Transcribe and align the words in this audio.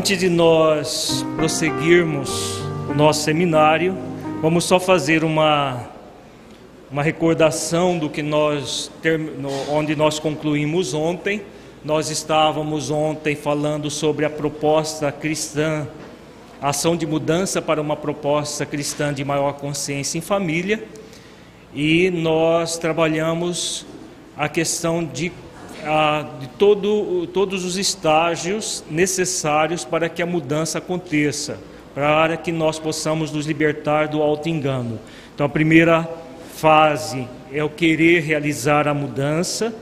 Antes 0.00 0.18
de 0.18 0.30
nós 0.30 1.26
prosseguirmos 1.36 2.58
o 2.88 2.94
nosso 2.94 3.22
seminário, 3.22 3.94
vamos 4.40 4.64
só 4.64 4.80
fazer 4.80 5.22
uma, 5.22 5.90
uma 6.90 7.02
recordação 7.02 7.98
do 7.98 8.08
que 8.08 8.22
nós 8.22 8.90
onde 9.68 9.94
nós 9.94 10.18
concluímos 10.18 10.94
ontem. 10.94 11.42
Nós 11.84 12.08
estávamos 12.08 12.90
ontem 12.90 13.36
falando 13.36 13.90
sobre 13.90 14.24
a 14.24 14.30
proposta 14.30 15.12
cristã, 15.12 15.86
a 16.62 16.70
ação 16.70 16.96
de 16.96 17.06
mudança 17.06 17.60
para 17.60 17.78
uma 17.78 17.94
proposta 17.94 18.64
cristã 18.64 19.12
de 19.12 19.22
maior 19.22 19.52
consciência 19.52 20.16
em 20.16 20.22
família, 20.22 20.82
e 21.74 22.08
nós 22.10 22.78
trabalhamos 22.78 23.84
a 24.34 24.48
questão 24.48 25.04
de 25.04 25.30
de 26.38 26.48
todo, 26.58 27.26
todos 27.28 27.64
os 27.64 27.76
estágios 27.76 28.84
necessários 28.90 29.84
para 29.84 30.08
que 30.08 30.22
a 30.22 30.26
mudança 30.26 30.78
aconteça, 30.78 31.58
para 31.94 32.36
que 32.36 32.52
nós 32.52 32.78
possamos 32.78 33.32
nos 33.32 33.46
libertar 33.46 34.08
do 34.08 34.22
auto-engano. 34.22 34.98
Então, 35.34 35.46
a 35.46 35.48
primeira 35.48 36.08
fase 36.56 37.26
é 37.52 37.64
o 37.64 37.68
querer 37.70 38.22
realizar 38.22 38.86
a 38.86 38.94
mudança. 38.94 39.74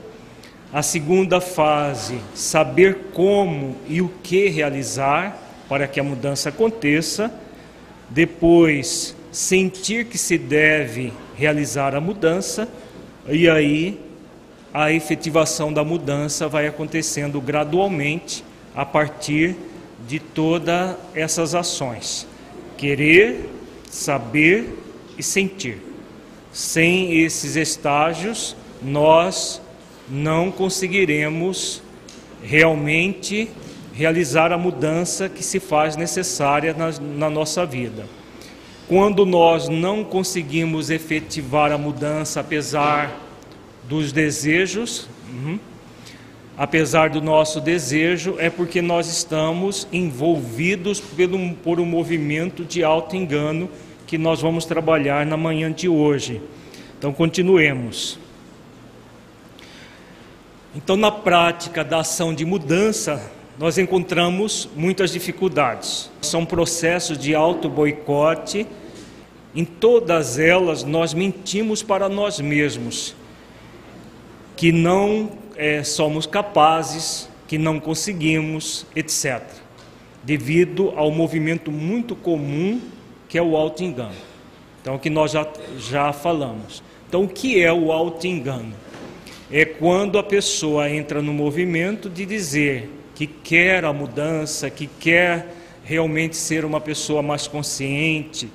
A 0.71 0.81
segunda 0.83 1.41
fase, 1.41 2.19
saber 2.35 3.09
como 3.13 3.75
e 3.87 4.01
o 4.01 4.09
que 4.23 4.47
realizar 4.49 5.37
para 5.67 5.87
que 5.87 5.99
a 5.99 6.03
mudança 6.03 6.49
aconteça. 6.49 7.33
Depois, 8.09 9.15
sentir 9.31 10.05
que 10.05 10.17
se 10.17 10.37
deve 10.37 11.11
realizar 11.35 11.95
a 11.95 12.01
mudança. 12.01 12.67
E 13.27 13.49
aí, 13.49 13.99
a 14.73 14.91
efetivação 14.91 15.73
da 15.73 15.83
mudança 15.83 16.47
vai 16.47 16.67
acontecendo 16.67 17.41
gradualmente 17.41 18.43
a 18.75 18.85
partir 18.85 19.55
de 20.07 20.19
todas 20.19 20.95
essas 21.13 21.55
ações. 21.55 22.27
Querer, 22.77 23.49
saber 23.89 24.77
e 25.17 25.23
sentir. 25.23 25.81
Sem 26.51 27.21
esses 27.21 27.55
estágios, 27.55 28.55
nós 28.81 29.61
não 30.07 30.51
conseguiremos 30.51 31.81
realmente 32.41 33.49
realizar 33.93 34.51
a 34.51 34.57
mudança 34.57 35.27
que 35.27 35.43
se 35.43 35.59
faz 35.59 35.95
necessária 35.95 36.73
na, 36.73 36.91
na 36.99 37.29
nossa 37.29 37.65
vida. 37.65 38.05
Quando 38.87 39.25
nós 39.25 39.67
não 39.67 40.03
conseguimos 40.03 40.89
efetivar 40.89 41.71
a 41.71 41.77
mudança, 41.77 42.39
apesar 42.39 43.28
dos 43.89 44.11
desejos, 44.11 45.09
uhum. 45.31 45.57
apesar 46.55 47.09
do 47.09 47.19
nosso 47.19 47.59
desejo, 47.59 48.35
é 48.37 48.47
porque 48.47 48.83
nós 48.83 49.07
estamos 49.07 49.87
envolvidos 49.91 50.99
pelo, 50.99 51.55
por 51.55 51.79
um 51.79 51.85
movimento 51.85 52.63
de 52.63 52.83
auto-engano 52.83 53.67
que 54.05 54.15
nós 54.15 54.41
vamos 54.41 54.63
trabalhar 54.63 55.25
na 55.25 55.35
manhã 55.35 55.71
de 55.71 55.89
hoje. 55.89 56.39
Então, 56.99 57.11
continuemos. 57.11 58.19
Então, 60.75 60.95
na 60.95 61.09
prática 61.09 61.83
da 61.83 62.01
ação 62.01 62.31
de 62.31 62.45
mudança, 62.45 63.31
nós 63.57 63.79
encontramos 63.79 64.69
muitas 64.75 65.11
dificuldades. 65.11 66.11
São 66.21 66.45
processos 66.45 67.17
de 67.17 67.33
auto-boicote. 67.33 68.67
Em 69.55 69.65
todas 69.65 70.37
elas, 70.37 70.83
nós 70.83 71.11
mentimos 71.11 71.81
para 71.81 72.07
nós 72.07 72.39
mesmos 72.39 73.17
que 74.59 74.73
não 74.73 75.31
é, 75.55 75.83
somos 75.83 76.25
capazes, 76.25 77.29
que 77.47 77.57
não 77.57 77.79
conseguimos, 77.79 78.85
etc. 78.93 79.41
Devido 80.21 80.91
ao 80.97 81.09
movimento 81.11 81.71
muito 81.71 82.13
comum 82.13 82.81
que 83.29 83.37
é 83.37 83.41
o 83.41 83.55
auto-engano. 83.55 84.17
Então, 84.81 84.95
o 84.95 84.99
que 84.99 85.09
nós 85.09 85.31
já, 85.31 85.47
já 85.77 86.11
falamos. 86.11 86.83
Então, 87.07 87.23
o 87.23 87.27
que 87.29 87.63
é 87.63 87.71
o 87.71 87.89
auto-engano? 87.93 88.73
É 89.49 89.63
quando 89.63 90.19
a 90.19 90.23
pessoa 90.23 90.89
entra 90.89 91.21
no 91.21 91.31
movimento 91.31 92.09
de 92.09 92.25
dizer 92.25 92.91
que 93.15 93.27
quer 93.27 93.85
a 93.85 93.93
mudança, 93.93 94.69
que 94.69 94.87
quer 94.87 95.55
realmente 95.85 96.35
ser 96.35 96.65
uma 96.65 96.81
pessoa 96.81 97.21
mais 97.21 97.47
consciente, 97.47 98.49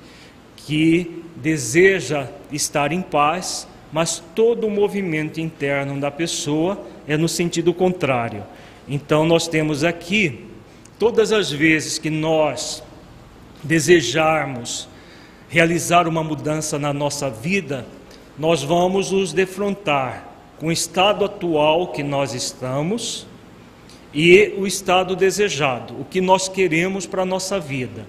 que 0.55 1.23
deseja 1.35 2.27
estar 2.51 2.91
em 2.91 3.01
paz, 3.01 3.67
mas 3.95 4.21
todo 4.35 4.67
o 4.67 4.69
movimento 4.69 5.39
interno 5.39 5.97
da 5.97 6.11
pessoa 6.11 6.85
é 7.07 7.15
no 7.15 7.29
sentido 7.29 7.73
contrário. 7.73 8.43
Então, 8.89 9.25
nós 9.25 9.47
temos 9.47 9.85
aqui, 9.85 10.47
todas 10.99 11.31
as 11.31 11.49
vezes 11.49 11.97
que 11.97 12.09
nós 12.09 12.83
desejarmos 13.63 14.89
realizar 15.47 16.09
uma 16.09 16.21
mudança 16.21 16.77
na 16.77 16.91
nossa 16.91 17.29
vida, 17.29 17.85
nós 18.37 18.61
vamos 18.61 19.11
nos 19.11 19.31
defrontar 19.31 20.27
com 20.59 20.67
o 20.67 20.73
estado 20.73 21.23
atual 21.23 21.93
que 21.93 22.03
nós 22.03 22.33
estamos 22.33 23.25
e 24.13 24.53
o 24.57 24.67
estado 24.67 25.15
desejado, 25.15 26.01
o 26.01 26.03
que 26.03 26.19
nós 26.19 26.49
queremos 26.49 27.05
para 27.05 27.21
a 27.21 27.25
nossa 27.25 27.61
vida, 27.61 28.05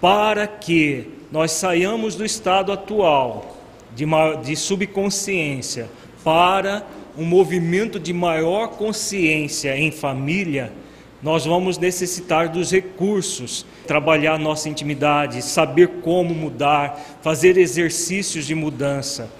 para 0.00 0.48
que 0.48 1.06
nós 1.30 1.52
saiamos 1.52 2.16
do 2.16 2.24
estado 2.24 2.72
atual 2.72 3.59
de, 3.94 4.04
de 4.44 4.56
subconsciência 4.56 5.88
para 6.22 6.86
um 7.16 7.24
movimento 7.24 7.98
de 7.98 8.12
maior 8.12 8.68
consciência 8.68 9.76
em 9.76 9.90
família, 9.90 10.72
nós 11.22 11.44
vamos 11.44 11.76
necessitar 11.76 12.48
dos 12.48 12.70
recursos, 12.70 13.66
trabalhar 13.86 14.38
nossa 14.38 14.68
intimidade, 14.68 15.42
saber 15.42 15.88
como 16.02 16.34
mudar, 16.34 17.18
fazer 17.20 17.58
exercícios 17.58 18.46
de 18.46 18.54
mudança. 18.54 19.30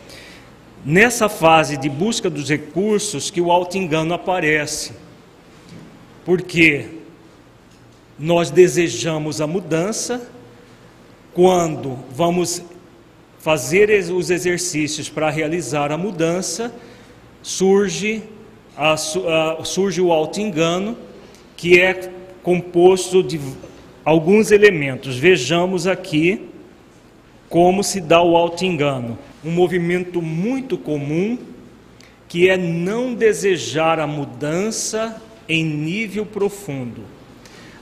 Nessa 0.84 1.28
fase 1.28 1.76
de 1.76 1.88
busca 1.88 2.28
dos 2.28 2.48
recursos 2.48 3.30
que 3.30 3.40
o 3.40 3.50
auto-engano 3.50 4.12
aparece. 4.12 4.92
Porque 6.24 6.86
nós 8.18 8.50
desejamos 8.50 9.40
a 9.40 9.46
mudança, 9.46 10.28
quando 11.32 11.98
vamos 12.10 12.62
fazer 13.40 13.90
os 14.12 14.30
exercícios 14.30 15.08
para 15.08 15.30
realizar 15.30 15.90
a 15.90 15.96
mudança, 15.96 16.72
surge, 17.42 18.22
a, 18.76 18.92
a, 18.92 19.64
surge 19.64 20.00
o 20.00 20.12
auto-engano, 20.12 20.96
que 21.56 21.80
é 21.80 22.10
composto 22.42 23.22
de 23.22 23.40
alguns 24.04 24.50
elementos. 24.50 25.18
Vejamos 25.18 25.86
aqui 25.86 26.48
como 27.48 27.82
se 27.82 28.00
dá 28.00 28.22
o 28.22 28.36
auto-engano. 28.36 29.18
Um 29.44 29.50
movimento 29.50 30.20
muito 30.20 30.76
comum 30.76 31.38
que 32.28 32.48
é 32.48 32.56
não 32.56 33.14
desejar 33.14 33.98
a 33.98 34.06
mudança 34.06 35.20
em 35.48 35.64
nível 35.64 36.24
profundo. 36.24 37.02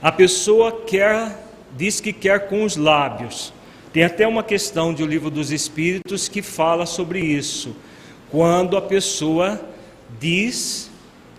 A 0.01 0.11
pessoa 0.11 0.71
quer, 0.71 1.43
diz 1.77 1.99
que 1.99 2.11
quer 2.11 2.47
com 2.47 2.63
os 2.63 2.75
lábios, 2.75 3.53
Tem 3.91 4.03
até 4.03 4.27
uma 4.27 4.43
questão 4.43 4.93
de 4.93 5.01
O 5.01 5.07
Livro 5.07 5.31
dos 5.31 5.51
Espíritos 5.51 6.27
que 6.27 6.43
fala 6.43 6.85
sobre 6.85 7.19
isso. 7.19 7.75
Quando 8.29 8.77
a 8.77 8.81
pessoa 8.81 9.59
diz 10.19 10.91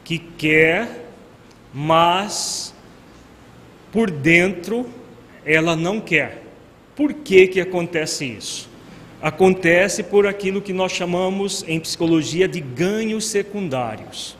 que 0.02 0.18
quer, 0.18 1.06
mas 1.72 2.74
por 3.92 4.10
dentro 4.10 4.88
ela 5.44 5.76
não 5.76 6.00
quer. 6.00 6.42
Por 6.96 7.12
que, 7.12 7.46
que 7.46 7.60
acontece 7.60 8.24
isso? 8.24 8.68
Acontece 9.22 10.02
por 10.02 10.26
aquilo 10.26 10.60
que 10.60 10.72
nós 10.72 10.90
chamamos 10.90 11.64
em 11.68 11.78
psicologia 11.78 12.48
de 12.48 12.60
ganhos 12.60 13.26
secundários. 13.26 14.36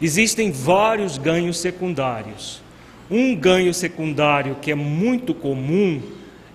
Existem 0.00 0.50
vários 0.50 1.18
ganhos 1.18 1.58
secundários. 1.58 2.60
Um 3.08 3.36
ganho 3.36 3.72
secundário 3.72 4.56
que 4.60 4.72
é 4.72 4.74
muito 4.74 5.32
comum 5.32 6.02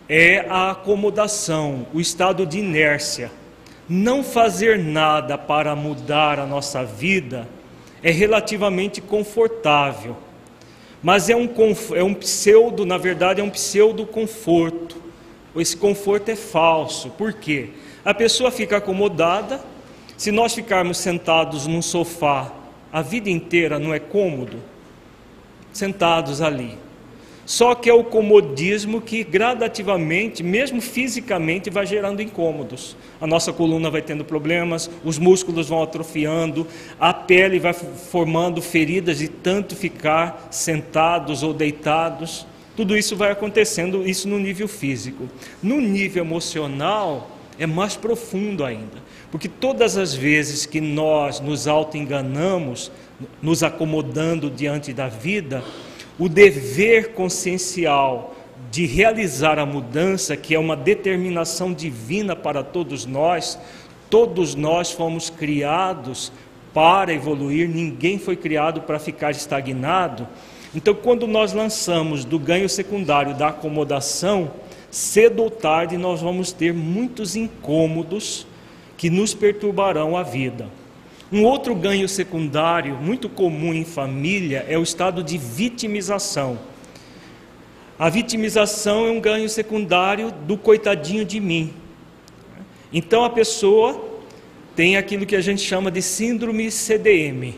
é 0.09 0.45
a 0.50 0.71
acomodação, 0.71 1.86
o 1.94 2.00
estado 2.00 2.45
de 2.45 2.59
inércia. 2.59 3.31
Não 3.89 4.24
fazer 4.24 4.77
nada 4.77 5.38
para 5.38 5.75
mudar 5.75 6.39
a 6.39 6.45
nossa 6.45 6.83
vida 6.83 7.48
é 8.04 8.12
relativamente 8.12 9.01
confortável, 9.01 10.15
mas 11.01 11.30
é 11.30 11.36
um, 11.36 11.50
é 11.95 12.04
um 12.04 12.13
pseudo, 12.13 12.86
na 12.86 12.98
verdade, 12.98 13.42
é 13.42 13.44
um 13.44 13.50
pseudo 13.50 14.06
conforto. 14.06 14.98
Esse 15.56 15.75
conforto 15.75 16.30
é 16.30 16.36
falso, 16.36 17.09
por 17.12 17.33
quê? 17.33 17.69
A 18.06 18.13
pessoa 18.13 18.51
fica 18.51 18.77
acomodada, 18.77 19.59
se 20.15 20.31
nós 20.31 20.54
ficarmos 20.54 20.98
sentados 20.98 21.68
num 21.68 21.81
sofá 21.81 22.51
a 22.92 23.01
vida 23.01 23.30
inteira, 23.30 23.80
não 23.80 23.94
é 23.94 24.00
cômodo? 24.00 24.57
Sentados 25.74 26.42
ali. 26.42 26.77
Só 27.48 27.74
que 27.74 27.90
é 27.90 27.94
o 27.94 28.04
comodismo 28.04 29.00
que 29.00 29.24
gradativamente, 29.24 30.44
mesmo 30.44 30.82
fisicamente, 30.82 31.70
vai 31.70 31.86
gerando 31.86 32.22
incômodos. 32.22 32.98
A 33.22 33.26
nossa 33.26 33.54
coluna 33.54 33.90
vai 33.90 34.02
tendo 34.02 34.26
problemas, 34.26 34.90
os 35.02 35.18
músculos 35.18 35.70
vão 35.70 35.82
atrofiando, 35.82 36.68
a 37.00 37.14
pele 37.14 37.58
vai 37.58 37.72
formando 37.72 38.62
feridas 38.62 39.20
de 39.20 39.30
tanto 39.30 39.78
ficar 39.78 40.50
sentados 40.52 41.42
ou 41.42 41.54
deitados. 41.54 42.46
Tudo 42.76 42.98
isso 42.98 43.16
vai 43.16 43.32
acontecendo, 43.32 44.06
isso 44.06 44.28
no 44.28 44.40
nível 44.40 44.68
físico. 44.68 45.30
No 45.64 45.80
nível 45.80 46.26
emocional, 46.26 47.32
é 47.58 47.66
mais 47.66 47.96
profundo 47.96 48.66
ainda. 48.66 49.02
Porque 49.32 49.48
todas 49.48 49.98
as 49.98 50.14
vezes 50.14 50.66
que 50.66 50.82
nós 50.82 51.40
nos 51.40 51.66
auto-enganamos, 51.66 52.92
nos 53.42 53.64
acomodando 53.64 54.50
diante 54.50 54.92
da 54.92 55.08
vida, 55.08 55.64
o 56.19 56.28
dever 56.28 57.14
consciencial 57.14 58.36
de 58.72 58.86
realizar 58.86 59.60
a 59.60 59.66
mudança, 59.66 60.36
que 60.36 60.56
é 60.56 60.60
uma 60.60 60.75
determinação 60.75 61.74
divina 61.74 62.36
para 62.36 62.64
todos 62.64 63.06
nós, 63.06 63.58
todos 64.10 64.56
nós 64.56 64.92
fomos 64.92 65.30
criados 65.30 66.31
para 66.74 67.14
evoluir, 67.14 67.68
ninguém 67.68 68.19
foi 68.19 68.36
criado 68.36 68.81
para 68.81 69.00
ficar 69.00 69.31
estagnado. 69.31 70.28
Então, 70.75 70.94
quando 70.94 71.25
nós 71.25 71.54
lançamos 71.54 72.25
do 72.25 72.38
ganho 72.38 72.68
secundário 72.68 73.34
da 73.34 73.48
acomodação, 73.48 74.52
cedo 74.92 75.44
ou 75.44 75.50
tarde 75.50 75.98
nós 75.98 76.22
vamos 76.22 76.52
ter 76.52 76.74
muitos 76.74 77.36
incômodos 77.36 78.46
que 78.98 79.10
nos 79.10 79.34
perturbarão 79.34 80.18
a 80.18 80.24
vida. 80.24 80.68
Um 81.32 81.44
outro 81.44 81.76
ganho 81.76 82.08
secundário, 82.08 82.96
muito 82.96 83.28
comum 83.28 83.74
em 83.74 83.84
família, 83.84 84.66
é 84.68 84.78
o 84.78 84.84
estado 84.84 85.22
de 85.22 85.38
vitimização. 85.38 86.58
A 88.00 88.10
vitimização 88.10 89.08
é 89.08 89.12
um 89.12 89.20
ganho 89.20 89.50
secundário 89.50 90.32
do 90.32 90.58
coitadinho 90.58 91.26
de 91.26 91.40
mim. 91.40 91.74
Então 92.94 93.26
a 93.26 93.30
pessoa 93.30 94.22
tem 94.76 94.96
aquilo 94.96 95.26
que 95.26 95.36
a 95.36 95.42
gente 95.42 95.62
chama 95.62 95.92
de 95.92 96.02
síndrome 96.02 96.72
CDM. 96.72 97.56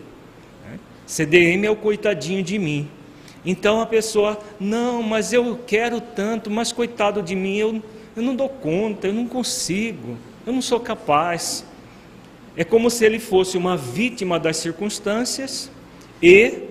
CDM 1.06 1.66
é 1.66 1.70
o 1.70 1.76
coitadinho 1.76 2.42
de 2.42 2.58
mim. 2.58 2.90
Então 3.46 3.82
a 3.82 3.86
pessoa, 3.86 4.40
não, 4.60 5.04
mas 5.04 5.32
eu 5.32 5.60
quero 5.68 6.02
tanto, 6.02 6.50
mas 6.50 6.72
coitado 6.72 7.22
de 7.22 7.36
mim, 7.36 7.58
eu, 7.58 7.84
eu 8.16 8.24
não 8.24 8.36
dou 8.36 8.50
conta, 8.50 9.08
eu 9.08 9.14
não 9.14 9.28
consigo, 9.28 10.18
eu 10.46 10.54
não 10.54 10.62
sou 10.62 10.80
capaz. 10.80 11.66
É 12.56 12.64
como 12.64 12.90
se 12.90 13.06
ele 13.06 13.20
fosse 13.20 13.58
uma 13.58 13.78
vítima 13.78 14.40
das 14.40 14.58
circunstâncias 14.58 15.72
e 16.22 16.70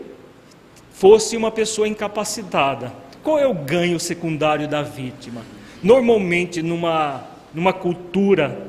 fosse 0.92 1.36
uma 1.36 1.50
pessoa 1.50 1.86
incapacitada. 1.86 2.92
Qual 3.22 3.38
é 3.38 3.46
o 3.46 3.54
ganho 3.54 3.98
secundário 4.00 4.66
da 4.66 4.82
vítima? 4.82 5.42
Normalmente, 5.82 6.62
numa, 6.62 7.25
numa 7.54 7.72
cultura 7.72 8.66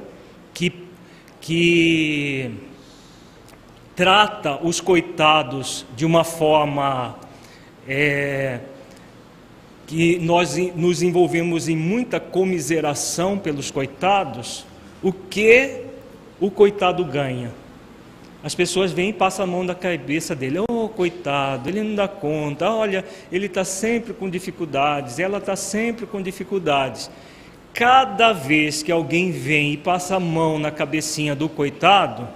que, 0.54 0.72
que 1.42 2.52
trata 3.96 4.60
os 4.64 4.80
coitados 4.80 5.86
de 5.96 6.06
uma 6.06 6.24
forma 6.24 7.18
é, 7.88 8.60
que 9.88 10.20
nós 10.20 10.56
nos 10.76 11.02
envolvemos 11.02 11.68
em 11.68 11.76
muita 11.76 12.20
comiseração 12.20 13.40
pelos 13.40 13.72
coitados, 13.72 14.66
o 15.02 15.12
que 15.12 15.89
o 16.40 16.50
coitado 16.50 17.04
ganha. 17.04 17.52
As 18.42 18.56
pessoas 18.56 18.92
vêm 18.92 19.10
e 19.10 19.14
passam 19.14 19.44
a 19.44 19.48
mão 19.48 19.64
na 19.64 19.76
cabeça 19.76 20.34
dele. 20.34 20.60
Oh, 20.70 20.88
coitado, 20.88 21.68
ele 21.68 21.84
não 21.84 21.96
dá 21.96 22.08
conta. 22.08 22.72
Olha, 22.72 23.04
ele 23.32 23.48
está 23.48 23.66
sempre 23.66 24.14
com 24.14 24.30
dificuldades, 24.30 25.20
ela 25.20 25.40
está 25.40 25.56
sempre 25.56 26.06
com 26.06 26.22
dificuldades. 26.22 27.12
Cada 27.74 28.32
vez 28.32 28.82
que 28.82 28.92
alguém 28.92 29.32
vem 29.32 29.74
e 29.74 29.78
passa 29.78 30.16
a 30.16 30.20
mão 30.20 30.58
na 30.58 30.72
cabecinha 30.72 31.36
do 31.36 31.50
coitado, 31.50 32.28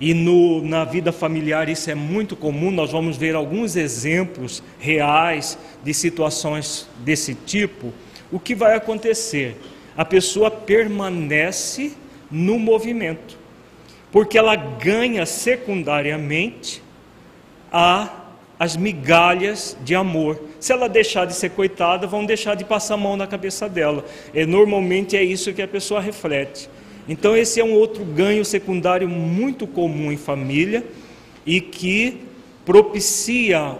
e 0.00 0.14
no, 0.14 0.62
na 0.62 0.84
vida 0.84 1.12
familiar 1.12 1.68
isso 1.68 1.90
é 1.90 1.94
muito 1.94 2.34
comum, 2.34 2.70
nós 2.70 2.90
vamos 2.90 3.18
ver 3.18 3.34
alguns 3.34 3.76
exemplos 3.76 4.62
reais 4.78 5.58
de 5.84 5.92
situações 5.92 6.88
desse 7.00 7.34
tipo. 7.34 7.92
O 8.32 8.40
que 8.40 8.54
vai 8.54 8.74
acontecer? 8.74 9.60
A 9.94 10.04
pessoa 10.04 10.50
permanece 10.50 11.92
no 12.30 12.58
movimento, 12.58 13.36
porque 14.12 14.38
ela 14.38 14.54
ganha 14.56 15.26
secundariamente 15.26 16.82
a 17.72 18.20
as 18.60 18.76
migalhas 18.76 19.74
de 19.82 19.94
amor. 19.94 20.38
Se 20.60 20.70
ela 20.70 20.86
deixar 20.86 21.24
de 21.24 21.32
ser 21.32 21.48
coitada, 21.52 22.06
vão 22.06 22.26
deixar 22.26 22.54
de 22.54 22.62
passar 22.62 22.92
a 22.92 22.96
mão 22.98 23.16
na 23.16 23.26
cabeça 23.26 23.66
dela. 23.66 24.04
E 24.34 24.44
normalmente 24.44 25.16
é 25.16 25.24
isso 25.24 25.54
que 25.54 25.62
a 25.62 25.66
pessoa 25.66 25.98
reflete. 25.98 26.68
Então 27.08 27.34
esse 27.34 27.58
é 27.58 27.64
um 27.64 27.72
outro 27.72 28.04
ganho 28.04 28.44
secundário 28.44 29.08
muito 29.08 29.66
comum 29.66 30.12
em 30.12 30.18
família 30.18 30.84
e 31.46 31.58
que 31.58 32.18
propicia 32.66 33.78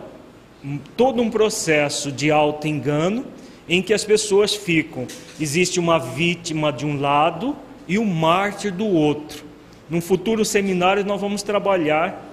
todo 0.97 1.21
um 1.21 1.29
processo 1.29 2.11
de 2.11 2.31
auto-engano 2.31 3.27
em 3.69 3.83
que 3.83 3.93
as 3.93 4.03
pessoas 4.03 4.55
ficam. 4.55 5.07
Existe 5.39 5.79
uma 5.79 5.99
vítima 5.99 6.73
de 6.73 6.87
um 6.87 6.99
lado 6.99 7.55
e 7.91 7.99
o 7.99 8.07
mártir 8.07 8.73
do 8.73 8.87
outro. 8.87 9.45
Num 9.91 10.01
futuro 10.01 10.45
seminário, 10.45 11.05
nós 11.05 11.21
vamos 11.21 11.43
trabalhar 11.43 12.25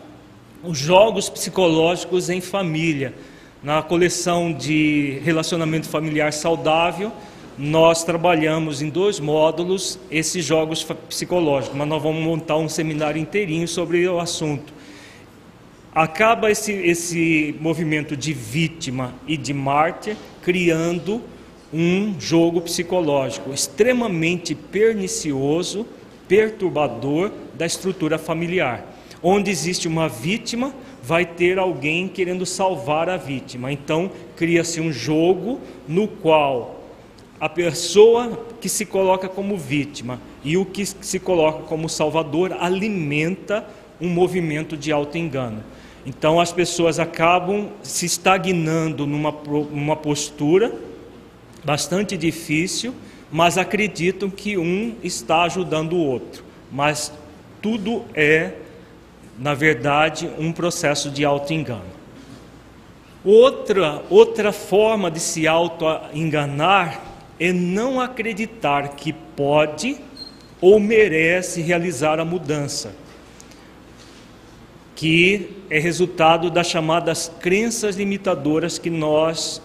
os 0.64 0.78
jogos 0.78 1.30
psicológicos 1.30 2.30
em 2.30 2.40
família. 2.40 3.16
Na 3.64 3.82
coleção 3.82 4.54
de 4.54 5.20
relacionamento 5.24 5.90
familiar 5.90 6.32
saudável, 6.32 7.12
nós 7.58 8.04
trabalhamos 8.04 8.84
em 8.84 8.90
dois 8.90 9.20
módulos 9.20 9.98
esses 10.12 10.46
jogos 10.46 10.86
psicológicos, 11.10 11.76
mas 11.76 11.88
nós 11.88 12.04
vamos 12.04 12.24
montar 12.24 12.58
um 12.58 12.70
seminário 12.70 13.20
inteirinho 13.20 13.68
sobre 13.68 14.08
o 14.08 14.20
assunto. 14.20 14.72
Acaba 15.92 16.52
esse, 16.52 16.72
esse 16.72 17.56
movimento 17.60 18.16
de 18.16 18.32
vítima 18.32 19.12
e 19.28 19.36
de 19.36 19.56
mártir 19.56 20.16
criando 20.44 21.20
um 21.74 22.16
jogo 22.20 22.62
psicológico 22.62 23.54
extremamente 23.54 24.56
pernicioso, 24.56 25.86
perturbador 26.28 27.32
da 27.54 27.66
estrutura 27.66 28.18
familiar. 28.18 28.86
Onde 29.22 29.52
existe 29.52 29.88
uma 29.88 30.08
vítima, 30.08 30.74
vai 31.04 31.26
ter 31.26 31.58
alguém 31.58 32.08
querendo 32.08 32.46
salvar 32.46 33.10
a 33.10 33.18
vítima. 33.18 33.72
Então, 33.72 34.12
cria-se 34.36 34.80
um 34.80 34.92
jogo 34.92 35.60
no 35.88 36.08
qual 36.08 36.82
a 37.40 37.48
pessoa 37.48 38.46
que 38.60 38.68
se 38.68 38.86
coloca 38.86 39.30
como 39.30 39.58
vítima 39.58 40.20
e 40.44 40.58
o 40.58 40.66
que 40.66 40.86
se 40.86 41.20
coloca 41.20 41.64
como 41.64 41.88
salvador 41.88 42.56
alimenta 42.60 43.66
um 44.02 44.10
movimento 44.10 44.76
de 44.76 44.92
auto-engano. 44.92 45.64
Então, 46.06 46.40
as 46.40 46.52
pessoas 46.52 47.00
acabam 47.00 47.70
se 47.82 48.06
estagnando 48.06 49.06
numa, 49.06 49.32
numa 49.72 49.96
postura 49.96 50.74
bastante 51.68 52.16
difícil, 52.16 52.96
mas 53.30 53.58
acreditam 53.58 54.30
que 54.30 54.58
um 54.58 54.96
está 55.04 55.44
ajudando 55.44 55.98
o 55.98 56.00
outro. 56.02 56.42
Mas 56.72 57.12
tudo 57.62 58.06
é, 58.14 58.54
na 59.38 59.54
verdade, 59.54 60.32
um 60.40 60.54
processo 60.54 61.12
de 61.12 61.26
auto-engano. 61.26 61.98
Outra, 63.22 64.02
outra 64.10 64.54
forma 64.54 65.12
de 65.12 65.20
se 65.20 65.46
auto-enganar 65.46 67.04
é 67.38 67.52
não 67.52 68.00
acreditar 68.00 68.96
que 68.96 69.12
pode 69.12 69.98
ou 70.62 70.80
merece 70.80 71.60
realizar 71.60 72.18
a 72.18 72.24
mudança, 72.24 72.96
que 74.96 75.50
é 75.70 75.78
resultado 75.80 76.50
das 76.50 76.68
chamadas 76.68 77.30
crenças 77.42 77.98
limitadoras 77.98 78.80
que 78.80 78.90
nós 78.90 79.62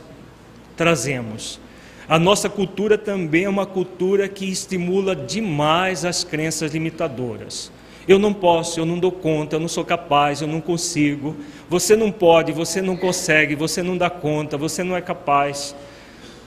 trazemos. 0.77 1.63
A 2.09 2.19
nossa 2.19 2.49
cultura 2.49 2.99
também 2.99 3.45
é 3.45 3.49
uma 3.49 3.67
cultura 3.67 4.29
que 4.29 4.45
estimula 4.51 5.15
demais 5.15 6.05
as 6.05 6.25
crenças 6.25 6.73
limitadoras. 6.73 7.71
Eu 8.07 8.19
não 8.19 8.35
posso, 8.35 8.81
eu 8.81 8.85
não 8.85 8.99
dou 8.99 9.13
conta, 9.13 9.57
eu 9.57 9.61
não 9.61 9.69
sou 9.69 9.85
capaz, 9.85 10.43
eu 10.43 10.49
não 10.49 10.61
consigo. 10.61 11.37
Você 11.71 11.95
não 11.95 12.11
pode, 12.11 12.51
você 12.51 12.83
não 12.83 12.97
consegue, 12.97 13.55
você 13.55 13.83
não 13.83 13.97
dá 13.97 14.11
conta, 14.11 14.57
você 14.57 14.83
não 14.83 14.97
é 14.97 15.01
capaz. 15.01 15.75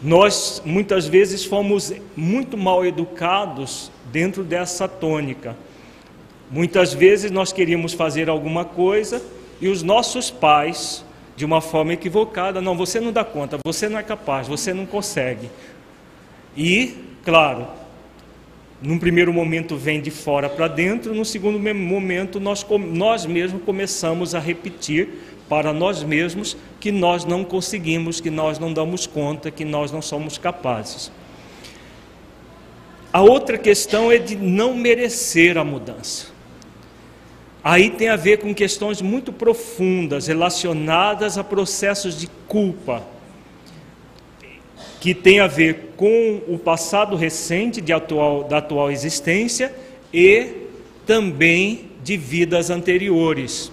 Nós 0.01 0.61
muitas 0.65 1.07
vezes 1.07 1.45
fomos 1.45 1.93
muito 2.15 2.57
mal 2.57 2.85
educados 2.85 3.89
dentro 4.11 4.43
dessa 4.43 4.87
tônica. 4.87 5.55
Muitas 6.51 6.93
vezes 6.93 7.31
nós 7.31 7.53
queríamos 7.53 7.93
fazer 7.93 8.29
alguma 8.29 8.65
coisa 8.65 9.21
e 9.61 9.69
os 9.69 9.81
nossos 9.81 10.29
pais, 10.29 11.04
de 11.35 11.43
uma 11.43 11.61
forma 11.61 11.93
equivocada, 11.93 12.61
não, 12.61 12.77
você 12.77 12.99
não 12.99 13.11
dá 13.11 13.23
conta, 13.23 13.57
você 13.65 13.89
não 13.89 13.99
é 13.99 14.03
capaz, 14.03 14.47
você 14.47 14.73
não 14.73 14.85
consegue. 14.85 15.49
E, 16.55 16.95
claro, 17.23 17.67
num 18.81 18.97
primeiro 18.97 19.33
momento 19.33 19.75
vem 19.75 20.01
de 20.01 20.11
fora 20.11 20.49
para 20.49 20.67
dentro, 20.67 21.13
no 21.13 21.25
segundo 21.25 21.59
momento 21.59 22.39
nós, 22.39 22.65
nós 22.91 23.25
mesmos 23.25 23.63
começamos 23.63 24.33
a 24.35 24.39
repetir 24.39 25.09
para 25.49 25.73
nós 25.73 26.03
mesmos 26.03 26.57
que 26.79 26.91
nós 26.91 27.25
não 27.25 27.43
conseguimos, 27.43 28.19
que 28.19 28.29
nós 28.29 28.57
não 28.57 28.73
damos 28.73 29.05
conta, 29.05 29.51
que 29.51 29.65
nós 29.65 29.91
não 29.91 30.01
somos 30.01 30.37
capazes. 30.37 31.11
A 33.11 33.21
outra 33.21 33.57
questão 33.57 34.11
é 34.11 34.17
de 34.17 34.35
não 34.35 34.75
merecer 34.75 35.57
a 35.57 35.63
mudança. 35.63 36.34
Aí 37.67 37.89
tem 37.89 38.09
a 38.09 38.15
ver 38.15 38.37
com 38.37 38.53
questões 38.53 39.01
muito 39.01 39.33
profundas 39.33 40.27
relacionadas 40.27 41.35
a 41.35 41.43
processos 41.43 42.15
de 42.15 42.27
culpa, 42.47 43.01
que 44.99 45.15
tem 45.15 45.39
a 45.39 45.47
ver 45.47 45.93
com 45.97 46.43
o 46.47 46.59
passado 46.59 47.15
recente 47.15 47.81
de 47.81 47.91
atual, 47.91 48.43
da 48.43 48.59
atual 48.59 48.91
existência 48.91 49.73
e 50.13 50.67
também 51.07 51.89
de 52.03 52.15
vidas 52.15 52.69
anteriores. 52.69 53.71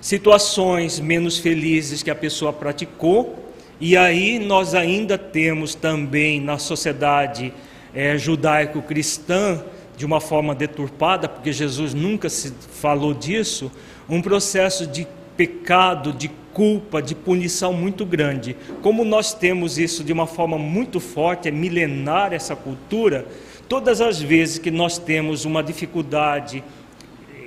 Situações 0.00 1.00
menos 1.00 1.38
felizes 1.38 2.04
que 2.04 2.10
a 2.10 2.14
pessoa 2.14 2.52
praticou, 2.52 3.52
e 3.80 3.96
aí 3.96 4.38
nós 4.38 4.76
ainda 4.76 5.18
temos 5.18 5.74
também 5.74 6.40
na 6.40 6.56
sociedade 6.56 7.52
é, 7.92 8.16
judaico-cristã, 8.16 9.60
de 10.00 10.06
uma 10.06 10.18
forma 10.18 10.54
deturpada, 10.54 11.28
porque 11.28 11.52
Jesus 11.52 11.92
nunca 11.92 12.30
se 12.30 12.54
falou 12.72 13.12
disso, 13.12 13.70
um 14.08 14.22
processo 14.22 14.86
de 14.86 15.06
pecado, 15.36 16.10
de 16.10 16.30
culpa, 16.54 17.02
de 17.02 17.14
punição 17.14 17.74
muito 17.74 18.06
grande. 18.06 18.56
Como 18.80 19.04
nós 19.04 19.34
temos 19.34 19.76
isso 19.76 20.02
de 20.02 20.10
uma 20.10 20.26
forma 20.26 20.56
muito 20.56 21.00
forte, 21.00 21.48
é 21.48 21.50
milenar 21.50 22.32
essa 22.32 22.56
cultura, 22.56 23.26
todas 23.68 24.00
as 24.00 24.22
vezes 24.22 24.56
que 24.56 24.70
nós 24.70 24.96
temos 24.96 25.44
uma 25.44 25.62
dificuldade 25.62 26.64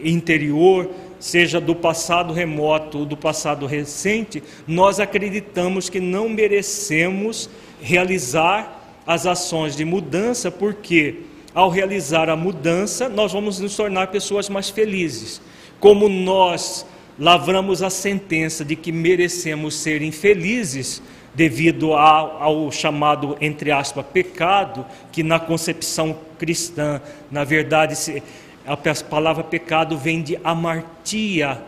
interior, 0.04 0.92
seja 1.20 1.60
do 1.60 1.74
passado 1.74 2.34
remoto 2.34 3.00
ou 3.00 3.06
do 3.08 3.18
passado 3.18 3.66
recente, 3.66 4.44
nós 4.68 5.00
acreditamos 5.00 5.90
que 5.90 6.00
não 6.00 6.30
merecemos 6.30 7.50
realizar 7.82 9.02
as 9.08 9.26
ações 9.26 9.76
de 9.76 9.84
mudança, 9.84 10.52
porque 10.52 11.33
ao 11.54 11.70
realizar 11.70 12.30
a 12.30 12.36
mudança, 12.36 13.08
nós 13.08 13.32
vamos 13.32 13.60
nos 13.60 13.76
tornar 13.76 14.08
pessoas 14.08 14.50
mais 14.50 14.70
felizes. 14.70 15.42
Como 15.80 16.10
nós 16.10 16.86
lavramos 17.20 17.84
a 17.84 17.90
sentença 17.90 18.66
de 18.66 18.76
que 18.76 18.92
merecemos 18.92 19.76
ser 19.76 20.02
infelizes, 20.02 21.02
devido 21.34 21.94
ao, 21.94 22.42
ao, 22.42 22.72
chamado, 22.72 23.36
entre 23.42 23.72
aspas, 23.72 24.06
pecado, 24.06 24.86
que 25.12 25.24
na 25.24 25.40
concepção 25.40 26.18
cristã, 26.38 27.02
na 27.32 27.44
verdade, 27.44 28.22
a 28.66 28.78
palavra 29.10 29.44
pecado 29.44 29.98
vem 29.98 30.22
de 30.22 30.38
amartia, 30.44 31.62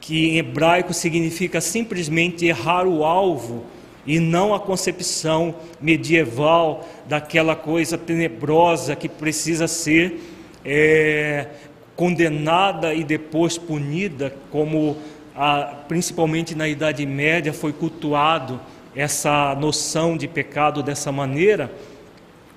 que 0.00 0.30
em 0.30 0.38
hebraico 0.38 0.94
significa 0.94 1.60
simplesmente 1.60 2.46
errar 2.46 2.86
o 2.86 3.04
alvo 3.04 3.64
e 4.06 4.18
não 4.18 4.52
a 4.52 4.60
concepção 4.60 5.54
medieval 5.80 6.88
daquela 7.06 7.54
coisa 7.54 7.96
tenebrosa 7.96 8.96
que 8.96 9.08
precisa 9.08 9.68
ser 9.68 10.20
é, 10.64 11.46
condenada 11.94 12.94
e 12.94 13.04
depois 13.04 13.56
punida, 13.56 14.34
como 14.50 14.96
a, 15.34 15.74
principalmente 15.88 16.54
na 16.54 16.68
Idade 16.68 17.06
Média 17.06 17.52
foi 17.52 17.72
cultuado 17.72 18.60
essa 18.94 19.54
noção 19.54 20.16
de 20.16 20.28
pecado 20.28 20.82
dessa 20.82 21.10
maneira. 21.10 21.70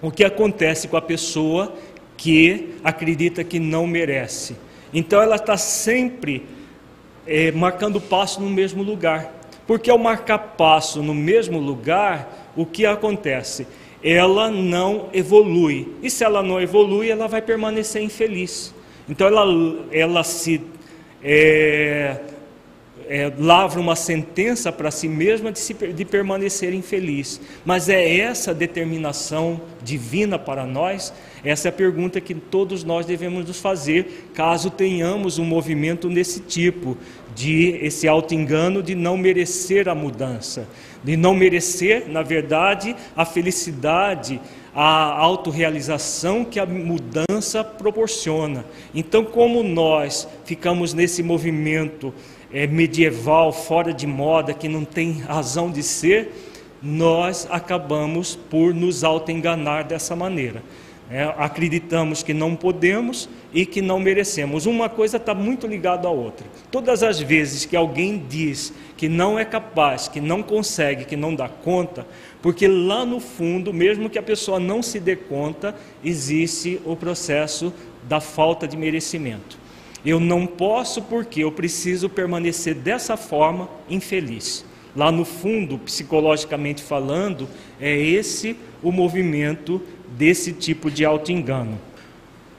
O 0.01 0.11
que 0.11 0.23
acontece 0.23 0.87
com 0.87 0.97
a 0.97 1.01
pessoa 1.01 1.73
que 2.17 2.75
acredita 2.83 3.43
que 3.43 3.59
não 3.59 3.87
merece. 3.87 4.55
Então 4.93 5.21
ela 5.21 5.35
está 5.35 5.57
sempre 5.57 6.45
é, 7.27 7.51
marcando 7.51 7.99
passo 7.99 8.41
no 8.41 8.49
mesmo 8.49 8.83
lugar. 8.83 9.31
Porque 9.67 9.89
ao 9.89 9.98
marcar 9.98 10.38
passo 10.38 11.01
no 11.01 11.13
mesmo 11.13 11.60
lugar, 11.60 12.51
o 12.55 12.65
que 12.65 12.86
acontece? 12.86 13.67
Ela 14.03 14.51
não 14.51 15.10
evolui. 15.12 15.88
E 16.03 16.10
se 16.10 16.24
ela 16.24 16.43
não 16.43 16.62
evolui, 16.62 17.10
ela 17.10 17.27
vai 17.27 17.41
permanecer 17.41 18.01
infeliz. 18.01 18.74
Então 19.10 19.27
ela, 19.27 19.45
ela 19.91 20.24
se 20.24 20.62
é, 21.24 22.17
é, 23.07 23.31
lavra 23.38 23.79
uma 23.79 23.95
sentença 23.95 24.72
para 24.72 24.89
si 24.91 25.07
mesma 25.07 25.51
de, 25.51 25.60
se, 25.60 25.74
de 25.74 26.05
permanecer 26.05 26.74
infeliz. 26.74 27.39
Mas 27.63 27.89
é 27.89 28.17
essa 28.17 28.53
determinação 28.53 29.62
divina 29.84 30.38
para 30.38 30.65
nós? 30.65 31.13
Essa 31.43 31.67
é 31.67 31.69
a 31.69 31.74
pergunta 31.74 32.19
que 32.19 32.34
todos 32.34 32.84
nós 32.84 33.05
devemos 33.05 33.45
nos 33.48 33.60
fazer, 33.60 34.29
caso 34.34 34.69
tenhamos 34.69 35.38
um 35.38 35.45
movimento 35.45 36.10
nesse 36.10 36.39
tipo, 36.39 36.98
de 37.35 37.77
esse 37.81 38.07
auto-engano 38.07 38.81
de 38.81 38.95
não 38.95 39.17
merecer 39.17 39.89
a 39.89 39.93
mudança, 39.93 40.67
de 41.03 41.17
não 41.17 41.35
merecer, 41.35 42.07
na 42.07 42.23
verdade, 42.23 42.95
a 43.15 43.25
felicidade, 43.25 44.39
a 44.73 45.17
autorrealização 45.19 46.45
que 46.45 46.59
a 46.59 46.65
mudança 46.65 47.63
proporciona. 47.63 48.65
Então, 48.93 49.23
como 49.23 49.61
nós 49.61 50.27
ficamos 50.45 50.93
nesse 50.93 51.21
movimento 51.21 52.13
é, 52.51 52.65
medieval, 52.65 53.51
fora 53.51 53.93
de 53.93 54.07
moda, 54.07 54.53
que 54.53 54.69
não 54.69 54.85
tem 54.85 55.19
razão 55.19 55.69
de 55.69 55.83
ser, 55.83 56.31
nós 56.81 57.47
acabamos 57.49 58.35
por 58.35 58.73
nos 58.73 59.03
auto-enganar 59.03 59.83
dessa 59.83 60.15
maneira. 60.15 60.63
É, 61.09 61.24
acreditamos 61.38 62.24
que 62.24 62.33
não 62.33 62.55
podemos 62.55 63.29
e 63.53 63.63
que 63.63 63.79
não 63.79 64.00
merecemos. 64.00 64.65
Uma 64.65 64.89
coisa 64.89 65.17
está 65.17 65.35
muito 65.35 65.67
ligada 65.67 66.07
à 66.07 66.12
outra. 66.12 66.47
Todas 66.71 67.03
as 67.03 67.19
vezes 67.19 67.63
que 67.63 67.75
alguém 67.75 68.25
diz 68.27 68.74
que 68.97 69.07
não 69.07 69.38
é 69.38 69.45
capaz, 69.45 70.07
que 70.07 70.19
não 70.19 70.41
consegue, 70.41 71.05
que 71.05 71.15
não 71.15 71.35
dá 71.35 71.47
conta, 71.47 72.07
porque 72.41 72.67
lá 72.67 73.05
no 73.05 73.19
fundo, 73.19 73.71
mesmo 73.71 74.09
que 74.09 74.17
a 74.17 74.24
pessoa 74.24 74.59
não 74.59 74.81
se 74.81 75.00
dê 75.00 75.15
conta, 75.15 75.75
existe 76.03 76.81
o 76.83 76.95
processo 76.95 77.71
da 78.03 78.19
falta 78.19 78.67
de 78.67 78.75
merecimento. 78.75 79.59
Eu 80.03 80.19
não 80.19 80.47
posso 80.47 81.01
porque 81.03 81.43
eu 81.43 81.51
preciso 81.51 82.09
permanecer 82.09 82.74
dessa 82.74 83.15
forma 83.15 83.69
infeliz. 83.89 84.65
Lá 84.95 85.12
no 85.12 85.25
fundo, 85.25 85.77
psicologicamente 85.79 86.81
falando, 86.81 87.50
é 87.81 87.95
esse 87.97 88.55
o 88.81 88.91
movimento 88.91 89.81
desse 90.17 90.53
tipo 90.53 90.89
de 90.89 91.05
auto-engano. 91.05 91.79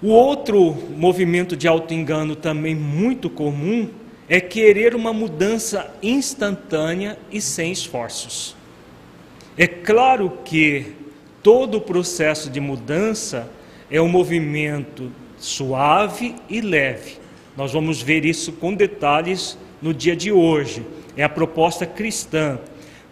O 0.03 0.09
outro 0.09 0.77
movimento 0.97 1.57
de 1.57 1.67
auto-engano 1.67 2.37
também 2.37 2.75
muito 2.75 3.31
comum 3.31 3.89
é 4.29 4.41
querer 4.41 4.95
uma 4.95 5.13
mudança 5.13 5.95
instantânea 6.03 7.19
e 7.31 7.41
sem 7.41 7.73
esforços. 7.73 8.55
É 9.57 9.67
claro 9.67 10.31
que 10.45 10.93
todo 11.43 11.79
o 11.79 11.81
processo 11.81 12.51
de 12.51 12.61
mudança 12.61 13.51
é 13.91 14.01
um 14.01 14.09
movimento 14.09 15.11
suave 15.39 16.35
e 16.49 16.61
leve. 16.61 17.19
Nós 17.57 17.73
vamos 17.73 18.03
ver 18.03 18.25
isso 18.25 18.53
com 18.53 18.75
detalhes 18.75 19.57
no 19.81 19.95
dia 19.95 20.15
de 20.15 20.31
hoje. 20.31 20.85
É 21.17 21.23
a 21.23 21.29
proposta 21.29 21.87
cristã. 21.87 22.59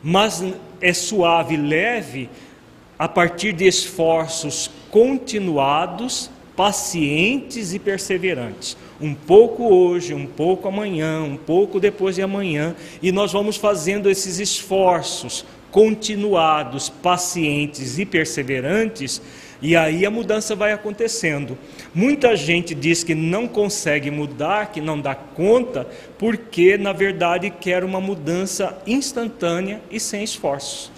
Mas 0.03 0.45
é 0.83 0.93
suave 0.93 1.55
e 1.55 1.57
leve 1.57 2.29
a 2.99 3.09
partir 3.09 3.53
de 3.53 3.67
esforços 3.67 4.71
continuados, 4.91 6.31
pacientes 6.57 7.75
e 7.75 7.79
perseverantes. 7.79 8.77
Um 9.01 9.15
pouco 9.15 9.75
hoje, 9.75 10.15
um 10.15 10.27
pouco 10.27 10.69
amanhã, 10.69 11.23
um 11.23 11.37
pouco 11.37 11.81
depois 11.81 12.15
de 12.15 12.23
amanhã, 12.23 12.77
e 13.03 13.11
nós 13.11 13.33
vamos 13.33 13.57
fazendo 13.57 14.09
esses 14.09 14.39
esforços 14.39 15.45
continuados, 15.71 16.89
pacientes 16.89 17.99
e 17.99 18.07
perseverantes, 18.07 19.21
e 19.61 19.75
aí 19.75 20.07
a 20.07 20.11
mudança 20.11 20.55
vai 20.55 20.71
acontecendo. 20.71 21.59
Muita 21.93 22.37
gente 22.37 22.75
diz 22.75 23.03
que 23.03 23.15
não 23.15 23.49
consegue 23.49 24.09
mudar, 24.11 24.71
que 24.71 24.81
não 24.81 25.01
dá 25.01 25.17
conta, 25.17 25.89
porque 26.17 26.79
na 26.79 26.93
verdade 26.93 27.51
quer 27.51 27.83
uma 27.83 28.01
mudança 28.01 28.79
instantânea 28.87 29.81
e 29.91 29.99
sem 29.99 30.23
esforços. 30.23 30.94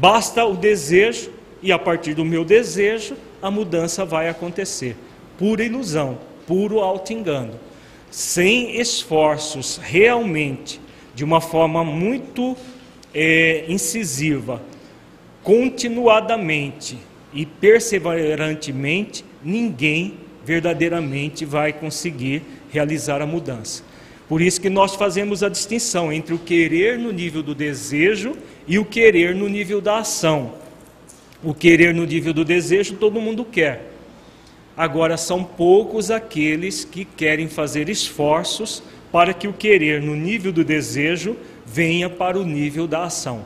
Basta 0.00 0.46
o 0.46 0.56
desejo, 0.56 1.30
e 1.62 1.70
a 1.70 1.78
partir 1.78 2.14
do 2.14 2.24
meu 2.24 2.42
desejo, 2.42 3.14
a 3.42 3.50
mudança 3.50 4.02
vai 4.02 4.30
acontecer. 4.30 4.96
Pura 5.36 5.62
ilusão, 5.62 6.18
puro 6.46 6.80
auto-engano. 6.80 7.60
Sem 8.10 8.80
esforços 8.80 9.76
realmente, 9.76 10.80
de 11.14 11.22
uma 11.22 11.38
forma 11.38 11.84
muito 11.84 12.56
é, 13.12 13.66
incisiva, 13.68 14.62
continuadamente 15.42 16.96
e 17.34 17.44
perseverantemente, 17.44 19.22
ninguém 19.44 20.14
verdadeiramente 20.46 21.44
vai 21.44 21.74
conseguir 21.74 22.42
realizar 22.70 23.20
a 23.20 23.26
mudança. 23.26 23.82
Por 24.30 24.40
isso 24.40 24.60
que 24.60 24.70
nós 24.70 24.94
fazemos 24.94 25.42
a 25.42 25.50
distinção 25.50 26.10
entre 26.10 26.32
o 26.32 26.38
querer 26.38 26.98
no 26.98 27.12
nível 27.12 27.42
do 27.42 27.54
desejo 27.54 28.34
e 28.70 28.78
o 28.78 28.84
querer 28.84 29.34
no 29.34 29.48
nível 29.48 29.80
da 29.80 29.98
ação. 29.98 30.52
O 31.42 31.52
querer 31.52 31.92
no 31.92 32.04
nível 32.04 32.32
do 32.32 32.44
desejo 32.44 32.94
todo 32.94 33.20
mundo 33.20 33.44
quer. 33.44 33.90
Agora 34.76 35.16
são 35.16 35.42
poucos 35.42 36.08
aqueles 36.08 36.84
que 36.84 37.04
querem 37.04 37.48
fazer 37.48 37.88
esforços 37.88 38.80
para 39.10 39.34
que 39.34 39.48
o 39.48 39.52
querer 39.52 40.00
no 40.00 40.14
nível 40.14 40.52
do 40.52 40.62
desejo 40.62 41.36
venha 41.66 42.08
para 42.08 42.38
o 42.38 42.44
nível 42.44 42.86
da 42.86 43.06
ação. 43.06 43.44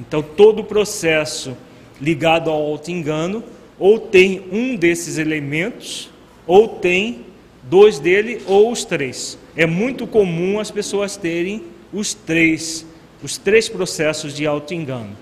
Então 0.00 0.20
todo 0.20 0.62
o 0.62 0.64
processo 0.64 1.56
ligado 2.00 2.50
ao 2.50 2.60
auto-engano 2.60 3.44
ou 3.78 4.00
tem 4.00 4.42
um 4.50 4.74
desses 4.74 5.16
elementos 5.16 6.10
ou 6.44 6.66
tem 6.66 7.20
dois 7.62 8.00
dele 8.00 8.42
ou 8.46 8.72
os 8.72 8.84
três. 8.84 9.38
É 9.56 9.64
muito 9.64 10.08
comum 10.08 10.58
as 10.58 10.72
pessoas 10.72 11.16
terem 11.16 11.62
os 11.92 12.14
três, 12.14 12.84
os 13.22 13.36
três 13.38 13.68
processos 13.68 14.34
de 14.34 14.46
auto-engano. 14.46 15.16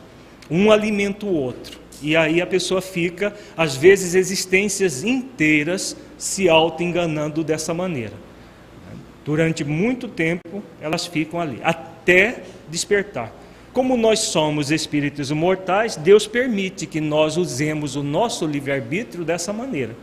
Um 0.51 0.71
alimenta 0.71 1.27
o 1.27 1.35
outro. 1.35 1.79
E 2.03 2.17
aí 2.17 2.43
a 2.43 2.47
pessoa 2.47 2.83
fica, 2.83 3.35
às 3.57 3.77
vezes, 3.77 4.15
existências 4.15 5.05
inteiras 5.05 5.97
se 6.19 6.49
auto-enganando 6.49 7.43
dessa 7.43 7.73
maneira. 7.73 8.13
Durante 9.25 9.65
muito 9.65 10.07
tempo 10.07 10.63
elas 10.81 11.07
ficam 11.07 11.41
ali, 11.41 11.59
até 11.63 12.43
despertar. 12.69 13.33
Como 13.73 13.97
nós 13.97 14.21
somos 14.21 14.71
espíritos 14.71 15.31
mortais, 15.31 15.97
Deus 15.97 16.27
permite 16.27 16.87
que 16.87 17.01
nós 17.01 17.37
usemos 17.37 17.97
o 17.97 18.03
nosso 18.03 18.47
livre-arbítrio 18.47 19.25
dessa 19.25 19.53
maneira, 19.53 19.97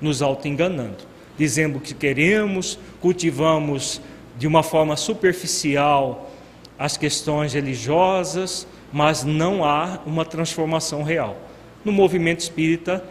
nos 0.00 0.20
auto-enganando 0.20 1.16
dizendo 1.36 1.80
que 1.80 1.94
queremos, 1.94 2.78
cultivamos 3.00 4.00
de 4.38 4.46
uma 4.46 4.62
forma 4.62 4.96
superficial 4.96 6.25
as 6.78 6.96
questões 6.96 7.52
religiosas, 7.54 8.66
mas 8.92 9.24
não 9.24 9.64
há 9.64 10.00
uma 10.06 10.24
transformação 10.24 11.02
real. 11.02 11.36
No 11.84 11.92
movimento 11.92 12.40
espírita, 12.40 13.04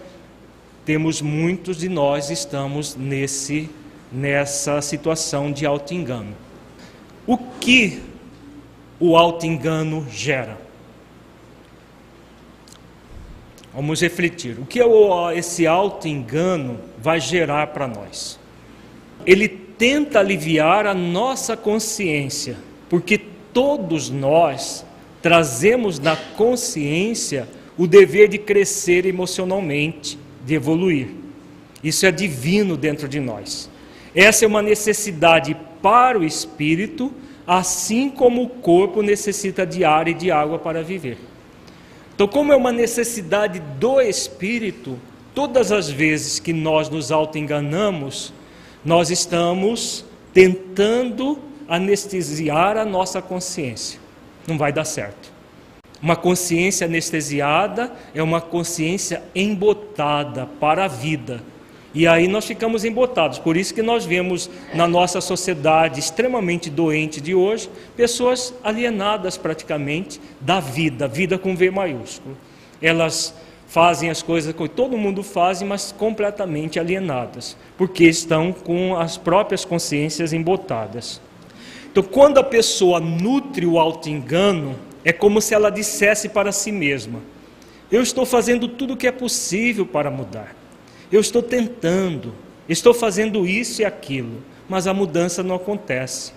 temos 0.85 1.21
muitos 1.21 1.77
de 1.77 1.89
nós 1.89 2.29
estamos 2.29 2.95
nesse 2.95 3.69
nessa 4.11 4.81
situação 4.81 5.51
de 5.51 5.65
auto-engano. 5.65 6.33
O 7.27 7.37
que 7.37 8.01
o 8.99 9.17
auto-engano 9.17 10.07
gera? 10.09 10.57
Vamos 13.73 14.01
refletir. 14.01 14.57
O 14.59 14.65
que 14.65 14.79
esse 15.35 15.67
auto-engano 15.67 16.79
vai 16.97 17.19
gerar 17.19 17.67
para 17.67 17.87
nós? 17.87 18.39
Ele 19.25 19.49
tenta 19.49 20.19
aliviar 20.19 20.87
a 20.87 20.93
nossa 20.93 21.57
consciência, 21.57 22.55
porque 22.89 23.17
todos 23.55 24.09
nós 24.09 24.85
trazemos 25.21 25.97
na 25.97 26.17
consciência 26.17 27.47
o 27.77 27.87
dever 27.87 28.27
de 28.27 28.37
crescer 28.37 29.05
emocionalmente, 29.05 30.19
de 30.45 30.55
evoluir. 30.55 31.07
Isso 31.81 32.05
é 32.05 32.11
divino 32.11 32.75
dentro 32.75 33.07
de 33.07 33.21
nós. 33.21 33.69
Essa 34.13 34.43
é 34.43 34.47
uma 34.47 34.61
necessidade 34.61 35.55
para 35.81 36.19
o 36.19 36.25
espírito, 36.25 37.13
assim 37.47 38.09
como 38.09 38.43
o 38.43 38.49
corpo 38.49 39.01
necessita 39.01 39.65
de 39.65 39.85
ar 39.85 40.09
e 40.09 40.13
de 40.13 40.29
água 40.31 40.59
para 40.59 40.83
viver. 40.83 41.17
Então, 42.13 42.27
como 42.27 42.51
é 42.51 42.57
uma 42.57 42.73
necessidade 42.73 43.61
do 43.79 44.01
espírito, 44.01 44.99
todas 45.33 45.71
as 45.71 45.89
vezes 45.89 46.39
que 46.39 46.51
nós 46.51 46.89
nos 46.89 47.09
auto-enganamos, 47.09 48.33
nós 48.83 49.09
estamos 49.09 50.03
tentando 50.33 51.39
anestesiar 51.67 52.77
a 52.77 52.85
nossa 52.85 53.21
consciência. 53.21 53.99
Não 54.47 54.57
vai 54.57 54.71
dar 54.71 54.85
certo. 54.85 55.33
Uma 56.01 56.15
consciência 56.15 56.85
anestesiada 56.85 57.91
é 58.13 58.21
uma 58.21 58.41
consciência 58.41 59.23
embotada 59.33 60.47
para 60.59 60.85
a 60.85 60.87
vida 60.87 61.41
e 61.95 62.05
aí 62.05 62.27
nós 62.27 62.45
ficamos 62.45 62.83
embotados. 62.83 63.39
Por 63.39 63.55
isso 63.55 63.73
que 63.73 63.81
nós 63.81 64.05
vemos 64.05 64.49
na 64.73 64.85
nossa 64.85 65.21
sociedade 65.21 65.97
extremamente 65.97 66.69
doente 66.69 67.21
de 67.21 67.33
hoje, 67.33 67.69
pessoas 67.95 68.53
alienadas 68.61 69.37
praticamente 69.37 70.19
da 70.41 70.59
vida, 70.59 71.07
vida 71.07 71.37
com 71.37 71.55
V 71.55 71.71
maiúsculo. 71.71 72.37
Elas 72.81 73.33
fazem 73.65 74.09
as 74.09 74.21
coisas 74.21 74.53
que 74.53 74.67
todo 74.67 74.97
mundo 74.97 75.23
faz, 75.23 75.61
mas 75.61 75.93
completamente 75.97 76.77
alienadas, 76.77 77.55
porque 77.77 78.03
estão 78.03 78.51
com 78.51 78.97
as 78.97 79.15
próprias 79.15 79.63
consciências 79.63 80.33
embotadas. 80.33 81.21
Então, 81.95 82.03
quando 82.03 82.37
a 82.39 82.43
pessoa 82.43 82.99
nutre 82.99 83.65
o 83.65 83.79
auto-engano, 83.79 84.75
é 85.01 85.13
como 85.13 85.39
se 85.39 85.53
ela 85.53 85.69
dissesse 85.69 86.27
para 86.27 86.51
si 86.51 86.69
mesma: 86.69 87.21
Eu 87.89 88.01
estou 88.01 88.25
fazendo 88.25 88.67
tudo 88.67 88.95
o 88.95 88.97
que 88.97 89.07
é 89.07 89.13
possível 89.13 89.85
para 89.85 90.11
mudar. 90.11 90.53
Eu 91.09 91.21
estou 91.21 91.41
tentando, 91.41 92.35
estou 92.67 92.93
fazendo 92.93 93.47
isso 93.47 93.81
e 93.81 93.85
aquilo, 93.85 94.43
mas 94.67 94.87
a 94.87 94.93
mudança 94.93 95.41
não 95.41 95.55
acontece. 95.55 96.33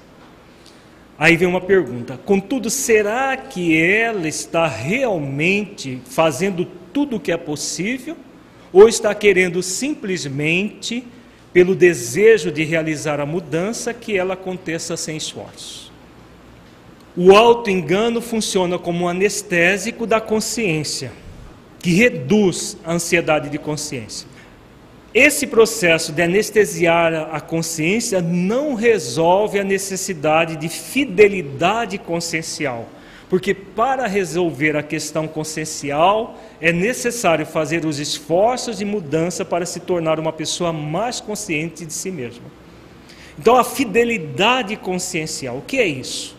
Aí 1.18 1.36
vem 1.36 1.48
uma 1.48 1.60
pergunta: 1.60 2.16
contudo, 2.24 2.70
será 2.70 3.36
que 3.36 3.76
ela 3.76 4.28
está 4.28 4.68
realmente 4.68 6.00
fazendo 6.04 6.68
tudo 6.92 7.16
o 7.16 7.20
que 7.20 7.32
é 7.32 7.36
possível? 7.36 8.16
Ou 8.72 8.88
está 8.88 9.12
querendo 9.12 9.60
simplesmente, 9.60 11.04
pelo 11.58 11.74
desejo 11.74 12.52
de 12.52 12.62
realizar 12.62 13.18
a 13.18 13.26
mudança, 13.26 13.92
que 13.92 14.16
ela 14.16 14.34
aconteça 14.34 14.96
sem 14.96 15.16
esforço? 15.16 15.90
O 17.16 17.34
auto-engano 17.34 18.20
funciona 18.20 18.78
como 18.78 19.06
um 19.06 19.08
anestésico 19.08 20.06
da 20.06 20.20
consciência, 20.20 21.10
que 21.80 21.90
reduz 21.90 22.76
a 22.84 22.92
ansiedade 22.92 23.50
de 23.50 23.58
consciência. 23.58 24.28
Esse 25.12 25.48
processo 25.48 26.12
de 26.12 26.22
anestesiar 26.22 27.28
a 27.34 27.40
consciência 27.40 28.20
não 28.22 28.74
resolve 28.74 29.58
a 29.58 29.64
necessidade 29.64 30.54
de 30.54 30.68
fidelidade 30.68 31.98
consciencial, 31.98 32.88
porque 33.28 33.52
para 33.52 34.06
resolver 34.06 34.76
a 34.76 34.82
questão 34.82 35.28
consciencial 35.28 36.38
é 36.60 36.72
necessário 36.72 37.44
fazer 37.44 37.84
os 37.84 37.98
esforços 37.98 38.78
de 38.78 38.84
mudança 38.84 39.44
para 39.44 39.66
se 39.66 39.80
tornar 39.80 40.18
uma 40.18 40.32
pessoa 40.32 40.72
mais 40.72 41.20
consciente 41.20 41.84
de 41.84 41.92
si 41.92 42.10
mesma. 42.10 42.46
Então, 43.38 43.56
a 43.56 43.62
fidelidade 43.62 44.76
consciencial, 44.76 45.58
o 45.58 45.62
que 45.62 45.78
é 45.78 45.86
isso? 45.86 46.36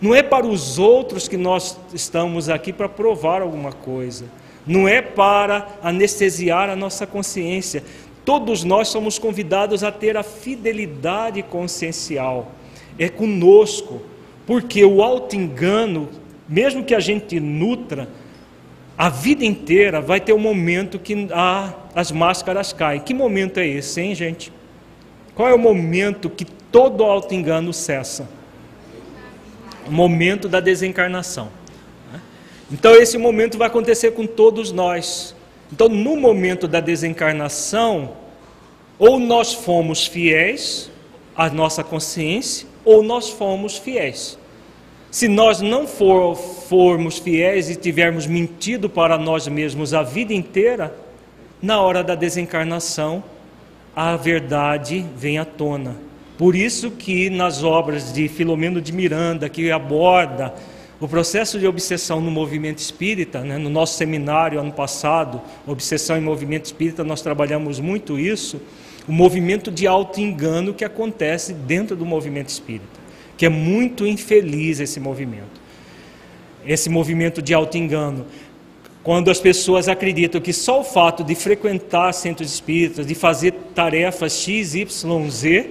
Não 0.00 0.14
é 0.14 0.22
para 0.22 0.46
os 0.46 0.78
outros 0.78 1.26
que 1.26 1.36
nós 1.36 1.78
estamos 1.94 2.48
aqui 2.48 2.72
para 2.72 2.88
provar 2.88 3.42
alguma 3.42 3.72
coisa 3.72 4.26
não 4.68 4.86
é 4.86 5.00
para 5.00 5.66
anestesiar 5.82 6.68
a 6.68 6.76
nossa 6.76 7.06
consciência. 7.06 7.82
Todos 8.24 8.62
nós 8.62 8.88
somos 8.88 9.18
convidados 9.18 9.82
a 9.82 9.90
ter 9.90 10.16
a 10.16 10.22
fidelidade 10.22 11.42
consciencial. 11.42 12.52
É 12.98 13.08
conosco, 13.08 14.02
porque 14.48 14.82
o 14.82 15.02
auto-engano, 15.02 16.08
mesmo 16.48 16.82
que 16.82 16.94
a 16.94 17.00
gente 17.00 17.38
nutra, 17.38 18.08
a 18.96 19.10
vida 19.10 19.44
inteira 19.44 20.00
vai 20.00 20.22
ter 20.22 20.32
um 20.32 20.38
momento 20.38 20.98
que 20.98 21.28
ah, 21.32 21.74
as 21.94 22.10
máscaras 22.10 22.72
caem. 22.72 22.98
Que 23.02 23.12
momento 23.12 23.60
é 23.60 23.66
esse, 23.66 24.00
hein, 24.00 24.14
gente? 24.14 24.50
Qual 25.34 25.46
é 25.50 25.52
o 25.52 25.58
momento 25.58 26.30
que 26.30 26.46
todo 26.46 27.04
auto-engano 27.04 27.74
cessa? 27.74 28.26
O 29.86 29.92
momento 29.92 30.48
da 30.48 30.60
desencarnação. 30.60 31.50
Então 32.72 32.94
esse 32.94 33.18
momento 33.18 33.58
vai 33.58 33.66
acontecer 33.68 34.12
com 34.12 34.26
todos 34.26 34.72
nós. 34.72 35.36
Então 35.70 35.90
no 35.90 36.16
momento 36.16 36.66
da 36.66 36.80
desencarnação, 36.80 38.16
ou 38.98 39.20
nós 39.20 39.52
fomos 39.52 40.06
fiéis 40.06 40.90
à 41.36 41.50
nossa 41.50 41.84
consciência, 41.84 42.66
ou 42.88 43.02
nós 43.02 43.28
fomos 43.28 43.76
fiéis. 43.76 44.38
Se 45.10 45.28
nós 45.28 45.60
não 45.60 45.86
for 45.86 46.34
formos 46.34 47.18
fiéis 47.18 47.68
e 47.68 47.76
tivermos 47.76 48.26
mentido 48.26 48.88
para 48.88 49.18
nós 49.18 49.46
mesmos 49.46 49.92
a 49.92 50.02
vida 50.02 50.32
inteira, 50.32 50.96
na 51.60 51.82
hora 51.82 52.02
da 52.02 52.14
desencarnação, 52.14 53.22
a 53.94 54.16
verdade 54.16 55.04
vem 55.14 55.36
à 55.36 55.44
tona. 55.44 55.96
Por 56.38 56.56
isso 56.56 56.90
que 56.90 57.28
nas 57.28 57.62
obras 57.62 58.10
de 58.10 58.26
Filomeno 58.26 58.80
de 58.80 58.90
Miranda, 58.90 59.50
que 59.50 59.70
aborda 59.70 60.54
o 60.98 61.06
processo 61.06 61.58
de 61.58 61.66
obsessão 61.66 62.22
no 62.22 62.30
movimento 62.30 62.78
espírita, 62.78 63.40
né, 63.40 63.58
no 63.58 63.68
nosso 63.68 63.98
seminário 63.98 64.58
ano 64.58 64.72
passado, 64.72 65.42
Obsessão 65.66 66.16
em 66.16 66.22
Movimento 66.22 66.64
Espírita, 66.64 67.04
nós 67.04 67.20
trabalhamos 67.20 67.80
muito 67.80 68.18
isso, 68.18 68.58
o 69.08 69.12
movimento 69.12 69.70
de 69.70 69.86
auto-engano 69.86 70.74
que 70.74 70.84
acontece 70.84 71.54
dentro 71.54 71.96
do 71.96 72.04
movimento 72.04 72.50
espírita, 72.50 73.00
que 73.38 73.46
é 73.46 73.48
muito 73.48 74.06
infeliz 74.06 74.80
esse 74.80 75.00
movimento. 75.00 75.58
Esse 76.66 76.90
movimento 76.90 77.40
de 77.40 77.54
auto-engano. 77.54 78.26
Quando 79.02 79.30
as 79.30 79.40
pessoas 79.40 79.88
acreditam 79.88 80.40
que 80.40 80.52
só 80.52 80.80
o 80.80 80.84
fato 80.84 81.24
de 81.24 81.34
frequentar 81.34 82.12
centros 82.12 82.52
espíritas, 82.52 83.06
de 83.06 83.14
fazer 83.14 83.52
tarefas 83.74 84.34
X, 84.34 84.74
Y, 84.74 85.30
Z, 85.30 85.70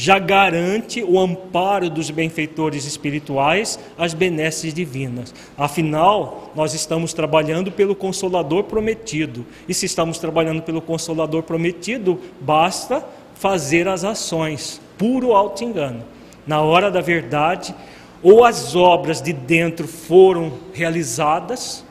já 0.00 0.16
garante 0.16 1.02
o 1.02 1.18
amparo 1.18 1.90
dos 1.90 2.08
benfeitores 2.08 2.84
espirituais 2.84 3.80
às 3.98 4.14
benesses 4.14 4.72
divinas. 4.72 5.34
Afinal, 5.56 6.52
nós 6.54 6.72
estamos 6.72 7.12
trabalhando 7.12 7.72
pelo 7.72 7.96
Consolador 7.96 8.62
prometido. 8.62 9.44
E 9.68 9.74
se 9.74 9.86
estamos 9.86 10.16
trabalhando 10.18 10.62
pelo 10.62 10.80
Consolador 10.80 11.42
prometido, 11.42 12.20
basta 12.40 13.04
fazer 13.34 13.88
as 13.88 14.04
ações, 14.04 14.80
puro 14.96 15.32
auto-engano. 15.32 16.04
Na 16.46 16.60
hora 16.62 16.92
da 16.92 17.00
verdade, 17.00 17.74
ou 18.22 18.44
as 18.44 18.76
obras 18.76 19.20
de 19.20 19.32
dentro 19.32 19.88
foram 19.88 20.52
realizadas, 20.72 21.84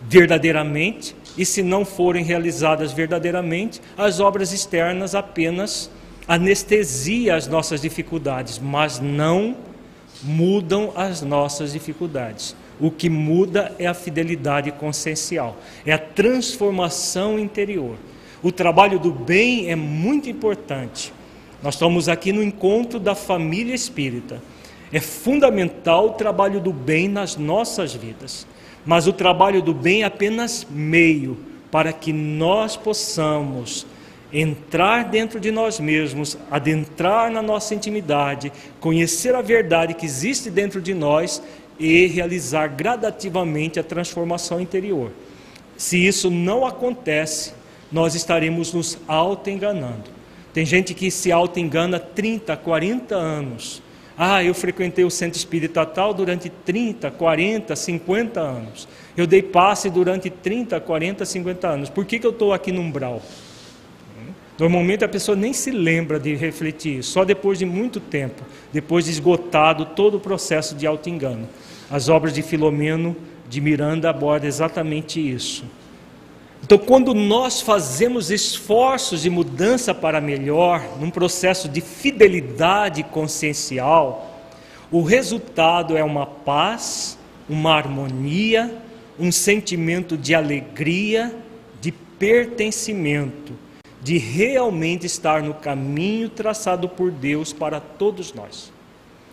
verdadeiramente, 0.00 1.14
e 1.36 1.44
se 1.44 1.62
não 1.62 1.84
forem 1.84 2.24
realizadas 2.24 2.90
verdadeiramente, 2.90 3.82
as 3.98 4.18
obras 4.18 4.50
externas 4.50 5.14
apenas 5.14 5.90
anestesiam 6.30 7.36
as 7.36 7.48
nossas 7.48 7.80
dificuldades, 7.80 8.56
mas 8.56 9.00
não 9.00 9.56
mudam 10.22 10.92
as 10.94 11.22
nossas 11.22 11.72
dificuldades. 11.72 12.54
O 12.78 12.88
que 12.88 13.10
muda 13.10 13.74
é 13.80 13.86
a 13.88 13.94
fidelidade 13.94 14.70
consciencial, 14.70 15.56
é 15.84 15.92
a 15.92 15.98
transformação 15.98 17.36
interior. 17.36 17.96
O 18.44 18.52
trabalho 18.52 19.00
do 19.00 19.10
bem 19.10 19.72
é 19.72 19.74
muito 19.74 20.30
importante. 20.30 21.12
Nós 21.60 21.74
estamos 21.74 22.08
aqui 22.08 22.32
no 22.32 22.44
encontro 22.44 23.00
da 23.00 23.16
família 23.16 23.74
espírita. 23.74 24.40
É 24.92 25.00
fundamental 25.00 26.06
o 26.06 26.12
trabalho 26.12 26.60
do 26.60 26.72
bem 26.72 27.08
nas 27.08 27.36
nossas 27.36 27.92
vidas. 27.92 28.46
Mas 28.86 29.08
o 29.08 29.12
trabalho 29.12 29.60
do 29.60 29.74
bem 29.74 30.02
é 30.02 30.06
apenas 30.06 30.64
meio 30.70 31.36
para 31.72 31.92
que 31.92 32.12
nós 32.12 32.76
possamos 32.76 33.84
entrar 34.32 35.04
dentro 35.04 35.40
de 35.40 35.50
nós 35.50 35.80
mesmos, 35.80 36.38
adentrar 36.50 37.30
na 37.30 37.42
nossa 37.42 37.74
intimidade, 37.74 38.52
conhecer 38.80 39.34
a 39.34 39.42
verdade 39.42 39.94
que 39.94 40.06
existe 40.06 40.50
dentro 40.50 40.80
de 40.80 40.94
nós 40.94 41.42
e 41.78 42.06
realizar 42.06 42.68
gradativamente 42.68 43.80
a 43.80 43.82
transformação 43.82 44.60
interior. 44.60 45.10
Se 45.76 46.06
isso 46.06 46.30
não 46.30 46.66
acontece, 46.66 47.52
nós 47.90 48.14
estaremos 48.14 48.72
nos 48.72 48.98
auto-enganando. 49.08 50.10
Tem 50.52 50.64
gente 50.64 50.94
que 50.94 51.10
se 51.10 51.32
auto-engana 51.32 51.98
30, 51.98 52.56
40 52.56 53.14
anos 53.14 53.82
ah, 54.22 54.44
eu 54.44 54.52
frequentei 54.52 55.02
o 55.02 55.10
centro 55.10 55.38
espírita 55.38 55.86
tal 55.86 56.12
durante 56.12 56.50
30, 56.50 57.10
40, 57.10 57.74
50 57.74 58.38
anos. 58.38 58.86
Eu 59.16 59.26
dei 59.26 59.40
passe 59.40 59.88
durante 59.88 60.28
30, 60.28 60.78
40, 60.78 61.24
50 61.24 61.66
anos. 61.66 61.88
Por 61.88 62.04
que, 62.04 62.18
que 62.18 62.26
eu 62.26 62.30
estou 62.30 62.52
aqui 62.52 62.70
no 62.70 62.82
umbral? 62.82 63.22
Normalmente 64.60 65.02
a 65.02 65.08
pessoa 65.08 65.34
nem 65.34 65.54
se 65.54 65.70
lembra 65.70 66.20
de 66.20 66.34
refletir, 66.34 67.02
só 67.02 67.24
depois 67.24 67.58
de 67.58 67.64
muito 67.64 67.98
tempo, 67.98 68.42
depois 68.70 69.06
de 69.06 69.10
esgotado 69.10 69.86
todo 69.86 70.18
o 70.18 70.20
processo 70.20 70.74
de 70.74 70.86
auto-engano. 70.86 71.48
As 71.90 72.10
obras 72.10 72.34
de 72.34 72.42
Filomeno 72.42 73.16
de 73.48 73.58
Miranda 73.58 74.10
abordam 74.10 74.46
exatamente 74.46 75.18
isso. 75.18 75.64
Então, 76.62 76.76
quando 76.76 77.14
nós 77.14 77.62
fazemos 77.62 78.30
esforços 78.30 79.22
de 79.22 79.30
mudança 79.30 79.94
para 79.94 80.20
melhor, 80.20 80.98
num 81.00 81.10
processo 81.10 81.66
de 81.66 81.80
fidelidade 81.80 83.02
consciencial, 83.02 84.44
o 84.90 85.00
resultado 85.00 85.96
é 85.96 86.04
uma 86.04 86.26
paz, 86.26 87.18
uma 87.48 87.74
harmonia, 87.74 88.76
um 89.18 89.32
sentimento 89.32 90.18
de 90.18 90.34
alegria, 90.34 91.34
de 91.80 91.90
pertencimento, 91.90 93.54
de 94.02 94.18
realmente 94.18 95.06
estar 95.06 95.42
no 95.42 95.54
caminho 95.54 96.28
traçado 96.28 96.88
por 96.88 97.10
Deus 97.10 97.52
para 97.52 97.80
todos 97.80 98.32
nós. 98.32 98.72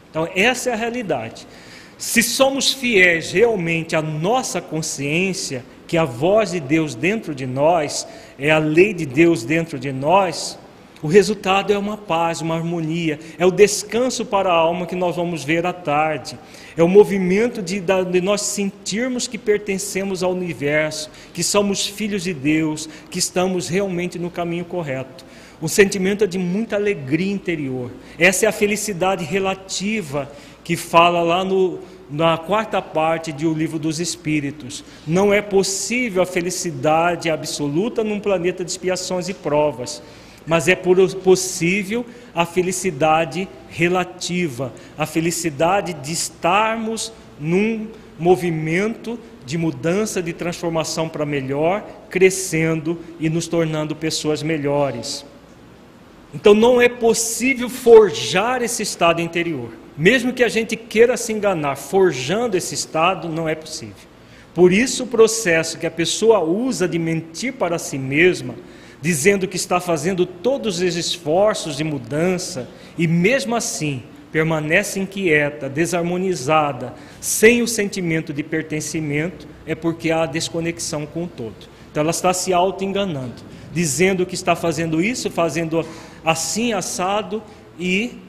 Então, 0.09 0.27
essa 0.35 0.69
é 0.69 0.73
a 0.73 0.75
realidade. 0.75 1.47
Se 1.97 2.21
somos 2.21 2.73
fiéis 2.73 3.31
realmente 3.31 3.95
à 3.95 4.01
nossa 4.01 4.61
consciência, 4.61 5.65
que 5.87 5.97
a 5.97 6.03
voz 6.03 6.51
de 6.51 6.59
Deus 6.59 6.93
dentro 6.93 7.33
de 7.33 7.45
nós, 7.45 8.07
é 8.37 8.51
a 8.51 8.59
lei 8.59 8.93
de 8.93 9.05
Deus 9.05 9.43
dentro 9.43 9.79
de 9.79 9.91
nós, 9.91 10.59
o 11.01 11.07
resultado 11.07 11.71
é 11.71 11.77
uma 11.77 11.95
paz, 11.95 12.41
uma 12.41 12.55
harmonia, 12.55 13.19
é 13.37 13.45
o 13.45 13.51
descanso 13.51 14.25
para 14.25 14.49
a 14.49 14.55
alma 14.55 14.85
que 14.85 14.95
nós 14.95 15.15
vamos 15.15 15.43
ver 15.43 15.65
à 15.65 15.71
tarde, 15.71 16.37
é 16.77 16.83
o 16.83 16.87
movimento 16.87 17.59
de, 17.59 17.81
de, 17.81 18.21
nós 18.21 18.41
sentirmos 18.41 19.27
que 19.27 19.37
pertencemos 19.37 20.21
ao 20.21 20.31
universo, 20.31 21.09
que 21.33 21.43
somos 21.43 21.87
filhos 21.87 22.23
de 22.23 22.35
Deus, 22.35 22.87
que 23.09 23.17
estamos 23.17 23.67
realmente 23.67 24.19
no 24.19 24.29
caminho 24.29 24.63
correto. 24.63 25.25
O 25.59 25.67
sentimento 25.67 26.27
de 26.27 26.37
muita 26.37 26.75
alegria 26.75 27.33
interior, 27.33 27.91
essa 28.19 28.45
é 28.45 28.47
a 28.47 28.51
felicidade 28.51 29.25
relativa 29.25 30.31
que 30.63 30.77
fala 30.77 31.23
lá 31.23 31.43
no, 31.43 31.79
na 32.11 32.37
quarta 32.37 32.79
parte 32.79 33.31
do 33.31 33.53
livro 33.55 33.79
dos 33.79 33.99
Espíritos. 33.99 34.83
Não 35.07 35.33
é 35.33 35.41
possível 35.41 36.21
a 36.21 36.27
felicidade 36.27 37.27
absoluta 37.27 38.03
num 38.03 38.19
planeta 38.19 38.63
de 38.63 38.69
expiações 38.69 39.27
e 39.27 39.33
provas, 39.33 40.03
mas 40.47 40.69
é 40.69 40.75
possível 40.75 42.05
a 42.33 42.45
felicidade 42.45 43.49
relativa, 43.67 44.73
a 44.97 45.05
felicidade 45.05 45.93
de 45.93 46.13
estarmos 46.13 47.11
num 47.37 47.87
movimento 48.17 49.19
de 49.45 49.57
mudança, 49.57 50.21
de 50.21 50.33
transformação 50.33 51.09
para 51.09 51.25
melhor, 51.25 51.85
crescendo 52.09 52.97
e 53.19 53.29
nos 53.29 53.47
tornando 53.47 53.95
pessoas 53.95 54.41
melhores. 54.41 55.25
Então 56.33 56.53
não 56.53 56.81
é 56.81 56.89
possível 56.89 57.69
forjar 57.69 58.61
esse 58.61 58.83
estado 58.83 59.21
interior. 59.21 59.69
Mesmo 59.97 60.33
que 60.33 60.43
a 60.43 60.49
gente 60.49 60.75
queira 60.75 61.17
se 61.17 61.33
enganar 61.33 61.75
forjando 61.75 62.55
esse 62.55 62.73
estado, 62.73 63.27
não 63.27 63.49
é 63.49 63.55
possível. 63.55 63.95
Por 64.53 64.71
isso, 64.71 65.03
o 65.03 65.07
processo 65.07 65.77
que 65.77 65.85
a 65.85 65.91
pessoa 65.91 66.39
usa 66.39 66.87
de 66.87 66.97
mentir 66.97 67.53
para 67.53 67.77
si 67.77 67.97
mesma, 67.97 68.55
dizendo 69.01 69.47
que 69.47 69.55
está 69.55 69.79
fazendo 69.79 70.25
todos 70.25 70.79
os 70.79 70.95
esforços 70.95 71.77
de 71.77 71.83
mudança 71.83 72.67
e 72.97 73.07
mesmo 73.07 73.55
assim 73.55 74.03
permanece 74.31 74.99
inquieta, 74.99 75.69
desarmonizada, 75.69 76.93
sem 77.21 77.61
o 77.61 77.67
sentimento 77.67 78.33
de 78.33 78.43
pertencimento, 78.43 79.47
é 79.65 79.73
porque 79.73 80.11
há 80.11 80.25
desconexão 80.25 81.05
com 81.05 81.23
o 81.23 81.27
todo. 81.27 81.55
Então 81.91 82.01
ela 82.01 82.11
está 82.11 82.33
se 82.33 82.53
auto-enganando, 82.53 83.35
dizendo 83.73 84.25
que 84.25 84.35
está 84.35 84.55
fazendo 84.55 85.01
isso, 85.01 85.29
fazendo 85.31 85.85
assim 86.25 86.73
assado 86.73 87.41
e 87.79 88.19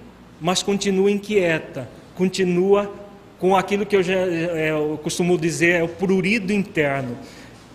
mas 0.40 0.62
continua 0.62 1.10
inquieta, 1.10 1.88
continua 2.14 2.92
com 3.38 3.56
aquilo 3.56 3.84
que 3.84 3.96
eu, 3.96 4.02
já, 4.02 4.14
é, 4.14 4.70
eu 4.70 4.98
costumo 5.02 5.36
dizer 5.36 5.80
é 5.80 5.82
o 5.82 5.88
prurido 5.88 6.52
interno. 6.52 7.16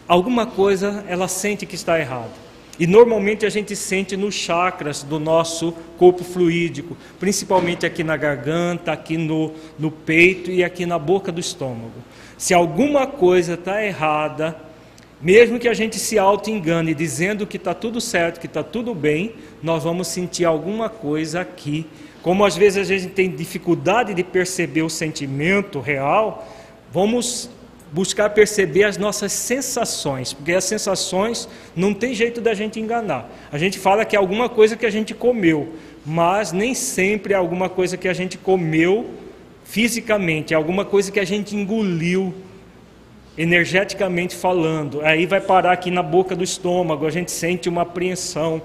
Alguma 0.08 0.46
coisa 0.46 1.04
ela 1.08 1.28
sente 1.28 1.66
que 1.66 1.76
está 1.76 2.00
errada. 2.00 2.43
E 2.80 2.88
normalmente 2.88 3.46
a 3.46 3.50
gente 3.50 3.76
sente 3.76 4.18
nos 4.18 4.34
chakras 4.34 5.04
do 5.04 5.20
nosso 5.20 5.74
corpo 5.98 6.24
fluídico, 6.24 6.98
principalmente 7.20 7.86
aqui 7.86 8.04
na 8.04 8.18
garganta, 8.18 8.92
aqui 8.92 9.16
no, 9.16 9.54
no 9.78 9.92
peito 9.92 10.50
e 10.50 10.64
aqui 10.64 10.86
na 10.86 10.98
boca 10.98 11.32
do 11.32 11.40
estômago. 11.40 11.94
Se 12.38 12.54
alguma 12.54 13.06
coisa 13.06 13.54
está 13.54 13.86
errada, 13.86 14.58
mesmo 15.22 15.60
que 15.60 15.68
a 15.68 15.74
gente 15.74 16.00
se 16.00 16.18
auto-engane 16.18 16.94
dizendo 16.96 17.46
que 17.46 17.58
está 17.58 17.74
tudo 17.74 18.02
certo, 18.02 18.40
que 18.40 18.48
está 18.48 18.64
tudo 18.64 18.96
bem, 18.96 19.36
nós 19.62 19.84
vamos 19.84 20.08
sentir 20.08 20.46
alguma 20.46 20.90
coisa 20.90 21.42
aqui 21.42 21.88
como 22.24 22.46
às 22.46 22.56
vezes 22.56 22.90
a 22.90 22.98
gente 22.98 23.12
tem 23.12 23.30
dificuldade 23.30 24.14
de 24.14 24.24
perceber 24.24 24.82
o 24.82 24.90
sentimento 24.90 25.82
real, 25.82 26.48
vamos 26.90 27.50
buscar 27.94 28.32
perceber 28.32 28.86
as 28.86 28.98
nossas 28.98 29.32
sensações, 29.32 30.34
porque 30.34 30.52
as 30.52 30.64
sensações 30.64 31.48
não 31.76 31.94
tem 31.94 32.16
jeito 32.16 32.42
da 32.42 32.56
gente 32.56 32.80
enganar. 32.80 33.30
A 33.52 33.58
gente 33.60 33.78
fala 33.78 34.04
que 34.04 34.16
é 34.16 34.20
alguma 34.20 34.50
coisa 34.50 34.76
que 34.76 34.86
a 34.86 34.90
gente 34.90 35.14
comeu, 35.14 35.74
mas 36.04 36.52
nem 36.52 36.74
sempre 36.74 37.34
é 37.34 37.38
alguma 37.38 37.70
coisa 37.70 37.96
que 37.96 38.08
a 38.08 38.14
gente 38.14 38.36
comeu 38.36 39.12
fisicamente, 39.64 40.56
é 40.56 40.58
alguma 40.58 40.84
coisa 40.84 41.12
que 41.12 41.20
a 41.20 41.24
gente 41.24 41.56
engoliu 41.56 42.34
energeticamente 43.38 44.36
falando. 44.36 45.02
Aí 45.02 45.28
vai 45.28 45.40
parar 45.40 45.74
aqui 45.74 45.92
na 45.92 46.02
boca 46.02 46.36
do 46.36 46.44
estômago, 46.44 47.06
a 47.06 47.12
gente 47.12 47.32
sente 47.32 47.70
uma 47.70 47.84
apreensão. 47.84 48.60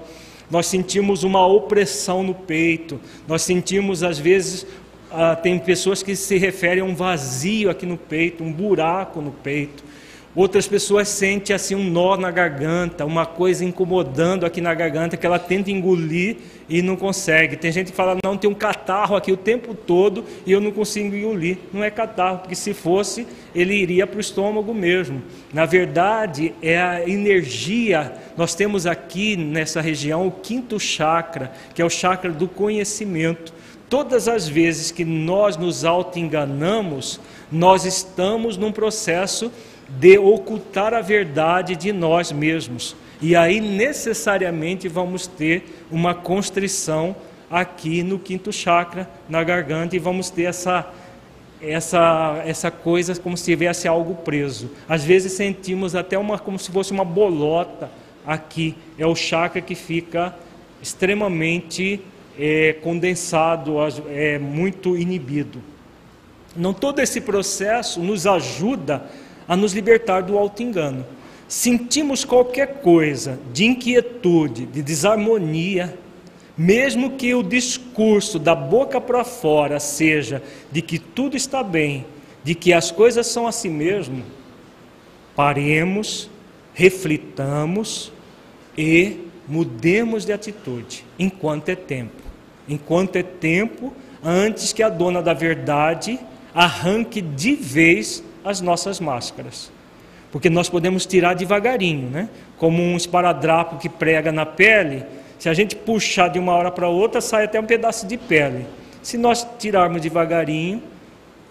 Nós 0.49 0.65
sentimos 0.65 1.23
uma 1.23 1.45
opressão 1.45 2.23
no 2.23 2.33
peito. 2.33 2.99
Nós 3.27 3.43
sentimos 3.43 4.01
às 4.01 4.17
vezes 4.17 4.65
ah, 5.11 5.35
tem 5.35 5.57
pessoas 5.57 6.03
que 6.03 6.15
se 6.15 6.37
referem 6.37 6.81
a 6.81 6.85
um 6.85 6.95
vazio 6.95 7.69
aqui 7.69 7.85
no 7.85 7.97
peito, 7.97 8.43
um 8.43 8.51
buraco 8.51 9.21
no 9.21 9.31
peito. 9.31 9.83
Outras 10.35 10.67
pessoas 10.67 11.07
sentem 11.07 11.55
assim 11.55 11.73
um 11.73 11.83
nó 11.83 12.15
na 12.15 12.29
garganta, 12.29 13.03
uma 13.03 13.25
coisa 13.25 13.65
incomodando 13.65 14.45
aqui 14.45 14.61
na 14.61 14.73
garganta 14.75 15.17
que 15.17 15.25
ela 15.25 15.39
tenta 15.39 15.71
engolir 15.71 16.37
e 16.69 16.83
não 16.83 16.95
consegue. 16.95 17.57
Tem 17.57 17.71
gente 17.71 17.89
que 17.89 17.97
fala: 17.97 18.15
"Não, 18.23 18.37
tem 18.37 18.47
um 18.47 18.53
catarro 18.53 19.15
aqui 19.15 19.31
o 19.31 19.37
tempo 19.37 19.73
todo 19.73 20.23
e 20.45 20.51
eu 20.51 20.61
não 20.61 20.71
consigo 20.71 21.15
engolir". 21.15 21.57
Não 21.73 21.83
é 21.83 21.89
catarro, 21.89 22.39
porque 22.39 22.53
se 22.53 22.75
fosse, 22.75 23.25
ele 23.55 23.73
iria 23.73 24.05
para 24.05 24.17
o 24.17 24.21
estômago 24.21 24.71
mesmo. 24.71 25.23
Na 25.51 25.65
verdade, 25.65 26.53
é 26.61 26.79
a 26.79 27.09
energia. 27.09 28.13
Nós 28.37 28.53
temos 28.53 28.85
aqui 28.85 29.35
nessa 29.35 29.81
região 29.81 30.27
o 30.27 30.31
quinto 30.31 30.79
chakra, 30.79 31.51
que 31.73 31.81
é 31.81 31.85
o 31.85 31.89
chakra 31.89 32.31
do 32.31 32.47
conhecimento. 32.47 33.51
Todas 33.89 34.27
as 34.27 34.47
vezes 34.47 34.91
que 34.91 35.03
nós 35.03 35.57
nos 35.57 35.83
auto-enganamos, 35.83 37.19
nós 37.51 37.85
estamos 37.85 38.55
num 38.55 38.71
processo 38.71 39.51
de 39.89 40.17
ocultar 40.19 40.93
a 40.93 41.01
verdade 41.01 41.75
de 41.75 41.91
nós 41.91 42.31
mesmos. 42.31 42.95
E 43.19 43.35
aí 43.35 43.59
necessariamente 43.59 44.87
vamos 44.87 45.25
ter 45.25 45.83
uma 45.89 46.13
constrição 46.13 47.15
aqui 47.49 48.03
no 48.03 48.19
quinto 48.19 48.53
chakra, 48.53 49.09
na 49.27 49.43
garganta, 49.43 49.95
e 49.95 49.99
vamos 49.99 50.29
ter 50.29 50.43
essa 50.43 50.93
essa 51.61 52.41
essa 52.45 52.71
coisa 52.71 53.13
como 53.19 53.35
se 53.35 53.45
tivesse 53.45 53.87
algo 53.87 54.15
preso. 54.15 54.69
Às 54.87 55.03
vezes 55.03 55.33
sentimos 55.33 55.95
até 55.95 56.17
uma 56.17 56.37
como 56.37 56.59
se 56.59 56.71
fosse 56.71 56.91
uma 56.91 57.03
bolota 57.03 57.89
aqui. 58.25 58.75
É 58.97 59.05
o 59.05 59.15
chakra 59.15 59.59
que 59.59 59.75
fica 59.75 60.33
extremamente 60.81 61.99
é, 62.39 62.71
condensado, 62.71 63.75
é 64.09 64.39
muito 64.39 64.97
inibido. 64.97 65.61
Não 66.55 66.73
todo 66.73 66.99
esse 66.99 67.19
processo 67.19 67.99
nos 67.99 68.25
ajuda 68.25 69.03
a 69.45 69.57
nos 69.57 69.73
libertar 69.73 70.21
do 70.21 70.37
auto-engano. 70.37 71.05
Sentimos 71.49 72.23
qualquer 72.23 72.81
coisa 72.81 73.37
de 73.51 73.65
inquietude, 73.65 74.65
de 74.65 74.81
desarmonia, 74.81 75.97
mesmo 76.57 77.11
que 77.11 77.33
o 77.35 77.43
discurso 77.43 78.39
da 78.39 78.55
boca 78.55 79.01
para 79.01 79.23
fora 79.23 79.79
seja 79.79 80.41
de 80.71 80.81
que 80.81 80.97
tudo 80.97 81.35
está 81.35 81.61
bem, 81.61 82.05
de 82.43 82.55
que 82.55 82.71
as 82.71 82.89
coisas 82.89 83.27
são 83.27 83.47
assim 83.47 83.69
mesmo, 83.69 84.23
paremos, 85.35 86.29
reflitamos 86.73 88.11
e 88.77 89.25
mudemos 89.47 90.25
de 90.25 90.31
atitude 90.31 91.03
enquanto 91.17 91.69
é 91.69 91.75
tempo 91.75 92.28
enquanto 92.69 93.15
é 93.15 93.23
tempo, 93.23 93.93
antes 94.23 94.71
que 94.71 94.83
a 94.83 94.89
dona 94.89 95.21
da 95.21 95.33
verdade 95.33 96.19
arranque 96.53 97.21
de 97.21 97.55
vez 97.55 98.23
as 98.45 98.61
nossas 98.61 98.99
máscaras. 98.99 99.71
Porque 100.31 100.49
nós 100.49 100.69
podemos 100.69 101.05
tirar 101.05 101.33
devagarinho, 101.33 102.09
né? 102.09 102.29
Como 102.57 102.81
um 102.81 102.95
esparadrapo 102.95 103.77
que 103.77 103.89
prega 103.89 104.31
na 104.31 104.45
pele, 104.45 105.03
se 105.39 105.49
a 105.49 105.53
gente 105.53 105.75
puxar 105.75 106.27
de 106.27 106.37
uma 106.37 106.53
hora 106.53 106.69
para 106.69 106.87
outra, 106.87 107.19
sai 107.19 107.45
até 107.45 107.59
um 107.59 107.65
pedaço 107.65 108.05
de 108.05 108.17
pele. 108.17 108.65
Se 109.01 109.17
nós 109.17 109.47
tirarmos 109.57 110.01
devagarinho, 110.01 110.83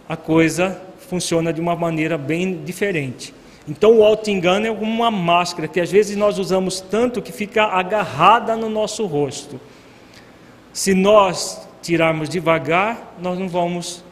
a 0.08 0.16
coisa 0.16 0.80
funciona 1.08 1.52
de 1.52 1.60
uma 1.60 1.74
maneira 1.74 2.16
bem 2.16 2.62
diferente. 2.64 3.34
Então 3.66 3.98
o 3.98 4.04
auto-engano 4.04 4.66
é 4.66 4.70
uma 4.70 5.10
máscara 5.10 5.68
que 5.68 5.80
às 5.80 5.90
vezes 5.90 6.16
nós 6.16 6.38
usamos 6.38 6.80
tanto 6.80 7.20
que 7.20 7.32
fica 7.32 7.64
agarrada 7.64 8.56
no 8.56 8.70
nosso 8.70 9.04
rosto. 9.06 9.60
Se 10.78 10.94
nós 10.94 11.60
tirarmos 11.82 12.28
devagar, 12.28 13.16
nós 13.20 13.36
não 13.36 13.48
vamos 13.48 14.04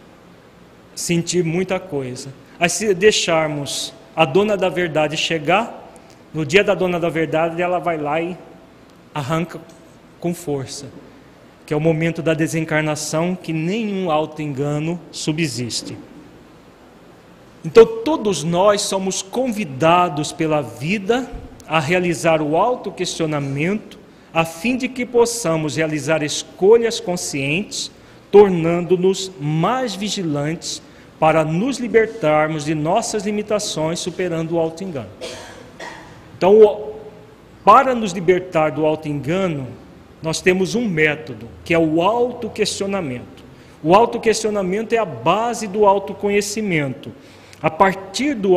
sentir 0.97 1.45
muita 1.45 1.79
coisa. 1.79 2.35
Aí 2.59 2.69
se 2.69 2.93
deixarmos 2.93 3.95
a 4.17 4.25
dona 4.25 4.57
da 4.57 4.69
verdade 4.69 5.17
chegar, 5.17 5.89
no 6.35 6.45
dia 6.45 6.65
da 6.65 6.75
dona 6.75 6.99
da 6.99 7.09
verdade, 7.09 7.63
ela 7.63 7.79
vai 7.79 7.97
lá 7.97 8.21
e 8.21 8.37
arranca 9.15 9.61
com 10.19 10.35
força, 10.35 10.87
que 11.65 11.73
é 11.73 11.77
o 11.77 11.81
momento 11.81 12.21
da 12.21 12.35
desencarnação 12.35 13.39
que 13.41 13.53
nenhum 13.53 14.11
auto-engano 14.11 15.01
subsiste. 15.13 15.97
Então, 17.65 17.87
todos 18.05 18.43
nós 18.43 18.83
somos 18.83 19.23
convidados 19.23 20.33
pela 20.33 20.63
vida 20.63 21.31
a 21.65 21.79
realizar 21.79 22.43
o 22.43 22.57
auto-questionamento 22.57 23.96
a 24.37 24.45
fim 24.45 24.77
de 24.77 24.87
que 24.87 25.07
possamos 25.07 25.77
realizar 25.77 26.23
escolhas 26.23 27.01
conscientes, 27.01 27.91
tornando-nos 28.31 29.33
mais 29.41 29.95
vigilantes 29.95 30.83
para 31.19 31.43
nos 31.43 31.79
libertarmos 31.79 32.67
de 32.67 32.75
nossas 32.75 33.25
limitações, 33.25 33.99
superando 33.99 34.53
o 34.53 34.59
auto-engano. 34.59 35.09
Então, 36.37 36.93
para 37.65 37.95
nos 37.95 38.13
libertar 38.13 38.73
do 38.73 38.85
auto-engano, 38.85 39.69
nós 40.23 40.43
temos 40.43 40.75
um 40.75 40.87
método, 40.87 41.49
que 41.65 41.73
é 41.73 41.79
o 41.79 42.03
autoquestionamento. 42.03 43.43
O 43.83 43.95
autoquestionamento 43.95 44.95
é 44.95 44.99
a 44.99 45.07
base 45.07 45.67
do 45.67 45.87
autoconhecimento. 45.87 47.11
A 47.63 47.71
partir 47.71 48.35
do, 48.35 48.57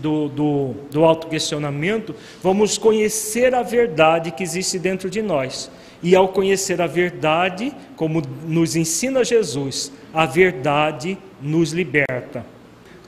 do, 0.00 0.28
do, 0.28 0.74
do 0.90 1.04
autoquestionamento, 1.04 2.14
vamos 2.40 2.78
conhecer 2.78 3.54
a 3.54 3.62
verdade 3.62 4.30
que 4.30 4.42
existe 4.42 4.78
dentro 4.78 5.10
de 5.10 5.20
nós. 5.20 5.70
E 6.00 6.14
ao 6.14 6.28
conhecer 6.28 6.80
a 6.80 6.86
verdade, 6.86 7.74
como 7.96 8.22
nos 8.46 8.76
ensina 8.76 9.24
Jesus, 9.24 9.90
a 10.12 10.26
verdade 10.26 11.18
nos 11.42 11.72
liberta. 11.72 12.46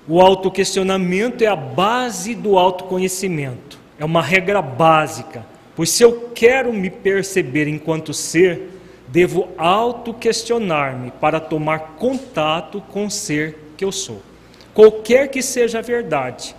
O 0.08 0.20
autoquestionamento 0.20 1.44
é 1.44 1.46
a 1.46 1.56
base 1.56 2.34
do 2.34 2.58
autoconhecimento, 2.58 3.78
é 3.98 4.04
uma 4.04 4.22
regra 4.22 4.60
básica. 4.60 5.46
Pois 5.76 5.90
se 5.90 6.02
eu 6.02 6.30
quero 6.34 6.72
me 6.72 6.90
perceber 6.90 7.68
enquanto 7.68 8.12
ser, 8.12 8.70
devo 9.08 9.48
autoquestionar-me 9.56 11.12
para 11.12 11.38
tomar 11.38 11.96
contato 11.96 12.80
com 12.90 13.06
o 13.06 13.10
ser 13.10 13.72
que 13.76 13.84
eu 13.84 13.92
sou 13.92 14.20
qualquer 14.76 15.28
que 15.28 15.40
seja 15.40 15.78
a 15.78 15.82
verdade, 15.82 16.54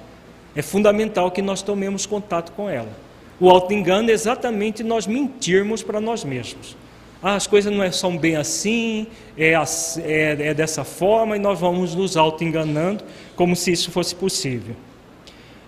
é 0.55 0.61
fundamental 0.63 1.29
que 1.29 1.39
nós 1.39 1.61
tomemos 1.61 2.07
contato 2.07 2.51
com 2.53 2.67
ela. 2.67 2.89
O 3.39 3.47
auto-engano 3.47 4.09
é 4.09 4.13
exatamente 4.13 4.83
nós 4.83 5.05
mentirmos 5.05 5.83
para 5.83 6.01
nós 6.01 6.23
mesmos. 6.23 6.75
Ah, 7.21 7.35
as 7.35 7.45
coisas 7.45 7.71
não 7.71 7.83
é, 7.83 7.91
são 7.91 8.17
bem 8.17 8.35
assim, 8.35 9.05
é, 9.37 9.53
é, 9.53 10.47
é 10.47 10.53
dessa 10.55 10.83
forma, 10.83 11.35
e 11.35 11.39
nós 11.39 11.59
vamos 11.59 11.93
nos 11.93 12.17
auto-enganando 12.17 13.03
como 13.35 13.55
se 13.55 13.71
isso 13.71 13.91
fosse 13.91 14.15
possível. 14.15 14.75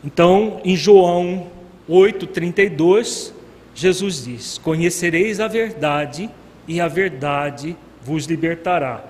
Então, 0.03 0.59
em 0.65 0.75
João 0.75 1.47
8,32, 1.87 3.31
Jesus 3.75 4.25
diz: 4.25 4.57
Conhecereis 4.57 5.39
a 5.39 5.47
verdade, 5.47 6.31
e 6.67 6.81
a 6.81 6.87
verdade 6.87 7.77
vos 8.01 8.25
libertará. 8.25 9.08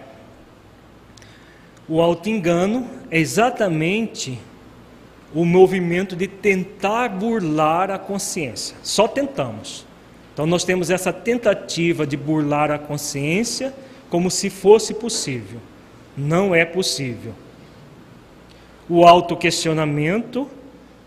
O 1.90 2.02
auto-engano 2.02 2.88
é 3.10 3.18
exatamente 3.18 4.38
o 5.34 5.44
movimento 5.44 6.16
de 6.16 6.28
tentar 6.28 7.10
burlar 7.10 7.90
a 7.90 7.98
consciência. 7.98 8.78
Só 8.84 9.08
tentamos. 9.08 9.88
Então, 10.32 10.46
nós 10.46 10.64
temos 10.64 10.92
essa 10.92 11.12
tentativa 11.12 12.06
de 12.06 12.16
burlar 12.16 12.70
a 12.70 12.78
consciência 12.78 13.74
como 14.08 14.30
se 14.30 14.52
fosse 14.52 14.94
possível. 14.94 15.60
Não 16.16 16.54
é 16.54 16.64
possível. 16.64 17.34
O 18.88 19.06
autoquestionamento 19.06 20.48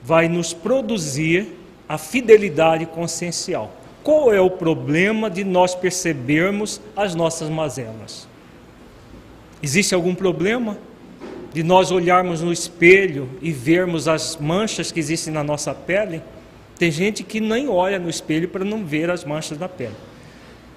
vai 0.02 0.28
nos 0.28 0.52
produzir 0.52 1.58
a 1.88 1.96
fidelidade 1.96 2.86
consciencial. 2.86 3.72
Qual 4.02 4.32
é 4.32 4.40
o 4.40 4.50
problema 4.50 5.30
de 5.30 5.44
nós 5.44 5.76
percebermos 5.76 6.80
as 6.96 7.14
nossas 7.14 7.48
mazelas? 7.48 8.31
Existe 9.62 9.94
algum 9.94 10.14
problema 10.14 10.76
de 11.52 11.62
nós 11.62 11.92
olharmos 11.92 12.40
no 12.40 12.52
espelho 12.52 13.28
e 13.40 13.52
vermos 13.52 14.08
as 14.08 14.36
manchas 14.36 14.90
que 14.90 14.98
existem 14.98 15.32
na 15.32 15.44
nossa 15.44 15.72
pele? 15.72 16.20
Tem 16.76 16.90
gente 16.90 17.22
que 17.22 17.40
nem 17.40 17.68
olha 17.68 17.98
no 17.98 18.10
espelho 18.10 18.48
para 18.48 18.64
não 18.64 18.84
ver 18.84 19.08
as 19.08 19.24
manchas 19.24 19.56
da 19.56 19.68
pele. 19.68 19.94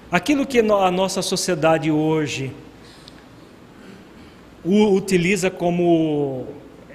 Aquilo 0.08 0.46
que 0.46 0.60
a 0.60 0.90
nossa 0.90 1.20
sociedade 1.20 1.90
hoje 1.90 2.52
utiliza 4.64 5.50
como 5.50 6.46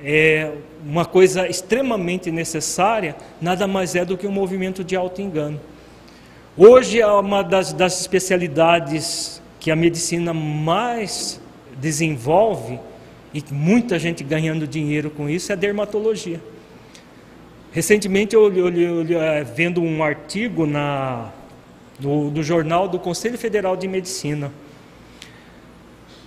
é, 0.02 0.54
uma 0.86 1.04
coisa 1.04 1.46
extremamente 1.46 2.32
necessária, 2.32 3.18
nada 3.42 3.68
mais 3.68 3.96
é 3.96 4.06
do 4.06 4.18
que 4.18 4.26
um 4.26 4.32
movimento 4.32 4.82
de 4.82 4.96
auto-engano. 4.96 5.60
Hoje 6.58 7.02
é 7.02 7.08
uma 7.08 7.44
das, 7.44 7.74
das 7.74 8.00
especialidades 8.00 9.42
que 9.60 9.70
a 9.72 9.76
medicina 9.76 10.34
mais 10.34 11.41
desenvolve 11.82 12.80
e 13.34 13.44
muita 13.52 13.98
gente 13.98 14.24
ganhando 14.24 14.68
dinheiro 14.68 15.10
com 15.10 15.30
isso, 15.30 15.52
é 15.52 15.54
a 15.54 15.58
dermatologia. 15.58 16.40
Recentemente 17.72 18.36
eu, 18.36 18.54
eu, 18.54 18.70
eu, 18.70 19.06
eu 19.06 19.22
é, 19.22 19.44
vendo 19.44 19.82
um 19.82 20.04
artigo 20.04 20.66
na, 20.66 21.32
no, 22.00 22.30
no 22.30 22.44
jornal 22.44 22.88
do 22.88 23.00
Conselho 23.00 23.38
Federal 23.38 23.78
de 23.78 23.88
Medicina. 23.88 24.52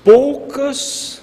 Poucas 0.03 1.23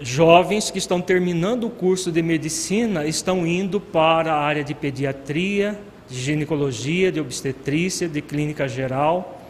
jovens 0.00 0.70
que 0.70 0.78
estão 0.78 1.00
terminando 1.00 1.64
o 1.64 1.70
curso 1.70 2.10
de 2.10 2.22
medicina 2.22 3.06
estão 3.06 3.46
indo 3.46 3.80
para 3.80 4.32
a 4.32 4.40
área 4.40 4.64
de 4.64 4.74
pediatria, 4.74 5.78
de 6.08 6.20
ginecologia, 6.20 7.12
de 7.12 7.20
obstetrícia, 7.20 8.08
de 8.08 8.20
clínica 8.20 8.68
geral. 8.68 9.40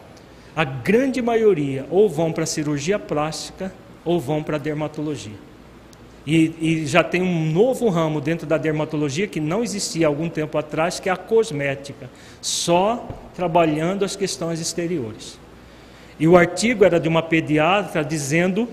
A 0.55 0.63
grande 0.63 1.19
maioria 1.19 1.87
ou 1.89 2.07
vão 2.07 2.31
para 2.31 2.43
a 2.43 2.47
cirurgia 2.47 2.99
plástica 2.99 3.73
ou 4.05 4.19
vão 4.19 4.43
para 4.43 4.57
a 4.57 4.59
dermatologia. 4.59 5.53
E, 6.25 6.53
e, 6.61 6.85
já 6.87 7.03
tem 7.03 7.21
um 7.21 7.51
novo 7.51 7.89
ramo 7.89 8.21
dentro 8.21 8.47
da 8.47 8.57
dermatologia 8.57 9.27
que 9.27 9.41
não 9.41 9.61
existia 9.61 10.07
há 10.07 10.09
algum 10.09 10.29
tempo 10.29 10.57
atrás, 10.57 10.99
que 10.99 11.09
é 11.09 11.11
a 11.11 11.17
cosmética, 11.17 12.09
só 12.41 13.07
trabalhando 13.35 14.05
as 14.05 14.15
questões 14.15 14.61
exteriores. 14.61 15.37
E 16.17 16.27
o 16.27 16.37
artigo 16.37 16.85
era 16.85 16.99
de 16.99 17.09
uma 17.09 17.21
pediatra 17.21 18.05
dizendo 18.05 18.69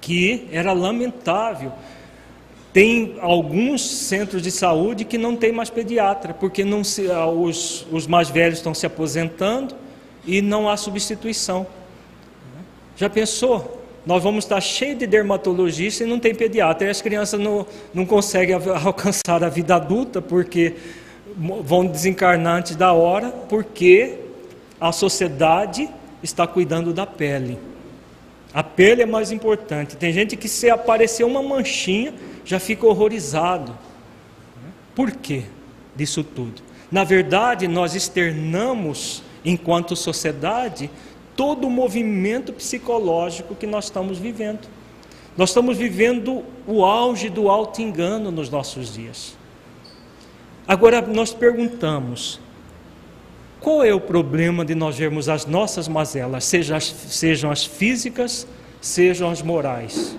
que 0.00 0.48
era 0.50 0.72
lamentável. 0.72 1.72
Tem 2.72 3.16
alguns 3.20 3.82
centros 3.82 4.40
de 4.40 4.50
saúde 4.50 5.04
que 5.04 5.18
não 5.18 5.36
tem 5.36 5.52
mais 5.52 5.68
pediatra, 5.68 6.32
porque 6.32 6.64
não 6.64 6.82
se, 6.82 7.10
ah, 7.10 7.26
os, 7.26 7.86
os 7.90 8.06
mais 8.06 8.30
velhos 8.30 8.58
estão 8.58 8.72
se 8.72 8.86
aposentando 8.86 9.74
e 10.24 10.40
não 10.40 10.70
há 10.70 10.76
substituição. 10.76 11.66
Já 12.96 13.10
pensou? 13.10 13.79
Nós 14.06 14.22
vamos 14.22 14.44
estar 14.44 14.60
cheio 14.60 14.96
de 14.96 15.06
dermatologistas 15.06 16.06
e 16.06 16.10
não 16.10 16.18
tem 16.18 16.34
pediatra. 16.34 16.88
E 16.88 16.90
as 16.90 17.02
crianças 17.02 17.38
não, 17.38 17.66
não 17.92 18.06
conseguem 18.06 18.54
alcançar 18.84 19.44
a 19.44 19.48
vida 19.48 19.76
adulta 19.76 20.22
porque 20.22 20.74
vão 21.36 21.86
desencarnar 21.86 22.56
antes 22.56 22.76
da 22.76 22.92
hora, 22.92 23.30
porque 23.30 24.18
a 24.80 24.92
sociedade 24.92 25.88
está 26.22 26.46
cuidando 26.46 26.92
da 26.92 27.06
pele. 27.06 27.58
A 28.52 28.62
pele 28.62 29.02
é 29.02 29.06
mais 29.06 29.30
importante. 29.30 29.96
Tem 29.96 30.12
gente 30.12 30.36
que 30.36 30.48
se 30.48 30.68
aparecer 30.68 31.24
uma 31.24 31.42
manchinha 31.42 32.14
já 32.44 32.58
fica 32.58 32.86
horrorizado. 32.86 33.76
Por 34.94 35.12
quê 35.12 35.44
disso 35.94 36.24
tudo? 36.24 36.62
Na 36.90 37.04
verdade, 37.04 37.68
nós 37.68 37.94
externamos, 37.94 39.22
enquanto 39.44 39.94
sociedade, 39.94 40.90
todo 41.40 41.68
o 41.68 41.70
movimento 41.70 42.52
psicológico 42.52 43.54
que 43.54 43.66
nós 43.66 43.86
estamos 43.86 44.18
vivendo. 44.18 44.68
Nós 45.38 45.48
estamos 45.48 45.78
vivendo 45.78 46.44
o 46.66 46.84
auge 46.84 47.30
do 47.30 47.48
auto-engano 47.48 48.30
nos 48.30 48.50
nossos 48.50 48.92
dias. 48.92 49.38
Agora 50.68 51.00
nós 51.00 51.32
perguntamos: 51.32 52.38
qual 53.58 53.82
é 53.82 53.94
o 53.94 53.98
problema 53.98 54.66
de 54.66 54.74
nós 54.74 54.98
vermos 54.98 55.30
as 55.30 55.46
nossas 55.46 55.88
mazelas, 55.88 56.44
seja 56.44 56.76
as, 56.76 56.84
sejam 56.84 57.50
as 57.50 57.64
físicas, 57.64 58.46
sejam 58.78 59.30
as 59.30 59.40
morais? 59.40 60.14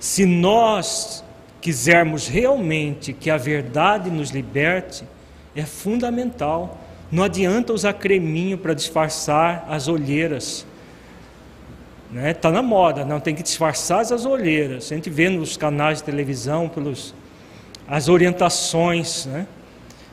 Se 0.00 0.24
nós 0.24 1.22
quisermos 1.60 2.28
realmente 2.28 3.12
que 3.12 3.28
a 3.28 3.36
verdade 3.36 4.08
nos 4.08 4.30
liberte, 4.30 5.04
é 5.54 5.66
fundamental 5.66 6.78
não 7.10 7.22
adianta 7.22 7.72
usar 7.72 7.94
creminho 7.94 8.58
para 8.58 8.74
disfarçar 8.74 9.66
as 9.68 9.88
olheiras. 9.88 10.66
Está 12.10 12.20
né? 12.20 12.34
Tá 12.34 12.50
na 12.50 12.62
moda, 12.62 13.04
não 13.04 13.20
tem 13.20 13.34
que 13.34 13.42
disfarçar 13.42 14.00
as 14.00 14.24
olheiras. 14.24 14.90
A 14.90 14.94
gente 14.94 15.10
vê 15.10 15.28
nos 15.28 15.56
canais 15.56 15.98
de 15.98 16.04
televisão 16.04 16.68
pelos, 16.68 17.14
as 17.88 18.08
orientações. 18.08 19.26
Né? 19.26 19.46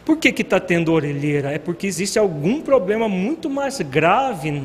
Por 0.03 0.17
que 0.17 0.29
está 0.41 0.59
tendo 0.59 0.91
orelheira? 0.91 1.51
É 1.51 1.59
porque 1.59 1.85
existe 1.85 2.17
algum 2.17 2.61
problema 2.61 3.07
muito 3.07 3.49
mais 3.49 3.79
grave 3.81 4.63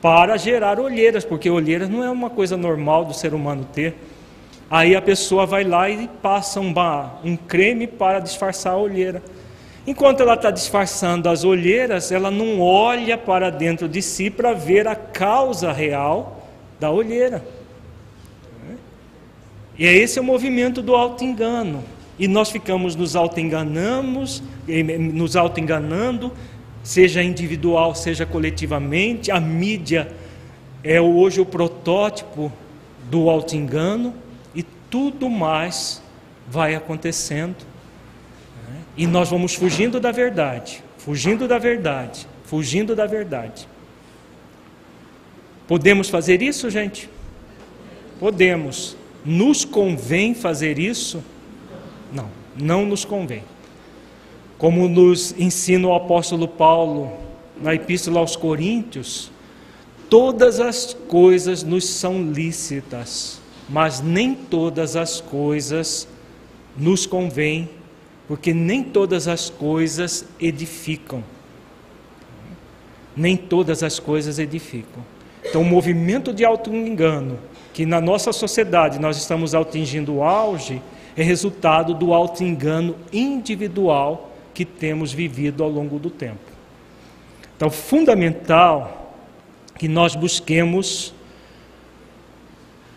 para 0.00 0.36
gerar 0.36 0.78
olheiras, 0.78 1.24
porque 1.24 1.50
olheiras 1.50 1.88
não 1.88 2.04
é 2.04 2.10
uma 2.10 2.30
coisa 2.30 2.56
normal 2.56 3.04
do 3.04 3.12
ser 3.12 3.34
humano 3.34 3.66
ter. 3.72 3.94
Aí 4.70 4.94
a 4.94 5.02
pessoa 5.02 5.46
vai 5.46 5.64
lá 5.64 5.88
e 5.88 6.08
passa 6.22 6.60
um, 6.60 6.74
um 7.24 7.36
creme 7.36 7.86
para 7.86 8.20
disfarçar 8.20 8.74
a 8.74 8.76
olheira. 8.76 9.22
Enquanto 9.86 10.20
ela 10.20 10.34
está 10.34 10.50
disfarçando 10.50 11.28
as 11.28 11.44
olheiras, 11.44 12.10
ela 12.10 12.28
não 12.28 12.60
olha 12.60 13.16
para 13.16 13.50
dentro 13.50 13.88
de 13.88 14.02
si 14.02 14.28
para 14.28 14.52
ver 14.52 14.88
a 14.88 14.96
causa 14.96 15.70
real 15.72 16.48
da 16.80 16.90
olheira. 16.90 17.44
E 19.78 19.86
é 19.86 19.94
esse 19.94 20.18
é 20.18 20.22
o 20.22 20.24
movimento 20.24 20.82
do 20.82 20.96
auto-engano. 20.96 21.84
E 22.18 22.26
nós 22.26 22.50
ficamos 22.50 22.96
nos 22.96 23.14
auto-enganamos, 23.14 24.42
nos 25.12 25.36
auto-enganando, 25.36 26.32
seja 26.82 27.22
individual, 27.22 27.94
seja 27.94 28.26
coletivamente. 28.26 29.30
A 29.30 29.38
mídia 29.38 30.10
é 30.82 31.00
hoje 31.00 31.40
o 31.40 31.46
protótipo 31.46 32.50
do 33.08 33.30
auto-engano 33.30 34.14
e 34.52 34.64
tudo 34.64 35.30
mais 35.30 36.02
vai 36.48 36.74
acontecendo 36.74 37.75
e 38.96 39.06
nós 39.06 39.28
vamos 39.28 39.54
fugindo 39.54 40.00
da 40.00 40.10
verdade, 40.10 40.82
fugindo 40.98 41.46
da 41.46 41.58
verdade, 41.58 42.26
fugindo 42.44 42.96
da 42.96 43.06
verdade. 43.06 43.68
Podemos 45.68 46.08
fazer 46.08 46.40
isso, 46.42 46.70
gente? 46.70 47.10
Podemos. 48.18 48.96
Nos 49.24 49.64
convém 49.64 50.34
fazer 50.34 50.78
isso? 50.78 51.22
Não, 52.12 52.30
não 52.56 52.86
nos 52.86 53.04
convém. 53.04 53.42
Como 54.56 54.88
nos 54.88 55.34
ensina 55.38 55.88
o 55.88 55.94
apóstolo 55.94 56.48
Paulo 56.48 57.12
na 57.60 57.74
Epístola 57.74 58.20
aos 58.20 58.36
Coríntios, 58.36 59.30
todas 60.08 60.60
as 60.60 60.94
coisas 61.08 61.62
nos 61.62 61.84
são 61.84 62.30
lícitas, 62.30 63.40
mas 63.68 64.00
nem 64.00 64.34
todas 64.34 64.94
as 64.96 65.20
coisas 65.20 66.08
nos 66.76 67.04
convém 67.04 67.68
porque 68.28 68.52
nem 68.52 68.82
todas 68.82 69.28
as 69.28 69.48
coisas 69.48 70.26
edificam. 70.40 71.22
Nem 73.16 73.36
todas 73.36 73.82
as 73.82 73.98
coisas 73.98 74.38
edificam. 74.38 75.02
Então, 75.44 75.62
o 75.62 75.64
movimento 75.64 76.34
de 76.34 76.44
auto-engano, 76.44 77.38
que 77.72 77.86
na 77.86 78.00
nossa 78.00 78.32
sociedade 78.32 78.98
nós 78.98 79.16
estamos 79.16 79.54
atingindo 79.54 80.16
o 80.16 80.22
auge, 80.22 80.82
é 81.16 81.22
resultado 81.22 81.94
do 81.94 82.12
auto-engano 82.12 82.96
individual 83.12 84.32
que 84.52 84.64
temos 84.64 85.12
vivido 85.12 85.62
ao 85.62 85.70
longo 85.70 85.98
do 85.98 86.10
tempo. 86.10 86.40
Então, 87.56 87.70
fundamental 87.70 89.14
que 89.78 89.88
nós 89.88 90.14
busquemos 90.14 91.14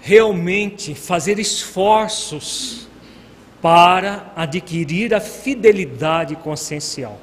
realmente 0.02 0.96
fazer 0.96 1.40
esforços 1.40 2.89
para 3.62 4.32
adquirir 4.36 5.14
a 5.14 5.20
fidelidade 5.20 6.36
consciencial. 6.36 7.20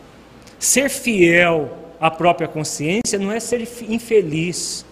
Ser 0.59 0.89
fiel 0.89 1.77
à 2.01 2.11
própria 2.11 2.49
consciência 2.49 3.19
não 3.19 3.33
é 3.33 3.41
ser 3.41 3.67
infeliz, 3.89 4.85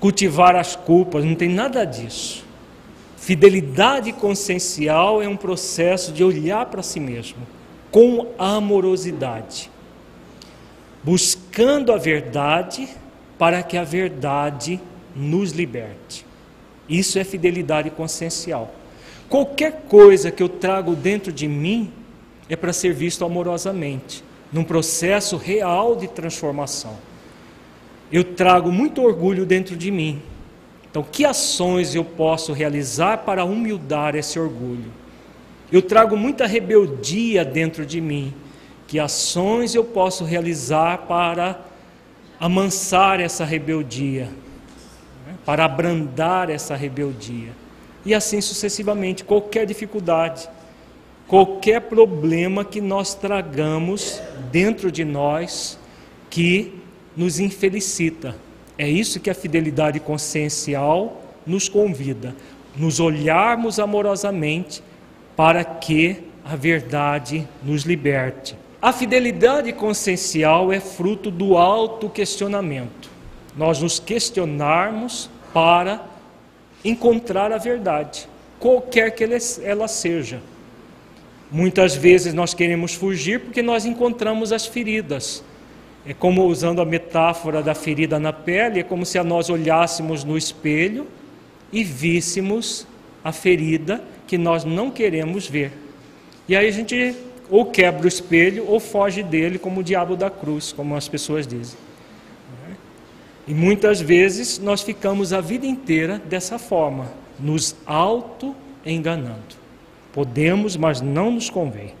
cultivar 0.00 0.56
as 0.56 0.74
culpas, 0.74 1.24
não 1.24 1.34
tem 1.34 1.48
nada 1.48 1.84
disso. 1.84 2.44
Fidelidade 3.16 4.12
consciencial 4.12 5.22
é 5.22 5.28
um 5.28 5.36
processo 5.36 6.12
de 6.12 6.24
olhar 6.24 6.66
para 6.66 6.82
si 6.82 6.98
mesmo 6.98 7.46
com 7.92 8.32
amorosidade, 8.38 9.70
buscando 11.04 11.92
a 11.92 11.98
verdade 11.98 12.88
para 13.38 13.62
que 13.62 13.76
a 13.76 13.84
verdade 13.84 14.80
nos 15.14 15.52
liberte. 15.52 16.24
Isso 16.88 17.18
é 17.18 17.24
fidelidade 17.24 17.90
consciencial. 17.90 18.74
Qualquer 19.28 19.84
coisa 19.88 20.30
que 20.30 20.42
eu 20.42 20.48
trago 20.48 20.94
dentro 20.94 21.32
de 21.32 21.48
mim 21.48 21.92
é 22.48 22.56
para 22.56 22.72
ser 22.72 22.92
visto 22.92 23.24
amorosamente, 23.24 24.22
num 24.52 24.64
processo 24.64 25.36
real 25.36 25.96
de 25.96 26.08
transformação. 26.08 26.96
Eu 28.12 28.22
trago 28.22 28.70
muito 28.70 29.02
orgulho 29.02 29.46
dentro 29.46 29.74
de 29.74 29.90
mim. 29.90 30.20
Então, 30.90 31.02
que 31.02 31.24
ações 31.24 31.94
eu 31.94 32.04
posso 32.04 32.52
realizar 32.52 33.18
para 33.18 33.42
humildar 33.44 34.14
esse 34.14 34.38
orgulho? 34.38 34.92
Eu 35.72 35.80
trago 35.80 36.14
muita 36.14 36.46
rebeldia 36.46 37.42
dentro 37.42 37.86
de 37.86 37.98
mim. 37.98 38.34
Que 38.86 38.98
ações 38.98 39.74
eu 39.74 39.82
posso 39.82 40.22
realizar 40.22 40.98
para 41.08 41.58
amansar 42.38 43.20
essa 43.20 43.46
rebeldia? 43.46 44.28
Para 45.46 45.64
abrandar 45.64 46.50
essa 46.50 46.76
rebeldia? 46.76 47.61
E 48.04 48.14
assim 48.14 48.40
sucessivamente. 48.40 49.24
Qualquer 49.24 49.66
dificuldade, 49.66 50.48
qualquer 51.26 51.82
problema 51.82 52.64
que 52.64 52.80
nós 52.80 53.14
tragamos 53.14 54.20
dentro 54.50 54.90
de 54.90 55.04
nós 55.04 55.78
que 56.28 56.80
nos 57.16 57.38
infelicita. 57.38 58.36
É 58.78 58.88
isso 58.88 59.20
que 59.20 59.30
a 59.30 59.34
fidelidade 59.34 60.00
consciencial 60.00 61.22
nos 61.46 61.68
convida. 61.68 62.34
nos 62.74 63.00
olharmos 63.00 63.78
amorosamente 63.78 64.82
para 65.36 65.64
que 65.64 66.24
a 66.44 66.56
verdade 66.56 67.46
nos 67.62 67.82
liberte. 67.82 68.56
A 68.80 68.92
fidelidade 68.92 69.72
consciencial 69.72 70.72
é 70.72 70.80
fruto 70.80 71.30
do 71.30 71.56
autoquestionamento. 71.56 73.10
Nós 73.56 73.80
nos 73.80 74.00
questionarmos 74.00 75.30
para 75.52 76.04
encontrar 76.84 77.52
a 77.52 77.58
verdade, 77.58 78.28
qualquer 78.58 79.10
que 79.14 79.24
ela 79.62 79.88
seja. 79.88 80.40
Muitas 81.50 81.94
vezes 81.94 82.32
nós 82.32 82.54
queremos 82.54 82.94
fugir 82.94 83.40
porque 83.40 83.62
nós 83.62 83.84
encontramos 83.84 84.52
as 84.52 84.66
feridas. 84.66 85.44
É 86.06 86.12
como 86.12 86.44
usando 86.44 86.80
a 86.80 86.84
metáfora 86.84 87.62
da 87.62 87.74
ferida 87.74 88.18
na 88.18 88.32
pele, 88.32 88.80
é 88.80 88.82
como 88.82 89.06
se 89.06 89.22
nós 89.22 89.50
olhássemos 89.50 90.24
no 90.24 90.36
espelho 90.36 91.06
e 91.72 91.84
víssemos 91.84 92.86
a 93.22 93.32
ferida 93.32 94.02
que 94.26 94.36
nós 94.36 94.64
não 94.64 94.90
queremos 94.90 95.46
ver. 95.46 95.72
E 96.48 96.56
aí 96.56 96.66
a 96.66 96.72
gente 96.72 97.14
ou 97.48 97.66
quebra 97.66 98.04
o 98.04 98.08
espelho 98.08 98.64
ou 98.66 98.80
foge 98.80 99.22
dele 99.22 99.58
como 99.58 99.80
o 99.80 99.84
diabo 99.84 100.16
da 100.16 100.30
cruz, 100.30 100.72
como 100.72 100.96
as 100.96 101.06
pessoas 101.06 101.46
dizem. 101.46 101.78
E 103.46 103.52
muitas 103.54 104.00
vezes 104.00 104.58
nós 104.58 104.82
ficamos 104.82 105.32
a 105.32 105.40
vida 105.40 105.66
inteira 105.66 106.18
dessa 106.18 106.58
forma, 106.58 107.12
nos 107.38 107.74
auto-enganando. 107.84 109.56
Podemos, 110.12 110.76
mas 110.76 111.00
não 111.00 111.30
nos 111.30 111.50
convém. 111.50 111.94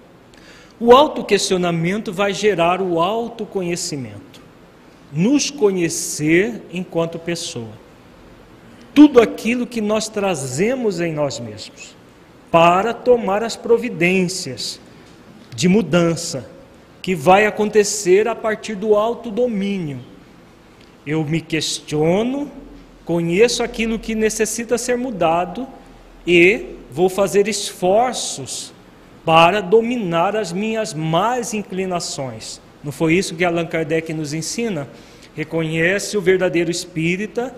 O 0.78 0.92
autoquestionamento 0.92 2.12
vai 2.12 2.32
gerar 2.32 2.80
o 2.80 3.00
autoconhecimento. 3.00 4.40
Nos 5.12 5.50
conhecer 5.50 6.62
enquanto 6.72 7.18
pessoa. 7.18 7.82
Tudo 8.94 9.20
aquilo 9.20 9.66
que 9.66 9.80
nós 9.80 10.08
trazemos 10.08 11.00
em 11.00 11.12
nós 11.12 11.38
mesmos 11.40 11.94
para 12.50 12.92
tomar 12.92 13.42
as 13.42 13.56
providências 13.56 14.78
de 15.54 15.68
mudança 15.68 16.50
que 17.00 17.14
vai 17.14 17.46
acontecer 17.46 18.28
a 18.28 18.34
partir 18.34 18.74
do 18.74 18.94
autodomínio. 18.94 20.11
Eu 21.06 21.24
me 21.24 21.40
questiono, 21.40 22.50
conheço 23.04 23.62
aquilo 23.62 23.98
que 23.98 24.14
necessita 24.14 24.78
ser 24.78 24.96
mudado 24.96 25.66
e 26.26 26.76
vou 26.90 27.08
fazer 27.08 27.48
esforços 27.48 28.72
para 29.24 29.60
dominar 29.60 30.36
as 30.36 30.52
minhas 30.52 30.94
más 30.94 31.54
inclinações. 31.54 32.60
Não 32.82 32.92
foi 32.92 33.14
isso 33.14 33.34
que 33.34 33.44
Allan 33.44 33.66
Kardec 33.66 34.12
nos 34.12 34.32
ensina? 34.32 34.88
Reconhece 35.34 36.16
o 36.16 36.20
verdadeiro 36.20 36.70
espírita 36.70 37.54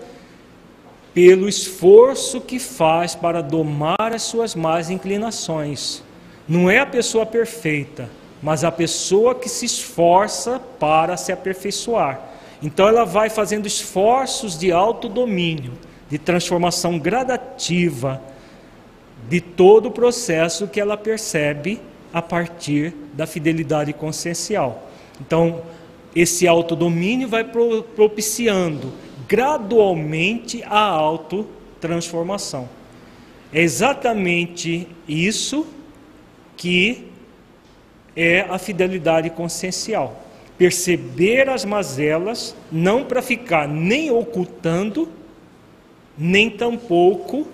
pelo 1.13 1.47
esforço 1.47 2.41
que 2.41 2.59
faz 2.59 3.15
para 3.15 3.41
domar 3.41 4.13
as 4.13 4.23
suas 4.23 4.53
más 4.53 4.89
inclinações. 4.89 6.03
Não 6.47 6.69
é 6.69 6.79
a 6.79 6.85
pessoa 6.85 7.25
perfeita, 7.25 8.09
mas 8.41 8.63
a 8.63 8.71
pessoa 8.71 9.33
que 9.33 9.49
se 9.49 9.65
esforça 9.65 10.59
para 10.79 11.17
se 11.17 11.31
aperfeiçoar. 11.31 12.34
Então 12.65 12.87
ela 12.87 13.05
vai 13.05 13.29
fazendo 13.29 13.67
esforços 13.67 14.57
de 14.57 14.71
autodomínio, 14.71 15.73
de 16.09 16.17
transformação 16.17 16.97
gradativa 16.97 18.19
de 19.29 19.39
todo 19.39 19.89
o 19.89 19.91
processo 19.91 20.67
que 20.67 20.81
ela 20.81 20.97
percebe 20.97 21.79
a 22.11 22.23
partir 22.23 22.91
da 23.13 23.27
fidelidade 23.27 23.93
consciencial. 23.93 24.89
Então, 25.21 25.61
esse 26.15 26.47
autodomínio 26.47 27.27
vai 27.27 27.43
propiciando 27.43 28.91
gradualmente 29.27 30.63
a 30.63 30.79
autotransformação. 30.79 32.67
É 33.53 33.61
exatamente 33.61 34.87
isso 35.07 35.67
que 36.57 37.11
é 38.15 38.41
a 38.41 38.57
fidelidade 38.57 39.29
consciencial. 39.29 40.24
Perceber 40.57 41.49
as 41.49 41.65
mazelas, 41.65 42.55
não 42.71 43.03
para 43.03 43.21
ficar 43.21 43.67
nem 43.67 44.11
ocultando, 44.11 45.09
nem 46.17 46.49
tampouco 46.49 47.47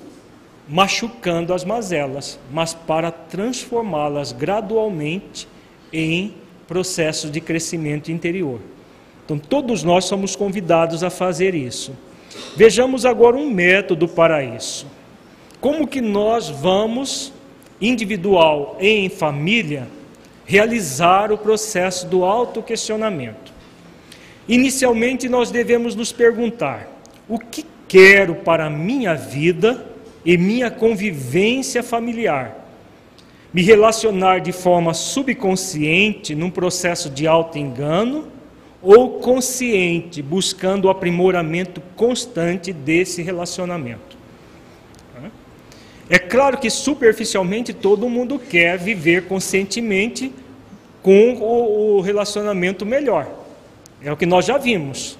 machucando 0.72 1.54
as 1.54 1.66
mazelas, 1.66 2.39
mas 2.52 2.74
para 2.74 3.12
transformá-las 3.12 4.32
gradualmente 4.32 5.47
em 5.91 6.34
processos 6.68 7.30
de 7.30 7.41
crescimento 7.41 8.12
interior. 8.12 8.60
Então, 9.26 9.38
todos 9.38 9.84
nós 9.84 10.06
somos 10.06 10.36
convidados 10.36 11.04
a 11.04 11.10
fazer 11.10 11.54
isso. 11.54 11.93
Vejamos 12.56 13.06
agora 13.06 13.36
um 13.36 13.49
método 13.49 14.08
para 14.08 14.43
isso. 14.43 14.88
Como 15.60 15.88
que 15.88 15.99
nós 15.99 16.49
vamos, 16.49 17.34
individual 17.82 18.78
e 18.80 18.88
em 18.88 19.10
família, 19.10 19.88
realizar 20.46 21.32
o 21.32 21.38
processo 21.38 22.08
do 22.08 22.24
autoquestionamento? 22.24 23.52
Inicialmente, 24.48 25.30
nós 25.30 25.52
devemos 25.52 25.96
nos 25.96 26.12
perguntar: 26.12 26.88
o 27.28 27.39
que 27.39 27.66
quero 27.88 28.36
para 28.36 28.66
a 28.66 28.70
minha 28.70 29.16
vida 29.16 29.86
e 30.26 30.38
minha 30.38 30.70
convivência 30.70 31.84
familiar? 31.84 32.58
Me 33.54 33.62
relacionar 33.62 34.39
de 34.39 34.52
forma 34.52 34.94
subconsciente 34.94 36.34
num 36.34 36.50
processo 36.50 37.10
de 37.10 37.28
auto-engano? 37.28 38.32
ou 38.82 39.20
consciente, 39.20 40.22
buscando 40.22 40.86
o 40.86 40.89
aprimoramento 40.89 41.82
constante 41.96 42.74
desse 42.74 43.22
relacionamento. 43.22 44.11
É 46.12 46.20
claro 46.20 46.57
que 46.57 46.70
superficialmente 46.70 47.74
todo 47.74 48.09
mundo 48.09 48.38
quer 48.38 48.78
viver 48.78 49.30
conscientemente 49.30 50.34
com 51.01 51.36
o 51.36 52.01
relacionamento 52.01 52.86
melhor. 52.86 53.26
É 54.03 54.12
o 54.12 54.18
que 54.18 54.26
nós 54.26 54.43
já 54.45 54.57
vimos. 54.57 55.18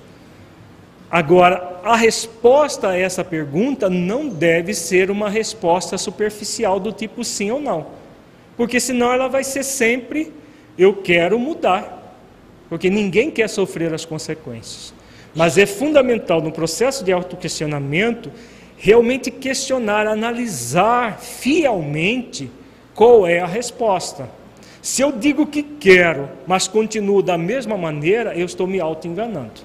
Agora, 1.10 1.80
a 1.82 1.96
resposta 1.96 2.90
a 2.90 2.98
essa 2.98 3.24
pergunta 3.24 3.90
não 3.90 4.28
deve 4.28 4.74
ser 4.74 5.10
uma 5.10 5.30
resposta 5.30 5.98
superficial 5.98 6.78
do 6.78 6.92
tipo 6.92 7.24
sim 7.24 7.50
ou 7.52 7.62
não. 7.62 7.88
Porque 8.58 8.78
senão 8.78 9.14
ela 9.14 9.30
vai 9.30 9.46
ser 9.46 9.64
sempre 9.64 10.34
eu 10.78 10.94
quero 10.94 11.40
mudar 11.40 12.00
porque 12.68 12.90
ninguém 12.90 13.32
quer 13.32 13.48
sofrer 13.48 13.94
as 13.94 14.04
consequências. 14.04 14.94
Mas 15.34 15.58
é 15.58 15.66
fundamental 15.66 16.42
no 16.42 16.52
processo 16.52 17.02
de 17.02 17.14
autoquestionamento 17.14 18.30
realmente 18.84 19.30
questionar, 19.30 20.08
analisar 20.08 21.20
fielmente 21.20 22.50
qual 22.96 23.28
é 23.28 23.40
a 23.40 23.46
resposta. 23.46 24.28
Se 24.82 25.04
eu 25.04 25.12
digo 25.12 25.46
que 25.46 25.62
quero, 25.62 26.28
mas 26.48 26.68
continuo 26.68 27.22
da 27.22 27.38
mesma 27.38 27.78
maneira, 27.78 28.36
eu 28.36 28.44
estou 28.48 28.66
me 28.66 28.80
auto-enganando. 28.80 29.62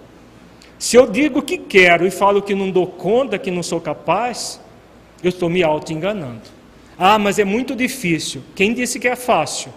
Se 0.79 0.97
eu 0.97 1.11
digo 1.11 1.41
que 1.41 1.57
quero 1.57 2.07
e 2.07 2.11
falo 2.11 2.43
que 2.43 2.55
não 2.55 2.71
dou 2.71 2.87
conta, 2.87 3.39
que 3.39 3.51
não 3.51 3.63
sou 3.63 3.81
capaz, 3.81 4.61
eu 5.23 5.31
estou 5.31 5.49
me 5.49 5.63
auto-enganando. 5.63 6.43
Ah, 6.99 7.19
mas 7.19 7.39
é 7.39 7.45
muito 7.45 7.75
difícil. 7.75 8.43
Quem 8.55 8.75
disse 8.75 8.99
que 8.99 9.09
é 9.09 9.17
fácil? 9.17 9.73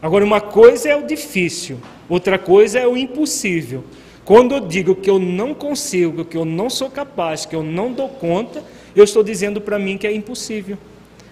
Agora, 0.00 0.24
uma 0.24 0.40
coisa 0.40 0.88
é 0.88 0.94
o 0.94 1.04
difícil, 1.04 1.80
outra 2.08 2.38
coisa 2.38 2.78
é 2.78 2.86
o 2.86 2.96
impossível. 2.96 3.82
Quando 4.30 4.54
eu 4.54 4.60
digo 4.60 4.94
que 4.94 5.10
eu 5.10 5.18
não 5.18 5.52
consigo, 5.52 6.24
que 6.24 6.36
eu 6.36 6.44
não 6.44 6.70
sou 6.70 6.88
capaz, 6.88 7.44
que 7.44 7.56
eu 7.56 7.64
não 7.64 7.92
dou 7.92 8.08
conta, 8.08 8.62
eu 8.94 9.02
estou 9.02 9.24
dizendo 9.24 9.60
para 9.60 9.76
mim 9.76 9.98
que 9.98 10.06
é 10.06 10.14
impossível. 10.14 10.78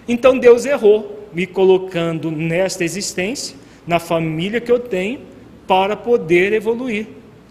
Então 0.08 0.36
Deus 0.36 0.66
errou, 0.66 1.28
me 1.32 1.46
colocando 1.46 2.28
nesta 2.28 2.82
existência, 2.82 3.56
na 3.86 4.00
família 4.00 4.60
que 4.60 4.72
eu 4.72 4.80
tenho, 4.80 5.20
para 5.64 5.94
poder 5.94 6.52
evoluir. 6.52 7.06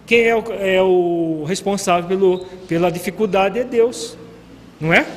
Quem 0.06 0.24
é 0.24 0.36
o, 0.36 0.44
é 0.60 0.82
o 0.82 1.46
responsável 1.48 2.10
pelo, 2.10 2.40
pela 2.68 2.92
dificuldade 2.92 3.58
é 3.58 3.64
Deus, 3.64 4.18
não 4.82 4.94
é? 4.94 5.08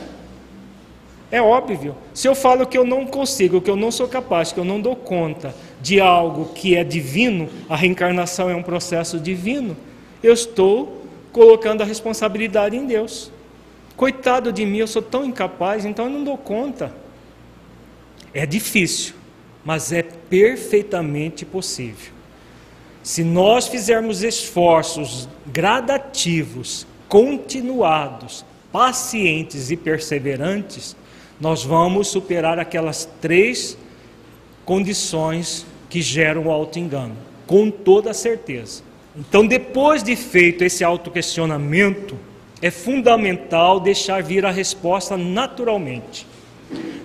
É 1.28 1.42
óbvio. 1.42 1.96
Se 2.14 2.28
eu 2.28 2.36
falo 2.36 2.68
que 2.68 2.78
eu 2.78 2.84
não 2.84 3.04
consigo, 3.04 3.60
que 3.60 3.68
eu 3.68 3.74
não 3.74 3.90
sou 3.90 4.06
capaz, 4.06 4.52
que 4.52 4.60
eu 4.60 4.64
não 4.64 4.80
dou 4.80 4.94
conta 4.94 5.52
de 5.80 6.00
algo 6.00 6.52
que 6.54 6.76
é 6.76 6.84
divino, 6.84 7.48
a 7.68 7.74
reencarnação 7.74 8.48
é 8.48 8.54
um 8.54 8.62
processo 8.62 9.18
divino, 9.18 9.76
eu 10.22 10.32
estou 10.32 11.06
colocando 11.32 11.82
a 11.82 11.84
responsabilidade 11.84 12.76
em 12.76 12.86
Deus. 12.86 13.30
Coitado 13.96 14.52
de 14.52 14.64
mim, 14.64 14.78
eu 14.78 14.86
sou 14.86 15.02
tão 15.02 15.24
incapaz, 15.24 15.84
então 15.84 16.06
eu 16.06 16.10
não 16.10 16.24
dou 16.24 16.38
conta. 16.38 16.94
É 18.32 18.46
difícil, 18.46 19.14
mas 19.64 19.92
é 19.92 20.02
perfeitamente 20.02 21.44
possível. 21.44 22.12
Se 23.02 23.24
nós 23.24 23.66
fizermos 23.66 24.22
esforços 24.22 25.28
gradativos, 25.46 26.86
continuados, 27.08 28.44
pacientes 28.70 29.70
e 29.70 29.76
perseverantes, 29.76 30.96
nós 31.40 31.64
vamos 31.64 32.08
superar 32.08 32.58
aquelas 32.58 33.08
três 33.20 33.76
condições 34.64 35.66
que 35.88 36.00
geram 36.02 36.46
o 36.46 36.50
auto-engano, 36.50 37.16
com 37.46 37.70
toda 37.70 38.14
certeza. 38.14 38.82
Então, 39.16 39.46
depois 39.46 40.02
de 40.02 40.14
feito 40.14 40.64
esse 40.64 40.84
autoquestionamento, 40.84 42.16
é 42.62 42.70
fundamental 42.70 43.80
deixar 43.80 44.22
vir 44.22 44.44
a 44.44 44.50
resposta 44.50 45.16
naturalmente. 45.16 46.26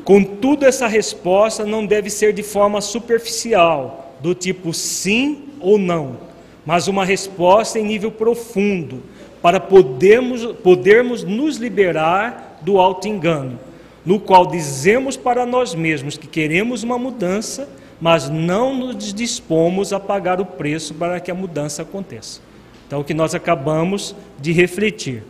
Contudo, 0.03 0.65
essa 0.65 0.87
resposta 0.87 1.65
não 1.65 1.85
deve 1.85 2.09
ser 2.09 2.31
de 2.33 2.43
forma 2.43 2.79
superficial, 2.79 4.15
do 4.21 4.35
tipo 4.35 4.73
sim 4.73 5.45
ou 5.59 5.77
não, 5.77 6.17
mas 6.65 6.87
uma 6.87 7.03
resposta 7.03 7.79
em 7.79 7.85
nível 7.85 8.11
profundo, 8.11 9.01
para 9.41 9.59
podermos, 9.59 10.45
podermos 10.57 11.23
nos 11.23 11.57
liberar 11.57 12.59
do 12.61 12.79
auto-engano, 12.79 13.59
no 14.05 14.19
qual 14.19 14.45
dizemos 14.45 15.17
para 15.17 15.45
nós 15.45 15.73
mesmos 15.73 16.17
que 16.17 16.27
queremos 16.27 16.83
uma 16.83 16.97
mudança, 16.97 17.67
mas 18.05 18.29
não 18.29 18.71
nos 18.71 19.11
dispomos 19.11 19.91
a 19.91 19.99
pagar 19.99 20.39
o 20.39 20.45
preço 20.45 20.93
para 20.93 21.19
que 21.19 21.31
a 21.31 21.33
mudança 21.33 21.81
aconteça. 21.81 22.39
Então, 22.85 22.99
o 22.99 23.03
que 23.03 23.15
nós 23.15 23.33
acabamos 23.33 24.15
de 24.39 24.51
refletir. 24.51 25.23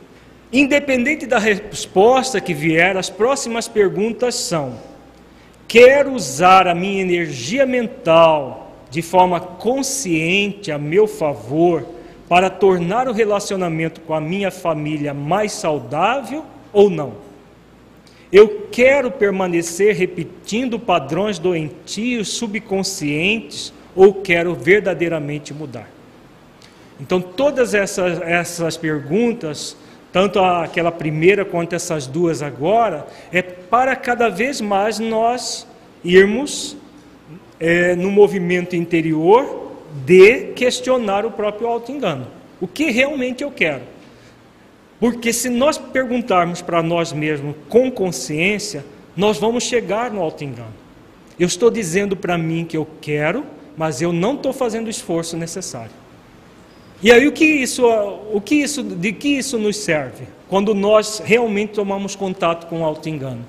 Independente 0.52 1.26
da 1.26 1.40
resposta 1.40 2.42
que 2.42 2.54
vier, 2.54 2.98
as 2.98 3.10
próximas 3.10 3.70
perguntas 3.70 4.36
são: 4.36 4.74
quero 5.70 6.12
usar 6.12 6.68
a 6.68 6.76
minha 6.76 7.02
energia 7.02 7.66
mental 7.66 8.74
de 8.90 9.02
forma 9.02 9.40
consciente 9.40 10.70
a 10.70 10.78
meu 10.78 11.08
favor 11.08 11.88
para 12.28 12.50
tornar 12.50 13.08
o 13.08 13.14
relacionamento 13.14 14.02
com 14.02 14.14
a 14.14 14.20
minha 14.20 14.52
família 14.52 15.14
mais 15.14 15.54
saudável 15.54 16.44
ou 16.74 16.90
não? 16.90 17.14
Eu 18.36 18.68
quero 18.70 19.10
permanecer 19.10 19.96
repetindo 19.96 20.78
padrões 20.78 21.40
doentios, 21.40 22.28
subconscientes, 22.34 23.74
ou 23.96 24.16
quero 24.16 24.54
verdadeiramente 24.54 25.54
mudar? 25.54 25.90
Então, 27.00 27.22
todas 27.22 27.74
essas, 27.74 28.22
essas 28.22 28.76
perguntas 28.76 29.78
tanto 30.12 30.40
aquela 30.40 30.94
primeira 30.94 31.44
quanto 31.44 31.76
essas 31.76 32.08
duas 32.08 32.42
agora, 32.42 33.06
é 33.34 33.42
para 33.42 33.98
cada 33.98 34.30
vez 34.30 34.62
mais 34.62 34.98
nós 34.98 35.68
irmos 36.06 36.78
é, 37.60 37.98
no 37.98 38.10
movimento 38.10 38.78
interior 38.78 39.74
de 40.06 40.54
questionar 40.54 41.26
o 41.26 41.32
próprio 41.32 41.68
auto-engano. 41.68 42.28
O 42.62 42.68
que 42.68 42.92
realmente 42.92 43.44
eu 43.44 43.52
quero? 43.52 43.82
Porque 45.00 45.34
se 45.34 45.50
nós 45.50 45.78
perguntarmos 45.78 46.62
para 46.62 46.82
nós 46.82 47.12
mesmos 47.12 47.56
com 47.68 47.92
consciência, 47.92 48.86
nós 49.16 49.38
vamos 49.38 49.64
chegar 49.64 50.12
no 50.12 50.22
auto-engano. 50.22 50.74
Eu 51.40 51.48
estou 51.48 51.70
dizendo 51.70 52.16
para 52.16 52.38
mim 52.38 52.66
que 52.66 52.78
eu 52.78 52.88
quero, 53.02 53.46
mas 53.78 54.02
eu 54.02 54.14
não 54.14 54.36
estou 54.36 54.54
fazendo 54.54 54.88
o 54.88 54.90
esforço 54.90 55.36
necessário. 55.36 55.92
E 57.04 57.12
aí 57.12 57.28
o 57.28 57.32
que 57.32 57.46
isso, 57.46 57.86
o 58.34 58.40
que 58.40 58.56
isso, 58.56 58.82
de 58.82 59.12
que 59.12 59.28
isso 59.28 59.58
nos 59.58 59.78
serve? 59.78 60.26
Quando 60.48 60.74
nós 60.74 61.22
realmente 61.24 61.74
tomamos 61.74 62.16
contato 62.16 62.68
com 62.68 62.82
o 62.82 62.86
auto-engano. 62.86 63.46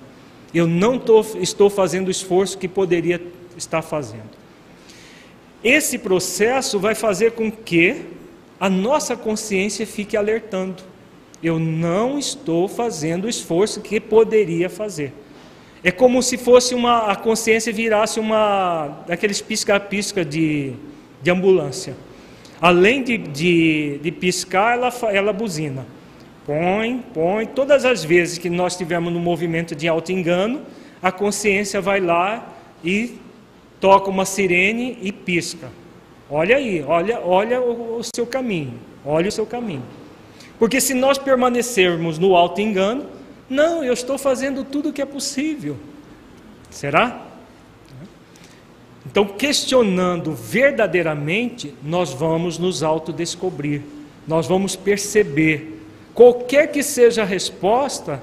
Eu 0.53 0.66
não 0.66 0.99
tô, 0.99 1.20
estou 1.38 1.70
fazendo 1.70 2.09
o 2.09 2.11
esforço 2.11 2.59
que 2.59 2.66
poderia 2.66 3.20
estar 3.57 3.82
fazendo. 3.82 4.30
Esse 5.62 5.99
processo 5.99 6.78
vai 6.78 6.94
fazer 6.94 7.32
com 7.32 7.51
que 7.51 8.03
a 8.59 8.68
nossa 8.68 9.16
consciência 9.16 9.86
fique 9.86 10.16
alertando. 10.16 10.82
Eu 11.43 11.59
não 11.59 12.18
estou 12.18 12.66
fazendo 12.66 13.24
o 13.24 13.28
esforço 13.28 13.80
que 13.80 14.01
poderia 14.01 14.70
fazer. 14.70 15.12
É 15.84 15.91
como 15.91 16.22
se 16.22 16.37
fosse 16.37 16.74
uma 16.74 17.11
a 17.11 17.16
consciência 17.16 17.72
virasse 17.72 18.18
uma 18.18 19.05
daqueles 19.07 19.41
pisca-pisca 19.41 20.24
de, 20.24 20.72
de 21.22 21.30
ambulância. 21.30 21.95
Além 22.61 23.03
de, 23.03 23.18
de, 23.18 23.99
de 24.03 24.11
piscar, 24.11 24.76
ela, 24.76 24.93
ela 25.12 25.32
buzina. 25.32 25.87
Põe, 26.47 27.05
põe. 27.12 27.47
Todas 27.47 27.84
as 27.84 28.03
vezes 28.03 28.39
que 28.39 28.49
nós 28.49 28.72
estivermos 28.72 29.12
no 29.12 29.20
movimento 29.20 29.74
de 29.74 29.87
auto-engano, 29.87 30.62
a 31.03 31.12
consciência 31.12 31.80
vai 31.80 32.01
lá 32.01 32.53
e 32.82 33.18
toca 33.80 34.11
uma 34.11 34.24
sirene 34.24 34.99
e 35.03 35.12
pisca. 35.12 35.70
Olha 36.30 36.57
aí, 36.57 36.82
olha, 36.82 37.20
olha 37.20 37.61
o, 37.61 37.99
o 37.99 38.03
seu 38.03 38.26
caminho, 38.26 38.74
olha 39.05 39.28
o 39.28 39.32
seu 39.32 39.47
caminho. 39.47 39.82
Porque 40.59 40.80
se 40.80 40.94
nós 40.94 41.18
permanecermos 41.18 42.18
no 42.18 42.34
auto-engano, 42.34 43.07
não, 43.48 43.84
eu 43.84 43.92
estou 43.92 44.18
fazendo 44.18 44.64
tudo 44.64 44.88
o 44.88 44.92
que 44.92 45.02
é 45.02 45.07
possível. 45.07 45.76
Será? 46.70 47.26
Então, 49.04 49.24
questionando 49.24 50.32
verdadeiramente, 50.32 51.72
nós 51.82 52.12
vamos 52.12 52.59
nos 52.59 52.82
autodescobrir, 52.82 53.82
nós 54.26 54.46
vamos 54.46 54.74
perceber. 54.74 55.80
Qualquer 56.12 56.72
que 56.72 56.82
seja 56.82 57.22
a 57.22 57.24
resposta, 57.24 58.22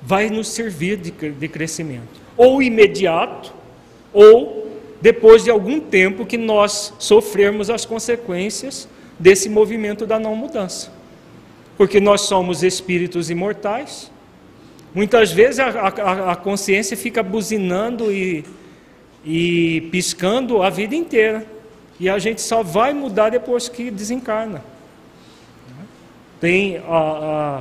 vai 0.00 0.30
nos 0.30 0.48
servir 0.48 0.96
de, 0.96 1.10
de 1.10 1.48
crescimento. 1.48 2.20
Ou 2.36 2.62
imediato, 2.62 3.52
ou 4.12 4.70
depois 5.00 5.44
de 5.44 5.50
algum 5.50 5.80
tempo 5.80 6.24
que 6.24 6.36
nós 6.36 6.94
sofrermos 6.98 7.68
as 7.68 7.84
consequências 7.84 8.88
desse 9.18 9.48
movimento 9.48 10.06
da 10.06 10.18
não 10.18 10.36
mudança. 10.36 10.92
Porque 11.78 12.00
nós 12.00 12.22
somos 12.22 12.62
espíritos 12.62 13.30
imortais. 13.30 14.10
Muitas 14.94 15.32
vezes 15.32 15.60
a, 15.60 15.68
a, 15.68 16.32
a 16.32 16.36
consciência 16.36 16.96
fica 16.96 17.22
buzinando 17.22 18.12
e 18.12 18.44
e 19.24 19.82
piscando 19.92 20.62
a 20.62 20.70
vida 20.70 20.94
inteira. 20.94 21.46
E 22.00 22.08
a 22.08 22.18
gente 22.18 22.40
só 22.40 22.62
vai 22.62 22.94
mudar 22.94 23.30
depois 23.30 23.68
que 23.68 23.90
desencarna. 23.90 24.62
Tem 26.40 26.80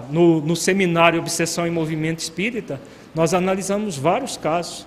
no, 0.09 0.39
no 0.39 0.55
seminário 0.55 1.19
Obsessão 1.19 1.65
em 1.65 1.71
Movimento 1.71 2.19
Espírita, 2.19 2.79
nós 3.15 3.33
analisamos 3.33 3.97
vários 3.97 4.37
casos 4.37 4.85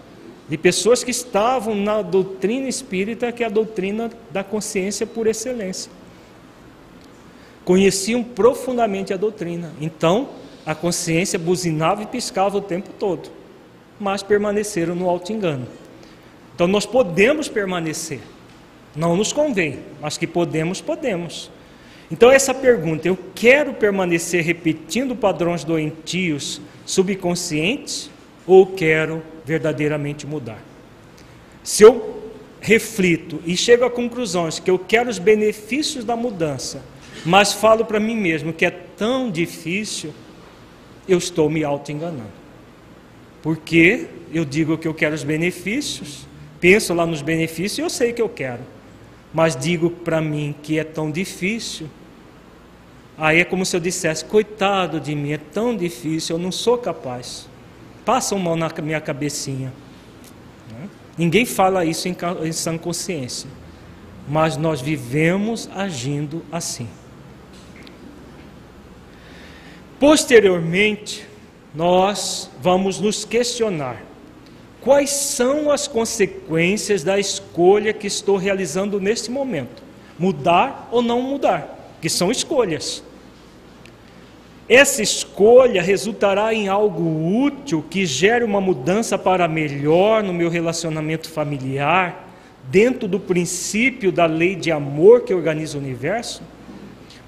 de 0.49 0.57
pessoas 0.57 1.03
que 1.03 1.11
estavam 1.11 1.75
na 1.75 2.01
doutrina 2.01 2.69
espírita, 2.69 3.31
que 3.33 3.43
é 3.43 3.47
a 3.47 3.51
doutrina 3.51 4.11
da 4.31 4.43
consciência 4.43 5.07
por 5.07 5.27
excelência. 5.27 5.91
Conheciam 7.65 8.23
profundamente 8.23 9.13
a 9.13 9.17
doutrina. 9.17 9.73
Então, 9.81 10.29
a 10.65 10.75
consciência 10.75 11.39
buzinava 11.39 12.03
e 12.03 12.07
piscava 12.07 12.59
o 12.59 12.61
tempo 12.61 12.91
todo, 12.99 13.31
mas 13.99 14.23
permaneceram 14.23 14.95
no 14.95 15.09
auto-engano. 15.09 15.67
Então 16.55 16.69
nós 16.69 16.85
podemos 16.85 17.49
permanecer. 17.49 18.21
Não 18.95 19.17
nos 19.17 19.33
convém, 19.33 19.81
mas 20.01 20.19
que 20.19 20.27
podemos, 20.27 20.81
podemos. 20.81 21.51
Então 22.11 22.31
essa 22.31 22.53
pergunta, 22.53 23.09
eu 23.09 23.19
quero 23.35 23.73
permanecer 23.73 24.45
repetindo 24.45 25.17
padrões 25.17 25.65
doentios, 25.65 26.61
subconscientes, 26.85 28.11
ou 28.47 28.67
quero 28.67 29.23
verdadeiramente 29.45 30.27
mudar? 30.27 30.63
Se 31.63 31.83
eu 31.83 32.21
reflito 32.61 33.41
e 33.47 33.57
chego 33.57 33.85
a 33.85 33.91
conclusões 33.91 34.59
que 34.59 34.71
eu 34.71 34.79
quero 34.79 35.09
os 35.09 35.19
benefícios 35.19 36.05
da 36.05 36.17
mudança, 36.17 36.83
mas 37.25 37.53
falo 37.53 37.85
para 37.85 38.01
mim 38.01 38.17
mesmo 38.17 38.53
que 38.53 38.65
é 38.65 38.71
tão 38.71 39.31
difícil, 39.31 40.13
eu 41.09 41.19
estou 41.19 41.51
me 41.51 41.65
auto-enganando. 41.65 42.41
Porque 43.43 44.07
eu 44.33 44.45
digo 44.45 44.79
que 44.79 44.87
eu 44.87 44.95
quero 44.95 45.15
os 45.15 45.25
benefícios, 45.25 46.27
penso 46.61 46.95
lá 46.95 47.07
nos 47.07 47.23
benefícios 47.23 47.79
e 47.79 47.81
eu 47.81 47.91
sei 47.91 48.13
que 48.13 48.23
eu 48.23 48.29
quero. 48.29 48.61
Mas 49.33 49.57
digo 49.57 49.91
para 49.91 50.21
mim 50.21 50.55
que 50.63 50.79
é 50.79 50.85
tão 50.85 51.11
difícil. 51.11 51.89
Aí 53.17 53.41
é 53.41 53.45
como 53.45 53.65
se 53.65 53.77
eu 53.77 53.81
dissesse: 53.81 54.25
coitado 54.25 55.01
de 55.01 55.15
mim, 55.15 55.33
é 55.33 55.39
tão 55.39 55.77
difícil, 55.77 56.37
eu 56.37 56.43
não 56.43 56.53
sou 56.53 56.79
capaz. 56.79 57.49
Passa 58.05 58.35
uma 58.35 58.45
mão 58.45 58.57
na 58.57 58.71
minha 58.83 59.01
cabecinha. 59.01 59.73
Né? 60.71 60.89
Ninguém 61.17 61.45
fala 61.45 61.85
isso 61.85 62.09
em, 62.09 62.17
em 62.45 62.53
sã 62.53 62.77
consciência. 62.77 63.49
Mas 64.29 64.57
nós 64.57 64.81
vivemos 64.81 65.69
agindo 65.75 66.45
assim. 66.51 66.89
Posteriormente, 70.01 71.25
nós 71.73 72.51
vamos 72.61 72.99
nos 72.99 73.25
questionar 73.25 74.11
Quais 74.81 75.11
são 75.11 75.71
as 75.71 75.87
consequências 75.87 77.05
da 77.05 77.19
escolha 77.19 77.93
que 77.93 78.07
estou 78.07 78.37
realizando 78.37 78.99
neste 78.99 79.31
momento? 79.31 79.83
Mudar 80.19 80.89
ou 80.91 81.03
não 81.03 81.21
mudar? 81.21 81.97
Que 82.01 82.09
são 82.09 82.31
escolhas. 82.31 83.05
Essa 84.67 85.03
escolha 85.03 85.83
resultará 85.83 86.55
em 86.55 86.69
algo 86.69 87.43
útil 87.45 87.85
que 87.91 88.07
gere 88.07 88.43
uma 88.43 88.61
mudança 88.61 89.19
para 89.19 89.47
melhor 89.47 90.23
no 90.23 90.33
meu 90.33 90.49
relacionamento 90.49 91.29
familiar, 91.29 92.29
dentro 92.71 93.07
do 93.07 93.21
princípio 93.21 94.11
da 94.11 94.25
lei 94.25 94.55
de 94.55 94.71
amor 94.71 95.23
que 95.23 95.35
organiza 95.35 95.77
o 95.77 95.81
universo, 95.81 96.43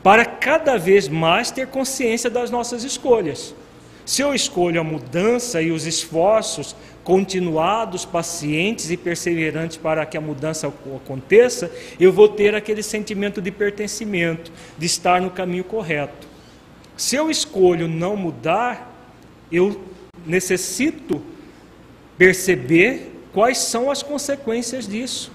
para 0.03 0.24
cada 0.24 0.76
vez 0.76 1.09
mais 1.09 1.50
ter 1.50 1.66
consciência 1.68 2.28
das 2.28 2.50
nossas 2.50 2.84
escolhas. 2.84 3.55
Se 4.05 4.20
eu 4.20 4.34
escolho 4.34 4.80
a 4.80 4.84
mudança 4.84 5.62
e 5.62 5.70
os 5.70 5.86
esforços 5.86 6.74
continuados, 7.05 8.05
pacientes 8.05 8.90
e 8.90 8.96
perseverantes 8.96 9.76
para 9.76 10.05
que 10.05 10.16
a 10.16 10.20
mudança 10.20 10.66
aconteça, 10.68 11.70
eu 11.98 12.12
vou 12.12 12.28
ter 12.28 12.55
aquele 12.55 12.82
sentimento 12.82 13.40
de 13.40 13.50
pertencimento, 13.50 14.53
de 14.76 14.86
estar 14.86 15.20
no 15.20 15.30
caminho 15.30 15.64
correto. 15.64 16.26
Se 16.96 17.16
eu 17.16 17.30
escolho 17.30 17.88
não 17.88 18.16
mudar, 18.16 18.92
eu 19.50 19.80
necessito 20.26 21.22
perceber 22.18 23.12
quais 23.32 23.59
são 23.59 23.90
as 23.90 24.03
consequências 24.03 24.86
disso. 24.86 25.32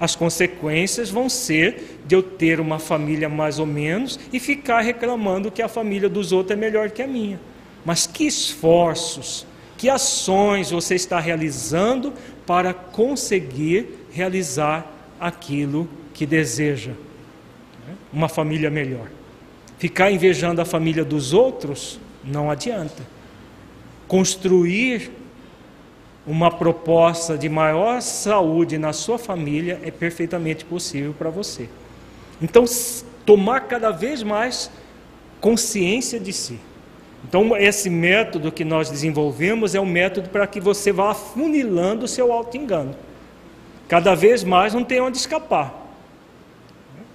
As 0.00 0.16
consequências 0.16 1.10
vão 1.10 1.28
ser 1.28 2.00
de 2.06 2.16
eu 2.16 2.22
ter 2.22 2.58
uma 2.58 2.78
família 2.78 3.28
mais 3.28 3.58
ou 3.58 3.66
menos 3.66 4.18
e 4.32 4.40
ficar 4.40 4.80
reclamando 4.80 5.50
que 5.50 5.60
a 5.60 5.68
família 5.68 6.08
dos 6.08 6.32
outros 6.32 6.56
é 6.56 6.60
melhor 6.60 6.90
que 6.90 7.02
a 7.02 7.06
minha. 7.06 7.38
Mas 7.84 8.06
que 8.06 8.26
esforços, 8.26 9.46
que 9.76 9.90
ações 9.90 10.70
você 10.70 10.94
está 10.94 11.20
realizando 11.20 12.14
para 12.46 12.72
conseguir 12.72 14.06
realizar 14.10 14.90
aquilo 15.20 15.86
que 16.14 16.24
deseja? 16.24 16.92
Uma 18.10 18.28
família 18.28 18.70
melhor. 18.70 19.08
Ficar 19.78 20.10
invejando 20.10 20.62
a 20.62 20.64
família 20.64 21.04
dos 21.04 21.34
outros 21.34 22.00
não 22.24 22.50
adianta. 22.50 23.02
Construir 24.08 25.10
uma 26.30 26.48
proposta 26.48 27.36
de 27.36 27.48
maior 27.48 28.00
saúde 28.00 28.78
na 28.78 28.92
sua 28.92 29.18
família 29.18 29.80
é 29.82 29.90
perfeitamente 29.90 30.64
possível 30.64 31.12
para 31.12 31.28
você. 31.28 31.68
Então, 32.40 32.64
tomar 33.26 33.62
cada 33.62 33.90
vez 33.90 34.22
mais 34.22 34.70
consciência 35.40 36.20
de 36.20 36.32
si. 36.32 36.60
Então, 37.28 37.56
esse 37.56 37.90
método 37.90 38.52
que 38.52 38.64
nós 38.64 38.88
desenvolvemos 38.88 39.74
é 39.74 39.80
um 39.80 39.86
método 39.86 40.28
para 40.28 40.46
que 40.46 40.60
você 40.60 40.92
vá 40.92 41.10
afunilando 41.10 42.04
o 42.04 42.08
seu 42.08 42.32
auto-engano. 42.32 42.94
Cada 43.88 44.14
vez 44.14 44.44
mais 44.44 44.72
não 44.72 44.84
tem 44.84 45.00
onde 45.00 45.18
escapar. 45.18 45.74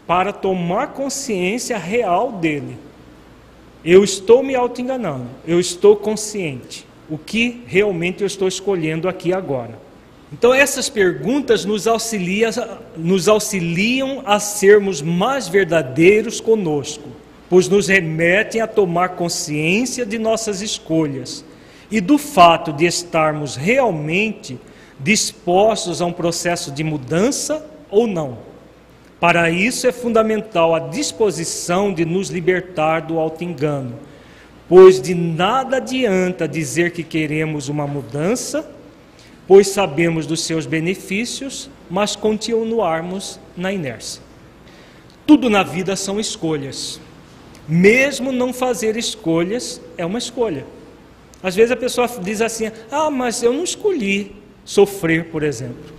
Para 0.05 0.33
tomar 0.33 0.87
consciência 0.87 1.77
real 1.77 2.33
dele. 2.33 2.77
Eu 3.83 4.03
estou 4.03 4.43
me 4.43 4.55
auto-enganando, 4.55 5.27
eu 5.47 5.57
estou 5.57 5.95
consciente. 5.95 6.84
O 7.09 7.17
que 7.17 7.63
realmente 7.67 8.21
eu 8.21 8.27
estou 8.27 8.47
escolhendo 8.47 9.07
aqui 9.07 9.33
agora? 9.33 9.79
Então, 10.33 10.53
essas 10.53 10.89
perguntas 10.89 11.65
nos 11.65 11.87
auxiliam, 11.87 12.49
nos 12.97 13.27
auxiliam 13.27 14.23
a 14.25 14.39
sermos 14.39 15.01
mais 15.01 15.47
verdadeiros 15.47 16.41
conosco 16.41 17.09
pois 17.49 17.69
nos 17.69 17.87
remetem 17.87 18.61
a 18.61 18.67
tomar 18.67 19.09
consciência 19.09 20.05
de 20.05 20.17
nossas 20.17 20.61
escolhas 20.61 21.45
e 21.91 22.01
do 22.01 22.17
fato 22.17 22.73
de 22.73 22.85
estarmos 22.85 23.55
realmente 23.55 24.59
dispostos 24.99 26.01
a 26.01 26.05
um 26.05 26.13
processo 26.13 26.71
de 26.71 26.83
mudança 26.83 27.65
ou 27.89 28.07
não. 28.07 28.39
Para 29.19 29.49
isso 29.49 29.87
é 29.87 29.91
fundamental 29.91 30.73
a 30.73 30.79
disposição 30.79 31.93
de 31.93 32.05
nos 32.05 32.29
libertar 32.29 33.01
do 33.01 33.19
auto-engano, 33.19 33.93
pois 34.67 35.01
de 35.01 35.13
nada 35.13 35.77
adianta 35.77 36.47
dizer 36.47 36.91
que 36.91 37.03
queremos 37.03 37.69
uma 37.69 37.85
mudança, 37.85 38.69
pois 39.47 39.67
sabemos 39.67 40.25
dos 40.25 40.43
seus 40.43 40.65
benefícios, 40.65 41.69
mas 41.89 42.15
continuarmos 42.15 43.39
na 43.55 43.71
inércia. 43.71 44.21
Tudo 45.25 45.49
na 45.49 45.63
vida 45.63 45.95
são 45.95 46.19
escolhas. 46.19 46.99
Mesmo 47.67 48.31
não 48.31 48.53
fazer 48.53 48.95
escolhas 48.95 49.81
é 49.97 50.05
uma 50.05 50.19
escolha. 50.19 50.65
Às 51.41 51.55
vezes 51.55 51.71
a 51.71 51.75
pessoa 51.75 52.07
diz 52.21 52.41
assim: 52.41 52.71
Ah, 52.91 53.09
mas 53.09 53.41
eu 53.41 53.51
não 53.53 53.63
escolhi 53.63 54.35
sofrer, 54.63 55.25
por 55.25 55.43
exemplo. 55.43 55.93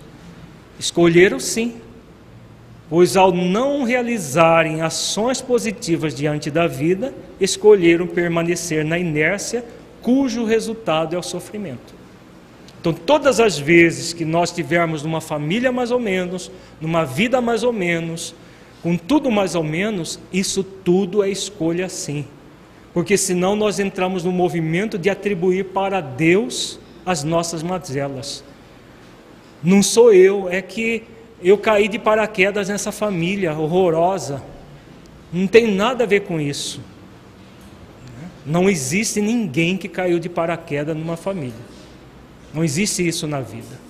Escolheram 0.78 1.40
sim, 1.40 1.76
pois 2.88 3.16
ao 3.16 3.32
não 3.32 3.82
realizarem 3.82 4.80
ações 4.80 5.40
positivas 5.40 6.14
diante 6.14 6.50
da 6.50 6.66
vida, 6.66 7.12
escolheram 7.40 8.06
permanecer 8.06 8.84
na 8.84 8.98
inércia, 8.98 9.64
cujo 10.00 10.44
resultado 10.44 11.16
é 11.16 11.18
o 11.18 11.22
sofrimento. 11.22 11.94
Então, 12.80 12.92
todas 12.92 13.40
as 13.40 13.58
vezes 13.58 14.12
que 14.12 14.24
nós 14.24 14.52
tivermos 14.52 15.02
numa 15.02 15.20
família 15.20 15.72
mais 15.72 15.90
ou 15.90 15.98
menos, 15.98 16.50
numa 16.80 17.04
vida 17.04 17.40
mais 17.40 17.64
ou 17.64 17.72
menos, 17.72 18.32
com 18.80 18.96
tudo 18.96 19.28
mais 19.32 19.56
ou 19.56 19.64
menos, 19.64 20.20
isso 20.32 20.62
tudo 20.62 21.24
é 21.24 21.28
escolha 21.28 21.88
sim. 21.88 22.24
Porque 22.94 23.18
senão 23.18 23.56
nós 23.56 23.80
entramos 23.80 24.22
no 24.22 24.30
movimento 24.30 24.96
de 24.96 25.10
atribuir 25.10 25.64
para 25.66 26.00
Deus 26.00 26.78
as 27.04 27.24
nossas 27.24 27.62
mazelas. 27.62 28.44
Não 29.62 29.82
sou 29.82 30.12
eu, 30.12 30.48
é 30.48 30.62
que 30.62 31.02
eu 31.42 31.58
caí 31.58 31.88
de 31.88 31.98
paraquedas 31.98 32.68
nessa 32.68 32.90
família 32.90 33.52
horrorosa. 33.52 34.42
Não 35.32 35.46
tem 35.46 35.72
nada 35.72 36.04
a 36.04 36.06
ver 36.06 36.20
com 36.20 36.40
isso. 36.40 36.80
Não 38.44 38.70
existe 38.70 39.20
ninguém 39.20 39.76
que 39.76 39.88
caiu 39.88 40.18
de 40.18 40.28
paraquedas 40.28 40.96
numa 40.96 41.16
família. 41.16 41.54
Não 42.54 42.64
existe 42.64 43.06
isso 43.06 43.26
na 43.26 43.40
vida. 43.40 43.86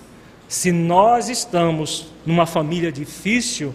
Se 0.47 0.71
nós 0.71 1.29
estamos 1.29 2.07
numa 2.25 2.45
família 2.45 2.91
difícil, 2.91 3.73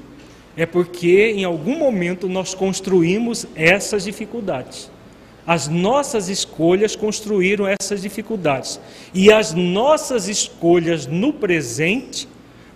é 0.56 0.66
porque 0.66 1.30
em 1.30 1.44
algum 1.44 1.78
momento 1.78 2.28
nós 2.28 2.54
construímos 2.54 3.46
essas 3.54 4.04
dificuldades. 4.04 4.90
As 5.46 5.66
nossas 5.66 6.28
escolhas 6.28 6.94
construíram 6.94 7.66
essas 7.66 8.02
dificuldades. 8.02 8.80
E 9.14 9.32
as 9.32 9.52
nossas 9.54 10.28
escolhas 10.28 11.06
no 11.06 11.32
presente 11.32 12.28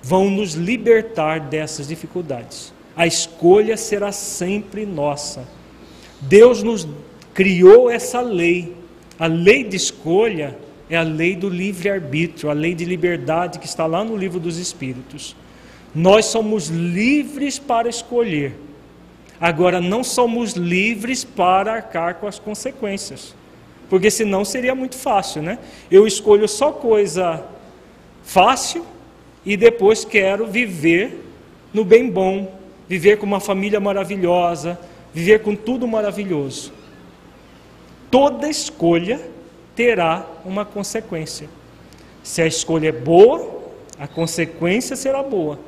vão 0.06 0.30
nos 0.30 0.54
libertar 0.54 1.40
dessas 1.40 1.88
dificuldades. 1.88 2.72
A 2.94 3.08
escolha 3.08 3.76
será 3.76 4.12
sempre 4.12 4.86
nossa. 4.86 5.48
Deus 6.20 6.62
nos 6.62 6.86
criou 7.34 7.90
essa 7.90 8.20
lei. 8.20 8.76
A 9.18 9.26
lei 9.26 9.64
de 9.64 9.74
escolha 9.74 10.56
é 10.88 10.96
a 10.96 11.02
lei 11.02 11.34
do 11.34 11.48
livre-arbítrio, 11.48 12.48
a 12.48 12.52
lei 12.52 12.72
de 12.72 12.84
liberdade 12.84 13.58
que 13.58 13.66
está 13.66 13.84
lá 13.84 14.04
no 14.04 14.16
livro 14.16 14.38
dos 14.38 14.58
Espíritos. 14.58 15.34
Nós 15.92 16.26
somos 16.26 16.68
livres 16.68 17.58
para 17.58 17.88
escolher. 17.88 18.54
Agora, 19.40 19.80
não 19.80 20.04
somos 20.04 20.52
livres 20.52 21.24
para 21.24 21.72
arcar 21.74 22.14
com 22.14 22.28
as 22.28 22.38
consequências. 22.38 23.34
Porque 23.90 24.08
senão 24.08 24.44
seria 24.44 24.74
muito 24.74 24.94
fácil, 24.94 25.42
né? 25.42 25.58
Eu 25.90 26.06
escolho 26.06 26.46
só 26.46 26.70
coisa 26.70 27.44
fácil 28.22 28.86
e 29.46 29.56
depois 29.56 30.04
quero 30.04 30.48
viver 30.48 31.24
no 31.72 31.84
bem 31.84 32.10
bom, 32.10 32.52
viver 32.88 33.16
com 33.16 33.24
uma 33.24 33.38
família 33.38 33.78
maravilhosa, 33.78 34.76
viver 35.14 35.40
com 35.40 35.54
tudo 35.54 35.86
maravilhoso. 35.86 36.72
Toda 38.10 38.48
escolha 38.48 39.20
terá 39.76 40.26
uma 40.44 40.64
consequência. 40.64 41.48
Se 42.24 42.42
a 42.42 42.46
escolha 42.46 42.88
é 42.88 42.92
boa, 42.92 43.62
a 43.98 44.08
consequência 44.08 44.96
será 44.96 45.22
boa. 45.22 45.58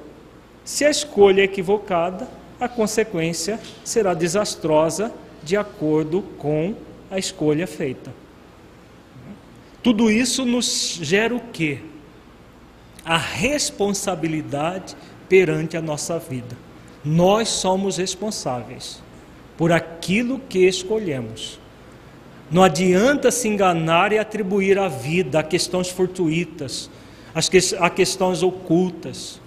Se 0.65 0.85
a 0.85 0.91
escolha 0.91 1.43
é 1.43 1.45
equivocada, 1.45 2.29
a 2.61 2.69
consequência 2.69 3.61
será 3.85 4.13
desastrosa 4.13 5.13
de 5.43 5.57
acordo 5.57 6.23
com 6.37 6.75
a 7.11 7.19
escolha 7.19 7.67
feita. 7.67 8.13
Tudo 9.83 10.11
isso 10.11 10.45
nos 10.45 10.99
gera 11.01 11.35
o 11.35 11.41
quê? 11.53 11.79
A 13.09 13.17
responsabilidade 13.17 14.95
perante 15.29 15.77
a 15.77 15.83
nossa 15.83 16.19
vida. 16.19 16.57
Nós 17.05 17.49
somos 17.49 17.97
responsáveis 17.97 19.03
por 19.57 19.73
aquilo 19.73 20.39
que 20.49 20.67
escolhemos. 20.67 21.59
Não 22.51 22.63
adianta 22.63 23.31
se 23.31 23.49
enganar 23.49 24.13
e 24.13 24.19
atribuir 24.19 24.79
a 24.79 24.89
vida 24.89 25.41
a 25.41 25.43
questões 25.43 25.89
fortuitas, 25.89 26.91
a 27.81 27.91
questões 27.91 28.43
ocultas. 28.43 29.41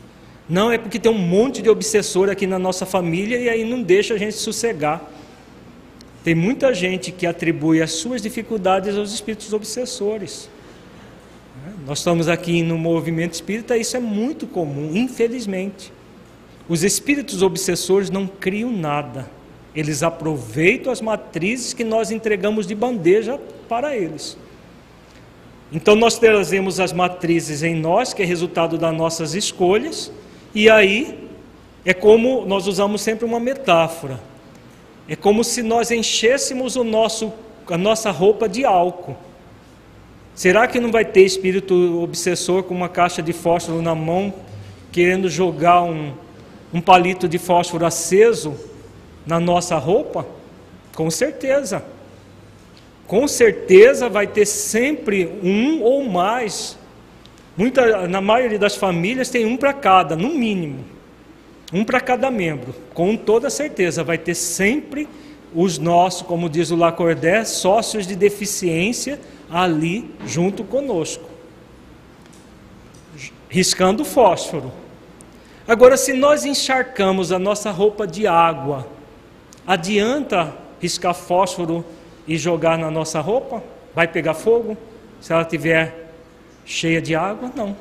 Não, 0.50 0.72
é 0.72 0.78
porque 0.78 1.00
tem 1.00 1.12
um 1.12 1.18
monte 1.18 1.62
de 1.62 1.70
obsessor 1.70 2.30
aqui 2.30 2.46
na 2.46 2.60
nossa 2.60 2.86
família 2.86 3.40
e 3.40 3.48
aí 3.48 3.64
não 3.64 3.82
deixa 3.82 4.16
a 4.16 4.18
gente 4.18 4.36
sossegar. 4.36 5.02
Tem 6.24 6.36
muita 6.36 6.74
gente 6.74 7.12
que 7.12 7.26
atribui 7.26 7.82
as 7.82 7.92
suas 7.94 8.22
dificuldades 8.22 8.96
aos 8.96 9.14
espíritos 9.14 9.54
obsessores. 9.54 10.50
Nós 11.86 12.00
estamos 12.00 12.28
aqui 12.28 12.64
no 12.64 12.78
movimento 12.78 13.34
espírita, 13.34 13.78
isso 13.78 13.96
é 13.96 14.00
muito 14.00 14.48
comum, 14.48 14.96
infelizmente. 14.96 15.92
Os 16.68 16.84
espíritos 16.84 17.42
obsessores 17.42 18.10
não 18.10 18.26
criam 18.28 18.72
nada, 18.72 19.30
eles 19.76 20.04
aproveitam 20.04 20.92
as 20.92 21.02
matrizes 21.02 21.74
que 21.74 21.84
nós 21.84 22.12
entregamos 22.12 22.66
de 22.66 22.76
bandeja 22.76 23.40
para 23.68 23.96
eles. 23.96 24.38
Então, 25.72 25.96
nós 25.96 26.18
trazemos 26.18 26.80
as 26.80 26.92
matrizes 26.92 27.64
em 27.64 27.76
nós, 27.76 28.14
que 28.14 28.22
é 28.22 28.26
resultado 28.26 28.78
das 28.78 28.96
nossas 28.96 29.34
escolhas, 29.34 30.12
e 30.54 30.70
aí 30.70 31.30
é 31.86 31.94
como 31.94 32.46
nós 32.46 32.68
usamos 32.68 33.02
sempre 33.02 33.26
uma 33.26 33.40
metáfora. 33.40 34.20
É 35.08 35.16
como 35.16 35.44
se 35.44 35.64
nós 35.64 35.90
enchêssemos 35.92 36.76
o 36.76 36.84
nosso, 36.84 37.32
a 37.68 37.78
nossa 37.78 38.12
roupa 38.12 38.48
de 38.48 38.66
álcool. 38.66 39.16
Será 40.34 40.66
que 40.68 40.80
não 40.80 40.92
vai 40.92 41.06
ter 41.06 41.22
espírito 41.22 42.02
obsessor 42.02 42.64
com 42.64 42.74
uma 42.74 42.90
caixa 42.90 43.22
de 43.22 43.34
fósforo 43.34 43.82
na 43.82 43.94
mão, 43.94 44.34
querendo 44.92 45.30
jogar 45.30 45.84
um, 45.84 46.14
um 46.74 46.82
palito 46.82 47.28
de 47.28 47.38
fósforo 47.38 47.86
aceso 47.86 48.56
na 49.26 49.40
nossa 49.40 49.78
roupa? 49.78 50.26
Com 50.96 51.10
certeza. 51.10 51.84
com 53.08 53.28
certeza 53.28 54.08
vai 54.08 54.26
ter 54.26 54.46
sempre 54.46 55.30
um 55.44 55.82
ou 55.82 56.04
mais. 56.06 56.78
Muita, 57.58 58.08
na 58.08 58.22
maioria 58.22 58.58
das 58.58 58.76
famílias 58.76 59.30
tem 59.30 59.46
um 59.46 59.58
para 59.58 59.74
cada, 59.74 60.16
no 60.16 60.30
mínimo. 60.30 60.86
Um 61.74 61.84
para 61.84 62.00
cada 62.00 62.32
membro. 62.32 62.74
Com 62.94 63.18
toda 63.18 63.50
certeza 63.50 64.04
vai 64.04 64.18
ter 64.18 64.36
sempre 64.36 65.08
os 65.54 65.78
nossos, 65.78 66.22
como 66.22 66.50
diz 66.50 66.72
o 66.72 66.76
Lacordé, 66.78 67.44
sócios 67.44 68.08
de 68.08 68.16
deficiência 68.16 69.20
ali 69.52 70.10
junto 70.26 70.64
conosco. 70.64 71.30
Riscando 73.50 74.06
fósforo. 74.06 74.72
Agora, 75.68 75.98
se 75.98 76.14
nós 76.14 76.46
encharcamos 76.46 77.32
a 77.32 77.38
nossa 77.38 77.70
roupa 77.70 78.08
de 78.08 78.26
água, 78.26 78.88
adianta 79.68 80.56
riscar 80.80 81.14
fósforo 81.14 81.86
e 82.28 82.38
jogar 82.38 82.78
na 82.78 82.90
nossa 82.90 83.20
roupa? 83.20 83.62
Vai 83.94 84.08
pegar 84.08 84.34
fogo? 84.34 84.78
Se 85.20 85.34
ela 85.34 85.44
tiver 85.44 86.14
cheia 86.66 87.02
de 87.02 87.14
água? 87.14 87.52
Não. 87.56 87.76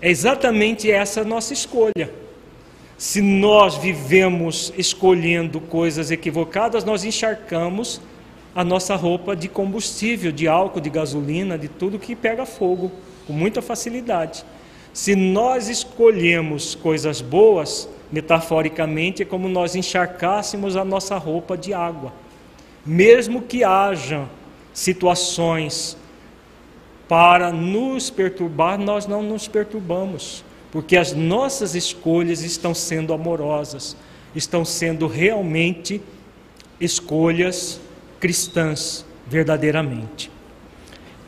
É 0.00 0.10
exatamente 0.10 0.90
essa 0.90 1.20
a 1.20 1.24
nossa 1.24 1.52
escolha. 1.52 2.10
Se 2.98 3.20
nós 3.20 3.76
vivemos 3.76 4.72
escolhendo 4.76 5.60
coisas 5.60 6.10
equivocadas, 6.10 6.84
nós 6.84 7.04
encharcamos 7.04 8.00
a 8.54 8.62
nossa 8.62 8.94
roupa 8.94 9.34
de 9.34 9.48
combustível, 9.48 10.30
de 10.30 10.46
álcool, 10.46 10.80
de 10.80 10.90
gasolina, 10.90 11.58
de 11.58 11.68
tudo 11.68 11.98
que 11.98 12.14
pega 12.14 12.46
fogo, 12.46 12.92
com 13.26 13.32
muita 13.32 13.60
facilidade. 13.60 14.44
Se 14.92 15.16
nós 15.16 15.68
escolhemos 15.68 16.76
coisas 16.76 17.20
boas, 17.20 17.88
metaforicamente, 18.12 19.22
é 19.22 19.24
como 19.24 19.48
nós 19.48 19.74
encharcássemos 19.74 20.76
a 20.76 20.84
nossa 20.84 21.16
roupa 21.16 21.56
de 21.56 21.74
água. 21.74 22.12
Mesmo 22.86 23.42
que 23.42 23.64
haja 23.64 24.26
situações 24.72 25.96
para 27.08 27.50
nos 27.50 28.08
perturbar, 28.08 28.78
nós 28.78 29.06
não 29.06 29.20
nos 29.20 29.48
perturbamos, 29.48 30.44
porque 30.70 30.96
as 30.96 31.12
nossas 31.12 31.74
escolhas 31.74 32.42
estão 32.42 32.72
sendo 32.72 33.12
amorosas, 33.12 33.96
estão 34.34 34.64
sendo 34.64 35.08
realmente 35.08 36.00
escolhas 36.80 37.80
cristãs, 38.24 39.04
verdadeiramente. 39.26 40.30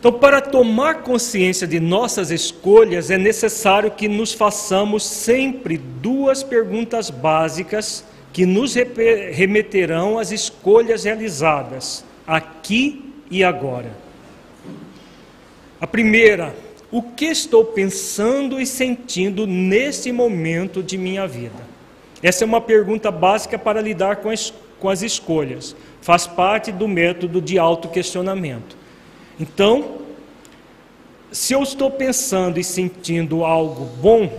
Então, 0.00 0.10
para 0.10 0.40
tomar 0.40 1.02
consciência 1.02 1.66
de 1.66 1.78
nossas 1.78 2.30
escolhas, 2.30 3.10
é 3.10 3.18
necessário 3.18 3.90
que 3.90 4.08
nos 4.08 4.32
façamos 4.32 5.04
sempre 5.04 5.76
duas 5.76 6.42
perguntas 6.42 7.10
básicas 7.10 8.02
que 8.32 8.46
nos 8.46 8.74
remeterão 8.74 10.18
às 10.18 10.32
escolhas 10.32 11.04
realizadas, 11.04 12.02
aqui 12.26 13.12
e 13.30 13.44
agora. 13.44 13.90
A 15.78 15.86
primeira, 15.86 16.56
o 16.90 17.02
que 17.02 17.26
estou 17.26 17.62
pensando 17.62 18.58
e 18.58 18.64
sentindo 18.64 19.46
neste 19.46 20.10
momento 20.12 20.82
de 20.82 20.96
minha 20.96 21.26
vida? 21.26 21.62
Essa 22.22 22.44
é 22.44 22.46
uma 22.46 22.62
pergunta 22.62 23.10
básica 23.10 23.58
para 23.58 23.82
lidar 23.82 24.16
com 24.16 24.30
as, 24.30 24.50
com 24.80 24.88
as 24.88 25.02
escolhas. 25.02 25.76
Faz 26.00 26.26
parte 26.26 26.70
do 26.70 26.86
método 26.86 27.40
de 27.40 27.58
autoquestionamento. 27.58 28.76
Então, 29.38 29.96
se 31.32 31.52
eu 31.52 31.62
estou 31.62 31.90
pensando 31.90 32.58
e 32.58 32.64
sentindo 32.64 33.44
algo 33.44 33.84
bom, 34.00 34.30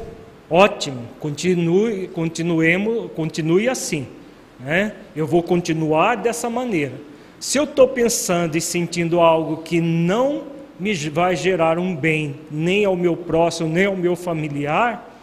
ótimo, 0.49 1.01
continue, 1.19 2.07
continuemos, 2.07 3.11
continue 3.11 3.67
assim. 3.69 4.07
Né? 4.59 4.93
Eu 5.15 5.27
vou 5.27 5.43
continuar 5.43 6.15
dessa 6.15 6.49
maneira. 6.49 6.93
Se 7.39 7.57
eu 7.57 7.65
estou 7.65 7.87
pensando 7.87 8.57
e 8.57 8.61
sentindo 8.61 9.19
algo 9.19 9.57
que 9.57 9.79
não 9.79 10.43
me 10.79 10.93
vai 11.09 11.35
gerar 11.35 11.77
um 11.77 11.95
bem, 11.95 12.35
nem 12.49 12.85
ao 12.85 12.95
meu 12.95 13.15
próximo, 13.15 13.69
nem 13.69 13.85
ao 13.85 13.95
meu 13.95 14.15
familiar, 14.15 15.15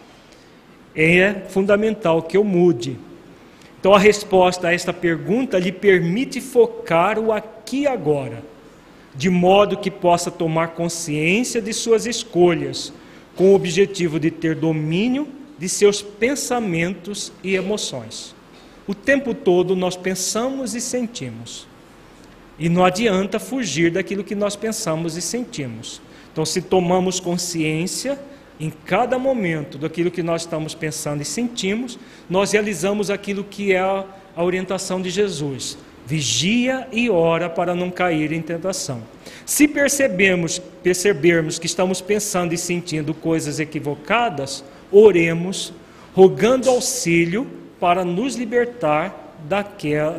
é 0.95 1.33
fundamental 1.49 2.21
que 2.21 2.37
eu 2.37 2.43
mude. 2.43 2.97
Então, 3.85 3.93
a 3.93 3.99
resposta 3.99 4.69
a 4.69 4.73
esta 4.73 4.91
pergunta 4.91 5.59
lhe 5.59 5.71
permite 5.71 6.41
focar 6.41 7.19
o 7.19 7.31
aqui 7.31 7.81
e 7.81 7.87
agora 7.87 8.41
de 9.15 9.29
modo 9.29 9.77
que 9.77 9.91
possa 9.91 10.31
tomar 10.31 10.69
consciência 10.69 11.61
de 11.61 11.71
suas 11.71 12.07
escolhas, 12.07 12.91
com 13.35 13.51
o 13.51 13.53
objetivo 13.53 14.19
de 14.19 14.31
ter 14.31 14.55
domínio 14.55 15.27
de 15.55 15.69
seus 15.69 16.01
pensamentos 16.01 17.31
e 17.43 17.53
emoções. 17.53 18.33
O 18.87 18.95
tempo 18.95 19.35
todo 19.35 19.75
nós 19.75 19.95
pensamos 19.95 20.73
e 20.73 20.81
sentimos. 20.81 21.67
E 22.57 22.67
não 22.67 22.83
adianta 22.83 23.39
fugir 23.39 23.91
daquilo 23.91 24.23
que 24.23 24.33
nós 24.33 24.55
pensamos 24.55 25.15
e 25.15 25.21
sentimos. 25.21 26.01
Então, 26.33 26.43
se 26.43 26.59
tomamos 26.59 27.19
consciência 27.19 28.19
em 28.59 28.69
cada 28.69 29.19
momento 29.19 29.77
daquilo 29.77 30.11
que 30.11 30.23
nós 30.23 30.43
estamos 30.43 30.73
pensando 30.73 31.21
e 31.21 31.25
sentimos, 31.25 31.99
nós 32.29 32.51
realizamos 32.51 33.09
aquilo 33.09 33.43
que 33.43 33.73
é 33.73 33.79
a 33.79 34.05
orientação 34.37 35.01
de 35.01 35.09
Jesus: 35.09 35.77
Vigia 36.05 36.87
e 36.91 37.09
ora 37.09 37.49
para 37.49 37.73
não 37.73 37.89
cair 37.89 38.31
em 38.31 38.41
tentação. 38.41 39.01
Se 39.45 39.67
percebemos, 39.67 40.59
percebermos 40.81 41.59
que 41.59 41.65
estamos 41.65 41.99
pensando 42.01 42.53
e 42.53 42.57
sentindo 42.57 43.13
coisas 43.13 43.59
equivocadas, 43.59 44.63
oremos, 44.91 45.73
rogando 46.13 46.69
auxílio 46.69 47.47
para 47.79 48.05
nos 48.05 48.35
libertar 48.35 49.35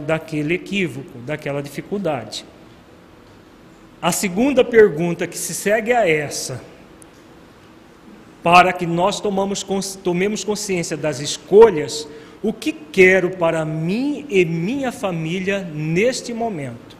daquele 0.07 0.55
equívoco, 0.55 1.18
daquela 1.20 1.62
dificuldade. 1.62 2.45
A 4.01 4.12
segunda 4.12 4.64
pergunta 4.64 5.26
que 5.26 5.39
se 5.39 5.55
segue 5.55 5.93
a 5.93 6.09
essa, 6.09 6.62
para 8.43 8.72
que 8.72 8.87
nós 8.87 9.20
tomamos, 9.20 9.64
tomemos 10.03 10.45
consciência 10.45 10.97
das 10.97 11.20
escolhas, 11.20 12.09
o 12.43 12.53
que 12.53 12.72
quero 12.72 13.30
para 13.30 13.64
mim 13.64 14.26
e 14.28 14.45
minha 14.45 14.93
família 14.93 15.68
neste 15.72 16.32
momento? 16.32 16.97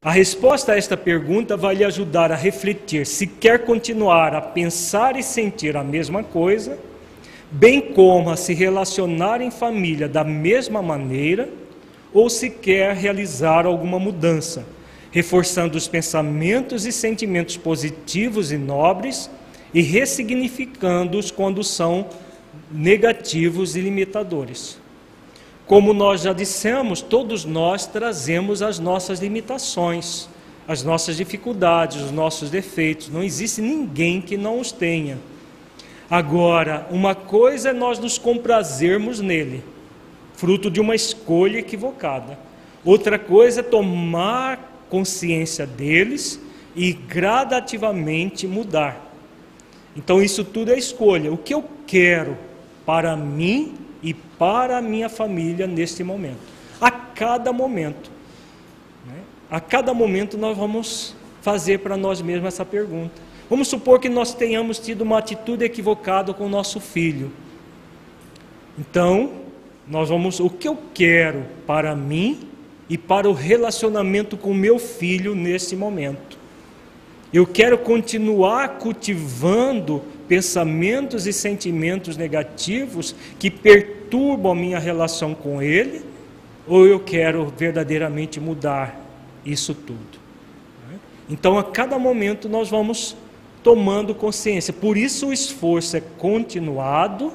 A 0.00 0.12
resposta 0.12 0.72
a 0.72 0.78
esta 0.78 0.96
pergunta 0.96 1.56
vai 1.56 1.74
lhe 1.74 1.84
ajudar 1.84 2.30
a 2.30 2.36
refletir 2.36 3.04
se 3.04 3.26
quer 3.26 3.64
continuar 3.64 4.32
a 4.32 4.40
pensar 4.40 5.16
e 5.16 5.24
sentir 5.24 5.76
a 5.76 5.82
mesma 5.82 6.22
coisa, 6.22 6.78
bem 7.50 7.80
como 7.80 8.30
a 8.30 8.36
se 8.36 8.54
relacionar 8.54 9.40
em 9.40 9.50
família 9.50 10.08
da 10.08 10.22
mesma 10.22 10.80
maneira, 10.80 11.48
ou 12.12 12.30
se 12.30 12.48
quer 12.48 12.94
realizar 12.94 13.66
alguma 13.66 13.98
mudança, 13.98 14.64
reforçando 15.10 15.76
os 15.76 15.88
pensamentos 15.88 16.86
e 16.86 16.92
sentimentos 16.92 17.56
positivos 17.56 18.52
e 18.52 18.58
nobres 18.58 19.30
e 19.72 19.82
ressignificando-os 19.82 21.30
quando 21.30 21.62
são 21.62 22.08
negativos 22.70 23.76
e 23.76 23.80
limitadores. 23.80 24.78
Como 25.66 25.92
nós 25.92 26.22
já 26.22 26.32
dissemos, 26.32 27.02
todos 27.02 27.44
nós 27.44 27.86
trazemos 27.86 28.62
as 28.62 28.78
nossas 28.78 29.20
limitações, 29.20 30.28
as 30.66 30.82
nossas 30.82 31.16
dificuldades, 31.16 32.00
os 32.02 32.10
nossos 32.10 32.50
defeitos. 32.50 33.08
Não 33.08 33.22
existe 33.22 33.60
ninguém 33.60 34.20
que 34.20 34.36
não 34.36 34.60
os 34.60 34.72
tenha. 34.72 35.18
Agora, 36.10 36.86
uma 36.90 37.14
coisa 37.14 37.68
é 37.68 37.72
nós 37.74 37.98
nos 37.98 38.16
comprazermos 38.16 39.20
nele, 39.20 39.62
fruto 40.34 40.70
de 40.70 40.80
uma 40.80 40.94
escolha 40.94 41.58
equivocada. 41.58 42.38
Outra 42.82 43.18
coisa 43.18 43.60
é 43.60 43.62
tomar 43.62 44.67
consciência 44.88 45.66
deles 45.66 46.40
e 46.74 46.92
gradativamente 46.92 48.46
mudar. 48.46 49.12
Então, 49.96 50.22
isso 50.22 50.44
tudo 50.44 50.72
é 50.72 50.78
escolha. 50.78 51.32
O 51.32 51.36
que 51.36 51.52
eu 51.52 51.64
quero 51.86 52.36
para 52.86 53.16
mim 53.16 53.74
e 54.02 54.14
para 54.14 54.78
a 54.78 54.82
minha 54.82 55.08
família 55.08 55.66
neste 55.66 56.04
momento. 56.04 56.38
A 56.80 56.90
cada 56.90 57.52
momento. 57.52 58.10
Né? 59.06 59.20
A 59.50 59.60
cada 59.60 59.92
momento 59.92 60.38
nós 60.38 60.56
vamos 60.56 61.16
fazer 61.42 61.78
para 61.78 61.96
nós 61.96 62.22
mesmos 62.22 62.48
essa 62.48 62.64
pergunta. 62.64 63.20
Vamos 63.50 63.68
supor 63.68 63.98
que 63.98 64.08
nós 64.08 64.34
tenhamos 64.34 64.78
tido 64.78 65.02
uma 65.02 65.18
atitude 65.18 65.64
equivocada 65.64 66.32
com 66.34 66.46
o 66.46 66.48
nosso 66.48 66.80
filho. 66.80 67.32
Então, 68.78 69.32
nós 69.86 70.08
vamos, 70.10 70.38
o 70.38 70.50
que 70.50 70.68
eu 70.68 70.78
quero 70.94 71.44
para 71.66 71.96
mim 71.96 72.38
e 72.88 72.96
para 72.96 73.28
o 73.28 73.32
relacionamento 73.32 74.36
com 74.36 74.54
meu 74.54 74.78
filho 74.78 75.34
nesse 75.34 75.76
momento. 75.76 76.38
Eu 77.32 77.46
quero 77.46 77.76
continuar 77.76 78.78
cultivando 78.78 80.02
pensamentos 80.26 81.26
e 81.26 81.32
sentimentos 81.32 82.16
negativos 82.16 83.14
que 83.38 83.50
perturbam 83.50 84.52
a 84.52 84.54
minha 84.54 84.78
relação 84.78 85.34
com 85.34 85.60
Ele, 85.60 86.02
ou 86.66 86.86
eu 86.86 87.00
quero 87.00 87.52
verdadeiramente 87.56 88.40
mudar 88.40 88.98
isso 89.44 89.74
tudo. 89.74 90.18
Então, 91.28 91.58
a 91.58 91.64
cada 91.64 91.98
momento, 91.98 92.48
nós 92.48 92.70
vamos 92.70 93.14
tomando 93.62 94.14
consciência. 94.14 94.72
Por 94.72 94.96
isso, 94.96 95.28
o 95.28 95.32
esforço 95.32 95.96
é 95.96 96.00
continuado, 96.00 97.32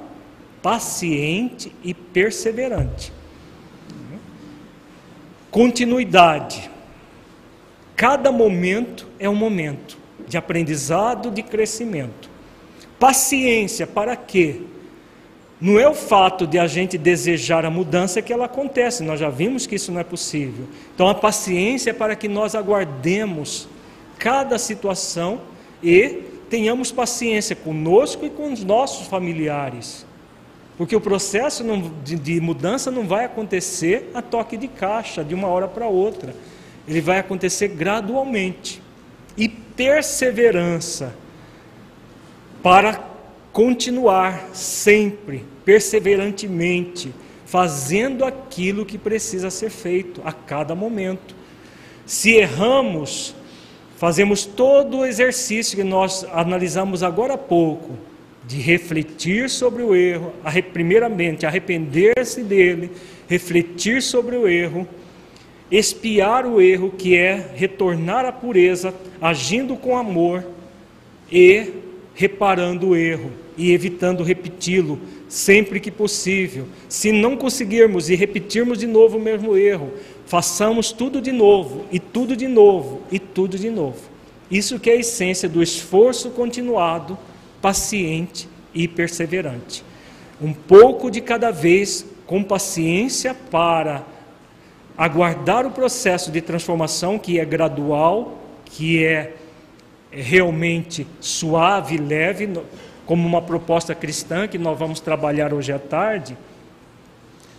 paciente 0.63 1.71
e 1.83 1.93
perseverante. 1.93 3.13
Continuidade. 5.53 6.67
Cada 7.95 8.31
momento 8.31 9.07
é 9.19 9.29
um 9.29 9.35
momento 9.35 9.99
de 10.27 10.35
aprendizado, 10.35 11.29
de 11.29 11.43
crescimento. 11.43 12.27
Paciência, 12.99 13.85
para 13.85 14.15
quê? 14.15 14.61
Não 15.61 15.79
é 15.79 15.87
o 15.87 15.93
fato 15.93 16.47
de 16.47 16.57
a 16.57 16.65
gente 16.65 16.97
desejar 16.97 17.67
a 17.67 17.69
mudança 17.69 18.19
que 18.19 18.33
ela 18.33 18.45
acontece, 18.45 19.03
nós 19.03 19.19
já 19.19 19.29
vimos 19.29 19.67
que 19.67 19.75
isso 19.75 19.91
não 19.91 19.99
é 19.99 20.03
possível. 20.03 20.65
Então 20.95 21.07
a 21.07 21.13
paciência 21.13 21.91
é 21.91 21.93
para 21.93 22.15
que 22.15 22.27
nós 22.27 22.55
aguardemos 22.55 23.67
cada 24.17 24.57
situação 24.57 25.39
e 25.83 26.23
tenhamos 26.49 26.91
paciência 26.91 27.55
conosco 27.55 28.25
e 28.25 28.29
com 28.31 28.51
os 28.51 28.63
nossos 28.63 29.05
familiares. 29.05 30.03
Porque 30.77 30.95
o 30.95 31.01
processo 31.01 31.63
de, 32.03 32.41
mudança 32.41 32.89
não 32.89 33.07
vai 33.07 33.25
acontecer 33.25 34.09
a 34.13 34.21
toque 34.21 34.57
de 34.57 34.67
caixa, 34.67 35.23
de 35.23 35.35
uma 35.35 35.47
hora 35.47 35.67
para 35.67 35.87
outra. 35.87 36.35
Ele 36.87 36.99
vai 36.99 37.19
acontecer 37.19 37.67
gradualmente. 37.69 38.81
E 39.37 39.47
perseverança 39.47 41.15
para 42.61 43.03
continuar 43.51 44.49
sempre, 44.53 45.45
perseverantemente, 45.65 47.13
fazendo 47.45 48.25
aquilo 48.25 48.85
que 48.85 48.97
precisa 48.97 49.51
ser 49.51 49.69
feito 49.69 50.21
a 50.25 50.31
cada 50.31 50.73
momento. 50.73 51.35
Se 52.05 52.31
erramos, 52.31 53.35
fazemos 53.97 54.45
todo 54.45 54.99
o 54.99 55.05
exercício 55.05 55.77
que 55.77 55.83
nós 55.83 56.25
analisamos 56.33 57.03
agora 57.03 57.35
há 57.35 57.37
pouco, 57.37 57.91
de 58.45 58.59
refletir 58.59 59.49
sobre 59.49 59.83
o 59.83 59.95
erro, 59.95 60.33
primeiramente 60.73 61.45
arrepender-se 61.45 62.43
dele, 62.43 62.91
refletir 63.27 64.01
sobre 64.01 64.35
o 64.35 64.47
erro, 64.47 64.87
espiar 65.71 66.45
o 66.45 66.61
erro, 66.61 66.91
que 66.97 67.15
é 67.15 67.51
retornar 67.55 68.25
à 68.25 68.31
pureza, 68.31 68.93
agindo 69.21 69.75
com 69.75 69.97
amor 69.97 70.43
e 71.31 71.71
reparando 72.13 72.89
o 72.89 72.95
erro 72.95 73.31
e 73.57 73.71
evitando 73.71 74.23
repeti-lo 74.23 74.99
sempre 75.27 75.79
que 75.79 75.89
possível. 75.89 76.67
Se 76.87 77.11
não 77.11 77.35
conseguirmos 77.35 78.09
e 78.09 78.15
repetirmos 78.15 78.77
de 78.77 78.87
novo 78.87 79.17
o 79.17 79.21
mesmo 79.21 79.57
erro, 79.57 79.91
façamos 80.25 80.91
tudo 80.91 81.21
de 81.21 81.31
novo, 81.31 81.85
e 81.91 81.99
tudo 81.99 82.35
de 82.35 82.47
novo, 82.47 83.01
e 83.11 83.17
tudo 83.17 83.57
de 83.57 83.69
novo. 83.69 83.99
Isso 84.49 84.79
que 84.79 84.89
é 84.89 84.93
a 84.93 84.99
essência 84.99 85.49
do 85.49 85.63
esforço 85.63 86.29
continuado, 86.31 87.17
paciente 87.63 88.49
e 88.73 88.89
perseverante. 88.89 89.85
Um 90.41 90.51
pouco 90.51 91.09
de 91.09 91.21
cada 91.21 91.49
vez, 91.49 92.05
com 92.27 92.43
paciência 92.43 93.33
para 93.33 94.03
aguardar 94.97 95.65
o 95.65 95.71
processo 95.71 96.29
de 96.29 96.41
transformação 96.41 97.17
que 97.17 97.39
é 97.39 97.45
gradual, 97.45 98.37
que 98.65 99.05
é 99.05 99.37
realmente 100.11 101.07
suave, 101.21 101.95
leve, 101.95 102.49
como 103.05 103.25
uma 103.25 103.41
proposta 103.41 103.95
cristã 103.95 104.45
que 104.45 104.57
nós 104.57 104.77
vamos 104.77 104.99
trabalhar 104.99 105.53
hoje 105.53 105.71
à 105.71 105.79
tarde, 105.79 106.37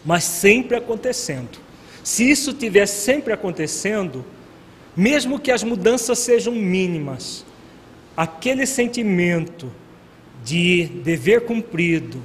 mas 0.05 0.23
sempre 0.23 0.77
acontecendo. 0.77 1.59
Se 2.03 2.31
isso 2.31 2.51
estiver 2.51 2.85
sempre 2.85 3.33
acontecendo, 3.33 4.23
mesmo 4.95 5.39
que 5.39 5.51
as 5.51 5.65
mudanças 5.65 6.19
sejam 6.19 6.55
mínimas, 6.55 7.43
aquele 8.15 8.67
sentimento 8.67 9.73
de 10.45 10.85
dever 11.03 11.43
cumprido, 11.47 12.19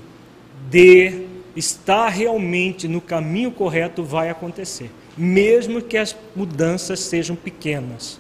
de 0.70 1.26
estar 1.56 2.10
realmente 2.10 2.88
no 2.88 3.02
caminho 3.02 3.52
correto 3.52 4.04
vai 4.04 4.30
acontecer, 4.30 4.92
mesmo 5.18 5.82
que 5.82 5.98
as 5.98 6.16
mudanças 6.36 7.00
sejam 7.00 7.36
pequenas, 7.36 8.20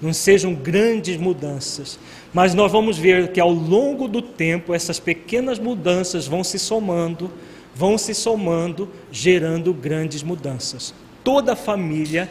não 0.00 0.12
sejam 0.12 0.54
grandes 0.54 1.16
mudanças, 1.16 1.98
mas 2.32 2.54
nós 2.54 2.70
vamos 2.70 2.98
ver 2.98 3.32
que 3.32 3.40
ao 3.40 3.50
longo 3.50 4.06
do 4.06 4.22
tempo 4.22 4.72
essas 4.72 5.00
pequenas 5.00 5.58
mudanças 5.58 6.26
vão 6.26 6.44
se 6.44 6.58
somando, 6.58 7.30
vão 7.74 7.98
se 7.98 8.14
somando, 8.14 8.88
gerando 9.10 9.72
grandes 9.72 10.22
mudanças. 10.22 10.94
Toda 11.24 11.56
família 11.56 12.30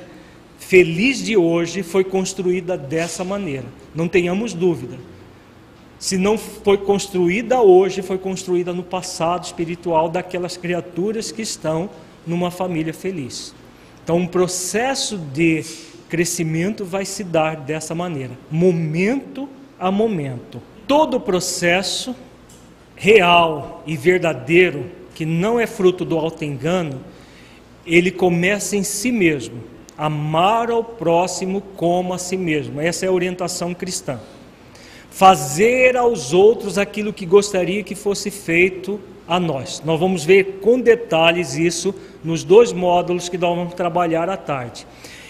feliz 0.58 1.24
de 1.24 1.38
hoje 1.38 1.84
foi 1.84 2.04
construída 2.04 2.78
dessa 2.78 3.24
maneira, 3.24 3.66
não 3.94 4.08
tenhamos 4.08 4.54
dúvida. 4.54 4.98
Se 6.00 6.18
não 6.18 6.38
foi 6.38 6.78
construída 6.78 7.62
hoje, 7.62 8.02
foi 8.02 8.18
construída 8.18 8.72
no 8.72 8.84
passado 8.84 9.44
espiritual 9.44 10.08
daquelas 10.08 10.56
criaturas 10.56 11.30
que 11.30 11.42
estão 11.42 11.90
numa 12.26 12.50
família 12.50 12.94
feliz. 12.94 13.54
Então, 14.02 14.16
um 14.16 14.26
processo 14.26 15.18
de 15.18 15.66
crescimento 16.08 16.86
vai 16.86 17.04
se 17.04 17.22
dar 17.22 17.58
dessa 17.58 17.94
maneira, 17.94 18.32
momento 18.50 19.50
a 19.78 19.92
momento. 19.92 20.62
Todo 20.88 21.20
processo 21.20 22.16
real 22.96 23.84
e 23.86 23.98
verdadeiro, 23.98 24.90
que 25.14 25.26
não 25.26 25.60
é 25.60 25.68
fruto 25.68 26.06
do 26.06 26.18
auto-engano, 26.18 27.02
ele 27.86 28.10
começa 28.10 28.78
em 28.78 28.84
si 28.84 29.12
mesmo. 29.12 29.62
Amar 29.98 30.72
ao 30.72 30.82
próximo 30.82 31.60
como 31.76 32.14
a 32.14 32.18
si 32.18 32.38
mesmo. 32.38 32.80
Essa 32.80 33.06
é 33.06 33.10
a 33.10 33.12
orientação 33.12 33.74
cristã. 33.74 34.18
Fazer 35.20 35.98
aos 35.98 36.32
outros 36.32 36.78
aquilo 36.78 37.12
que 37.12 37.26
gostaria 37.26 37.84
que 37.84 37.94
fosse 37.94 38.32
feito 38.32 39.02
a 39.28 39.38
nós. 39.38 39.84
Nós 39.84 40.00
vamos 40.00 40.24
ver 40.24 40.62
com 40.62 40.80
detalhes 40.80 41.58
isso 41.58 41.94
nos 42.24 42.42
dois 42.46 42.72
módulos 42.72 43.28
que 43.28 43.38
nós 43.38 43.54
vamos 43.54 43.74
trabalhar 43.74 44.30
à 44.30 44.38
tarde. 44.38 44.88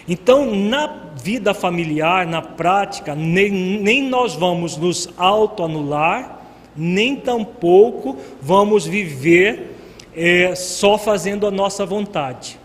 Então, 0.07 0.53
na 0.53 0.85
vida 1.23 1.55
familiar, 1.55 2.27
na 2.27 2.39
prática, 2.39 3.15
nem, 3.15 3.49
nem 3.49 4.03
nós 4.03 4.35
vamos 4.35 4.77
nos 4.77 5.09
autoanular, 5.17 6.39
nem 6.75 7.15
tampouco 7.15 8.15
vamos 8.39 8.85
viver 8.85 9.75
é, 10.15 10.53
só 10.53 10.99
fazendo 10.99 11.47
a 11.47 11.51
nossa 11.51 11.83
vontade. 11.83 12.58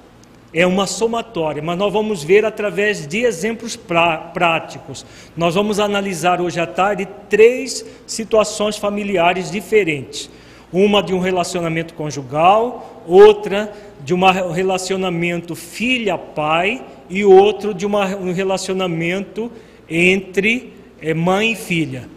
É 0.56 0.64
uma 0.64 0.86
somatória, 0.86 1.60
mas 1.60 1.76
nós 1.76 1.92
vamos 1.92 2.22
ver 2.22 2.44
através 2.44 3.08
de 3.08 3.24
exemplos 3.24 3.74
práticos. 3.74 5.04
Nós 5.36 5.56
vamos 5.56 5.80
analisar 5.80 6.40
hoje 6.40 6.60
à 6.60 6.66
tarde 6.66 7.08
três 7.28 7.84
situações 8.06 8.76
familiares 8.76 9.50
diferentes: 9.50 10.30
uma 10.72 11.02
de 11.02 11.12
um 11.12 11.18
relacionamento 11.18 11.94
conjugal, 11.94 13.02
outra 13.04 13.72
de 14.04 14.14
um 14.14 14.20
relacionamento 14.52 15.56
filha-pai 15.56 16.84
e 17.10 17.24
outro 17.24 17.74
de 17.74 17.84
uma, 17.84 18.06
um 18.14 18.32
relacionamento 18.32 19.50
entre 19.90 20.72
é, 21.02 21.12
mãe 21.12 21.50
e 21.52 21.56
filha. 21.56 22.08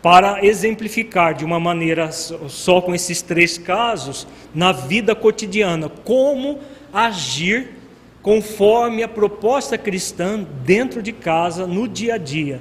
Para 0.00 0.46
exemplificar 0.46 1.34
de 1.34 1.44
uma 1.44 1.58
maneira 1.58 2.12
só 2.12 2.80
com 2.80 2.94
esses 2.94 3.20
três 3.20 3.58
casos, 3.58 4.28
na 4.54 4.70
vida 4.70 5.12
cotidiana, 5.12 5.88
como 6.04 6.60
agir 6.92 7.79
conforme 8.22 9.02
a 9.02 9.08
proposta 9.08 9.78
cristã 9.78 10.46
dentro 10.64 11.02
de 11.02 11.12
casa, 11.12 11.66
no 11.66 11.88
dia 11.88 12.14
a 12.14 12.18
dia. 12.18 12.60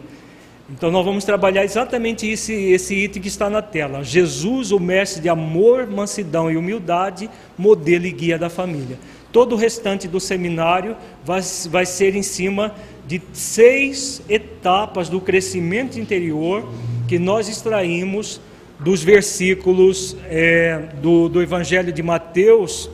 Então 0.70 0.92
nós 0.92 1.04
vamos 1.04 1.26
trabalhar 1.26 1.64
exatamente 1.64 2.28
esse, 2.28 2.54
esse 2.54 2.94
item 2.94 3.22
que 3.22 3.28
está 3.28 3.50
na 3.50 3.62
tela. 3.62 4.04
Jesus, 4.04 4.72
o 4.72 4.80
mestre 4.80 5.22
de 5.22 5.28
amor, 5.28 5.88
mansidão 5.88 6.50
e 6.52 6.56
humildade, 6.56 7.30
modelo 7.58 8.06
e 8.06 8.12
guia 8.12 8.38
da 8.38 8.50
família. 8.50 9.00
Todo 9.32 9.54
o 9.54 9.58
restante 9.58 10.08
do 10.08 10.20
seminário 10.20 10.96
vai, 11.26 11.42
vai 11.70 11.86
ser 11.86 12.16
em 12.16 12.22
cima 12.22 12.74
de 13.08 13.22
seis 13.34 14.22
etapas 14.30 15.10
do 15.10 15.20
crescimento 15.20 16.00
interior 16.00 16.68
que 17.08 17.18
nós 17.18 17.50
extraímos 17.50 18.40
dos 18.80 19.04
versículos 19.04 20.16
é, 20.26 20.84
do, 21.02 21.28
do 21.28 21.42
Evangelho 21.42 21.92
de 21.92 22.04
Mateus, 22.04 22.90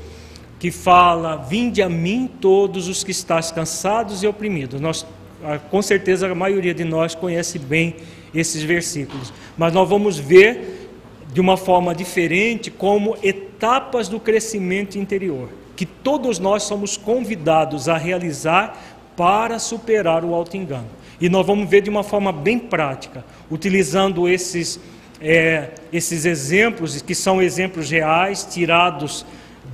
que 0.66 0.72
fala: 0.72 1.36
Vinde 1.36 1.80
a 1.84 1.88
mim 1.88 2.28
todos 2.42 2.88
os 2.88 3.04
que 3.04 3.12
estáis 3.12 3.52
cansados 3.52 4.24
e 4.24 4.28
oprimidos. 4.28 4.82
Nós, 4.82 5.06
com 5.70 5.80
certeza, 5.80 6.28
a 6.28 6.34
maioria 6.34 6.74
de 6.74 6.84
nós 6.84 7.14
conhece 7.14 7.60
bem 7.60 7.98
esses 8.34 8.64
versículos, 8.64 9.32
mas 9.56 9.72
nós 9.72 9.88
vamos 9.88 10.18
ver 10.18 10.90
de 11.32 11.40
uma 11.40 11.56
forma 11.56 11.94
diferente 11.94 12.72
como 12.72 13.16
etapas 13.22 14.10
do 14.10 14.20
crescimento 14.20 14.98
interior 14.98 15.50
que 15.76 15.86
todos 15.86 16.40
nós 16.40 16.64
somos 16.64 16.98
convidados 16.98 17.88
a 17.88 17.96
realizar 17.98 18.76
para 19.16 19.60
superar 19.60 20.26
o 20.26 20.34
auto-engano. 20.34 20.88
E 21.22 21.30
nós 21.30 21.46
vamos 21.46 21.70
ver 21.70 21.82
de 21.82 21.92
uma 21.92 22.02
forma 22.02 22.32
bem 22.32 22.58
prática, 22.58 23.24
utilizando 23.52 24.28
esses, 24.28 24.80
é, 25.22 25.72
esses 25.94 26.26
exemplos, 26.26 27.02
que 27.02 27.14
são 27.14 27.42
exemplos 27.42 27.92
reais, 27.92 28.48
tirados 28.50 29.26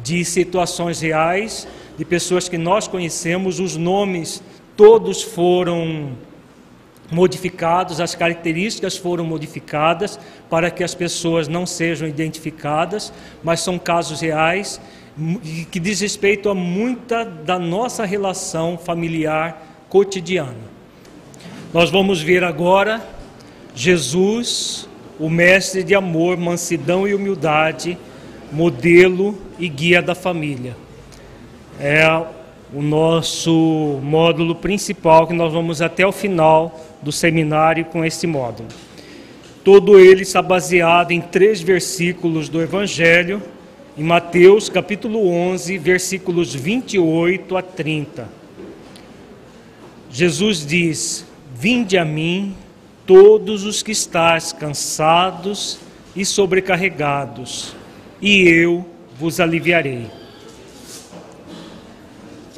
de 0.03 0.23
situações 0.25 1.01
reais, 1.01 1.67
de 1.97 2.05
pessoas 2.05 2.49
que 2.49 2.57
nós 2.57 2.87
conhecemos, 2.87 3.59
os 3.59 3.75
nomes 3.75 4.41
todos 4.75 5.21
foram 5.21 6.11
modificados, 7.11 7.99
as 7.99 8.15
características 8.15 8.95
foram 8.97 9.25
modificadas 9.25 10.17
para 10.49 10.71
que 10.71 10.83
as 10.83 10.95
pessoas 10.95 11.47
não 11.47 11.65
sejam 11.65 12.07
identificadas, 12.07 13.11
mas 13.43 13.59
são 13.59 13.77
casos 13.77 14.21
reais 14.21 14.79
que 15.69 15.79
diz 15.79 15.99
respeito 15.99 16.49
a 16.49 16.55
muita 16.55 17.25
da 17.25 17.59
nossa 17.59 18.05
relação 18.05 18.77
familiar 18.77 19.85
cotidiana. 19.89 20.71
Nós 21.73 21.91
vamos 21.91 22.21
ver 22.21 22.43
agora 22.43 23.05
Jesus, 23.75 24.87
o 25.19 25.29
mestre 25.29 25.83
de 25.83 25.93
amor, 25.93 26.37
mansidão 26.37 27.07
e 27.07 27.13
humildade, 27.13 27.97
modelo 28.51 29.37
e 29.61 29.69
guia 29.69 30.01
da 30.01 30.15
família. 30.15 30.75
É 31.79 32.03
o 32.73 32.81
nosso 32.81 33.99
módulo 34.01 34.55
principal 34.55 35.27
que 35.27 35.33
nós 35.33 35.53
vamos 35.53 35.83
até 35.83 36.05
o 36.05 36.11
final 36.11 36.79
do 36.99 37.11
seminário 37.11 37.85
com 37.85 38.03
esse 38.03 38.25
módulo. 38.25 38.67
Todo 39.63 39.99
ele 39.99 40.23
está 40.23 40.41
baseado 40.41 41.11
em 41.11 41.21
três 41.21 41.61
versículos 41.61 42.49
do 42.49 42.59
Evangelho, 42.59 43.39
em 43.95 44.03
Mateus 44.03 44.67
capítulo 44.67 45.29
11, 45.29 45.77
versículos 45.77 46.55
28 46.55 47.55
a 47.55 47.61
30. 47.61 48.27
Jesus 50.09 50.65
diz: 50.65 51.23
Vinde 51.53 51.99
a 51.99 52.05
mim, 52.05 52.55
todos 53.05 53.63
os 53.63 53.83
que 53.83 53.91
estáis 53.91 54.51
cansados 54.51 55.77
e 56.15 56.25
sobrecarregados, 56.25 57.75
e 58.19 58.47
eu 58.47 58.90
vos 59.21 59.39
aliviarei. 59.39 60.07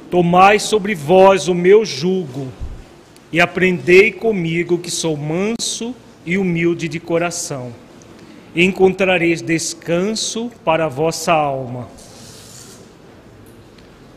Tomai 0.09 0.59
sobre 0.59 0.95
vós 0.95 1.49
o 1.49 1.53
meu 1.53 1.83
jugo 1.83 2.47
e 3.33 3.41
aprendei 3.41 4.13
comigo 4.13 4.77
que 4.77 4.89
sou 4.89 5.17
manso 5.17 5.93
e 6.25 6.37
humilde 6.37 6.87
de 6.87 7.01
coração. 7.01 7.73
E 8.55 8.63
encontrareis 8.63 9.41
descanso 9.41 10.49
para 10.63 10.85
a 10.85 10.87
vossa 10.87 11.33
alma. 11.33 11.89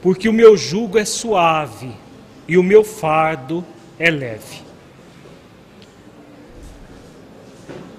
Porque 0.01 0.29
o 0.29 0.33
meu 0.33 0.57
jugo 0.57 0.99
é 0.99 1.05
suave 1.05 1.91
e 2.47 2.57
o 2.57 2.63
meu 2.63 2.85
fardo 2.85 3.65
é 3.99 4.09
leve. 4.09 4.61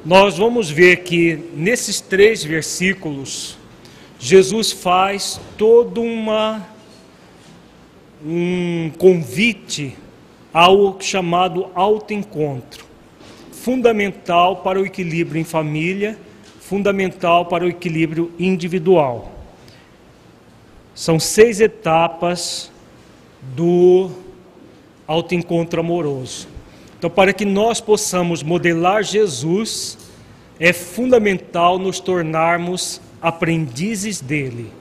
Nós 0.06 0.38
vamos 0.38 0.70
ver 0.70 1.04
que 1.04 1.38
nesses 1.54 2.00
três 2.00 2.42
versículos, 2.42 3.58
Jesus 4.20 4.72
faz 4.72 5.40
todo 5.58 6.02
uma, 6.02 6.68
um 8.26 8.92
convite 8.98 9.96
ao 10.52 11.00
chamado 11.00 11.68
autoencontro, 11.76 12.86
fundamental 13.52 14.58
para 14.58 14.80
o 14.80 14.86
equilíbrio 14.86 15.40
em 15.40 15.44
família, 15.44 16.18
fundamental 16.60 17.46
para 17.46 17.64
o 17.64 17.68
equilíbrio 17.68 18.32
individual. 18.40 19.32
São 20.96 21.20
seis 21.20 21.62
etapas 21.62 22.72
do 23.56 24.10
autoencontro 25.06 25.80
amoroso. 25.80 26.48
Então, 26.98 27.10
para 27.10 27.32
que 27.32 27.46
nós 27.46 27.80
possamos 27.80 28.42
modelar 28.42 29.04
Jesus, 29.04 29.98
é 30.60 30.74
fundamental 30.74 31.78
nos 31.78 32.00
tornarmos 32.00 33.00
aprendizes 33.22 34.22
dele. 34.22 34.72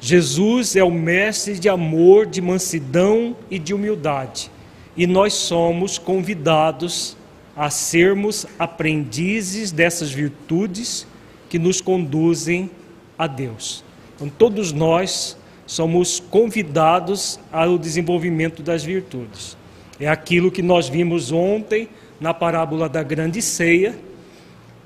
Jesus 0.00 0.76
é 0.76 0.84
o 0.84 0.90
mestre 0.90 1.58
de 1.58 1.68
amor, 1.68 2.26
de 2.26 2.40
mansidão 2.40 3.36
e 3.50 3.58
de 3.58 3.72
humildade 3.74 4.50
e 4.96 5.06
nós 5.06 5.34
somos 5.34 5.98
convidados 5.98 7.16
a 7.54 7.68
sermos 7.68 8.46
aprendizes 8.58 9.70
dessas 9.70 10.10
virtudes 10.10 11.06
que 11.50 11.58
nos 11.58 11.80
conduzem 11.80 12.70
a 13.18 13.26
Deus. 13.26 13.84
Então, 14.14 14.28
todos 14.28 14.72
nós 14.72 15.36
somos 15.66 16.18
convidados 16.18 17.38
ao 17.52 17.76
desenvolvimento 17.76 18.62
das 18.62 18.82
virtudes. 18.82 19.56
É 20.00 20.08
aquilo 20.08 20.50
que 20.50 20.62
nós 20.62 20.88
vimos 20.88 21.30
ontem 21.30 21.88
na 22.20 22.32
parábola 22.32 22.88
da 22.88 23.02
grande 23.02 23.42
ceia. 23.42 23.94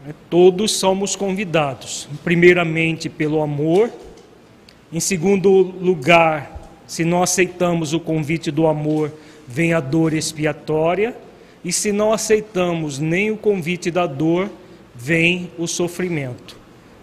Né? 0.05 0.15
Todos 0.29 0.73
somos 0.73 1.15
convidados, 1.17 2.09
primeiramente 2.25 3.09
pelo 3.09 3.43
amor, 3.43 3.91
em 4.93 5.01
segundo 5.01 5.51
lugar, 5.51 6.71
se 6.87 7.05
não 7.05 7.23
aceitamos 7.23 7.93
o 7.93 8.01
convite 8.01 8.51
do 8.51 8.67
amor, 8.67 9.13
vem 9.47 9.73
a 9.73 9.81
dor 9.81 10.13
expiatória, 10.13 11.17
e 11.65 11.73
se 11.73 11.93
não 11.93 12.13
aceitamos 12.13 12.99
nem 12.99 13.31
o 13.31 13.37
convite 13.37 13.91
da 13.91 14.07
dor, 14.07 14.51
vem 14.95 15.51
o 15.59 15.67
sofrimento. 15.69 16.59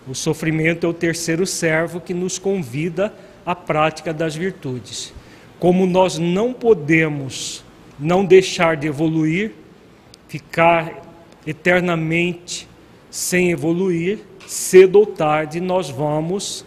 O 0.07 0.15
sofrimento 0.15 0.85
é 0.85 0.89
o 0.89 0.93
terceiro 0.93 1.45
servo 1.45 2.01
que 2.01 2.13
nos 2.13 2.39
convida 2.39 3.13
à 3.45 3.55
prática 3.55 4.13
das 4.13 4.35
virtudes. 4.35 5.13
Como 5.59 5.85
nós 5.85 6.17
não 6.17 6.53
podemos 6.53 7.63
não 7.99 8.25
deixar 8.25 8.75
de 8.75 8.87
evoluir, 8.87 9.53
ficar 10.27 11.01
eternamente 11.45 12.67
sem 13.09 13.51
evoluir, 13.51 14.19
cedo 14.45 14.99
ou 14.99 15.05
tarde 15.05 15.59
nós 15.59 15.89
vamos 15.89 16.65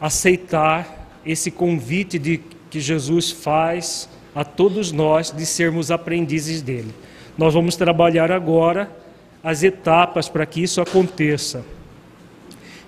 aceitar 0.00 1.20
esse 1.24 1.50
convite 1.50 2.18
de 2.18 2.40
que 2.70 2.80
Jesus 2.80 3.30
faz 3.30 4.08
a 4.34 4.44
todos 4.44 4.92
nós 4.92 5.30
de 5.30 5.46
sermos 5.46 5.90
aprendizes 5.90 6.60
dele. 6.60 6.92
Nós 7.38 7.54
vamos 7.54 7.76
trabalhar 7.76 8.30
agora 8.30 8.90
as 9.42 9.62
etapas 9.62 10.28
para 10.28 10.46
que 10.46 10.62
isso 10.62 10.80
aconteça. 10.80 11.64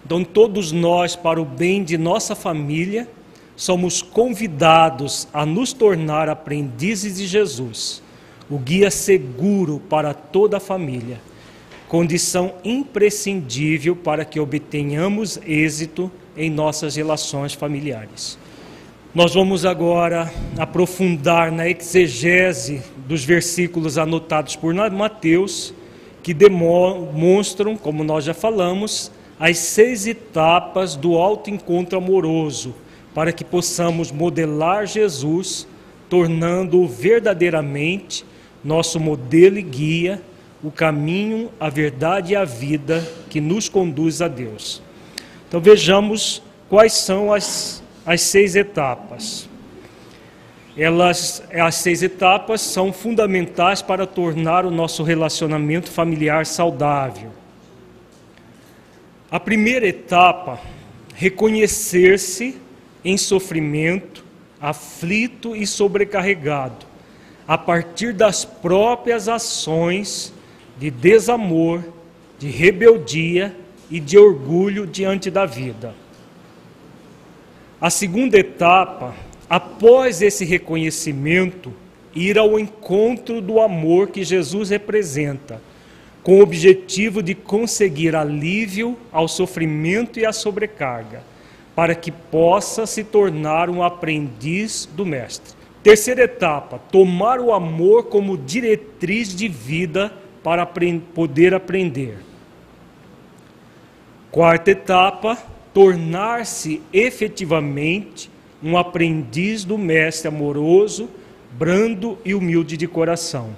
Então, 0.05 0.25
todos 0.25 0.73
nós, 0.73 1.17
para 1.17 1.41
o 1.41 1.45
bem 1.45 1.83
de 1.83 1.99
nossa 1.99 2.35
família, 2.35 3.09
somos 3.57 4.03
convidados 4.03 5.27
a 5.33 5.45
nos 5.45 5.73
tornar 5.73 6.29
aprendizes 6.29 7.17
de 7.17 7.27
Jesus, 7.27 8.03
o 8.49 8.59
guia 8.59 8.91
seguro 8.91 9.81
para 9.89 10.15
toda 10.15 10.59
a 10.59 10.61
família, 10.61 11.21
condição 11.89 12.55
imprescindível 12.65 13.95
para 13.95 14.25
que 14.25 14.41
obtenhamos 14.41 15.39
êxito 15.47 16.11
em 16.37 16.51
nossas 16.51 16.97
relações 16.97 17.53
familiares. 17.53 18.39
Nós 19.15 19.35
vamos 19.35 19.65
agora 19.65 20.31
aprofundar 20.59 21.51
na 21.51 21.69
exegese 21.69 22.83
dos 23.09 23.25
versículos 23.25 23.97
anotados 23.97 24.57
por 24.57 24.75
Mateus, 24.75 25.73
que 26.23 26.35
demonstram, 26.35 27.77
como 27.77 28.05
nós 28.05 28.25
já 28.25 28.35
falamos, 28.35 29.11
as 29.39 29.57
seis 29.59 30.07
etapas 30.07 30.97
do 30.97 31.17
alto 31.17 31.49
encontro 31.51 31.97
amoroso, 31.97 32.75
para 33.15 33.33
que 33.33 33.45
possamos 33.45 34.13
modelar 34.13 34.87
Jesus, 34.87 35.67
tornando-o 36.11 36.87
verdadeiramente 36.87 38.25
nosso 38.63 39.01
modelo 39.01 39.57
e 39.57 39.63
guia, 39.63 40.21
o 40.67 40.71
caminho, 40.71 41.51
a 41.61 41.69
verdade 41.69 42.33
e 42.33 42.37
a 42.37 42.45
vida 42.45 43.07
que 43.31 43.41
nos 43.41 43.69
conduz 43.69 44.21
a 44.21 44.29
Deus. 44.29 44.83
Então 45.49 45.61
vejamos 45.61 46.43
quais 46.69 46.93
são 46.93 47.33
as 47.33 47.83
as 48.07 48.21
seis 48.21 48.55
etapas. 48.55 49.49
Elas, 50.79 51.43
as 51.53 51.75
seis 51.75 52.03
etapas 52.03 52.61
são 52.61 52.93
fundamentais 52.93 53.83
para 53.83 54.07
tornar 54.07 54.65
o 54.65 54.71
nosso 54.71 55.03
relacionamento 55.03 55.91
familiar 55.91 56.47
saudável. 56.47 57.33
A 59.29 59.41
primeira 59.41 59.89
etapa, 59.89 60.61
reconhecer-se 61.15 62.59
em 63.05 63.17
sofrimento, 63.17 64.25
aflito 64.61 65.57
e 65.57 65.67
sobrecarregado, 65.67 66.87
a 67.49 67.59
partir 67.59 68.13
das 68.13 68.45
próprias 68.45 69.29
ações 69.29 70.33
de 70.79 70.91
desamor, 70.91 71.83
de 72.39 72.49
rebeldia 72.49 73.55
e 73.91 73.99
de 73.99 74.19
orgulho 74.19 74.87
diante 74.87 75.31
da 75.31 75.47
vida. 75.47 75.95
A 77.81 77.91
segunda 77.91 78.39
etapa, 78.39 79.15
após 79.49 80.23
esse 80.23 80.45
reconhecimento, 80.45 81.73
ir 82.15 82.39
ao 82.39 82.59
encontro 82.59 83.41
do 83.41 83.61
amor 83.61 84.09
que 84.09 84.25
Jesus 84.25 84.71
representa, 84.71 85.61
com 86.23 86.39
o 86.39 86.43
objetivo 86.43 87.23
de 87.23 87.35
conseguir 87.35 88.17
alívio 88.17 88.97
ao 89.13 89.29
sofrimento 89.29 90.19
e 90.19 90.27
à 90.27 90.33
sobrecarga, 90.33 91.23
para 91.75 91.95
que 91.95 92.11
possa 92.11 92.87
se 92.87 93.05
tornar 93.05 93.71
um 93.71 93.83
aprendiz 93.83 94.89
do 94.97 95.07
Mestre. 95.07 95.55
Terceira 95.83 96.25
etapa, 96.25 96.81
tomar 96.91 97.39
o 97.39 97.53
amor 97.53 98.05
como 98.05 98.37
diretriz 98.37 99.37
de 99.37 99.47
vida 99.47 100.13
para 100.47 100.65
poder 100.65 101.55
aprender. 101.55 102.19
Quarta 104.31 104.71
etapa, 104.71 105.37
tornar-se 105.75 106.81
efetivamente 106.93 108.31
um 108.63 108.79
aprendiz 108.79 109.65
do 109.65 109.77
Mestre 109.77 110.29
amoroso, 110.29 111.11
brando 111.51 112.17
e 112.25 112.33
humilde 112.33 112.77
de 112.77 112.87
coração. 112.87 113.57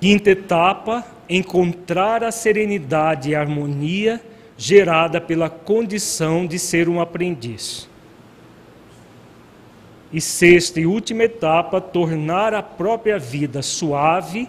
Quinta 0.00 0.30
etapa, 0.30 1.06
encontrar 1.28 2.24
a 2.24 2.32
serenidade 2.32 3.30
e 3.30 3.36
a 3.36 3.40
harmonia 3.40 4.20
gerada 4.56 5.20
pela 5.20 5.48
condição 5.48 6.44
de 6.44 6.58
ser 6.58 6.88
um 6.88 7.00
aprendiz. 7.00 7.88
E 10.12 10.20
sexta 10.20 10.80
e 10.80 10.86
última 10.86 11.22
etapa, 11.22 11.80
tornar 11.80 12.52
a 12.52 12.64
própria 12.64 13.16
vida 13.16 13.62
suave 13.62 14.48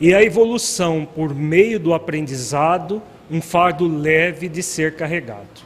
e 0.00 0.14
a 0.14 0.22
evolução 0.22 1.06
por 1.06 1.34
meio 1.34 1.78
do 1.78 1.94
aprendizado 1.94 3.02
um 3.30 3.40
fardo 3.40 3.86
leve 3.86 4.48
de 4.48 4.62
ser 4.62 4.96
carregado. 4.96 5.64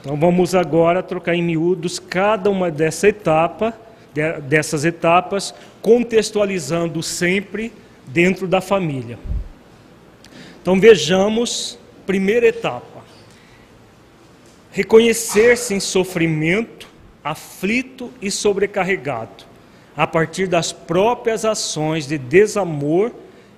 Então 0.00 0.16
vamos 0.16 0.54
agora 0.54 1.02
trocar 1.02 1.34
em 1.34 1.42
miúdos 1.42 1.98
cada 1.98 2.50
uma 2.50 2.70
dessa 2.70 3.08
etapa, 3.08 3.72
dessas 4.46 4.84
etapas, 4.84 5.54
contextualizando 5.80 7.02
sempre 7.02 7.72
dentro 8.06 8.46
da 8.46 8.60
família. 8.60 9.18
Então 10.60 10.78
vejamos, 10.78 11.78
primeira 12.04 12.46
etapa: 12.46 13.02
reconhecer-se 14.70 15.74
em 15.74 15.80
sofrimento, 15.80 16.86
aflito 17.22 18.12
e 18.20 18.30
sobrecarregado, 18.30 19.44
a 19.96 20.06
partir 20.06 20.46
das 20.46 20.72
próprias 20.72 21.44
ações 21.44 22.06
de 22.06 22.18
desamor, 22.18 23.12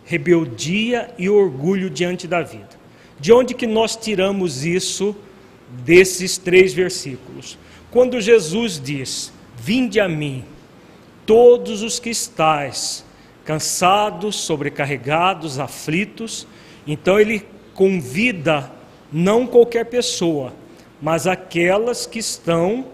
rebeldia 0.05 1.11
e 1.18 1.28
orgulho 1.28 1.89
diante 1.91 2.26
da 2.26 2.43
vida. 2.43 2.76
De 3.18 3.32
onde 3.32 3.55
que 3.55 3.66
nós 3.66 3.97
tiramos 3.97 4.64
isso 4.64 5.16
desses 5.84 6.37
três 6.37 6.74
versículos? 6.74 7.59
Quando 7.91 8.20
Jesus 8.20 8.80
diz: 8.82 9.32
Vinde 9.57 9.99
a 9.99 10.09
mim, 10.09 10.45
todos 11.24 11.82
os 11.82 11.99
que 11.99 12.11
estáis 12.11 13.05
cansados, 13.45 14.37
sobrecarregados, 14.37 15.59
aflitos, 15.59 16.47
então 16.87 17.18
ele 17.18 17.47
convida 17.74 18.70
não 19.12 19.47
qualquer 19.47 19.87
pessoa, 19.87 20.53
mas 21.01 21.26
aquelas 21.26 22.07
que 22.07 22.18
estão 22.18 22.87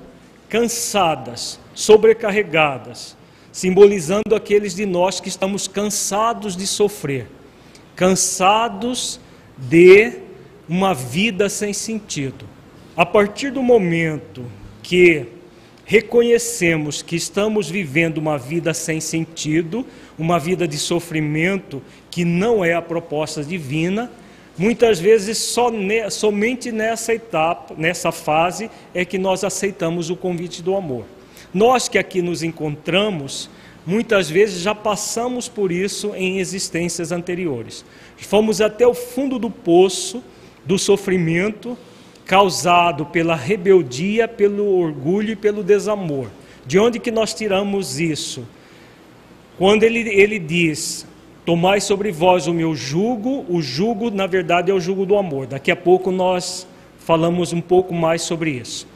cansadas, 0.48 1.58
sobrecarregadas, 1.74 3.16
simbolizando 3.52 4.34
aqueles 4.34 4.74
de 4.74 4.86
nós 4.86 5.20
que 5.20 5.28
estamos 5.28 5.68
cansados 5.68 6.56
de 6.56 6.66
sofrer, 6.66 7.28
cansados 7.94 9.20
de 9.56 10.12
uma 10.68 10.94
vida 10.94 11.48
sem 11.48 11.72
sentido. 11.72 12.46
A 12.96 13.04
partir 13.04 13.52
do 13.52 13.62
momento 13.62 14.44
que 14.82 15.26
reconhecemos 15.84 17.02
que 17.02 17.14
estamos 17.14 17.68
vivendo 17.68 18.18
uma 18.18 18.38
vida 18.38 18.72
sem 18.72 19.00
sentido, 19.00 19.86
uma 20.18 20.38
vida 20.38 20.66
de 20.66 20.78
sofrimento 20.78 21.82
que 22.10 22.24
não 22.24 22.64
é 22.64 22.72
a 22.72 22.82
proposta 22.82 23.44
divina, 23.44 24.10
Muitas 24.56 25.00
vezes 25.00 25.38
só 25.38 25.70
ne, 25.70 26.10
somente 26.10 26.70
nessa 26.70 27.14
etapa, 27.14 27.74
nessa 27.76 28.12
fase, 28.12 28.70
é 28.94 29.04
que 29.04 29.16
nós 29.16 29.44
aceitamos 29.44 30.10
o 30.10 30.16
convite 30.16 30.62
do 30.62 30.76
amor. 30.76 31.04
Nós 31.52 31.88
que 31.88 31.98
aqui 31.98 32.22
nos 32.22 32.42
encontramos, 32.42 33.50
muitas 33.86 34.30
vezes 34.30 34.62
já 34.62 34.74
passamos 34.74 35.48
por 35.48 35.70
isso 35.70 36.14
em 36.14 36.38
existências 36.38 37.12
anteriores. 37.12 37.84
Fomos 38.16 38.60
até 38.60 38.86
o 38.86 38.94
fundo 38.94 39.38
do 39.38 39.50
poço 39.50 40.22
do 40.64 40.78
sofrimento 40.78 41.76
causado 42.24 43.06
pela 43.06 43.34
rebeldia, 43.34 44.28
pelo 44.28 44.78
orgulho 44.78 45.32
e 45.32 45.36
pelo 45.36 45.62
desamor. 45.62 46.28
De 46.64 46.78
onde 46.78 46.98
que 46.98 47.10
nós 47.10 47.34
tiramos 47.34 47.98
isso? 47.98 48.46
Quando 49.58 49.82
ele, 49.82 50.08
ele 50.08 50.38
diz: 50.38 51.06
Tomai 51.44 51.80
sobre 51.80 52.12
vós 52.12 52.46
o 52.46 52.54
meu 52.54 52.74
jugo, 52.74 53.44
o 53.48 53.60
jugo, 53.60 54.10
na 54.10 54.26
verdade, 54.26 54.70
é 54.70 54.74
o 54.74 54.80
jugo 54.80 55.04
do 55.04 55.16
amor. 55.16 55.46
Daqui 55.46 55.70
a 55.72 55.76
pouco 55.76 56.12
nós 56.12 56.66
falamos 56.98 57.52
um 57.52 57.60
pouco 57.60 57.92
mais 57.92 58.22
sobre 58.22 58.50
isso. 58.52 58.86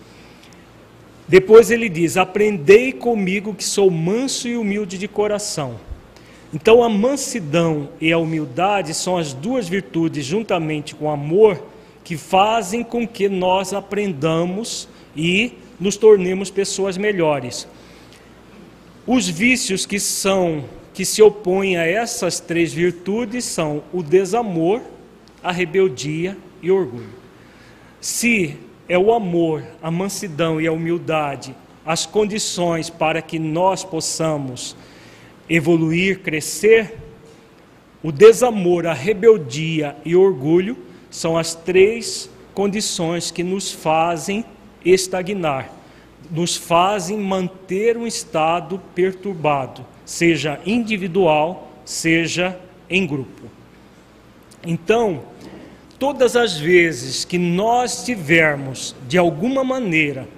Depois 1.29 1.71
ele 1.71 1.89
diz: 1.89 2.17
Aprendei 2.17 2.93
comigo 2.93 3.55
que 3.55 3.65
sou 3.65 3.91
manso 3.91 4.49
e 4.49 4.57
humilde 4.57 4.97
de 4.99 5.09
coração. 5.09 5.79
Então, 6.55 6.83
a 6.83 6.89
mansidão 6.89 7.89
e 8.01 8.13
a 8.13 8.19
humildade 8.19 8.95
são 8.95 9.19
as 9.19 9.33
duas 9.33 9.69
virtudes, 9.69 10.25
juntamente 10.25 10.95
com 10.95 11.07
o 11.07 11.11
amor, 11.11 11.63
que 12.05 12.17
fazem 12.17 12.85
com 12.85 13.07
que 13.07 13.29
nós 13.29 13.73
aprendamos 13.73 14.89
e 15.17 15.53
nos 15.79 15.97
tornemos 15.97 16.51
pessoas 16.51 16.97
melhores. 16.97 17.67
Os 19.07 19.29
vícios 19.29 19.85
que 19.85 19.99
são 19.99 20.65
que 20.95 21.05
se 21.05 21.21
opõem 21.21 21.77
a 21.77 21.85
essas 21.87 22.41
três 22.41 22.73
virtudes 22.73 23.45
são 23.45 23.83
o 23.93 24.03
desamor, 24.03 24.81
a 25.43 25.53
rebeldia 25.53 26.39
e 26.63 26.71
o 26.71 26.77
orgulho. 26.77 27.13
Se 28.01 28.57
é 28.89 28.99
o 28.99 29.13
amor, 29.13 29.65
a 29.83 29.91
mansidão 29.91 30.61
e 30.61 30.67
a 30.67 30.73
humildade 30.73 31.55
as 31.85 32.05
condições 32.05 32.91
para 32.91 33.23
que 33.23 33.39
nós 33.39 33.85
possamos 33.85 34.75
evoluir, 35.49 36.19
crescer, 36.19 36.97
o 38.03 38.11
desamor, 38.11 38.87
a 38.87 38.93
rebeldia 38.93 39.97
e 40.05 40.17
o 40.17 40.21
orgulho 40.21 40.77
são 41.09 41.39
as 41.39 41.55
três 41.55 42.29
condições 42.53 43.31
que 43.31 43.45
nos 43.45 43.71
fazem 43.71 44.45
estagnar, 44.85 45.71
nos 46.29 46.57
fazem 46.57 47.17
manter 47.19 47.97
um 47.97 48.05
estado 48.05 48.81
perturbado 48.93 49.87
seja 50.07 50.61
individual, 50.65 51.69
seja 51.85 52.59
em 52.89 53.05
grupo. 53.05 53.51
Então, 54.65 55.23
todas 55.99 56.37
as 56.37 56.57
vezes 56.57 57.25
que 57.25 57.39
nós 57.39 57.99
estivermos, 57.99 58.95
de 59.09 59.19
alguma 59.19 59.65
maneira, 59.65 60.29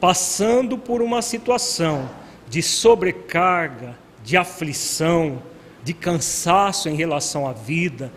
passando 0.00 0.76
por 0.76 1.00
uma 1.00 1.22
situação 1.22 2.10
de 2.48 2.62
sobrecarga, 2.62 3.96
de 4.22 4.36
aflição, 4.36 5.42
de 5.82 5.92
cansaço 5.94 6.88
em 6.88 6.96
relação 6.96 7.46
à 7.46 7.52
vida, 7.52 8.12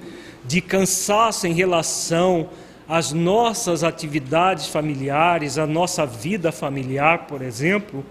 de 0.45 0.62
cansaço 0.62 1.48
em 1.48 1.54
relação 1.54 2.50
às 2.88 3.12
nossas 3.12 3.84
atividades 3.84 4.68
familiares, 4.68 5.58
à 5.58 5.68
nossa 5.68 6.06
vida 6.06 6.52
familiar, 6.52 7.28
por 7.28 7.41
exemplo, 7.41 8.04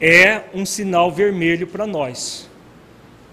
é 0.00 0.42
um 0.54 0.64
sinal 0.64 1.10
vermelho 1.10 1.66
para 1.66 1.86
nós. 1.86 2.48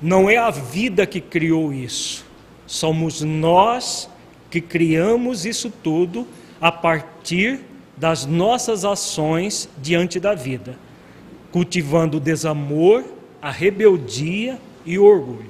Não 0.01 0.29
é 0.29 0.37
a 0.37 0.49
vida 0.49 1.05
que 1.05 1.21
criou 1.21 1.71
isso, 1.71 2.25
somos 2.65 3.21
nós 3.21 4.09
que 4.53 4.61
criamos 4.61 5.47
isso 5.47 5.73
tudo 5.81 6.27
a 6.61 6.71
partir 6.71 7.61
das 7.97 8.27
nossas 8.27 8.85
ações 8.85 9.67
diante 9.81 10.19
da 10.19 10.35
vida, 10.35 10.77
cultivando 11.51 12.17
o 12.17 12.19
desamor, 12.19 13.03
a 13.41 13.49
rebeldia 13.49 14.59
e 14.85 14.99
o 14.99 15.05
orgulho. 15.05 15.49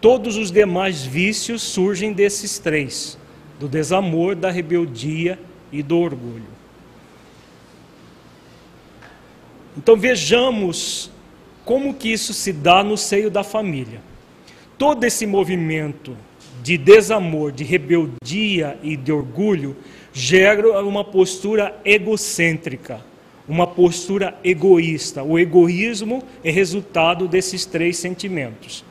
Todos 0.00 0.36
os 0.36 0.52
demais 0.52 1.02
vícios 1.02 1.60
surgem 1.60 2.12
desses 2.12 2.56
três: 2.56 3.18
do 3.58 3.66
desamor, 3.66 4.36
da 4.36 4.48
rebeldia 4.48 5.36
e 5.72 5.82
do 5.82 5.98
orgulho. 5.98 6.54
Então 9.76 9.96
vejamos 9.96 11.10
como 11.64 11.92
que 11.92 12.12
isso 12.12 12.32
se 12.32 12.52
dá 12.52 12.84
no 12.84 12.96
seio 12.96 13.28
da 13.28 13.42
família. 13.42 14.00
Todo 14.78 15.02
esse 15.02 15.26
movimento 15.26 16.16
de 16.64 16.78
desamor, 16.78 17.52
de 17.52 17.62
rebeldia 17.62 18.78
e 18.82 18.96
de 18.96 19.12
orgulho 19.12 19.76
gera 20.14 20.82
uma 20.82 21.04
postura 21.04 21.78
egocêntrica, 21.84 23.04
uma 23.46 23.66
postura 23.66 24.34
egoísta. 24.42 25.22
O 25.22 25.38
egoísmo 25.38 26.22
é 26.42 26.50
resultado 26.50 27.28
desses 27.28 27.66
três 27.66 27.98
sentimentos. 27.98 28.82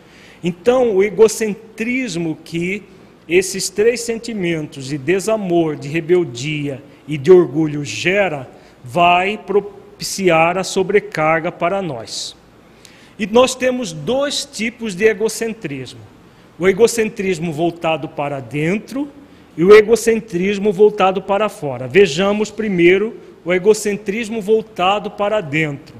Então, 0.43 0.95
o 0.95 1.03
egocentrismo 1.03 2.37
que 2.43 2.83
esses 3.27 3.71
três 3.71 4.01
sentimentos 4.01 4.85
de 4.85 4.97
desamor, 4.99 5.75
de 5.75 5.87
rebeldia 5.87 6.79
e 7.07 7.17
de 7.17 7.31
orgulho 7.31 7.83
gera, 7.83 8.47
vai 8.83 9.35
propiciar 9.35 10.59
a 10.59 10.63
sobrecarga 10.63 11.51
para 11.51 11.81
nós. 11.81 12.35
E 13.17 13.25
nós 13.25 13.55
temos 13.55 13.91
dois 13.91 14.45
tipos 14.45 14.93
de 14.93 15.05
egocentrismo: 15.05 16.12
o 16.63 16.67
egocentrismo 16.69 17.51
voltado 17.51 18.07
para 18.07 18.39
dentro 18.39 19.09
e 19.57 19.65
o 19.65 19.75
egocentrismo 19.75 20.71
voltado 20.71 21.21
para 21.21 21.49
fora. 21.49 21.89
Vejamos 21.89 22.49
primeiro 22.49 23.17
o 23.43 23.53
egocentrismo 23.53 24.41
voltado 24.41 25.11
para 25.11 25.41
dentro. 25.41 25.93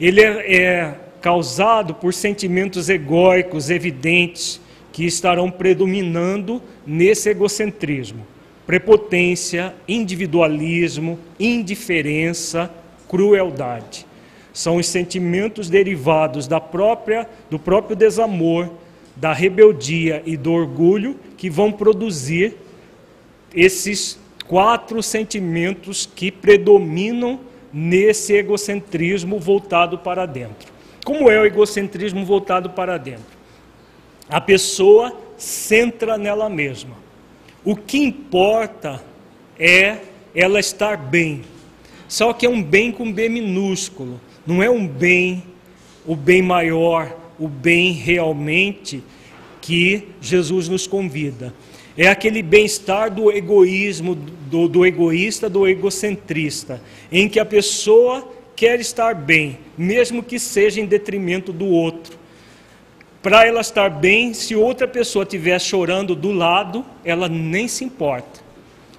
Ele 0.00 0.20
é, 0.20 0.62
é 0.62 0.94
causado 1.20 1.94
por 1.94 2.12
sentimentos 2.12 2.88
egóicos 2.88 3.70
evidentes 3.70 4.60
que 4.92 5.04
estarão 5.04 5.48
predominando 5.48 6.60
nesse 6.84 7.30
egocentrismo: 7.30 8.26
prepotência, 8.66 9.72
individualismo, 9.86 11.20
indiferença, 11.38 12.68
crueldade. 13.08 14.04
São 14.52 14.74
os 14.74 14.88
sentimentos 14.88 15.70
derivados 15.70 16.48
da 16.48 16.60
própria, 16.60 17.28
do 17.48 17.60
próprio 17.60 17.94
desamor, 17.94 18.68
da 19.20 19.32
rebeldia 19.32 20.22
e 20.24 20.36
do 20.36 20.52
orgulho 20.52 21.16
que 21.36 21.50
vão 21.50 21.72
produzir 21.72 22.56
esses 23.54 24.18
quatro 24.46 25.02
sentimentos 25.02 26.06
que 26.06 26.30
predominam 26.30 27.40
nesse 27.72 28.32
egocentrismo 28.34 29.38
voltado 29.38 29.98
para 29.98 30.24
dentro. 30.24 30.72
Como 31.04 31.30
é 31.30 31.38
o 31.38 31.44
egocentrismo 31.44 32.24
voltado 32.24 32.70
para 32.70 32.96
dentro? 32.96 33.38
A 34.28 34.40
pessoa 34.40 35.16
centra 35.36 36.16
nela 36.16 36.48
mesma. 36.48 36.96
O 37.64 37.74
que 37.74 37.98
importa 37.98 39.02
é 39.58 39.98
ela 40.34 40.60
estar 40.60 40.96
bem. 40.96 41.42
Só 42.06 42.32
que 42.32 42.46
é 42.46 42.48
um 42.48 42.62
bem 42.62 42.92
com 42.92 43.12
B 43.12 43.28
minúsculo, 43.28 44.20
não 44.46 44.62
é 44.62 44.70
um 44.70 44.86
bem, 44.86 45.42
o 46.06 46.16
bem 46.16 46.40
maior, 46.40 47.14
o 47.38 47.48
bem 47.48 47.92
realmente 47.92 49.02
que 49.60 50.08
Jesus 50.20 50.68
nos 50.68 50.86
convida. 50.86 51.54
É 51.96 52.08
aquele 52.08 52.42
bem-estar 52.42 53.12
do 53.12 53.30
egoísmo, 53.30 54.14
do, 54.14 54.68
do 54.68 54.86
egoísta, 54.86 55.48
do 55.48 55.66
egocentrista, 55.66 56.80
em 57.10 57.28
que 57.28 57.40
a 57.40 57.44
pessoa 57.44 58.26
quer 58.54 58.80
estar 58.80 59.14
bem, 59.14 59.58
mesmo 59.76 60.22
que 60.22 60.38
seja 60.38 60.80
em 60.80 60.86
detrimento 60.86 61.52
do 61.52 61.66
outro. 61.66 62.16
Para 63.20 63.46
ela 63.46 63.60
estar 63.60 63.90
bem, 63.90 64.32
se 64.32 64.54
outra 64.54 64.86
pessoa 64.86 65.24
estiver 65.24 65.60
chorando 65.60 66.14
do 66.14 66.32
lado, 66.32 66.84
ela 67.04 67.28
nem 67.28 67.66
se 67.66 67.84
importa. 67.84 68.40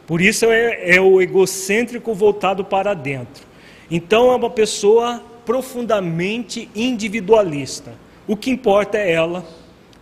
Por 0.06 0.22
isso 0.22 0.46
é, 0.46 0.96
é 0.96 1.02
o 1.02 1.22
egocêntrico 1.22 2.14
voltado 2.14 2.66
para 2.66 2.94
dentro. 2.94 3.46
Então 3.90 4.32
é 4.32 4.36
uma 4.36 4.50
pessoa 4.50 5.24
profundamente 5.46 6.70
individualista. 6.76 7.94
O 8.30 8.38
que 8.38 8.52
importa 8.52 8.96
é 9.00 9.12
ela, 9.12 9.44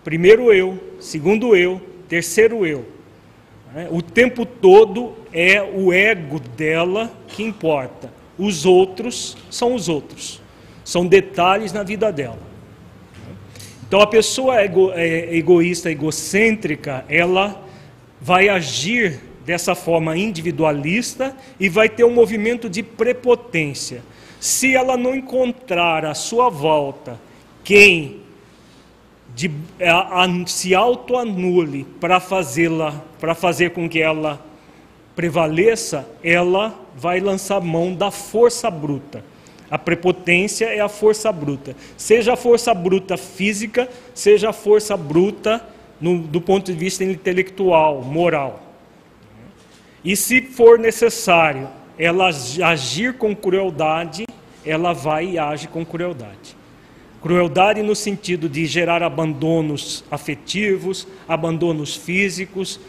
primeiro 0.04 0.52
eu, 0.52 0.78
segundo 1.00 1.56
eu, 1.56 1.82
terceiro 2.10 2.66
eu. 2.66 2.86
Né? 3.74 3.88
O 3.90 4.02
tempo 4.02 4.46
todo 4.46 5.16
é 5.32 5.64
o 5.64 5.94
ego 5.94 6.38
dela 6.38 7.10
que 7.30 7.42
importa. 7.42 8.12
Os 8.38 8.66
outros 8.66 9.38
são 9.50 9.74
os 9.74 9.88
outros. 9.88 10.42
São 10.84 11.08
detalhes 11.08 11.72
na 11.72 11.84
vida 11.84 12.12
dela. 12.12 12.40
Então 13.88 14.02
a 14.02 14.08
pessoa 14.08 14.60
ego, 14.60 14.92
é, 14.94 15.34
egoísta, 15.34 15.90
egocêntrica, 15.90 17.06
ela 17.08 17.66
vai 18.20 18.50
agir 18.50 19.22
dessa 19.46 19.74
forma 19.74 20.18
individualista 20.18 21.34
e 21.58 21.70
vai 21.70 21.88
ter 21.88 22.04
um 22.04 22.14
movimento 22.14 22.70
de 22.70 22.84
prepotência. 22.84 24.04
Se 24.38 24.76
ela 24.76 24.98
não 24.98 25.16
encontrar 25.16 26.04
à 26.04 26.14
sua 26.14 26.50
volta 26.50 27.26
quem 27.68 28.22
de, 29.36 29.52
a, 29.82 30.24
a, 30.24 30.48
se 30.48 30.74
autoanule 30.74 31.84
para 32.00 32.18
fazê-la, 32.18 33.04
para 33.20 33.36
fazer 33.36 33.72
com 33.72 33.90
que 33.90 34.02
ela 34.02 34.40
prevaleça, 35.14 36.08
ela 36.24 36.80
vai 36.96 37.20
lançar 37.20 37.60
mão 37.60 37.94
da 37.94 38.10
força 38.10 38.72
bruta. 38.72 39.22
A 39.70 39.78
prepotência 39.78 40.68
é 40.68 40.80
a 40.80 40.88
força 40.88 41.30
bruta. 41.30 41.76
Seja 41.98 42.34
a 42.34 42.38
força 42.38 42.74
bruta 42.74 43.18
física, 43.18 43.90
seja 44.14 44.52
a 44.52 44.54
força 44.54 44.96
bruta 44.96 45.62
no, 46.00 46.20
do 46.20 46.40
ponto 46.40 46.72
de 46.72 46.78
vista 46.78 47.04
intelectual, 47.04 48.02
moral. 48.02 48.62
E 50.06 50.16
se 50.16 50.42
for 50.42 50.80
necessário 50.80 51.68
ela 52.00 52.30
agir 52.64 53.18
com 53.18 53.36
crueldade, 53.36 54.26
ela 54.66 54.94
vai 54.94 55.32
e 55.32 55.38
age 55.38 55.68
com 55.68 55.86
crueldade. 55.86 56.57
Crueldade 57.28 57.84
no 57.84 57.94
sentido 57.94 58.48
de 58.48 58.66
gerar 58.66 59.04
abandonos 59.04 60.02
afetivos, 60.10 61.06
abandonos 61.28 61.94
físicos, 61.94 62.80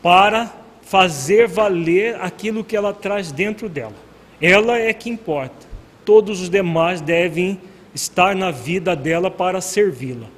para 0.00 0.54
fazer 0.80 1.48
valer 1.48 2.14
aquilo 2.22 2.62
que 2.62 2.76
ela 2.76 2.94
traz 2.94 3.32
dentro 3.32 3.68
dela. 3.68 3.96
Ela 4.40 4.78
é 4.78 4.92
que 4.92 5.10
importa. 5.10 5.66
Todos 6.04 6.40
os 6.40 6.48
demais 6.48 7.00
devem 7.00 7.60
estar 7.92 8.36
na 8.36 8.52
vida 8.52 8.94
dela 8.94 9.28
para 9.28 9.60
servi-la. 9.60 10.28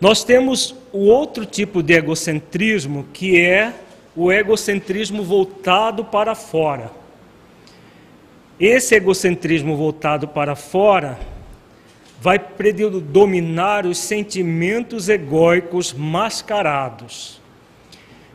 Nós 0.00 0.24
temos 0.24 0.74
o 0.92 1.06
outro 1.06 1.46
tipo 1.46 1.80
de 1.80 1.94
egocentrismo, 1.94 3.06
que 3.12 3.40
é 3.40 3.72
o 4.16 4.32
egocentrismo 4.32 5.22
voltado 5.22 6.04
para 6.04 6.34
fora. 6.34 6.90
Esse 8.60 8.96
egocentrismo 8.96 9.74
voltado 9.74 10.28
para 10.28 10.54
fora 10.54 11.18
vai 12.20 12.38
predominar 12.38 13.86
os 13.86 13.96
sentimentos 13.96 15.08
egóicos 15.08 15.94
mascarados. 15.94 17.40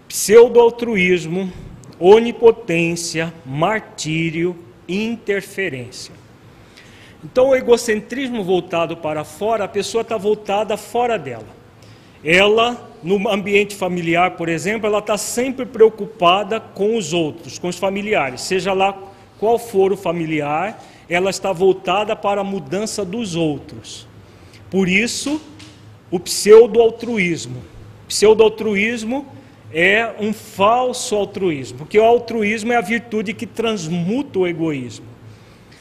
Pseudo-altruísmo, 0.08 1.54
onipotência, 2.00 3.32
martírio, 3.46 4.56
interferência. 4.90 6.16
Então, 7.24 7.50
o 7.50 7.56
egocentrismo 7.56 8.44
voltado 8.44 8.98
para 8.98 9.24
fora, 9.24 9.66
a 9.66 9.68
pessoa 9.68 10.02
está 10.02 10.18
voltada 10.18 10.76
fora 10.76 11.20
dela. 11.20 11.56
Ela, 12.24 12.90
no 13.04 13.30
ambiente 13.30 13.76
familiar, 13.76 14.32
por 14.32 14.50
exemplo, 14.50 14.88
ela 14.88 14.98
está 14.98 15.20
sempre 15.20 15.68
preocupada 15.68 16.60
com 16.60 16.98
os 16.98 17.14
outros, 17.14 17.60
com 17.60 17.68
os 17.68 17.78
familiares, 17.78 18.42
seja 18.42 18.74
lá 18.74 19.05
qual 19.40 19.60
for 19.60 19.91
o 19.91 19.98
familiar, 19.98 20.84
ela 21.10 21.30
está 21.30 21.52
voltada 21.52 22.16
para 22.16 22.41
a 22.41 22.44
mudança 22.44 23.06
dos 23.06 23.36
outros. 23.36 24.07
Por 24.70 24.88
isso, 24.88 25.41
o 26.10 26.20
pseudo-altruísmo. 26.20 27.62
Pseudo-altruísmo 28.07 29.26
é 29.74 30.14
um 30.20 30.34
falso 30.34 31.16
altruísmo, 31.16 31.80
porque 31.80 31.99
o 31.99 32.03
altruísmo 32.03 32.72
é 32.74 32.76
a 32.78 32.82
virtude 32.82 33.34
que 33.34 33.45
transmuta 33.45 34.40
o 34.40 34.48
egoísmo. 34.48 35.06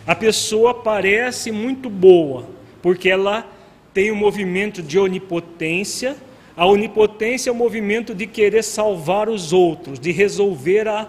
A 0.07 0.15
pessoa 0.15 0.75
parece 0.75 1.51
muito 1.51 1.89
boa, 1.89 2.47
porque 2.83 3.09
ela 3.09 3.47
tem 3.95 4.11
um 4.11 4.17
movimento 4.17 4.83
de 4.83 4.99
onipotência. 4.99 6.17
A 6.57 6.67
onipotência 6.67 7.49
é 7.49 7.53
o 7.53 7.57
movimento 7.57 8.15
de 8.15 8.27
querer 8.27 8.63
salvar 8.63 9.29
os 9.29 9.53
outros, 9.53 9.99
de 9.99 10.13
resolver 10.13 10.89
a, 10.89 11.09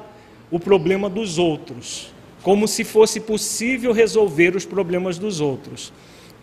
o 0.49 0.59
problema 0.59 1.09
dos 1.09 1.38
outros 1.38 2.14
como 2.45 2.67
se 2.67 2.84
fosse 2.84 3.19
possível 3.19 3.91
resolver 3.91 4.55
os 4.55 4.65
problemas 4.65 5.17
dos 5.17 5.41
outros. 5.41 5.91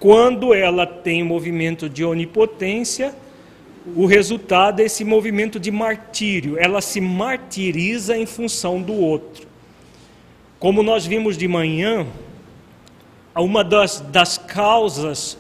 Quando 0.00 0.52
ela 0.52 0.84
tem 0.84 1.22
movimento 1.22 1.88
de 1.88 2.04
onipotência, 2.04 3.14
o 3.94 4.04
resultado 4.04 4.80
é 4.80 4.86
esse 4.86 5.04
movimento 5.04 5.60
de 5.60 5.70
martírio, 5.70 6.58
ela 6.58 6.80
se 6.80 7.00
martiriza 7.00 8.18
em 8.18 8.26
função 8.26 8.82
do 8.82 8.92
outro. 8.92 9.46
Como 10.58 10.82
nós 10.82 11.06
vimos 11.06 11.38
de 11.38 11.46
manhã, 11.46 12.04
uma 13.36 13.62
das, 13.62 14.00
das 14.00 14.36
causas 14.36 15.38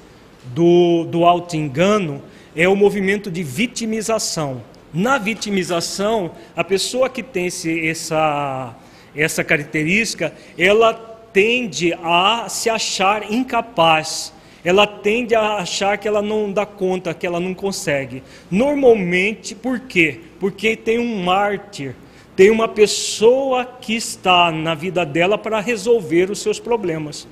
do, 0.54 1.02
do 1.06 1.24
auto-engano 1.24 2.22
é 2.54 2.68
o 2.68 2.76
movimento 2.76 3.32
de 3.32 3.42
vitimização. 3.42 4.62
Na 4.94 5.18
vitimização, 5.18 6.30
a 6.54 6.62
pessoa 6.62 7.10
que 7.10 7.20
tem 7.20 7.46
esse, 7.46 7.84
essa 7.84 8.76
essa 9.14 9.44
característica, 9.44 10.32
ela 10.56 10.94
tende 11.32 11.92
a 12.02 12.46
se 12.48 12.68
achar 12.68 13.30
incapaz, 13.32 14.32
ela 14.64 14.86
tende 14.86 15.34
a 15.34 15.56
achar 15.56 15.98
que 15.98 16.06
ela 16.06 16.22
não 16.22 16.52
dá 16.52 16.64
conta, 16.64 17.14
que 17.14 17.26
ela 17.26 17.40
não 17.40 17.54
consegue. 17.54 18.22
Normalmente, 18.50 19.54
por 19.54 19.80
quê? 19.80 20.20
Porque 20.38 20.76
tem 20.76 20.98
um 20.98 21.22
mártir, 21.22 21.94
tem 22.36 22.50
uma 22.50 22.68
pessoa 22.68 23.64
que 23.64 23.94
está 23.94 24.50
na 24.52 24.74
vida 24.74 25.04
dela 25.04 25.36
para 25.36 25.60
resolver 25.60 26.30
os 26.30 26.40
seus 26.40 26.60
problemas. 26.60 27.26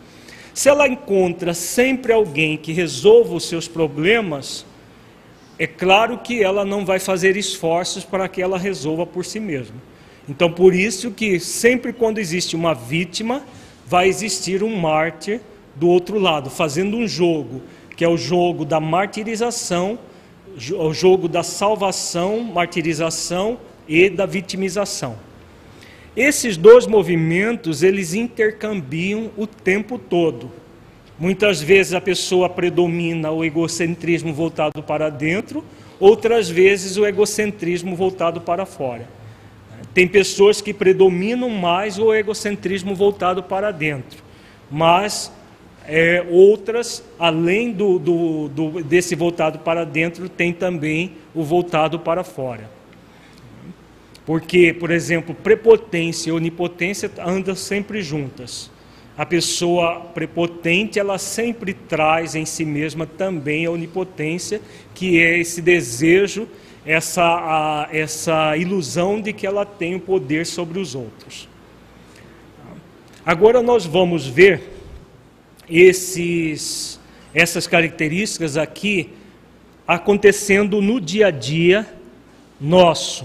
Se 0.53 0.69
ela 0.69 0.89
encontra 0.89 1.55
sempre 1.55 2.13
alguém 2.13 2.57
que 2.57 2.73
resolva 2.73 3.35
os 3.35 3.45
seus 3.45 3.69
problemas, 3.69 4.67
é 5.59 5.67
claro 5.67 6.19
que 6.19 6.43
ela 6.43 6.65
não 6.65 6.85
vai 6.85 6.99
fazer 6.99 7.37
esforços 7.37 8.05
para 8.05 8.29
que 8.29 8.43
ela 8.43 8.59
resolva 8.59 9.07
por 9.07 9.25
si 9.25 9.39
mesma. 9.39 9.77
Então, 10.29 10.51
por 10.51 10.75
isso 10.75 11.11
que 11.11 11.41
sempre 11.41 11.93
quando 11.93 12.19
existe 12.19 12.55
uma 12.55 12.75
vítima, 12.75 13.43
vai 13.87 14.09
existir 14.09 14.63
um 14.63 14.77
mártir 14.77 15.41
do 15.75 15.89
outro 15.89 16.19
lado, 16.19 16.51
fazendo 16.51 16.97
um 16.97 17.09
jogo, 17.09 17.63
que 17.97 18.05
é 18.05 18.09
o 18.09 18.17
jogo 18.17 18.65
da 18.65 18.79
martirização, 18.79 19.99
o 20.79 20.93
jogo 20.93 21.29
da 21.29 21.43
salvação, 21.43 22.41
martirização 22.41 23.59
e 23.89 24.09
da 24.09 24.27
vitimização. 24.27 25.17
Esses 26.17 26.57
dois 26.57 26.87
movimentos, 26.87 27.83
eles 27.83 28.15
intercambiam 28.15 29.31
o 29.37 29.47
tempo 29.47 29.99
todo. 29.99 30.51
Muitas 31.19 31.61
vezes 31.61 31.93
a 31.93 32.01
pessoa 32.01 32.49
predomina 32.49 33.31
o 33.31 33.45
egocentrismo 33.45 34.33
voltado 34.33 34.83
para 34.83 35.11
dentro, 35.11 35.65
outras 35.99 36.49
vezes 36.49 36.97
o 36.97 37.07
egocentrismo 37.07 37.95
voltado 37.95 38.41
para 38.41 38.65
fora. 38.65 39.20
Tem 39.93 40.07
pessoas 40.07 40.61
que 40.61 40.73
predominam 40.73 41.51
mais 41.51 41.99
o 41.99 42.15
egocentrismo 42.15 42.95
voltado 42.95 43.43
para 43.43 43.71
dentro, 43.71 44.23
mas 44.71 45.33
é, 45.87 46.25
outras, 46.31 47.03
além 47.19 47.73
do, 47.73 47.99
do, 47.99 48.49
do, 48.49 48.83
desse 48.85 49.17
voltado 49.17 49.59
para 49.59 49.85
dentro, 49.85 50.29
tem 50.29 50.53
também 50.53 51.13
o 51.35 51.43
voltado 51.43 51.99
para 51.99 52.23
fora. 52.23 52.71
Porque, 54.25 54.73
por 54.73 54.93
exemplo, 54.93 55.35
prepotência 55.35 56.31
e 56.31 56.33
onipotência 56.33 57.11
andam 57.19 57.57
sempre 57.57 58.03
juntas. 58.03 58.71
A 59.19 59.27
pessoa 59.27 60.01
prepotente, 60.15 60.99
ela 60.99 61.19
sempre 61.19 61.75
traz 61.75 62.35
em 62.35 62.45
si 62.45 62.65
mesma 62.65 63.07
também 63.07 63.67
a 63.67 63.71
onipotência, 63.71 64.61
que 64.95 65.21
é 65.21 65.39
esse 65.39 65.61
desejo, 65.61 66.47
essa, 66.91 67.23
a, 67.23 67.89
essa 67.93 68.57
ilusão 68.57 69.21
de 69.21 69.33
que 69.33 69.47
ela 69.47 69.65
tem 69.65 69.95
o 69.95 70.01
poder 70.01 70.45
sobre 70.45 70.81
os 70.81 70.97
outros. 70.97 71.49
Agora 73.25 73.63
nós 73.63 73.87
vamos 73.87 74.27
ver 74.27 74.73
esses, 75.69 76.99
essas 77.33 77.69
características 77.69 78.57
aqui 78.57 79.11
acontecendo 79.87 80.83
no 80.83 81.01
dia 81.01 81.29
a 81.29 81.31
dia 81.31 81.87
nosso, 82.61 83.25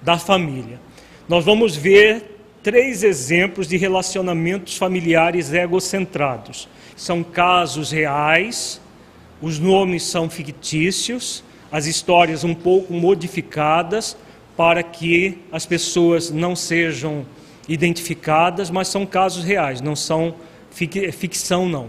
da 0.00 0.18
família. 0.18 0.80
Nós 1.28 1.44
vamos 1.44 1.76
ver 1.76 2.40
três 2.62 3.02
exemplos 3.02 3.68
de 3.68 3.76
relacionamentos 3.76 4.78
familiares 4.78 5.52
egocentrados. 5.52 6.66
São 6.96 7.22
casos 7.22 7.90
reais, 7.90 8.80
os 9.42 9.58
nomes 9.58 10.02
são 10.02 10.30
fictícios, 10.30 11.44
as 11.72 11.86
histórias 11.86 12.44
um 12.44 12.54
pouco 12.54 12.92
modificadas 12.92 14.14
para 14.54 14.82
que 14.82 15.38
as 15.50 15.64
pessoas 15.64 16.30
não 16.30 16.54
sejam 16.54 17.24
identificadas, 17.66 18.70
mas 18.70 18.88
são 18.88 19.06
casos 19.06 19.42
reais, 19.42 19.80
não 19.80 19.96
são 19.96 20.34
ficção 20.70 21.66
não. 21.66 21.88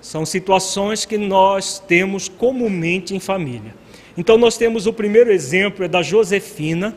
São 0.00 0.26
situações 0.26 1.06
que 1.06 1.16
nós 1.16 1.78
temos 1.78 2.28
comumente 2.28 3.16
em 3.16 3.20
família. 3.20 3.74
Então 4.16 4.36
nós 4.36 4.58
temos 4.58 4.86
o 4.86 4.92
primeiro 4.92 5.32
exemplo 5.32 5.84
é 5.84 5.88
da 5.88 6.02
Josefina, 6.02 6.94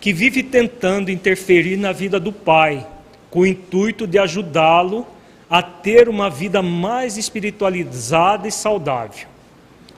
que 0.00 0.12
vive 0.12 0.42
tentando 0.42 1.10
interferir 1.10 1.76
na 1.76 1.92
vida 1.92 2.18
do 2.18 2.32
pai, 2.32 2.84
com 3.30 3.40
o 3.40 3.46
intuito 3.46 4.06
de 4.06 4.18
ajudá-lo 4.18 5.06
a 5.48 5.62
ter 5.62 6.08
uma 6.08 6.28
vida 6.28 6.60
mais 6.60 7.16
espiritualizada 7.16 8.48
e 8.48 8.52
saudável. 8.52 9.28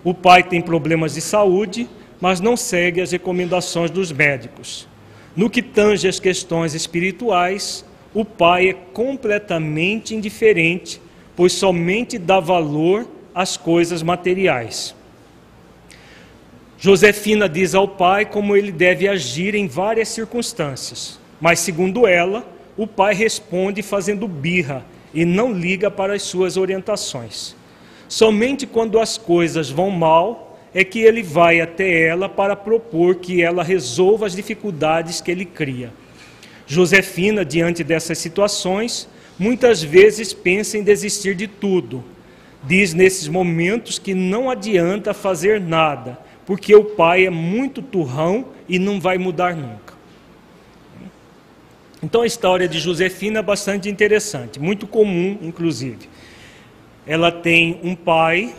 O 0.06 0.14
pai 0.14 0.44
tem 0.44 0.62
problemas 0.62 1.14
de 1.14 1.20
saúde, 1.20 1.88
mas 2.20 2.40
não 2.40 2.56
segue 2.56 3.00
as 3.00 3.10
recomendações 3.10 3.90
dos 3.90 4.12
médicos. 4.12 4.86
No 5.34 5.50
que 5.50 5.60
tange 5.60 6.06
às 6.06 6.20
questões 6.20 6.74
espirituais, 6.74 7.84
o 8.14 8.24
pai 8.24 8.68
é 8.68 8.72
completamente 8.72 10.14
indiferente, 10.14 11.02
pois 11.34 11.54
somente 11.54 12.18
dá 12.18 12.38
valor 12.38 13.04
às 13.34 13.56
coisas 13.56 14.00
materiais. 14.00 14.94
Josefina 16.78 17.48
diz 17.48 17.74
ao 17.74 17.88
pai 17.88 18.26
como 18.26 18.54
ele 18.54 18.70
deve 18.70 19.08
agir 19.08 19.56
em 19.56 19.66
várias 19.66 20.06
circunstâncias, 20.10 21.18
mas 21.40 21.58
segundo 21.58 22.06
ela, 22.06 22.48
o 22.76 22.86
pai 22.86 23.12
responde 23.12 23.82
fazendo 23.82 24.28
birra 24.28 24.86
e 25.12 25.24
não 25.24 25.52
liga 25.52 25.90
para 25.90 26.14
as 26.14 26.22
suas 26.22 26.56
orientações. 26.56 27.56
Somente 28.08 28.66
quando 28.66 28.98
as 28.98 29.18
coisas 29.18 29.70
vão 29.70 29.90
mal 29.90 30.58
é 30.72 30.84
que 30.84 31.00
ele 31.00 31.22
vai 31.22 31.60
até 31.60 32.06
ela 32.06 32.28
para 32.28 32.54
propor 32.54 33.16
que 33.16 33.42
ela 33.42 33.62
resolva 33.62 34.26
as 34.26 34.34
dificuldades 34.34 35.20
que 35.20 35.30
ele 35.30 35.44
cria. 35.44 35.92
Josefina, 36.66 37.44
diante 37.44 37.82
dessas 37.82 38.18
situações, 38.18 39.08
muitas 39.38 39.82
vezes 39.82 40.32
pensa 40.32 40.76
em 40.76 40.82
desistir 40.82 41.34
de 41.34 41.46
tudo. 41.46 42.04
Diz 42.62 42.92
nesses 42.92 43.28
momentos 43.28 43.98
que 43.98 44.14
não 44.14 44.50
adianta 44.50 45.14
fazer 45.14 45.60
nada, 45.60 46.18
porque 46.44 46.74
o 46.74 46.84
pai 46.84 47.26
é 47.26 47.30
muito 47.30 47.80
turrão 47.80 48.46
e 48.68 48.78
não 48.78 49.00
vai 49.00 49.16
mudar 49.18 49.54
nunca. 49.54 49.94
Então 52.02 52.22
a 52.22 52.26
história 52.26 52.68
de 52.68 52.78
Josefina 52.78 53.38
é 53.38 53.42
bastante 53.42 53.88
interessante, 53.88 54.60
muito 54.60 54.86
comum, 54.86 55.38
inclusive. 55.40 56.08
Ela 57.06 57.30
tem 57.30 57.78
um 57.84 57.94
pai 57.94 58.54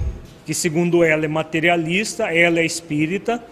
que, 0.45 0.53
segundo 0.53 1.03
ela, 1.03 1.25
é 1.25 1.27
materialista, 1.27 2.33
ela 2.33 2.59
é 2.59 2.65
espírita, 2.65 3.43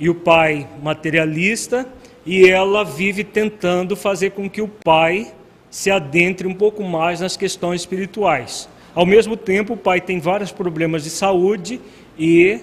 e 0.00 0.10
o 0.10 0.14
pai 0.14 0.66
materialista, 0.82 1.86
e 2.26 2.48
ela 2.48 2.84
vive 2.84 3.22
tentando 3.22 3.94
fazer 3.94 4.30
com 4.30 4.50
que 4.50 4.60
o 4.60 4.68
pai 4.68 5.32
se 5.70 5.90
adentre 5.90 6.46
um 6.46 6.54
pouco 6.54 6.82
mais 6.82 7.20
nas 7.20 7.36
questões 7.36 7.82
espirituais. 7.82 8.68
Ao 8.94 9.06
mesmo 9.06 9.36
tempo, 9.36 9.74
o 9.74 9.76
pai 9.76 10.00
tem 10.00 10.18
vários 10.18 10.50
problemas 10.50 11.04
de 11.04 11.10
saúde 11.10 11.80
e 12.18 12.60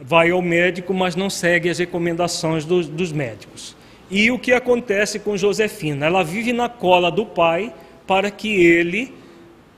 vai 0.00 0.30
ao 0.30 0.40
médico, 0.40 0.94
mas 0.94 1.14
não 1.14 1.28
segue 1.28 1.68
as 1.68 1.78
recomendações 1.78 2.64
dos, 2.64 2.88
dos 2.88 3.12
médicos. 3.12 3.76
E 4.10 4.30
o 4.30 4.38
que 4.38 4.52
acontece 4.52 5.18
com 5.18 5.36
Josefina? 5.36 6.06
Ela 6.06 6.22
vive 6.22 6.52
na 6.52 6.68
cola 6.68 7.10
do 7.10 7.26
pai 7.26 7.72
para 8.06 8.30
que 8.30 8.48
ele 8.48 9.12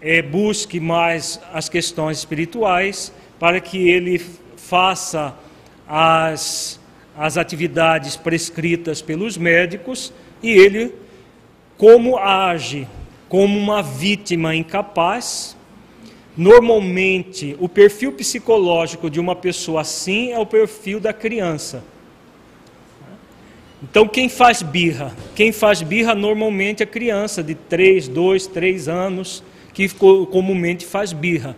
é, 0.00 0.22
busque 0.22 0.78
mais 0.80 1.40
as 1.52 1.68
questões 1.68 2.18
espirituais, 2.18 3.12
para 3.38 3.60
que 3.60 3.88
ele 3.88 4.20
faça 4.56 5.34
as, 5.86 6.80
as 7.16 7.36
atividades 7.36 8.16
prescritas 8.16 9.00
pelos 9.00 9.36
médicos 9.36 10.12
e 10.42 10.50
ele, 10.50 10.94
como 11.76 12.16
age 12.16 12.86
como 13.28 13.58
uma 13.58 13.82
vítima 13.82 14.54
incapaz, 14.54 15.54
Normalmente, 16.38 17.56
o 17.58 17.68
perfil 17.68 18.12
psicológico 18.12 19.10
de 19.10 19.18
uma 19.18 19.34
pessoa 19.34 19.80
assim 19.80 20.30
é 20.30 20.38
o 20.38 20.46
perfil 20.46 21.00
da 21.00 21.12
criança. 21.12 21.82
Então, 23.82 24.06
quem 24.06 24.28
faz 24.28 24.62
birra? 24.62 25.12
Quem 25.34 25.50
faz 25.50 25.82
birra 25.82 26.14
normalmente 26.14 26.80
é 26.80 26.86
criança 26.86 27.42
de 27.42 27.56
3, 27.56 28.06
2, 28.06 28.46
3 28.46 28.86
anos, 28.86 29.42
que 29.78 29.88
comumente 30.26 30.84
faz 30.84 31.12
birra. 31.12 31.56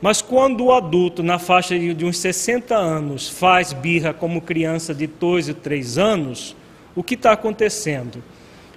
Mas 0.00 0.20
quando 0.20 0.64
o 0.64 0.72
adulto, 0.72 1.22
na 1.22 1.38
faixa 1.38 1.78
de 1.78 2.04
uns 2.04 2.18
60 2.18 2.74
anos, 2.74 3.28
faz 3.28 3.72
birra 3.72 4.12
como 4.12 4.40
criança 4.40 4.92
de 4.92 5.06
2 5.06 5.50
e 5.50 5.54
3 5.54 5.96
anos, 5.96 6.56
o 6.96 7.04
que 7.04 7.14
está 7.14 7.30
acontecendo? 7.30 8.20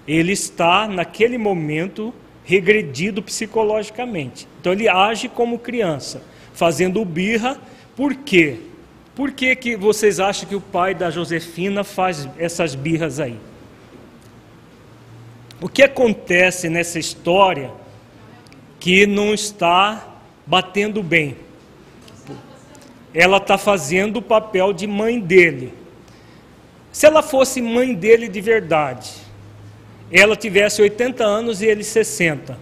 Ele 0.08 0.34
está, 0.34 0.88
naquele 0.88 1.36
momento, 1.36 2.14
regredido 2.44 3.24
psicologicamente. 3.24 4.48
Então 4.62 4.72
ele 4.72 4.88
age 4.88 5.30
como 5.30 5.58
criança, 5.58 6.22
fazendo 6.54 7.04
birra. 7.04 7.60
Por 7.96 8.14
quê? 8.14 8.60
Por 9.16 9.32
que, 9.32 9.56
que 9.56 9.76
vocês 9.76 10.20
acham 10.20 10.48
que 10.48 10.56
o 10.56 10.62
pai 10.62 10.94
da 10.94 11.10
Josefina 11.10 11.84
faz 11.84 12.30
essas 12.38 12.76
birras 12.76 13.20
aí? 13.20 13.40
O 15.60 15.68
que 15.68 15.82
acontece 15.82 16.70
nessa 16.70 17.00
história 17.00 17.72
que 18.80 19.06
não 19.06 19.34
está 19.34 20.20
batendo 20.46 21.02
bem? 21.02 21.38
Ela 23.14 23.38
está 23.38 23.58
fazendo 23.58 24.18
o 24.18 24.22
papel 24.22 24.74
de 24.74 24.86
mãe 24.86 25.20
dele. 25.20 25.74
Se 26.92 27.06
ela 27.06 27.22
fosse 27.22 27.62
mãe 27.62 27.94
dele 27.94 28.28
de 28.28 28.42
verdade, 28.42 29.12
ela 30.12 30.36
tivesse 30.36 30.82
80 30.82 31.24
anos 31.24 31.62
e 31.62 31.66
ele 31.66 31.84
60. 31.84 32.58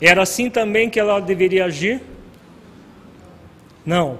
Era 0.00 0.22
assim 0.22 0.48
também 0.48 0.88
que 0.88 0.98
ela 0.98 1.20
deveria 1.20 1.66
agir? 1.66 2.00
Não. 3.84 4.18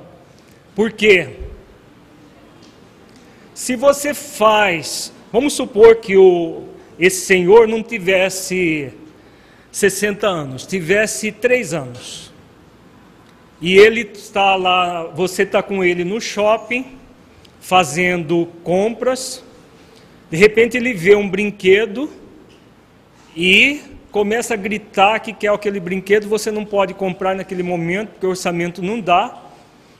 Por 0.75 0.93
quê? 0.93 1.29
Se 3.55 3.77
você 3.77 4.15
faz, 4.15 5.13
vamos 5.33 5.53
supor 5.53 5.97
que 5.97 6.17
o, 6.17 6.65
esse 6.99 7.25
senhor 7.27 7.67
não 7.69 7.83
tivesse 7.83 8.93
60 9.73 10.27
anos, 10.27 10.67
tivesse 10.67 11.31
3 11.33 11.75
anos. 11.75 12.33
E 13.61 13.77
ele 13.77 14.03
está 14.03 14.57
lá, 14.57 15.05
você 15.05 15.43
está 15.43 15.63
com 15.63 15.85
ele 15.85 16.05
no 16.05 16.21
shopping, 16.21 16.99
fazendo 17.61 18.49
compras. 18.65 19.45
De 20.31 20.37
repente 20.37 20.77
ele 20.77 20.95
vê 20.95 21.15
um 21.15 21.29
brinquedo 21.29 22.11
e 23.37 23.83
começa 24.11 24.55
a 24.55 24.57
gritar 24.57 25.21
que 25.21 25.33
quer 25.33 25.53
aquele 25.53 25.79
brinquedo, 25.79 26.29
você 26.29 26.51
não 26.51 26.65
pode 26.65 26.95
comprar 26.95 27.37
naquele 27.37 27.63
momento, 27.63 28.11
porque 28.11 28.27
o 28.27 28.31
orçamento 28.31 28.83
não 28.83 28.99
dá, 28.99 29.41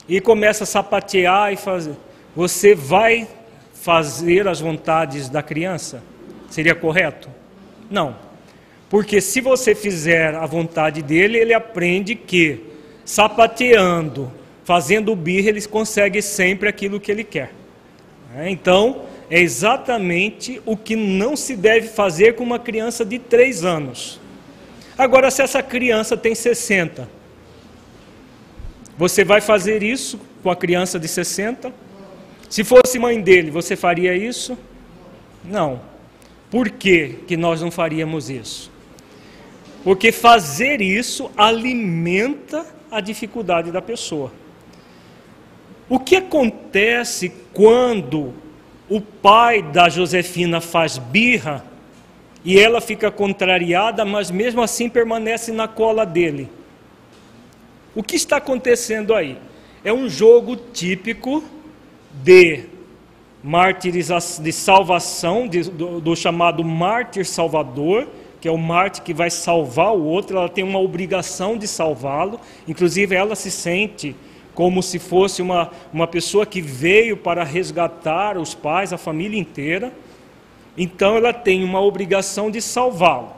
e 0.07 0.19
começa 0.19 0.63
a 0.63 0.67
sapatear 0.67 1.53
e 1.53 1.55
fazer. 1.55 1.95
Você 2.35 2.75
vai 2.75 3.27
fazer 3.73 4.47
as 4.47 4.59
vontades 4.59 5.29
da 5.29 5.41
criança? 5.41 6.03
Seria 6.49 6.75
correto? 6.75 7.29
Não. 7.89 8.30
Porque 8.91 9.21
se 9.21 9.39
você 9.39 9.73
fizer 9.73 10.35
a 10.35 10.45
vontade 10.45 11.01
dele, 11.01 11.37
ele 11.37 11.53
aprende 11.53 12.13
que 12.13 12.59
sapateando, 13.05 14.29
fazendo 14.65 15.15
birra, 15.15 15.47
ele 15.47 15.61
consegue 15.61 16.21
sempre 16.21 16.67
aquilo 16.67 16.99
que 16.99 17.09
ele 17.09 17.23
quer. 17.23 17.53
É, 18.35 18.49
então, 18.49 19.03
é 19.29 19.39
exatamente 19.39 20.61
o 20.65 20.75
que 20.75 20.97
não 20.97 21.37
se 21.37 21.55
deve 21.55 21.87
fazer 21.87 22.35
com 22.35 22.43
uma 22.43 22.59
criança 22.59 23.05
de 23.05 23.17
3 23.17 23.63
anos. 23.63 24.19
Agora, 24.97 25.31
se 25.31 25.41
essa 25.41 25.63
criança 25.63 26.17
tem 26.17 26.35
60, 26.35 27.07
você 28.97 29.23
vai 29.23 29.39
fazer 29.39 29.81
isso 29.83 30.19
com 30.43 30.51
a 30.51 30.55
criança 30.55 30.99
de 30.99 31.07
60? 31.07 31.73
Se 32.49 32.65
fosse 32.65 32.99
mãe 32.99 33.21
dele, 33.21 33.51
você 33.51 33.77
faria 33.77 34.13
isso? 34.13 34.57
Não. 35.45 35.79
Por 36.49 36.69
que, 36.69 37.19
que 37.25 37.37
nós 37.37 37.61
não 37.61 37.71
faríamos 37.71 38.29
isso? 38.29 38.70
Porque 39.83 40.11
fazer 40.11 40.81
isso 40.81 41.31
alimenta 41.35 42.65
a 42.91 43.01
dificuldade 43.01 43.71
da 43.71 43.81
pessoa. 43.81 44.31
O 45.89 45.99
que 45.99 46.15
acontece 46.15 47.31
quando 47.53 48.33
o 48.89 49.01
pai 49.01 49.61
da 49.61 49.89
Josefina 49.89 50.61
faz 50.61 50.97
birra 50.97 51.65
e 52.43 52.59
ela 52.59 52.79
fica 52.79 53.11
contrariada, 53.11 54.05
mas 54.05 54.31
mesmo 54.31 54.61
assim 54.61 54.89
permanece 54.89 55.51
na 55.51 55.67
cola 55.67 56.05
dele? 56.05 56.49
O 57.93 58.01
que 58.01 58.15
está 58.15 58.37
acontecendo 58.37 59.13
aí? 59.13 59.37
É 59.83 59.91
um 59.91 60.07
jogo 60.07 60.55
típico 60.55 61.43
de 62.23 62.65
martirização, 63.43 64.43
de 64.43 64.51
salvação, 64.51 65.47
de, 65.47 65.63
do, 65.63 65.99
do, 65.99 66.15
chamado 66.15 66.63
mártir 66.63 67.25
salvador, 67.25 68.07
que 68.41 68.47
é 68.47 68.51
o 68.51 68.57
mártir 68.57 69.03
que 69.03 69.13
vai 69.13 69.29
salvar 69.29 69.93
o 69.93 70.03
outro, 70.03 70.35
ela 70.35 70.49
tem 70.49 70.63
uma 70.63 70.79
obrigação 70.79 71.55
de 71.55 71.67
salvá-lo, 71.67 72.41
inclusive 72.67 73.15
ela 73.15 73.35
se 73.35 73.51
sente 73.51 74.15
como 74.55 74.81
se 74.81 74.97
fosse 74.97 75.43
uma, 75.43 75.69
uma 75.93 76.07
pessoa 76.07 76.43
que 76.43 76.59
veio 76.59 77.15
para 77.15 77.43
resgatar 77.43 78.39
os 78.39 78.55
pais, 78.55 78.91
a 78.91 78.97
família 78.97 79.39
inteira, 79.39 79.93
então 80.75 81.15
ela 81.15 81.31
tem 81.31 81.63
uma 81.63 81.79
obrigação 81.79 82.49
de 82.49 82.61
salvá-lo. 82.61 83.29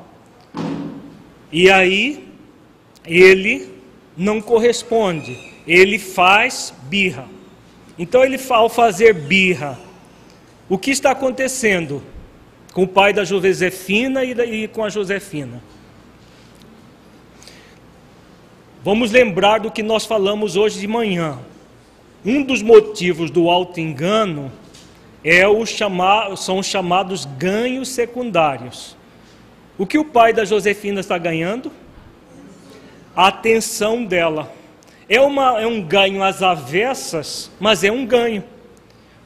E 1.51 1.69
aí, 1.69 2.29
ele 3.05 3.69
não 4.15 4.41
corresponde, 4.41 5.37
ele 5.67 5.99
faz 5.99 6.73
birra. 6.83 7.27
Então, 7.99 8.23
ele, 8.23 8.39
ao 8.49 8.69
fazer 8.69 9.13
birra, 9.13 9.77
o 10.69 10.77
que 10.77 10.91
está 10.91 11.11
acontecendo 11.11 12.01
com 12.73 12.83
o 12.83 12.87
pai 12.87 13.13
da 13.13 13.23
Josefina 13.23 14.23
e 14.23 14.67
com 14.67 14.83
a 14.83 14.89
Josefina? 14.89 15.61
Vamos 18.83 19.11
lembrar 19.11 19.59
do 19.59 19.71
que 19.71 19.81
nós 19.81 20.05
falamos 20.05 20.57
hoje 20.57 20.79
de 20.79 20.87
manhã. 20.87 21.39
Um 22.25 22.43
dos 22.43 22.61
motivos 22.61 23.31
do 23.31 23.49
auto-engano 23.49 24.51
é 25.23 25.47
o 25.47 25.65
chamar, 25.65 26.35
são 26.35 26.59
os 26.59 26.65
chamados 26.65 27.23
ganhos 27.23 27.87
secundários. 27.89 28.97
O 29.77 29.85
que 29.85 29.97
o 29.97 30.05
pai 30.05 30.33
da 30.33 30.43
Josefina 30.43 30.99
está 30.99 31.17
ganhando? 31.17 31.71
A 33.15 33.27
atenção 33.27 34.03
dela. 34.03 34.51
É, 35.07 35.21
uma, 35.21 35.61
é 35.61 35.67
um 35.67 35.81
ganho 35.81 36.23
às 36.23 36.41
avessas, 36.41 37.51
mas 37.59 37.83
é 37.83 37.91
um 37.91 38.05
ganho. 38.05 38.43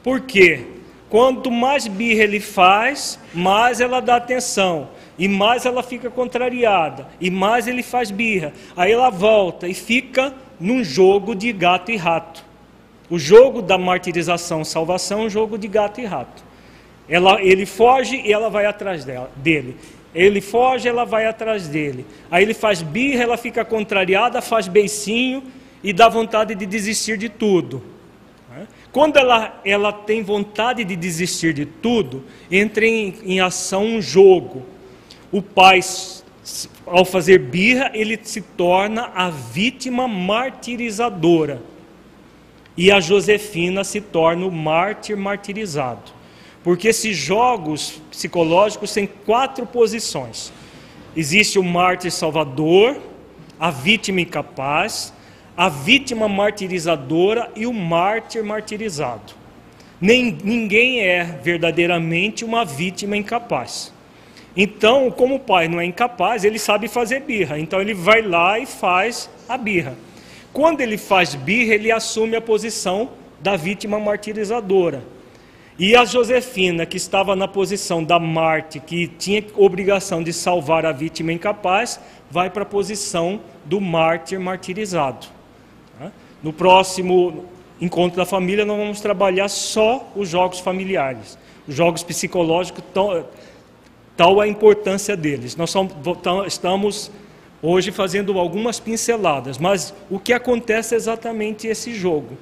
Por 0.02 0.20
quê? 0.20 0.64
Quanto 1.08 1.50
mais 1.50 1.86
birra 1.86 2.22
ele 2.22 2.40
faz, 2.40 3.18
mais 3.32 3.80
ela 3.80 4.00
dá 4.00 4.16
atenção. 4.16 4.88
E 5.18 5.26
mais 5.26 5.64
ela 5.64 5.82
fica 5.82 6.10
contrariada. 6.10 7.08
E 7.20 7.30
mais 7.30 7.66
ele 7.66 7.82
faz 7.82 8.10
birra. 8.10 8.52
Aí 8.76 8.92
ela 8.92 9.10
volta 9.10 9.66
e 9.66 9.74
fica 9.74 10.34
num 10.60 10.84
jogo 10.84 11.34
de 11.34 11.52
gato 11.52 11.90
e 11.90 11.96
rato. 11.96 12.44
O 13.10 13.18
jogo 13.18 13.62
da 13.62 13.78
martirização, 13.78 14.64
salvação, 14.64 15.22
é 15.22 15.24
um 15.24 15.30
jogo 15.30 15.56
de 15.56 15.66
gato 15.66 16.00
e 16.00 16.04
rato. 16.04 16.44
Ela, 17.08 17.42
ele 17.42 17.64
foge 17.64 18.16
e 18.16 18.30
ela 18.30 18.50
vai 18.50 18.66
atrás 18.66 19.04
dela, 19.04 19.30
dele. 19.34 19.76
Ele 20.14 20.42
foge, 20.42 20.88
ela 20.88 21.04
vai 21.06 21.26
atrás 21.26 21.68
dele. 21.68 22.04
Aí 22.30 22.42
ele 22.42 22.52
faz 22.52 22.82
birra, 22.82 23.22
ela 23.22 23.36
fica 23.38 23.64
contrariada, 23.64 24.42
faz 24.42 24.68
beicinho 24.68 25.42
e 25.82 25.92
dá 25.92 26.08
vontade 26.08 26.54
de 26.54 26.66
desistir 26.66 27.16
de 27.16 27.30
tudo. 27.30 27.82
Quando 28.92 29.18
ela, 29.18 29.60
ela 29.64 29.92
tem 29.92 30.22
vontade 30.22 30.82
de 30.84 30.96
desistir 30.96 31.52
de 31.52 31.66
tudo, 31.66 32.24
entra 32.50 32.86
em, 32.86 33.14
em 33.22 33.40
ação 33.40 33.84
um 33.84 34.00
jogo. 34.00 34.64
O 35.30 35.42
pai, 35.42 35.80
ao 36.86 37.04
fazer 37.04 37.38
birra, 37.38 37.90
ele 37.92 38.18
se 38.22 38.40
torna 38.40 39.10
a 39.14 39.28
vítima 39.28 40.08
martirizadora. 40.08 41.60
E 42.76 42.90
a 42.90 43.00
Josefina 43.00 43.84
se 43.84 44.00
torna 44.00 44.46
o 44.46 44.52
mártir 44.52 45.16
martirizado. 45.16 46.12
Porque 46.64 46.88
esses 46.88 47.16
jogos 47.16 48.00
psicológicos 48.10 48.92
têm 48.92 49.06
quatro 49.06 49.66
posições: 49.66 50.52
existe 51.14 51.58
o 51.58 51.64
mártir 51.64 52.10
salvador, 52.10 52.96
a 53.58 53.70
vítima 53.70 54.20
incapaz, 54.20 55.12
a 55.58 55.68
vítima 55.68 56.28
martirizadora 56.28 57.50
e 57.56 57.66
o 57.66 57.72
mártir 57.72 58.44
martirizado. 58.44 59.34
Nem, 60.00 60.38
ninguém 60.44 61.00
é 61.00 61.24
verdadeiramente 61.24 62.44
uma 62.44 62.64
vítima 62.64 63.16
incapaz. 63.16 63.92
Então, 64.56 65.10
como 65.10 65.34
o 65.34 65.40
pai 65.40 65.66
não 65.66 65.80
é 65.80 65.84
incapaz, 65.84 66.44
ele 66.44 66.60
sabe 66.60 66.86
fazer 66.86 67.22
birra. 67.22 67.58
Então, 67.58 67.80
ele 67.80 67.92
vai 67.92 68.22
lá 68.22 68.56
e 68.60 68.66
faz 68.66 69.28
a 69.48 69.56
birra. 69.56 69.96
Quando 70.52 70.80
ele 70.80 70.96
faz 70.96 71.34
birra, 71.34 71.74
ele 71.74 71.90
assume 71.90 72.36
a 72.36 72.40
posição 72.40 73.10
da 73.40 73.56
vítima 73.56 73.98
martirizadora. 73.98 75.02
E 75.76 75.96
a 75.96 76.04
Josefina, 76.04 76.86
que 76.86 76.96
estava 76.96 77.34
na 77.34 77.48
posição 77.48 78.04
da 78.04 78.20
Marte, 78.20 78.78
que 78.78 79.08
tinha 79.08 79.44
obrigação 79.56 80.22
de 80.22 80.32
salvar 80.32 80.86
a 80.86 80.92
vítima 80.92 81.32
incapaz, 81.32 81.98
vai 82.30 82.48
para 82.48 82.62
a 82.62 82.66
posição 82.66 83.40
do 83.64 83.80
mártir 83.80 84.38
martirizado. 84.38 85.37
No 86.42 86.52
próximo 86.52 87.44
encontro 87.80 88.16
da 88.16 88.26
família, 88.26 88.64
nós 88.64 88.76
vamos 88.76 89.00
trabalhar 89.00 89.48
só 89.48 90.10
os 90.14 90.28
jogos 90.28 90.60
familiares, 90.60 91.38
os 91.66 91.74
jogos 91.74 92.02
psicológicos, 92.02 92.82
tão, 92.92 93.24
tal 94.16 94.40
a 94.40 94.48
importância 94.48 95.16
deles. 95.16 95.56
Nós 95.56 95.74
estamos 96.46 97.10
hoje 97.62 97.90
fazendo 97.90 98.38
algumas 98.38 98.78
pinceladas, 98.78 99.58
mas 99.58 99.94
o 100.10 100.18
que 100.18 100.32
acontece 100.32 100.94
é 100.94 100.96
exatamente 100.96 101.66
esse 101.66 101.94
jogo. 101.94 102.36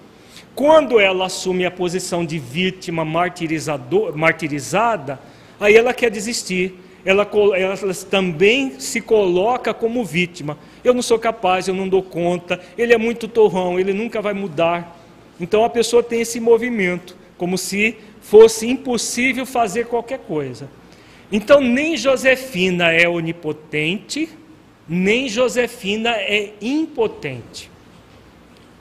Quando 0.55 0.98
ela 0.98 1.27
assume 1.27 1.66
a 1.66 1.70
posição 1.70 2.24
de 2.24 2.39
vítima 2.39 3.05
martirizada, 3.05 5.18
aí 5.60 5.77
ela 5.77 5.93
quer 5.93 6.10
desistir. 6.10 6.82
Ela, 7.07 7.27
ela 7.57 7.95
também 8.11 8.78
se 8.78 9.01
coloca 9.01 9.73
como 9.73 10.05
vítima 10.05 10.59
eu 10.87 10.95
não 10.95 11.03
sou 11.03 11.19
capaz, 11.19 11.66
eu 11.66 11.74
não 11.74 11.89
dou 11.89 12.03
conta, 12.03 12.61
ele 12.78 12.95
é 12.95 12.99
muito 12.99 13.27
torrão, 13.27 13.78
ele 13.78 13.93
nunca 13.93 14.23
vai 14.23 14.33
mudar. 14.33 14.97
Então 15.41 15.65
a 15.65 15.69
pessoa 15.69 16.01
tem 16.01 16.20
esse 16.20 16.39
movimento, 16.39 17.16
como 17.37 17.59
se 17.59 17.97
fosse 18.20 18.69
impossível 18.69 19.45
fazer 19.45 19.87
qualquer 19.87 20.20
coisa. 20.20 20.70
Então 21.31 21.61
nem 21.61 21.97
Josefina 21.97 22.93
é 22.93 23.09
onipotente, 23.09 24.28
nem 24.89 25.28
Josefina 25.28 26.11
é 26.11 26.53
impotente. 26.61 27.69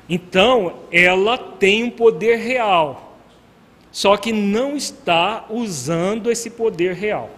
Então 0.07 0.81
ela 0.91 1.39
tem 1.39 1.83
um 1.83 1.89
poder 1.89 2.35
real, 2.35 3.17
só 3.91 4.15
que 4.15 4.31
não 4.31 4.77
está 4.77 5.47
usando 5.49 6.29
esse 6.29 6.51
poder 6.51 6.93
real. 6.93 7.31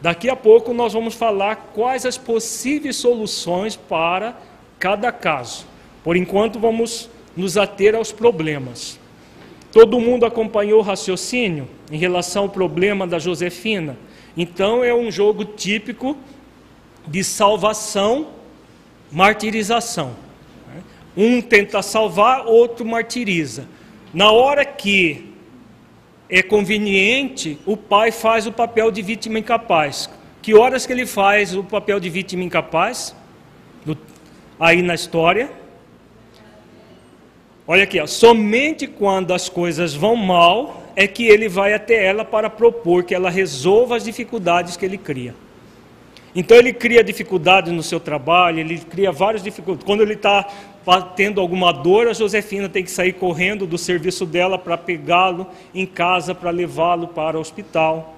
Daqui 0.00 0.28
a 0.28 0.36
pouco 0.36 0.74
nós 0.74 0.92
vamos 0.92 1.14
falar 1.14 1.70
quais 1.74 2.04
as 2.04 2.18
possíveis 2.18 2.96
soluções 2.96 3.76
para 3.76 4.36
cada 4.78 5.10
caso. 5.10 5.66
Por 6.04 6.16
enquanto, 6.16 6.58
vamos 6.58 7.08
nos 7.36 7.56
ater 7.56 7.94
aos 7.94 8.12
problemas. 8.12 8.98
Todo 9.72 10.00
mundo 10.00 10.24
acompanhou 10.24 10.80
o 10.80 10.82
raciocínio 10.82 11.68
em 11.90 11.98
relação 11.98 12.44
ao 12.44 12.48
problema 12.48 13.06
da 13.06 13.18
Josefina. 13.18 13.96
Então, 14.36 14.84
é 14.84 14.94
um 14.94 15.10
jogo 15.10 15.44
típico 15.44 16.16
de 17.06 17.24
salvação, 17.24 18.28
martirização. 19.10 20.14
Um 21.16 21.40
tenta 21.40 21.80
salvar, 21.80 22.46
outro 22.46 22.84
martiriza. 22.84 23.66
Na 24.12 24.30
hora 24.30 24.64
que 24.64 25.35
é 26.28 26.42
conveniente, 26.42 27.58
o 27.64 27.76
pai 27.76 28.10
faz 28.10 28.46
o 28.46 28.52
papel 28.52 28.90
de 28.90 29.02
vítima 29.02 29.38
incapaz. 29.38 30.10
Que 30.42 30.54
horas 30.54 30.86
que 30.86 30.92
ele 30.92 31.06
faz 31.06 31.54
o 31.54 31.62
papel 31.62 31.98
de 32.00 32.10
vítima 32.10 32.44
incapaz? 32.44 33.14
aí 34.58 34.82
na 34.82 34.94
história. 34.94 35.50
Olha 37.66 37.82
aqui, 37.82 38.00
ó, 38.00 38.06
somente 38.06 38.86
quando 38.86 39.34
as 39.34 39.48
coisas 39.48 39.94
vão 39.94 40.16
mal 40.16 40.82
é 40.94 41.06
que 41.06 41.26
ele 41.26 41.48
vai 41.48 41.74
até 41.74 42.06
ela 42.06 42.24
para 42.24 42.48
propor 42.48 43.04
que 43.04 43.14
ela 43.14 43.28
resolva 43.28 43.96
as 43.96 44.04
dificuldades 44.04 44.76
que 44.76 44.84
ele 44.84 44.96
cria. 44.96 45.34
Então 46.34 46.56
ele 46.56 46.72
cria 46.72 47.02
dificuldades 47.02 47.72
no 47.72 47.82
seu 47.82 47.98
trabalho, 47.98 48.60
ele 48.60 48.78
cria 48.78 49.10
várias 49.10 49.42
dificuldades. 49.42 49.84
Quando 49.84 50.02
ele 50.02 50.14
está 50.14 50.48
tendo 51.16 51.40
alguma 51.40 51.72
dor, 51.72 52.06
a 52.06 52.12
Josefina 52.12 52.68
tem 52.68 52.84
que 52.84 52.90
sair 52.90 53.14
correndo 53.14 53.66
do 53.66 53.76
serviço 53.76 54.24
dela 54.24 54.56
para 54.56 54.78
pegá-lo 54.78 55.48
em 55.74 55.84
casa, 55.84 56.34
para 56.34 56.50
levá-lo 56.50 57.08
para 57.08 57.36
o 57.36 57.40
hospital. 57.40 58.16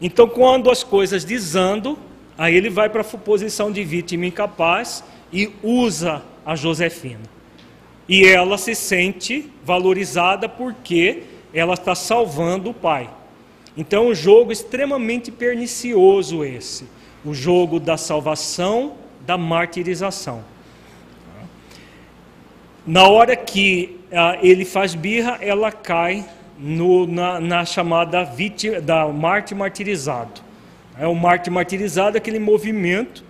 Então, 0.00 0.28
quando 0.28 0.70
as 0.70 0.84
coisas 0.84 1.24
desandam, 1.24 1.98
aí 2.38 2.54
ele 2.54 2.70
vai 2.70 2.88
para 2.88 3.00
a 3.00 3.04
posição 3.04 3.72
de 3.72 3.82
vítima 3.82 4.26
incapaz 4.26 5.02
e 5.32 5.50
usa 5.62 6.22
a 6.46 6.54
Josefina. 6.54 7.20
E 8.08 8.24
ela 8.24 8.56
se 8.56 8.74
sente 8.74 9.50
valorizada 9.64 10.48
porque 10.48 11.24
ela 11.52 11.74
está 11.74 11.94
salvando 11.94 12.70
o 12.70 12.74
pai. 12.74 13.10
Então, 13.76 14.08
um 14.08 14.14
jogo 14.14 14.52
extremamente 14.52 15.32
pernicioso 15.32 16.44
esse, 16.44 16.84
o 17.24 17.34
jogo 17.34 17.80
da 17.80 17.96
salvação, 17.96 18.94
da 19.26 19.36
martirização. 19.36 20.44
Na 22.86 23.06
hora 23.06 23.36
que 23.36 24.00
ah, 24.10 24.38
ele 24.42 24.64
faz 24.64 24.94
birra, 24.94 25.38
ela 25.40 25.70
cai 25.70 26.24
no, 26.58 27.06
na, 27.06 27.38
na, 27.38 27.64
chamada 27.64 28.24
vítima 28.24 28.80
da 28.80 29.06
Marte 29.08 29.54
martirizado. 29.54 30.40
É 30.98 31.06
o 31.06 31.14
Marte 31.14 31.50
martirizado, 31.50 32.16
aquele 32.16 32.38
movimento 32.38 33.22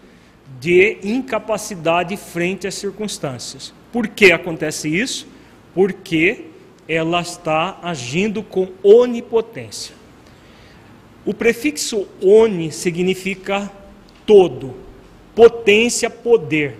de 0.60 0.98
incapacidade 1.02 2.16
frente 2.16 2.66
às 2.66 2.74
circunstâncias. 2.74 3.72
Por 3.92 4.06
que 4.08 4.32
acontece 4.32 4.88
isso? 4.88 5.26
Porque 5.74 6.44
ela 6.88 7.20
está 7.20 7.78
agindo 7.82 8.42
com 8.42 8.68
onipotência. 8.82 9.94
O 11.24 11.34
prefixo 11.34 12.06
oni 12.22 12.72
significa 12.72 13.70
todo, 14.24 14.74
potência, 15.34 16.08
poder. 16.08 16.78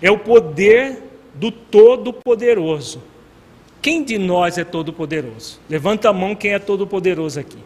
É 0.00 0.10
o 0.10 0.18
poder 0.18 1.07
do 1.38 1.50
Todo-Poderoso. 1.50 3.02
Quem 3.80 4.02
de 4.02 4.18
nós 4.18 4.58
é 4.58 4.64
todo-poderoso? 4.64 5.60
Levanta 5.68 6.10
a 6.10 6.12
mão 6.12 6.34
quem 6.34 6.52
é 6.52 6.58
todo-poderoso 6.58 7.38
aqui. 7.38 7.58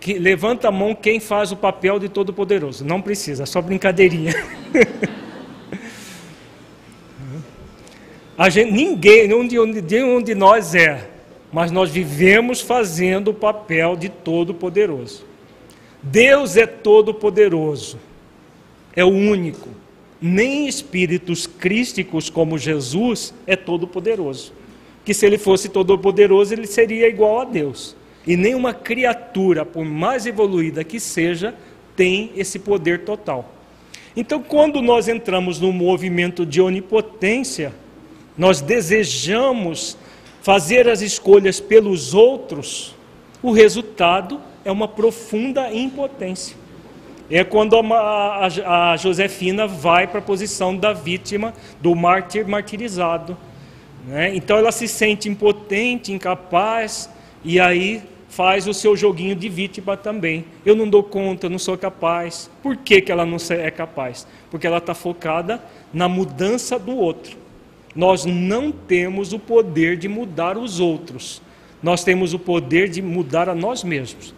Que, 0.00 0.18
levanta 0.18 0.68
a 0.68 0.70
mão 0.70 0.94
quem 0.94 1.18
faz 1.18 1.50
o 1.50 1.56
papel 1.56 1.98
de 1.98 2.08
todo-poderoso. 2.08 2.84
Não 2.84 3.02
precisa, 3.02 3.44
só 3.44 3.60
brincadeirinha. 3.60 4.32
a 8.38 8.48
gente, 8.48 8.70
ninguém, 8.70 9.26
nenhum 9.26 10.22
de, 10.22 10.36
nós 10.36 10.76
é, 10.76 11.10
mas 11.52 11.72
nós 11.72 11.90
vivemos 11.90 12.60
fazendo 12.60 13.32
o 13.32 13.34
papel 13.34 13.96
de 13.96 14.08
todo-poderoso. 14.08 15.26
Deus 16.00 16.56
é 16.56 16.66
todo-poderoso, 16.66 17.98
é 18.94 19.04
o 19.04 19.08
único. 19.08 19.77
Nem 20.20 20.66
espíritos 20.66 21.46
crísticos 21.46 22.28
como 22.28 22.58
Jesus 22.58 23.32
é 23.46 23.56
todo-poderoso. 23.56 24.52
Que 25.04 25.14
se 25.14 25.24
ele 25.24 25.38
fosse 25.38 25.68
todo-poderoso, 25.68 26.52
ele 26.52 26.66
seria 26.66 27.08
igual 27.08 27.40
a 27.40 27.44
Deus. 27.44 27.96
E 28.26 28.36
nenhuma 28.36 28.74
criatura, 28.74 29.64
por 29.64 29.84
mais 29.84 30.26
evoluída 30.26 30.84
que 30.84 31.00
seja, 31.00 31.54
tem 31.96 32.30
esse 32.36 32.58
poder 32.58 33.04
total. 33.04 33.54
Então, 34.14 34.42
quando 34.42 34.82
nós 34.82 35.08
entramos 35.08 35.60
no 35.60 35.72
movimento 35.72 36.44
de 36.44 36.60
onipotência, 36.60 37.72
nós 38.36 38.60
desejamos 38.60 39.96
fazer 40.42 40.88
as 40.88 41.00
escolhas 41.00 41.60
pelos 41.60 42.14
outros, 42.14 42.94
o 43.42 43.52
resultado 43.52 44.40
é 44.64 44.72
uma 44.72 44.88
profunda 44.88 45.72
impotência. 45.72 46.56
É 47.30 47.44
quando 47.44 47.76
a, 47.76 48.46
a, 48.46 48.92
a 48.92 48.96
Josefina 48.96 49.66
vai 49.66 50.06
para 50.06 50.18
a 50.18 50.22
posição 50.22 50.76
da 50.76 50.92
vítima, 50.92 51.52
do 51.80 51.94
mártir 51.94 52.48
martirizado. 52.48 53.36
Né? 54.06 54.34
Então 54.34 54.56
ela 54.56 54.72
se 54.72 54.88
sente 54.88 55.28
impotente, 55.28 56.12
incapaz, 56.12 57.10
e 57.44 57.60
aí 57.60 58.02
faz 58.28 58.66
o 58.66 58.74
seu 58.74 58.96
joguinho 58.96 59.34
de 59.34 59.48
vítima 59.48 59.96
também. 59.96 60.44
Eu 60.64 60.76
não 60.76 60.88
dou 60.88 61.02
conta, 61.02 61.48
não 61.48 61.58
sou 61.58 61.76
capaz. 61.76 62.50
Por 62.62 62.76
que, 62.76 63.00
que 63.00 63.12
ela 63.12 63.26
não 63.26 63.36
é 63.50 63.70
capaz? 63.70 64.26
Porque 64.50 64.66
ela 64.66 64.78
está 64.78 64.94
focada 64.94 65.62
na 65.92 66.08
mudança 66.08 66.78
do 66.78 66.96
outro. 66.96 67.36
Nós 67.94 68.24
não 68.24 68.70
temos 68.70 69.32
o 69.32 69.38
poder 69.38 69.96
de 69.96 70.08
mudar 70.08 70.56
os 70.56 70.78
outros. 70.78 71.42
Nós 71.82 72.04
temos 72.04 72.32
o 72.32 72.38
poder 72.38 72.88
de 72.88 73.02
mudar 73.02 73.48
a 73.48 73.54
nós 73.54 73.82
mesmos. 73.82 74.34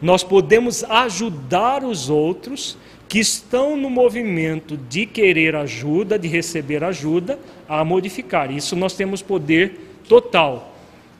Nós 0.00 0.24
podemos 0.24 0.82
ajudar 0.84 1.84
os 1.84 2.08
outros 2.08 2.76
que 3.08 3.18
estão 3.18 3.76
no 3.76 3.90
movimento 3.90 4.76
de 4.76 5.04
querer 5.04 5.56
ajuda, 5.56 6.18
de 6.18 6.28
receber 6.28 6.84
ajuda, 6.84 7.38
a 7.68 7.84
modificar. 7.84 8.50
Isso 8.50 8.76
nós 8.76 8.94
temos 8.94 9.20
poder 9.20 9.98
total 10.08 10.74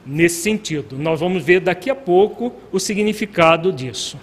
nesse 0.05 0.41
sentido. 0.41 0.97
Nós 0.97 1.19
vamos 1.19 1.43
ver 1.43 1.59
daqui 1.59 1.89
a 1.89 1.95
pouco 1.95 2.53
o 2.71 2.79
significado 2.79 3.71
disso. 3.71 4.17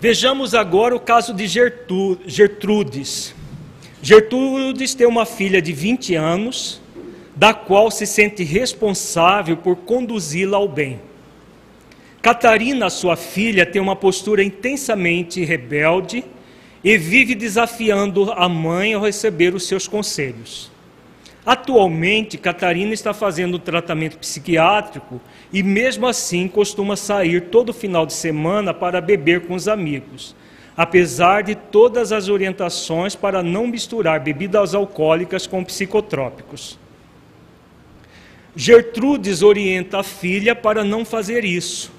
Vejamos 0.00 0.54
agora 0.54 0.94
o 0.96 1.00
caso 1.00 1.32
de 1.32 1.46
Gertrudes. 1.46 3.34
Gertrudes 4.02 4.94
tem 4.94 5.06
uma 5.06 5.24
filha 5.24 5.62
de 5.62 5.72
20 5.72 6.16
anos, 6.16 6.80
da 7.36 7.54
qual 7.54 7.90
se 7.90 8.04
sente 8.04 8.42
responsável 8.42 9.56
por 9.56 9.76
conduzi-la 9.76 10.56
ao 10.56 10.66
bem. 10.66 11.00
Catarina, 12.22 12.88
sua 12.88 13.16
filha, 13.16 13.66
tem 13.66 13.82
uma 13.82 13.96
postura 13.96 14.44
intensamente 14.44 15.44
rebelde 15.44 16.24
e 16.84 16.96
vive 16.96 17.34
desafiando 17.34 18.30
a 18.30 18.48
mãe 18.48 18.94
ao 18.94 19.02
receber 19.02 19.52
os 19.56 19.66
seus 19.66 19.88
conselhos. 19.88 20.70
Atualmente, 21.44 22.38
Catarina 22.38 22.94
está 22.94 23.12
fazendo 23.12 23.58
tratamento 23.58 24.18
psiquiátrico 24.18 25.20
e, 25.52 25.64
mesmo 25.64 26.06
assim, 26.06 26.46
costuma 26.46 26.94
sair 26.94 27.48
todo 27.48 27.72
final 27.72 28.06
de 28.06 28.12
semana 28.12 28.72
para 28.72 29.00
beber 29.00 29.40
com 29.40 29.54
os 29.54 29.66
amigos, 29.66 30.36
apesar 30.76 31.42
de 31.42 31.56
todas 31.56 32.12
as 32.12 32.28
orientações 32.28 33.16
para 33.16 33.42
não 33.42 33.66
misturar 33.66 34.20
bebidas 34.20 34.76
alcoólicas 34.76 35.44
com 35.44 35.64
psicotrópicos. 35.64 36.78
Gertrudes 38.54 39.42
orienta 39.42 39.98
a 39.98 40.02
filha 40.04 40.54
para 40.54 40.84
não 40.84 41.04
fazer 41.04 41.44
isso, 41.44 41.90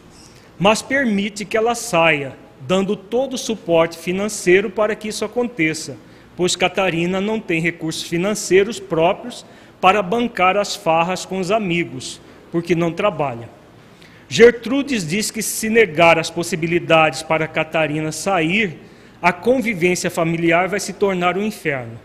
mas 0.64 0.82
permite 0.82 1.44
que 1.44 1.58
ela 1.58 1.76
saia, 1.76 2.38
dando 2.62 2.96
todo 2.96 3.34
o 3.34 3.38
suporte 3.38 3.98
financeiro 3.98 4.70
para 4.70 4.96
que 4.96 5.10
isso 5.10 5.26
aconteça 5.26 5.98
pois 6.36 6.56
Catarina 6.56 7.22
não 7.22 7.40
tem 7.40 7.62
recursos 7.62 8.04
financeiros 8.04 8.80
próprios 8.80 9.46
para 9.80 10.02
bancar 10.02 10.58
as 10.58 10.76
farras 10.76 11.26
com 11.26 11.40
os 11.40 11.52
amigos, 11.52 12.20
porque 12.52 12.74
não 12.74 12.92
trabalha. 12.92 13.50
Gertrudes 14.30 15.06
diz 15.06 15.30
que 15.30 15.42
se 15.42 15.70
negar 15.70 16.18
as 16.18 16.30
possibilidades 16.30 17.22
para 17.22 17.48
Catarina 17.48 18.12
sair, 18.12 18.80
a 19.22 19.32
convivência 19.32 20.10
familiar 20.10 20.68
vai 20.68 20.80
se 20.80 20.94
tornar 20.94 21.38
um 21.38 21.44
inferno. 21.44 22.00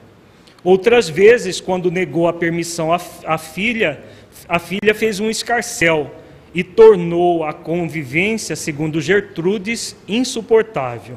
Outras 0.62 1.08
vezes, 1.08 1.60
quando 1.60 1.90
negou 1.90 2.28
a 2.28 2.32
permissão 2.32 2.92
à, 2.92 3.38
filha, 3.38 4.02
a 4.48 4.58
filha 4.58 4.94
fez 4.94 5.20
um 5.20 5.30
escarcel 5.30 6.10
e 6.58 6.64
tornou 6.64 7.44
a 7.44 7.52
convivência, 7.52 8.56
segundo 8.56 9.00
Gertrudes, 9.00 9.94
insuportável. 10.08 11.16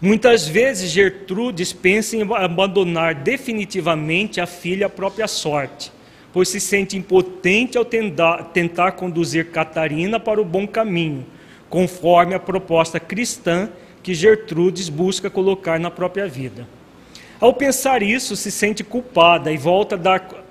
Muitas 0.00 0.48
vezes 0.48 0.90
Gertrudes 0.90 1.72
pensa 1.72 2.16
em 2.16 2.22
abandonar 2.22 3.14
definitivamente 3.14 4.40
a 4.40 4.46
filha 4.46 4.86
à 4.86 4.90
própria 4.90 5.28
sorte, 5.28 5.92
pois 6.32 6.48
se 6.48 6.58
sente 6.58 6.96
impotente 6.96 7.78
ao 7.78 7.84
tentar, 7.84 8.90
conduzir 8.96 9.52
Catarina 9.52 10.18
para 10.18 10.40
o 10.40 10.44
bom 10.44 10.66
caminho, 10.66 11.24
conforme 11.70 12.34
a 12.34 12.40
proposta 12.40 12.98
cristã 12.98 13.70
que 14.02 14.12
Gertrudes 14.12 14.88
busca 14.88 15.30
colocar 15.30 15.78
na 15.78 15.88
própria 15.88 16.26
vida. 16.26 16.66
Ao 17.40 17.54
pensar 17.54 18.02
isso, 18.02 18.34
se 18.34 18.50
sente 18.50 18.82
culpada 18.82 19.52
e 19.52 19.56
volta 19.56 19.94
a 19.94 19.98
dar, 19.98 20.43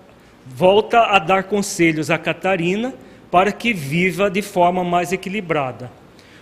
volta 0.45 0.99
a 1.07 1.19
dar 1.19 1.43
conselhos 1.43 2.09
a 2.09 2.17
Catarina 2.17 2.93
para 3.31 3.51
que 3.51 3.73
viva 3.73 4.29
de 4.29 4.41
forma 4.41 4.83
mais 4.83 5.11
equilibrada. 5.11 5.91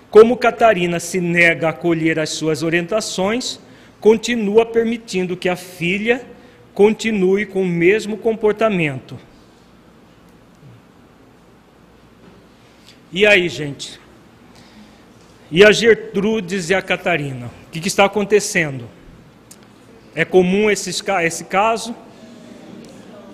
Como 0.09 0.35
Catarina 0.35 0.99
se 0.99 1.21
nega 1.21 1.67
a 1.67 1.69
acolher 1.69 2.19
as 2.19 2.31
suas 2.31 2.63
orientações, 2.63 3.59
continua 3.99 4.65
permitindo 4.65 5.37
que 5.37 5.47
a 5.47 5.55
filha 5.55 6.25
continue 6.73 7.45
com 7.45 7.61
o 7.61 7.67
mesmo 7.67 8.17
comportamento. 8.17 9.17
E 13.11 13.25
aí, 13.25 13.47
gente? 13.47 13.99
E 15.49 15.63
a 15.65 15.71
Gertrudes 15.71 16.69
e 16.69 16.73
a 16.73 16.81
Catarina? 16.81 17.51
O 17.67 17.71
que, 17.71 17.79
que 17.79 17.89
está 17.89 18.05
acontecendo? 18.05 18.89
É 20.15 20.25
comum 20.25 20.69
esse, 20.69 20.89
esse 21.23 21.43
caso? 21.45 21.95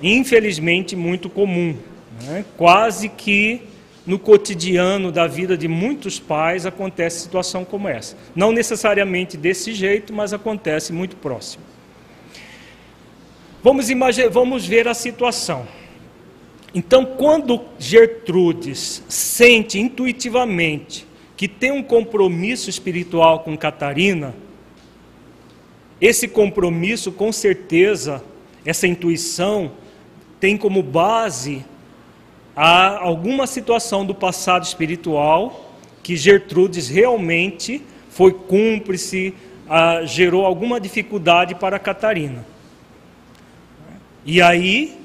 Infelizmente, 0.01 0.95
muito 0.95 1.29
comum. 1.29 1.75
Né? 2.23 2.45
Quase 2.55 3.09
que 3.09 3.61
no 4.05 4.17
cotidiano 4.17 5.11
da 5.11 5.27
vida 5.27 5.57
de 5.57 5.67
muitos 5.67 6.17
pais 6.17 6.65
acontece 6.65 7.19
situação 7.19 7.65
como 7.65 7.89
essa. 7.89 8.15
Não 8.35 8.51
necessariamente 8.51 9.35
desse 9.35 9.73
jeito, 9.73 10.13
mas 10.13 10.31
acontece 10.31 10.93
muito 10.93 11.17
próximo. 11.17 11.63
Vamos, 13.61 13.87
vamos 14.31 14.65
ver 14.65 14.87
a 14.87 14.93
situação. 14.93 15.67
Então, 16.73 17.05
quando 17.05 17.61
Gertrudes 17.77 19.03
sente 19.09 19.79
intuitivamente 19.79 21.05
que 21.35 21.47
tem 21.47 21.71
um 21.71 21.83
compromisso 21.83 22.69
espiritual 22.69 23.41
com 23.41 23.57
Catarina, 23.57 24.33
esse 25.99 26.27
compromisso, 26.27 27.11
com 27.11 27.31
certeza, 27.31 28.23
essa 28.65 28.87
intuição, 28.87 29.71
tem 30.39 30.57
como 30.57 30.81
base 30.84 31.65
há 32.55 32.97
alguma 32.97 33.45
situação 33.47 34.05
do 34.05 34.15
passado 34.15 34.64
espiritual 34.64 35.73
que 36.01 36.15
Gertrudes 36.15 36.88
realmente 36.88 37.81
foi 38.09 38.31
cúmplice, 38.31 39.34
ah, 39.69 40.01
gerou 40.05 40.45
alguma 40.45 40.80
dificuldade 40.80 41.53
para 41.53 41.77
Catarina. 41.77 42.45
E 44.26 44.41
aí, 44.41 44.97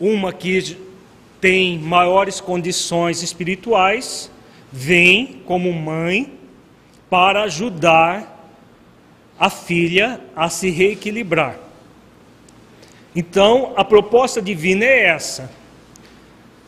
uma 0.00 0.32
que 0.32 0.76
tem 1.40 1.78
maiores 1.78 2.40
condições 2.40 3.22
espirituais 3.22 4.30
vem 4.72 5.42
como 5.44 5.72
mãe 5.72 6.32
para 7.10 7.42
ajudar 7.42 8.48
a 9.38 9.50
filha 9.50 10.20
a 10.34 10.48
se 10.48 10.70
reequilibrar. 10.70 11.63
Então, 13.14 13.72
a 13.76 13.84
proposta 13.84 14.42
divina 14.42 14.84
é 14.84 15.06
essa: 15.06 15.50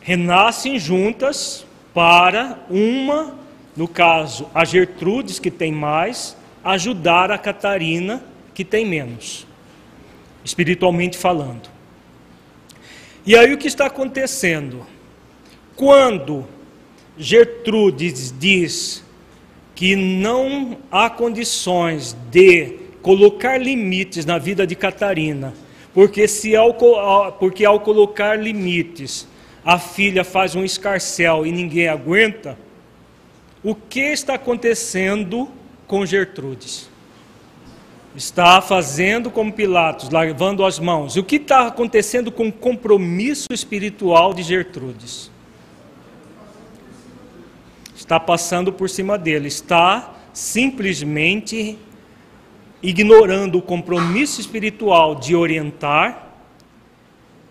renascem 0.01 0.79
juntas 0.79 1.67
para 1.93 2.59
uma, 2.71 3.35
no 3.77 3.89
caso, 3.89 4.49
a 4.55 4.65
Gertrudes, 4.65 5.39
que 5.39 5.51
tem 5.51 5.73
mais, 5.73 6.37
ajudar 6.63 7.31
a 7.31 7.39
Catarina, 7.39 8.23
que 8.55 8.65
tem 8.65 8.87
menos, 8.87 9.47
espiritualmente 10.45 11.17
falando. 11.19 11.69
E 13.25 13.37
aí 13.37 13.53
o 13.53 13.59
que 13.59 13.67
está 13.67 13.87
acontecendo? 13.87 14.87
Quando 15.75 16.47
Gertrudes 17.19 18.33
diz 18.39 19.05
que 19.75 19.97
não 19.97 20.79
há 20.91 21.11
condições 21.11 22.17
de 22.31 22.79
colocar 23.03 23.59
limites 23.59 24.25
na 24.25 24.39
vida 24.39 24.67
de 24.67 24.75
Catarina, 24.75 25.53
porque, 25.97 26.29
se 26.29 26.55
ao, 26.55 26.75
porque 27.41 27.65
ao 27.65 27.81
colocar 27.81 28.39
limites 28.39 29.27
a 29.65 29.79
filha 29.79 30.25
faz 30.25 30.55
um 30.55 30.63
escarcel 30.63 31.47
e 31.47 31.51
ninguém 31.51 31.89
aguenta, 31.89 32.59
o 33.65 33.75
que 33.75 34.01
está 34.01 34.35
acontecendo 34.35 35.49
com 35.87 36.05
Gertrudes? 36.05 36.91
Está 38.15 38.61
fazendo 38.61 39.31
como 39.31 39.51
Pilatos, 39.51 40.11
lavando 40.11 40.67
as 40.67 40.79
mãos. 40.79 41.17
O 41.17 41.25
que 41.25 41.37
está 41.37 41.67
acontecendo 41.67 42.31
com 42.31 42.49
o 42.49 42.53
compromisso 42.53 43.47
espiritual 43.51 44.35
de 44.35 44.43
Gertrudes? 44.43 45.31
Está 47.97 48.21
passando 48.21 48.71
por 48.71 48.91
cima 48.91 49.17
dele, 49.17 49.49
está 49.49 50.15
simplesmente 50.35 51.79
ignorando 52.83 53.59
o 53.59 53.63
compromisso 53.63 54.41
espiritual 54.41 55.15
de 55.15 55.35
orientar, 55.35 56.35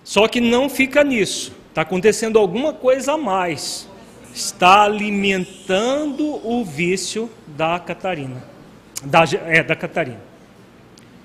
só 0.03 0.27
que 0.27 0.39
não 0.39 0.69
fica 0.69 1.03
nisso 1.03 1.51
Está 1.75 1.81
acontecendo 1.81 2.39
alguma 2.39 2.71
coisa 2.71 3.15
a 3.15 3.17
mais. 3.17 3.85
Está 4.33 4.83
alimentando 4.83 6.39
o 6.47 6.63
vício 6.63 7.29
da 7.47 7.77
Catarina. 7.77 8.41
Da, 9.03 9.25
é, 9.45 9.61
da 9.61 9.75
Catarina. 9.75 10.21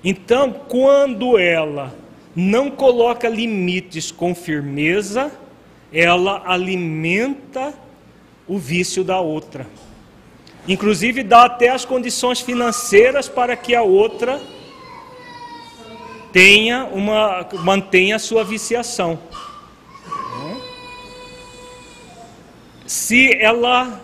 Então, 0.03 0.51
quando 0.51 1.37
ela 1.37 1.95
não 2.35 2.69
coloca 2.69 3.29
limites 3.29 4.11
com 4.11 4.35
firmeza, 4.35 5.31
ela 5.93 6.43
alimenta 6.45 7.73
o 8.45 8.57
vício 8.57 9.05
da 9.05 9.21
outra. 9.21 9.65
Inclusive 10.67 11.23
dá 11.23 11.45
até 11.45 11.69
as 11.69 11.85
condições 11.85 12.39
financeiras 12.39 13.27
para 13.27 13.55
que 13.55 13.73
a 13.73 13.81
outra 13.81 14.39
tenha 16.31 16.85
uma 16.85 17.47
mantenha 17.63 18.15
a 18.15 18.19
sua 18.19 18.43
viciação. 18.43 19.19
se 22.91 23.33
ela, 23.39 24.01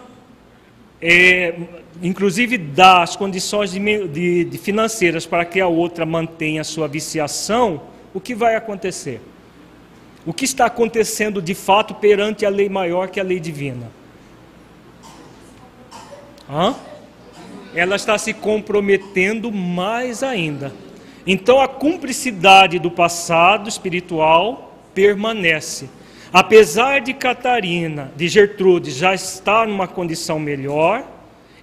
é, 1.01 1.53
inclusive, 2.01 2.57
dá 2.57 3.03
as 3.03 3.17
condições 3.17 3.71
de, 3.71 4.07
de, 4.07 4.45
de 4.45 4.57
financeiras 4.57 5.25
para 5.25 5.43
que 5.43 5.59
a 5.59 5.67
outra 5.67 6.05
mantenha 6.05 6.61
a 6.61 6.63
sua 6.63 6.88
viciação, 6.88 7.81
o 8.13 8.21
que 8.21 8.34
vai 8.34 8.55
acontecer? 8.55 9.19
O 10.25 10.31
que 10.31 10.45
está 10.45 10.67
acontecendo 10.67 11.41
de 11.41 11.53
fato 11.53 11.95
perante 11.95 12.45
a 12.45 12.49
lei 12.49 12.69
maior 12.69 13.09
que 13.09 13.19
a 13.19 13.23
lei 13.23 13.41
divina? 13.41 13.91
Hã? 16.49 16.75
Ela 17.75 17.95
está 17.95 18.17
se 18.17 18.33
comprometendo 18.33 19.51
mais 19.51 20.23
ainda. 20.23 20.73
Então 21.25 21.59
a 21.59 21.67
cumplicidade 21.67 22.79
do 22.79 22.89
passado 22.89 23.67
espiritual 23.67 24.79
permanece. 24.93 25.89
Apesar 26.31 27.01
de 27.01 27.13
Catarina, 27.13 28.11
de 28.15 28.27
Gertrude, 28.27 28.91
já 28.91 29.13
estar 29.13 29.67
numa 29.67 29.87
condição 29.87 30.39
melhor, 30.39 31.05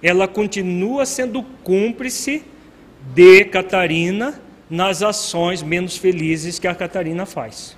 ela 0.01 0.27
continua 0.27 1.05
sendo 1.05 1.43
cúmplice 1.63 2.43
de 3.13 3.45
Catarina 3.45 4.39
nas 4.69 5.01
ações 5.01 5.61
menos 5.61 5.97
felizes 5.97 6.59
que 6.59 6.67
a 6.67 6.75
Catarina 6.75 7.25
faz. 7.25 7.77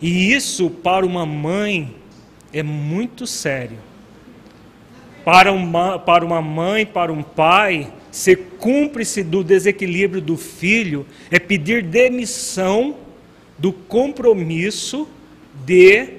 E 0.00 0.32
isso, 0.32 0.70
para 0.70 1.06
uma 1.06 1.24
mãe, 1.24 1.94
é 2.52 2.62
muito 2.62 3.26
sério. 3.26 3.78
Para 5.26 5.50
uma, 5.50 5.98
para 5.98 6.24
uma 6.24 6.40
mãe, 6.40 6.86
para 6.86 7.12
um 7.12 7.20
pai, 7.20 7.92
ser 8.12 8.36
cúmplice 8.60 9.24
do 9.24 9.42
desequilíbrio 9.42 10.22
do 10.22 10.36
filho 10.36 11.04
é 11.32 11.40
pedir 11.40 11.82
demissão 11.82 12.94
do 13.58 13.72
compromisso 13.72 15.08
de 15.64 16.10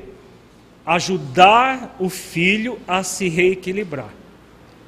ajudar 0.85 1.95
o 2.01 2.09
filho 2.09 2.77
a 2.85 3.01
se 3.01 3.29
reequilibrar. 3.29 4.13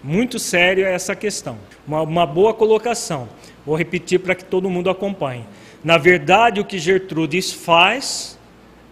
Muito 0.04 0.38
sério 0.38 0.86
é 0.86 0.92
essa 0.94 1.16
questão. 1.16 1.58
Uma, 1.88 2.02
uma 2.02 2.26
boa 2.26 2.54
colocação. 2.54 3.30
Vou 3.66 3.78
repetir 3.78 4.20
para 4.20 4.36
que 4.36 4.44
todo 4.44 4.70
mundo 4.70 4.90
acompanhe. 4.90 5.46
Na 5.82 5.98
verdade, 5.98 6.60
o 6.60 6.66
que 6.66 6.78
Gertrudes 6.78 7.54
faz 7.54 8.38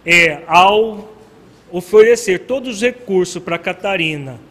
é, 0.06 0.40
ao 0.46 1.12
oferecer 1.70 2.46
todos 2.46 2.76
os 2.76 2.80
recursos 2.80 3.42
para 3.42 3.58
Catarina, 3.58 4.47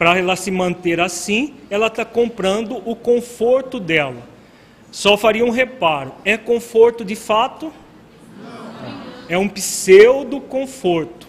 para 0.00 0.16
ela 0.18 0.34
se 0.34 0.50
manter 0.50 0.98
assim, 0.98 1.56
ela 1.68 1.88
está 1.88 2.06
comprando 2.06 2.80
o 2.86 2.96
conforto 2.96 3.78
dela. 3.78 4.22
Só 4.90 5.14
faria 5.14 5.44
um 5.44 5.50
reparo: 5.50 6.14
é 6.24 6.38
conforto 6.38 7.04
de 7.04 7.14
fato? 7.14 7.70
é 9.28 9.36
um 9.36 9.46
pseudo 9.46 10.40
conforto. 10.40 11.28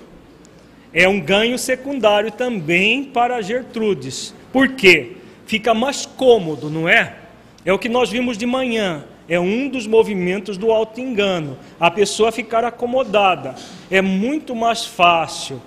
É 0.93 1.05
um 1.05 1.19
ganho 1.19 1.57
secundário 1.57 2.31
também 2.31 3.03
para 3.03 3.41
Gertrudes. 3.41 4.33
Por 4.53 4.69
quê? 4.69 5.17
Fica 5.45 5.73
mais 5.73 6.05
cômodo, 6.05 6.69
não 6.69 6.87
é? 6.87 7.17
É 7.65 7.73
o 7.73 7.77
que 7.77 7.89
nós 7.89 8.09
vimos 8.09 8.37
de 8.37 8.45
manhã. 8.45 9.03
É 9.27 9.37
um 9.37 9.67
dos 9.67 9.85
movimentos 9.85 10.57
do 10.57 10.71
auto-engano. 10.71 11.57
A 11.77 11.91
pessoa 11.91 12.31
ficar 12.31 12.63
acomodada. 12.63 13.53
É 13.91 14.01
muito 14.01 14.55
mais 14.55 14.85
fácil 14.85 15.61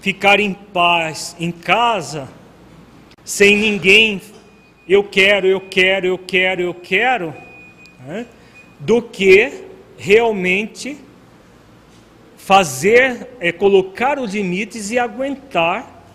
ficar 0.00 0.40
em 0.40 0.52
paz 0.52 1.36
em 1.38 1.50
casa, 1.50 2.28
sem 3.28 3.58
ninguém, 3.58 4.22
eu 4.88 5.04
quero, 5.04 5.46
eu 5.46 5.60
quero, 5.60 6.06
eu 6.06 6.16
quero, 6.16 6.62
eu 6.62 6.72
quero, 6.72 7.34
né? 8.00 8.24
do 8.80 9.02
que 9.02 9.64
realmente 9.98 10.96
fazer, 12.38 13.28
é 13.38 13.52
colocar 13.52 14.18
os 14.18 14.32
limites 14.32 14.90
e 14.90 14.98
aguentar 14.98 16.06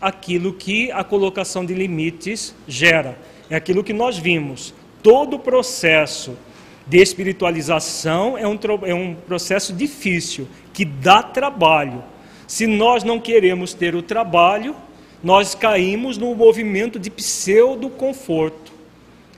aquilo 0.00 0.52
que 0.52 0.90
a 0.90 1.04
colocação 1.04 1.64
de 1.64 1.72
limites 1.72 2.52
gera. 2.66 3.16
É 3.48 3.54
aquilo 3.54 3.84
que 3.84 3.92
nós 3.92 4.18
vimos. 4.18 4.74
Todo 5.04 5.36
o 5.36 5.38
processo 5.38 6.36
de 6.84 6.98
espiritualização 6.98 8.36
é 8.36 8.48
um, 8.48 8.58
é 8.86 8.92
um 8.92 9.14
processo 9.14 9.72
difícil, 9.72 10.48
que 10.72 10.84
dá 10.84 11.22
trabalho. 11.22 12.02
Se 12.48 12.66
nós 12.66 13.04
não 13.04 13.20
queremos 13.20 13.72
ter 13.72 13.94
o 13.94 14.02
trabalho, 14.02 14.74
nós 15.22 15.54
caímos 15.54 16.16
no 16.16 16.34
movimento 16.34 16.98
de 16.98 17.10
pseudo 17.10 17.90
conforto, 17.90 18.72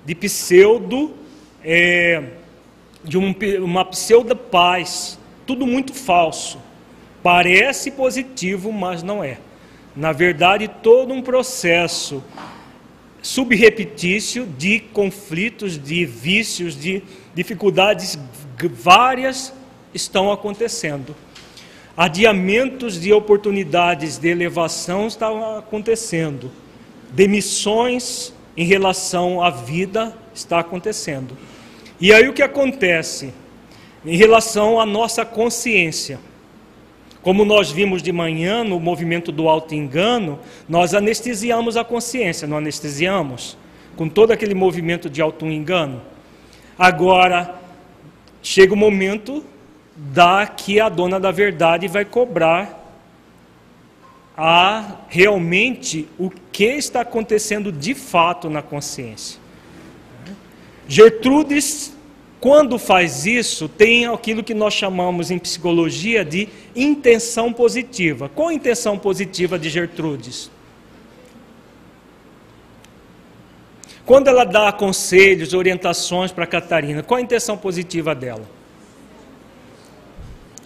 de 0.05 0.15
pseudo, 0.15 1.13
é, 1.65 2.23
de 3.05 3.19
um, 3.19 3.35
uma 3.63 3.85
pseudo 3.85 4.37
paz, 4.37 5.19
tudo 5.47 5.67
muito 5.67 5.93
falso. 5.93 6.59
Parece 7.23 7.91
positivo, 7.91 8.73
mas 8.73 9.03
não 9.03 9.23
é. 9.23 9.39
Na 9.95 10.13
verdade, 10.13 10.69
todo 10.83 11.13
um 11.13 11.23
processo 11.23 12.23
subrepetício 13.21 14.47
de 14.47 14.81
conflitos, 14.81 15.79
de 15.79 16.05
vícios, 16.05 16.75
de 16.75 17.03
dificuldades 17.35 18.19
várias 18.69 19.53
estão 19.95 20.31
acontecendo. 20.33 21.15
Adiamentos 21.97 23.01
de 23.01 23.13
oportunidades 23.13 24.19
de 24.19 24.29
elevação 24.29 25.07
estão 25.07 25.59
acontecendo. 25.59 26.51
Demissões 27.11 28.33
em 28.57 28.65
relação 28.65 29.43
à 29.43 29.51
vida 29.51 30.17
está 30.35 30.59
acontecendo. 30.59 31.37
E 32.01 32.13
aí 32.13 32.29
o 32.29 32.33
que 32.33 32.43
acontece? 32.43 33.33
em 34.05 34.17
relação 34.17 34.81
à 34.81 34.87
nossa 34.87 35.25
consciência. 35.25 36.19
Como 37.23 37.45
nós 37.45 37.71
vimos 37.71 38.03
de 38.03 38.11
manhã 38.11 38.65
no 38.65 38.81
movimento 38.81 39.31
do 39.31 39.49
auto-engano, 39.49 40.41
nós 40.69 40.93
anestesiamos 40.93 41.77
a 41.77 41.85
consciência, 41.85 42.49
não 42.49 42.57
anestesiamos? 42.57 43.57
Com 43.97 44.09
todo 44.09 44.33
aquele 44.33 44.55
movimento 44.55 45.09
de 45.09 45.23
auto-engano. 45.23 46.03
Agora, 46.77 47.61
chega 48.43 48.75
o 48.75 48.77
momento 48.77 49.45
da 49.97 50.47
que 50.47 50.81
a 50.81 50.89
dona 50.89 51.21
da 51.21 51.31
verdade 51.31 51.87
vai 51.89 52.05
cobrar 52.05 52.81
a 54.37 54.97
realmente 55.09 56.09
o 56.19 56.31
que 56.31 56.65
está 56.65 57.03
acontecendo 57.03 57.71
de 57.71 57.95
fato 57.95 58.49
na 58.49 58.63
consciência. 58.63 59.39
Gertrudes, 60.89 61.95
quando 62.41 62.79
faz 62.79 63.27
isso, 63.27 63.69
tem 63.69 64.07
aquilo 64.07 64.43
que 64.43 64.55
nós 64.55 64.75
chamamos 64.75 65.31
em 65.31 65.39
psicologia 65.39 66.25
de 66.25 66.49
intenção 66.75 67.53
positiva. 67.53 68.29
Qual 68.29 68.49
a 68.49 68.55
intenção 68.55 68.99
positiva 68.99 69.59
de 69.59 69.69
Gertrudes? 69.69 70.51
Quando 74.05 74.29
ela 74.29 74.45
dá 74.45 74.73
conselhos, 74.73 75.55
orientações 75.55 76.33
para 76.33 76.47
Catarina, 76.47 77.03
qual 77.03 77.19
a 77.19 77.23
intenção 77.23 77.57
positiva 77.57 78.15
dela? 78.15 78.62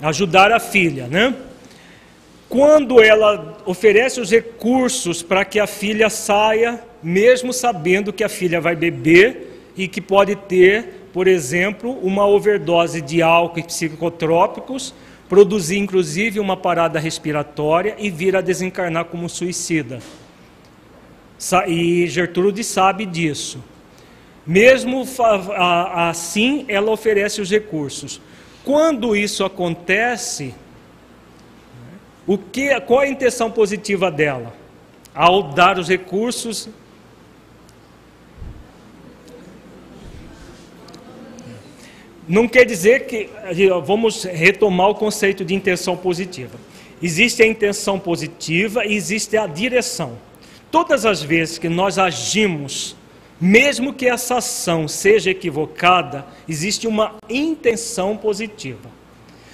Ajudar 0.00 0.52
a 0.52 0.60
filha, 0.60 1.06
né? 1.06 1.34
Quando 2.48 3.02
ela 3.02 3.58
oferece 3.66 4.20
os 4.20 4.30
recursos 4.30 5.22
para 5.22 5.44
que 5.44 5.58
a 5.58 5.66
filha 5.66 6.08
saia, 6.08 6.80
mesmo 7.02 7.52
sabendo 7.52 8.12
que 8.12 8.22
a 8.22 8.28
filha 8.28 8.60
vai 8.60 8.76
beber 8.76 9.72
e 9.76 9.88
que 9.88 10.00
pode 10.00 10.36
ter, 10.36 11.08
por 11.12 11.26
exemplo, 11.26 11.98
uma 12.02 12.26
overdose 12.26 13.00
de 13.00 13.20
álcool 13.20 13.58
e 13.58 13.62
psicotrópicos, 13.64 14.94
produzir 15.28 15.78
inclusive 15.78 16.38
uma 16.38 16.56
parada 16.56 17.00
respiratória 17.00 17.96
e 17.98 18.10
vir 18.10 18.36
a 18.36 18.40
desencarnar 18.40 19.06
como 19.06 19.28
suicida. 19.28 19.98
E 21.66 22.06
Gertrude 22.06 22.62
sabe 22.62 23.04
disso. 23.04 23.62
Mesmo 24.46 25.04
assim, 25.94 26.64
ela 26.68 26.92
oferece 26.92 27.40
os 27.40 27.50
recursos. 27.50 28.20
Quando 28.66 29.14
isso 29.14 29.44
acontece, 29.44 30.52
o 32.26 32.36
que, 32.36 32.80
qual 32.80 32.98
a 32.98 33.08
intenção 33.08 33.48
positiva 33.48 34.10
dela? 34.10 34.52
Ao 35.14 35.40
dar 35.52 35.78
os 35.78 35.88
recursos. 35.88 36.68
Não 42.26 42.48
quer 42.48 42.64
dizer 42.64 43.06
que. 43.06 43.30
Vamos 43.84 44.24
retomar 44.24 44.88
o 44.88 44.96
conceito 44.96 45.44
de 45.44 45.54
intenção 45.54 45.96
positiva. 45.96 46.58
Existe 47.00 47.44
a 47.44 47.46
intenção 47.46 48.00
positiva 48.00 48.84
e 48.84 48.94
existe 48.96 49.36
a 49.36 49.46
direção. 49.46 50.18
Todas 50.72 51.06
as 51.06 51.22
vezes 51.22 51.56
que 51.56 51.68
nós 51.68 52.00
agimos, 52.00 52.96
mesmo 53.40 53.92
que 53.92 54.08
essa 54.08 54.36
ação 54.36 54.88
seja 54.88 55.30
equivocada, 55.30 56.24
existe 56.48 56.86
uma 56.86 57.16
intenção 57.28 58.16
positiva. 58.16 58.90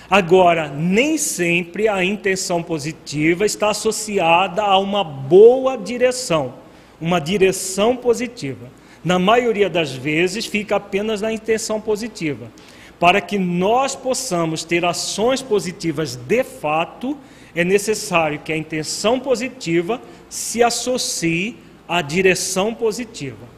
Agora, 0.08 0.68
nem 0.68 1.16
sempre 1.16 1.88
a 1.88 2.04
intenção 2.04 2.62
positiva 2.62 3.46
está 3.46 3.70
associada 3.70 4.62
a 4.62 4.78
uma 4.78 5.02
boa 5.02 5.76
direção, 5.76 6.54
uma 7.00 7.18
direção 7.18 7.96
positiva. 7.96 8.70
Na 9.02 9.18
maioria 9.18 9.68
das 9.68 9.92
vezes, 9.92 10.46
fica 10.46 10.76
apenas 10.76 11.20
na 11.20 11.32
intenção 11.32 11.80
positiva. 11.80 12.52
Para 13.00 13.20
que 13.20 13.36
nós 13.36 13.96
possamos 13.96 14.62
ter 14.62 14.84
ações 14.84 15.42
positivas 15.42 16.14
de 16.14 16.44
fato, 16.44 17.16
é 17.52 17.64
necessário 17.64 18.38
que 18.38 18.52
a 18.52 18.56
intenção 18.56 19.18
positiva 19.18 20.00
se 20.28 20.62
associe 20.62 21.56
à 21.88 22.00
direção 22.00 22.72
positiva. 22.72 23.51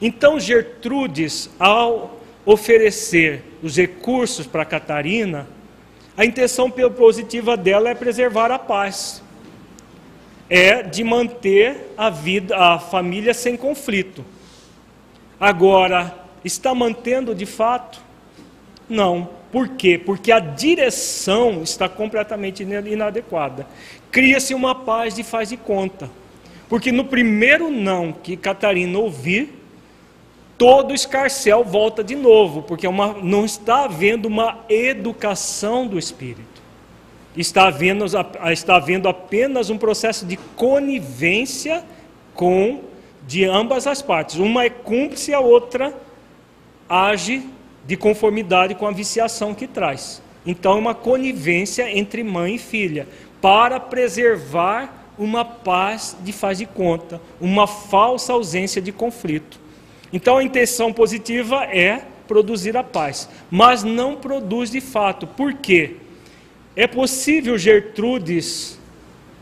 Então, 0.00 0.38
Gertrudes, 0.38 1.50
ao 1.58 2.20
oferecer 2.44 3.42
os 3.62 3.76
recursos 3.76 4.46
para 4.46 4.64
Catarina, 4.64 5.46
a 6.16 6.24
intenção 6.24 6.70
positiva 6.70 7.56
dela 7.56 7.90
é 7.90 7.94
preservar 7.94 8.50
a 8.50 8.58
paz. 8.58 9.22
É 10.50 10.82
de 10.82 11.04
manter 11.04 11.92
a 11.96 12.10
vida, 12.10 12.56
a 12.56 12.78
família 12.78 13.34
sem 13.34 13.56
conflito. 13.56 14.24
Agora, 15.38 16.14
está 16.44 16.74
mantendo 16.74 17.34
de 17.34 17.46
fato? 17.46 18.00
Não. 18.88 19.28
Por 19.52 19.68
quê? 19.70 19.96
Porque 19.98 20.32
a 20.32 20.40
direção 20.40 21.62
está 21.62 21.88
completamente 21.88 22.62
inadequada. 22.62 23.66
Cria-se 24.10 24.54
uma 24.54 24.74
paz 24.74 25.14
de 25.14 25.22
faz 25.22 25.50
de 25.50 25.56
conta. 25.56 26.10
Porque 26.68 26.92
no 26.92 27.04
primeiro 27.04 27.70
não 27.70 28.12
que 28.12 28.36
Catarina 28.36 28.98
ouvir, 28.98 29.54
todo 30.58 30.92
escarcel 30.92 31.62
volta 31.62 32.02
de 32.02 32.16
novo, 32.16 32.62
porque 32.62 32.84
é 32.84 32.88
uma, 32.88 33.14
não 33.14 33.44
está 33.44 33.84
havendo 33.84 34.26
uma 34.26 34.58
educação 34.68 35.86
do 35.86 35.96
espírito. 35.96 36.58
Está 37.36 37.68
havendo, 37.68 38.04
está 38.04 38.76
havendo 38.76 39.08
apenas 39.08 39.70
um 39.70 39.78
processo 39.78 40.26
de 40.26 40.36
conivência 40.56 41.84
com 42.34 42.80
de 43.26 43.44
ambas 43.44 43.86
as 43.86 44.02
partes. 44.02 44.36
Uma 44.36 44.64
é 44.64 44.70
cúmplice, 44.70 45.32
a 45.32 45.38
outra 45.38 45.94
age 46.88 47.48
de 47.86 47.96
conformidade 47.96 48.74
com 48.74 48.86
a 48.86 48.90
viciação 48.90 49.54
que 49.54 49.68
traz. 49.68 50.20
Então, 50.44 50.72
é 50.72 50.76
uma 50.76 50.94
conivência 50.94 51.88
entre 51.96 52.24
mãe 52.24 52.56
e 52.56 52.58
filha 52.58 53.06
para 53.40 53.78
preservar 53.78 55.12
uma 55.18 55.44
paz 55.44 56.16
de 56.20 56.32
faz 56.32 56.58
de 56.58 56.66
conta, 56.66 57.20
uma 57.40 57.66
falsa 57.66 58.32
ausência 58.32 58.80
de 58.80 58.90
conflito. 58.92 59.60
Então 60.12 60.38
a 60.38 60.42
intenção 60.42 60.92
positiva 60.92 61.64
é 61.64 62.02
produzir 62.26 62.76
a 62.76 62.84
paz, 62.84 63.28
mas 63.50 63.82
não 63.82 64.16
produz 64.16 64.70
de 64.70 64.80
fato. 64.80 65.26
Por 65.26 65.54
quê? 65.54 65.96
É 66.76 66.86
possível 66.86 67.58
Gertrudes 67.58 68.78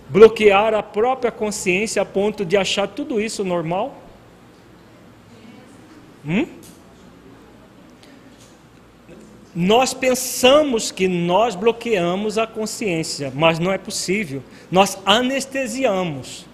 bloquear 0.08 0.72
a 0.72 0.82
própria 0.82 1.30
consciência 1.30 2.00
a 2.00 2.04
ponto 2.04 2.44
de 2.44 2.56
achar 2.56 2.86
tudo 2.88 3.20
isso 3.20 3.44
normal? 3.44 4.02
Hum? 6.24 6.46
Nós 9.54 9.94
pensamos 9.94 10.90
que 10.90 11.08
nós 11.08 11.54
bloqueamos 11.54 12.36
a 12.36 12.46
consciência, 12.46 13.32
mas 13.34 13.58
não 13.58 13.72
é 13.72 13.78
possível. 13.78 14.42
Nós 14.70 14.98
anestesiamos. 15.06 16.46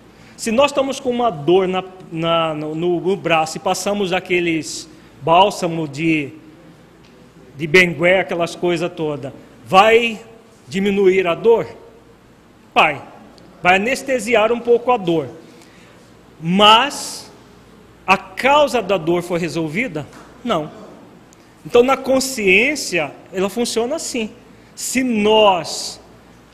Se 0.42 0.50
nós 0.50 0.72
estamos 0.72 0.98
com 0.98 1.08
uma 1.08 1.30
dor 1.30 1.68
na, 1.68 1.84
na, 2.10 2.52
no, 2.52 2.74
no, 2.74 3.16
braço 3.16 3.58
e 3.58 3.60
passamos 3.60 4.12
aqueles 4.12 4.88
bálsamo 5.22 5.86
de, 5.86 6.32
de 7.56 7.64
bengué, 7.64 8.18
aquelas 8.18 8.56
coisas 8.56 8.90
todas, 8.92 9.32
vai 9.64 10.20
diminuir 10.66 11.28
a 11.28 11.36
dor? 11.36 11.68
Vai. 12.74 13.00
Vai 13.62 13.76
anestesiar 13.76 14.50
um 14.50 14.58
pouco 14.58 14.90
a 14.90 14.96
dor. 14.96 15.28
Mas 16.40 17.30
a 18.04 18.16
causa 18.16 18.82
da 18.82 18.96
dor 18.96 19.22
foi 19.22 19.38
resolvida? 19.38 20.04
Não. 20.42 20.72
Então, 21.64 21.84
na 21.84 21.96
consciência, 21.96 23.12
ela 23.32 23.48
funciona 23.48 23.94
assim. 23.94 24.28
Se 24.74 25.04
nós 25.04 26.00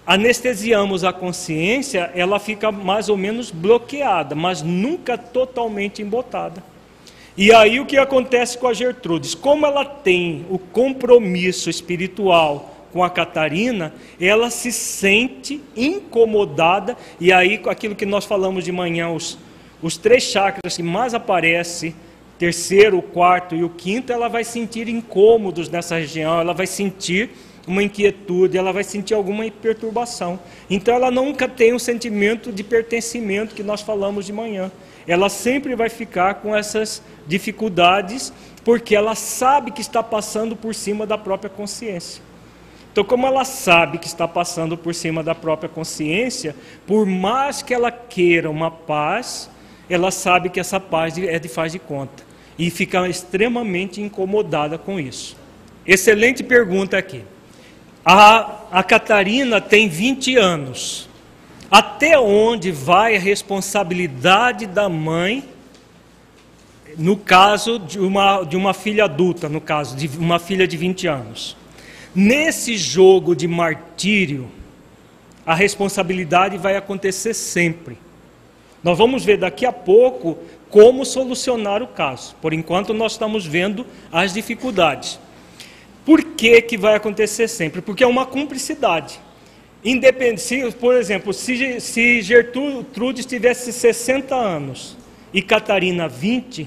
anestesiamos 0.09 1.05
a 1.05 1.13
consciência, 1.13 2.11
ela 2.15 2.39
fica 2.39 2.73
mais 2.73 3.11
ou 3.11 3.17
menos 3.19 3.51
bloqueada, 3.51 4.35
mas 4.35 4.63
nunca 4.63 5.19
totalmente 5.19 6.01
embotada. 6.01 6.65
E 7.37 7.53
aí 7.53 7.79
o 7.79 7.85
que 7.85 7.99
acontece 7.99 8.57
com 8.57 8.67
a 8.67 8.73
Gertrudes? 8.73 9.35
Como 9.35 9.67
ela 9.67 9.85
tem 9.85 10.47
o 10.49 10.59
compromisso 10.59 11.69
espiritual 11.69 12.75
com 12.91 13.05
a 13.05 13.11
Catarina, 13.11 13.93
ela 14.19 14.49
se 14.49 14.73
sente 14.73 15.61
incomodada, 15.77 16.97
e 17.21 17.31
aí 17.31 17.61
aquilo 17.67 17.95
que 17.95 18.07
nós 18.07 18.25
falamos 18.25 18.65
de 18.65 18.73
manhã, 18.73 19.11
os, 19.11 19.37
os 19.83 19.99
três 19.99 20.23
chakras 20.23 20.75
que 20.75 20.83
mais 20.83 21.13
aparecem, 21.13 21.95
terceiro, 22.39 23.03
quarto 23.03 23.55
e 23.55 23.63
o 23.63 23.69
quinto, 23.69 24.11
ela 24.11 24.29
vai 24.29 24.43
sentir 24.43 24.89
incômodos 24.89 25.69
nessa 25.69 25.97
região, 25.97 26.41
ela 26.41 26.55
vai 26.55 26.67
sentir 26.67 27.31
uma 27.69 27.83
inquietude, 27.83 28.57
ela 28.57 28.73
vai 28.73 28.85
sentir 28.85 29.15
alguma 29.15 29.49
perturbação. 29.51 30.39
Então 30.69 30.95
ela 30.95 31.11
nunca 31.11 31.49
tem 31.49 31.73
um 31.73 31.79
sentimento 31.79 32.51
de 32.51 32.65
pertencimento 32.65 33.55
que 33.55 33.63
nós 33.63 33.81
falamos 33.81 34.27
de 34.27 34.33
manhã. 34.33 34.71
Ela 35.07 35.29
sempre 35.29 35.75
vai 35.75 35.89
ficar 35.89 36.35
com 36.35 36.55
essas 36.55 37.03
dificuldades, 37.27 38.33
porque 38.65 38.95
ela 38.95 39.15
sabe 39.15 39.71
que 39.71 39.81
está 39.81 40.03
passando 40.03 40.55
por 40.55 40.75
cima 40.75 41.07
da 41.07 41.17
própria 41.17 41.49
consciência. 41.49 42.23
Então, 42.93 43.05
como 43.05 43.27
ela 43.27 43.45
sabe 43.45 43.99
que 43.99 44.07
está 44.07 44.27
passando 44.27 44.77
por 44.77 44.95
cima 44.95 45.23
da 45.23 45.35
própria 45.35 45.69
consciência, 45.69 46.55
por 46.87 47.07
mais 47.07 47.63
que 47.63 47.73
ela 47.73 47.93
queira 47.93 48.51
uma 48.51 48.71
paz, 48.71 49.49
ela 49.89 50.11
sabe 50.11 50.51
que 50.51 50.59
essa 50.59 50.81
paz 50.81 51.17
é 51.17 51.39
de 51.39 51.49
faz 51.49 51.73
de 51.73 51.79
conta 51.79 52.25
e 52.59 52.71
fica 52.71 53.09
extremamente 53.09 54.03
incomodada 54.03 54.77
com 54.77 54.99
isso. 54.99 55.37
Excelente 55.87 56.43
pergunta 56.43 56.99
aqui. 56.99 57.23
A 58.05 58.59
a 58.71 58.83
Catarina 58.83 59.61
tem 59.61 59.89
20 59.89 60.37
anos. 60.37 61.09
Até 61.71 62.19
onde 62.19 62.71
vai 62.71 63.17
a 63.17 63.19
responsabilidade 63.19 64.67
da 64.67 64.89
mãe, 64.89 65.45
no 66.97 67.17
caso 67.17 67.79
de 67.79 67.99
uma, 67.99 68.43
de 68.45 68.57
uma 68.57 68.73
filha 68.73 69.05
adulta, 69.05 69.49
no 69.49 69.61
caso 69.61 69.97
de 69.97 70.09
uma 70.19 70.39
filha 70.39 70.67
de 70.67 70.77
20 70.77 71.07
anos? 71.07 71.57
Nesse 72.15 72.77
jogo 72.77 73.37
de 73.37 73.47
martírio, 73.47 74.51
a 75.45 75.55
responsabilidade 75.55 76.57
vai 76.57 76.77
acontecer 76.77 77.35
sempre. 77.35 77.99
Nós 78.83 78.97
vamos 78.97 79.25
ver 79.25 79.39
daqui 79.39 79.67
a 79.67 79.73
pouco 79.73 80.39
como 80.71 81.05
solucionar 81.05 81.83
o 81.83 81.87
caso. 81.87 82.35
Por 82.41 82.53
enquanto, 82.53 82.95
nós 82.95 83.13
estamos 83.13 83.47
vendo 83.47 83.87
as 84.11 84.33
dificuldades. 84.33 85.19
Por 86.09 86.25
que, 86.25 86.63
que 86.63 86.79
vai 86.79 86.95
acontecer 86.95 87.47
sempre? 87.49 87.83
Porque 87.83 88.03
é 88.03 88.07
uma 88.07 88.25
cumplicidade. 88.25 89.21
Independente, 89.85 90.41
se, 90.41 90.73
por 90.73 90.95
exemplo, 90.95 91.35
se, 91.35 91.83
se 91.83 92.23
Gertrude 92.23 93.25
tivesse 93.25 93.71
60 93.71 94.35
anos 94.35 94.97
e 95.35 95.43
Catarina 95.43 96.09
20, 96.09 96.67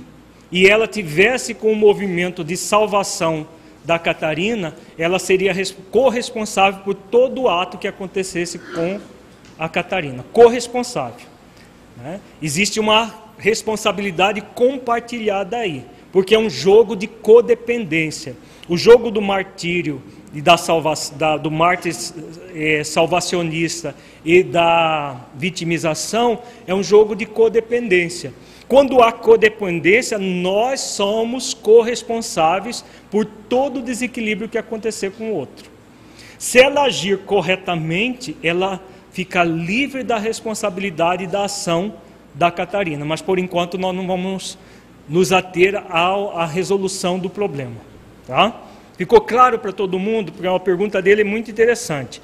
e 0.51 0.67
ela 0.67 0.87
tivesse 0.87 1.55
com 1.55 1.71
o 1.71 1.75
movimento 1.75 2.43
de 2.43 2.55
salvação 2.55 3.47
da 3.83 3.97
Catarina, 3.97 4.75
ela 4.95 5.17
seria 5.17 5.55
corresponsável 5.89 6.81
por 6.81 6.93
todo 6.93 7.41
o 7.41 7.49
ato 7.49 7.79
que 7.79 7.87
acontecesse 7.87 8.59
com 8.59 8.99
a 9.57 9.67
Catarina. 9.67 10.23
Corresponsável. 10.31 11.25
Né? 11.97 12.21
Existe 12.39 12.79
uma 12.79 13.11
responsabilidade 13.39 14.39
compartilhada 14.53 15.57
aí, 15.57 15.83
porque 16.11 16.35
é 16.35 16.37
um 16.37 16.47
jogo 16.47 16.95
de 16.95 17.07
codependência. 17.07 18.35
O 18.71 18.77
jogo 18.77 19.11
do 19.11 19.21
martírio 19.21 20.01
e 20.33 20.41
da, 20.41 20.55
salva, 20.55 20.93
da 21.17 21.35
do 21.35 21.51
mártir 21.51 21.93
é, 22.55 22.81
salvacionista 22.85 23.93
e 24.23 24.41
da 24.41 25.25
vitimização 25.35 26.39
é 26.65 26.73
um 26.73 26.81
jogo 26.81 27.13
de 27.13 27.25
codependência. 27.25 28.33
Quando 28.69 29.03
há 29.03 29.11
codependência, 29.11 30.17
nós 30.17 30.79
somos 30.79 31.53
corresponsáveis 31.53 32.85
por 33.09 33.25
todo 33.25 33.81
o 33.81 33.83
desequilíbrio 33.83 34.47
que 34.47 34.57
acontecer 34.57 35.11
com 35.11 35.31
o 35.31 35.35
outro. 35.35 35.69
Se 36.39 36.57
ela 36.57 36.83
agir 36.83 37.17
corretamente, 37.25 38.37
ela 38.41 38.81
fica 39.11 39.43
livre 39.43 40.01
da 40.01 40.17
responsabilidade 40.17 41.27
da 41.27 41.43
ação 41.43 41.95
da 42.33 42.49
Catarina. 42.49 43.03
Mas 43.03 43.21
por 43.21 43.37
enquanto 43.37 43.77
nós 43.77 43.93
não 43.93 44.07
vamos 44.07 44.57
nos 45.09 45.33
ater 45.33 45.75
à 45.75 46.45
resolução 46.45 47.19
do 47.19 47.29
problema. 47.29 47.90
Tá? 48.31 48.61
Ficou 48.97 49.19
claro 49.19 49.59
para 49.59 49.73
todo 49.73 49.99
mundo? 49.99 50.31
Porque 50.31 50.47
uma 50.47 50.57
pergunta 50.57 51.01
dele 51.01 51.19
é 51.19 51.25
muito 51.25 51.51
interessante. 51.51 52.21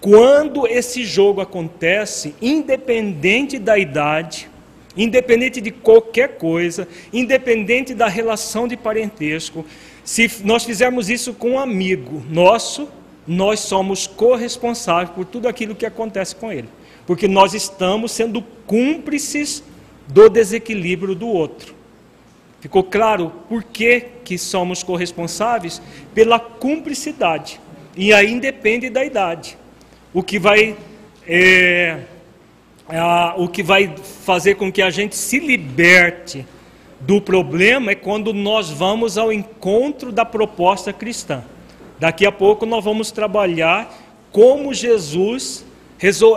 Quando 0.00 0.66
esse 0.66 1.04
jogo 1.04 1.40
acontece, 1.40 2.34
independente 2.42 3.56
da 3.56 3.78
idade, 3.78 4.50
independente 4.96 5.60
de 5.60 5.70
qualquer 5.70 6.38
coisa, 6.38 6.88
independente 7.12 7.94
da 7.94 8.08
relação 8.08 8.66
de 8.66 8.76
parentesco, 8.76 9.64
se 10.02 10.28
nós 10.42 10.64
fizermos 10.64 11.08
isso 11.08 11.32
com 11.32 11.52
um 11.52 11.58
amigo 11.60 12.20
nosso, 12.28 12.88
nós 13.24 13.60
somos 13.60 14.08
corresponsáveis 14.08 15.10
por 15.10 15.24
tudo 15.24 15.46
aquilo 15.46 15.76
que 15.76 15.86
acontece 15.86 16.34
com 16.34 16.50
ele, 16.50 16.68
porque 17.06 17.28
nós 17.28 17.54
estamos 17.54 18.10
sendo 18.10 18.42
cúmplices 18.66 19.62
do 20.08 20.28
desequilíbrio 20.28 21.14
do 21.14 21.28
outro. 21.28 21.77
Ficou 22.60 22.82
claro 22.82 23.32
por 23.48 23.62
que, 23.62 24.00
que 24.24 24.36
somos 24.36 24.82
corresponsáveis? 24.82 25.80
Pela 26.14 26.40
cumplicidade. 26.40 27.60
E 27.96 28.12
aí 28.12 28.32
independe 28.32 28.90
da 28.90 29.04
idade. 29.04 29.56
O 30.12 30.22
que 30.22 30.38
vai 30.38 30.76
é, 31.26 31.98
ah, 32.88 33.34
o 33.36 33.48
que 33.48 33.62
vai 33.62 33.94
fazer 34.24 34.54
com 34.54 34.72
que 34.72 34.80
a 34.80 34.90
gente 34.90 35.14
se 35.14 35.38
liberte 35.38 36.46
do 37.00 37.20
problema 37.20 37.92
é 37.92 37.94
quando 37.94 38.32
nós 38.32 38.70
vamos 38.70 39.18
ao 39.18 39.32
encontro 39.32 40.10
da 40.10 40.24
proposta 40.24 40.92
cristã. 40.92 41.44
Daqui 42.00 42.24
a 42.24 42.32
pouco 42.32 42.64
nós 42.64 42.82
vamos 42.82 43.10
trabalhar 43.10 43.92
como 44.32 44.72
Jesus 44.72 45.64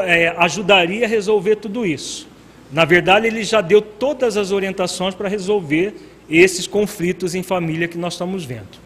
é, 0.06 0.36
ajudaria 0.38 1.06
a 1.06 1.10
resolver 1.10 1.56
tudo 1.56 1.86
isso. 1.86 2.28
Na 2.72 2.86
verdade, 2.86 3.28
ele 3.28 3.44
já 3.44 3.62
deu 3.62 3.82
todas 3.82 4.38
as 4.38 4.52
orientações 4.52 5.14
para 5.14 5.30
resolver 5.30 5.94
esses 6.32 6.68
conflitos 6.68 7.36
em 7.36 7.44
família 7.44 7.88
que 7.88 7.98
nós 7.98 8.14
estamos 8.14 8.46
vendo. 8.46 8.80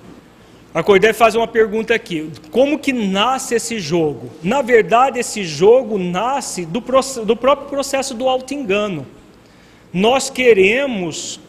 A 0.73 0.83
Cordé 0.83 1.13
faz 1.13 1.35
uma 1.35 1.47
pergunta 1.47 1.95
aqui: 1.95 2.29
como 2.51 2.77
que 2.77 2.91
nasce 2.91 3.55
esse 3.55 3.79
jogo? 3.79 4.29
Na 4.43 4.61
verdade, 4.61 5.19
esse 5.19 5.45
jogo 5.45 5.97
nasce 5.97 6.65
do, 6.65 6.83
do 7.25 7.35
próprio 7.37 7.69
processo 7.69 8.13
do 8.13 8.27
auto-engano. 8.27 9.05
Nós 9.93 10.29
queremos 10.29 11.39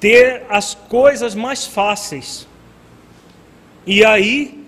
ter 0.00 0.42
as 0.48 0.74
coisas 0.74 1.36
mais 1.36 1.64
fáceis. 1.64 2.48
E 3.86 4.04
aí, 4.04 4.64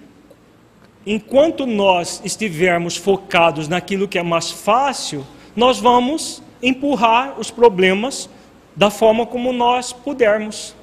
enquanto 1.05 1.67
nós 1.67 2.23
estivermos 2.25 2.97
focados 2.97 3.67
naquilo 3.67 4.07
que 4.07 4.19
é 4.19 4.23
mais 4.23 4.53
fácil, 4.53 5.27
nós 5.57 5.81
vamos 5.81 6.41
empurrar 6.63 7.39
os 7.39 7.51
problemas 7.51 8.31
da 8.77 8.91
forma 8.91 9.27
como 9.27 9.53
nós 9.53 9.93
pudermos. 9.93 10.75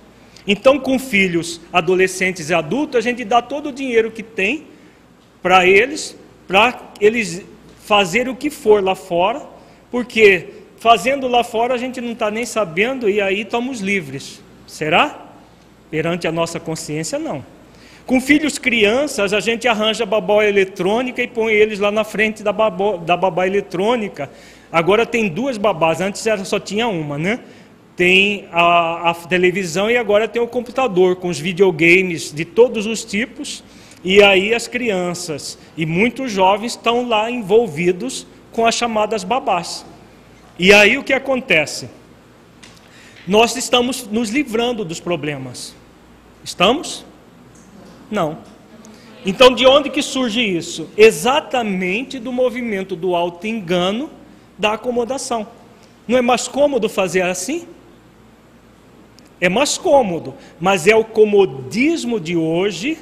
Então, 0.47 0.79
com 0.79 0.97
filhos, 0.97 1.61
adolescentes 1.71 2.49
e 2.49 2.53
adultos, 2.53 2.95
a 2.97 3.01
gente 3.01 3.23
dá 3.23 3.41
todo 3.41 3.69
o 3.69 3.71
dinheiro 3.71 4.09
que 4.11 4.23
tem 4.23 4.65
para 5.41 5.65
eles, 5.65 6.17
para 6.47 6.79
eles 6.99 7.43
fazerem 7.83 8.31
o 8.31 8.35
que 8.35 8.49
for 8.49 8.83
lá 8.83 8.95
fora, 8.95 9.41
porque 9.91 10.47
fazendo 10.77 11.27
lá 11.27 11.43
fora 11.43 11.75
a 11.75 11.77
gente 11.77 12.01
não 12.01 12.13
está 12.13 12.31
nem 12.31 12.45
sabendo 12.45 13.09
e 13.09 13.21
aí 13.21 13.41
estamos 13.41 13.81
livres. 13.81 14.41
Será? 14.65 15.27
Perante 15.91 16.27
a 16.27 16.31
nossa 16.31 16.59
consciência, 16.59 17.19
não. 17.19 17.43
Com 18.05 18.19
filhos 18.19 18.57
crianças, 18.57 19.31
a 19.33 19.39
gente 19.39 19.67
arranja 19.67 20.05
babó 20.05 20.41
eletrônica 20.41 21.21
e 21.21 21.27
põe 21.27 21.53
eles 21.53 21.79
lá 21.79 21.91
na 21.91 22.03
frente 22.03 22.41
da, 22.41 22.51
babó, 22.51 22.97
da 22.97 23.15
babá 23.15 23.45
eletrônica. 23.45 24.29
Agora 24.71 25.05
tem 25.05 25.27
duas 25.27 25.57
babás, 25.57 26.01
antes 26.01 26.25
só 26.45 26.59
tinha 26.59 26.87
uma, 26.87 27.17
né? 27.17 27.39
Tem 27.95 28.47
a, 28.51 29.11
a, 29.11 29.13
televisão 29.13 29.89
e 29.89 29.97
agora 29.97 30.27
tem 30.27 30.41
o 30.41 30.47
computador 30.47 31.17
com 31.17 31.27
os 31.27 31.39
videogames 31.39 32.31
de 32.31 32.45
todos 32.45 32.85
os 32.85 33.03
tipos. 33.03 33.63
E 34.03 34.23
aí 34.23 34.53
as 34.53 34.67
crianças 34.67 35.57
e 35.77 35.85
muitos 35.85 36.31
jovens 36.31 36.71
estão 36.71 37.07
lá 37.07 37.29
envolvidos 37.29 38.25
com 38.51 38.65
as 38.65 38.75
chamadas 38.75 39.23
babás. 39.23 39.85
E 40.57 40.73
aí 40.73 40.97
o 40.97 41.03
que 41.03 41.13
acontece? 41.13 41.89
Nós 43.27 43.55
estamos 43.55 44.07
nos 44.07 44.29
livrando 44.29 44.83
dos 44.83 44.99
problemas. 44.99 45.75
Estamos? 46.43 47.05
Não. 48.09 48.39
Então 49.23 49.53
de 49.53 49.67
onde 49.67 49.89
que 49.89 50.01
surge 50.01 50.41
isso? 50.41 50.89
Exatamente 50.97 52.17
do 52.17 52.31
movimento 52.31 52.95
do 52.95 53.15
auto-engano 53.15 54.09
da 54.57 54.73
acomodação. 54.73 55.47
Não 56.07 56.17
é 56.17 56.21
mais 56.21 56.47
cômodo 56.47 56.89
fazer 56.89 57.21
assim? 57.21 57.67
É 59.41 59.49
mais 59.49 59.75
cômodo, 59.75 60.35
mas 60.59 60.85
é 60.85 60.95
o 60.95 61.03
comodismo 61.03 62.19
de 62.19 62.37
hoje 62.37 62.99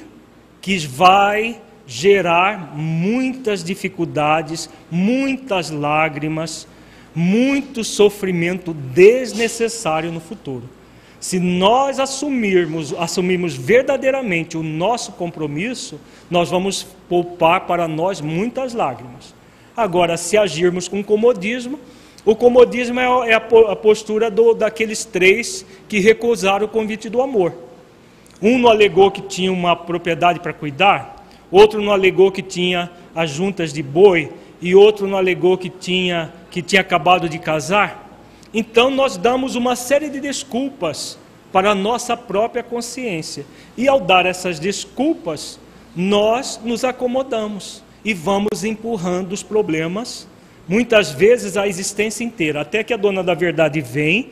que 0.62 0.78
vai 0.78 1.60
gerar 1.86 2.74
muitas 2.74 3.62
dificuldades, 3.62 4.70
muitas 4.90 5.70
lágrimas, 5.70 6.66
muito 7.14 7.84
sofrimento 7.84 8.72
desnecessário 8.72 10.10
no 10.10 10.20
futuro. 10.20 10.62
Se 11.20 11.38
nós 11.38 12.00
assumirmos, 12.00 12.94
assumirmos 12.94 13.54
verdadeiramente 13.54 14.56
o 14.56 14.62
nosso 14.62 15.12
compromisso, 15.12 16.00
nós 16.30 16.48
vamos 16.48 16.86
poupar 17.06 17.66
para 17.66 17.86
nós 17.86 18.22
muitas 18.22 18.72
lágrimas. 18.72 19.34
Agora, 19.76 20.16
se 20.16 20.38
agirmos 20.38 20.88
com 20.88 21.04
comodismo, 21.04 21.78
o 22.24 22.36
comodismo 22.36 23.00
é, 23.00 23.30
é 23.30 23.34
a 23.34 23.76
postura 23.76 24.30
do, 24.30 24.54
daqueles 24.54 25.04
três 25.04 25.64
que 25.88 26.00
recusaram 26.00 26.66
o 26.66 26.68
convite 26.68 27.08
do 27.08 27.22
amor. 27.22 27.54
Um 28.42 28.58
não 28.58 28.70
alegou 28.70 29.10
que 29.10 29.22
tinha 29.22 29.52
uma 29.52 29.74
propriedade 29.74 30.40
para 30.40 30.52
cuidar, 30.52 31.26
outro 31.50 31.82
não 31.82 31.92
alegou 31.92 32.30
que 32.30 32.42
tinha 32.42 32.90
as 33.14 33.30
juntas 33.30 33.72
de 33.72 33.82
boi, 33.82 34.30
e 34.60 34.74
outro 34.74 35.06
não 35.06 35.16
alegou 35.16 35.56
que 35.56 35.70
tinha, 35.70 36.32
que 36.50 36.60
tinha 36.60 36.82
acabado 36.82 37.28
de 37.28 37.38
casar. 37.38 38.08
Então 38.52 38.90
nós 38.90 39.16
damos 39.16 39.54
uma 39.54 39.74
série 39.74 40.10
de 40.10 40.20
desculpas 40.20 41.18
para 41.52 41.70
a 41.70 41.74
nossa 41.74 42.16
própria 42.16 42.62
consciência. 42.62 43.46
E 43.76 43.88
ao 43.88 44.00
dar 44.00 44.26
essas 44.26 44.58
desculpas, 44.58 45.58
nós 45.96 46.60
nos 46.62 46.84
acomodamos 46.84 47.82
e 48.04 48.12
vamos 48.12 48.64
empurrando 48.64 49.32
os 49.32 49.42
problemas 49.42 50.28
muitas 50.70 51.10
vezes 51.10 51.56
a 51.56 51.66
existência 51.66 52.22
inteira, 52.22 52.60
até 52.60 52.84
que 52.84 52.94
a 52.94 52.96
dona 52.96 53.24
da 53.24 53.34
verdade 53.34 53.80
vem, 53.80 54.28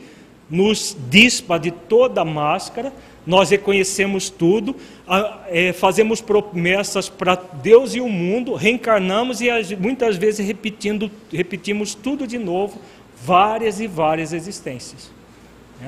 nos 0.49 0.95
dispa 1.09 1.59
de 1.59 1.69
toda 1.69 2.21
a 2.21 2.25
máscara, 2.25 2.93
nós 3.27 3.49
reconhecemos 3.49 4.29
tudo, 4.29 4.73
é, 5.49 5.73
fazemos 5.73 6.21
promessas 6.21 7.09
para 7.09 7.35
Deus 7.35 7.93
e 7.93 7.99
o 7.99 8.07
mundo, 8.07 8.53
reencarnamos 8.53 9.41
e 9.41 9.49
muitas 9.77 10.15
vezes 10.15 10.47
repetindo, 10.47 11.11
repetimos 11.29 11.93
tudo 11.93 12.25
de 12.25 12.37
novo, 12.37 12.79
várias 13.21 13.81
e 13.81 13.85
várias 13.85 14.31
existências. 14.31 15.11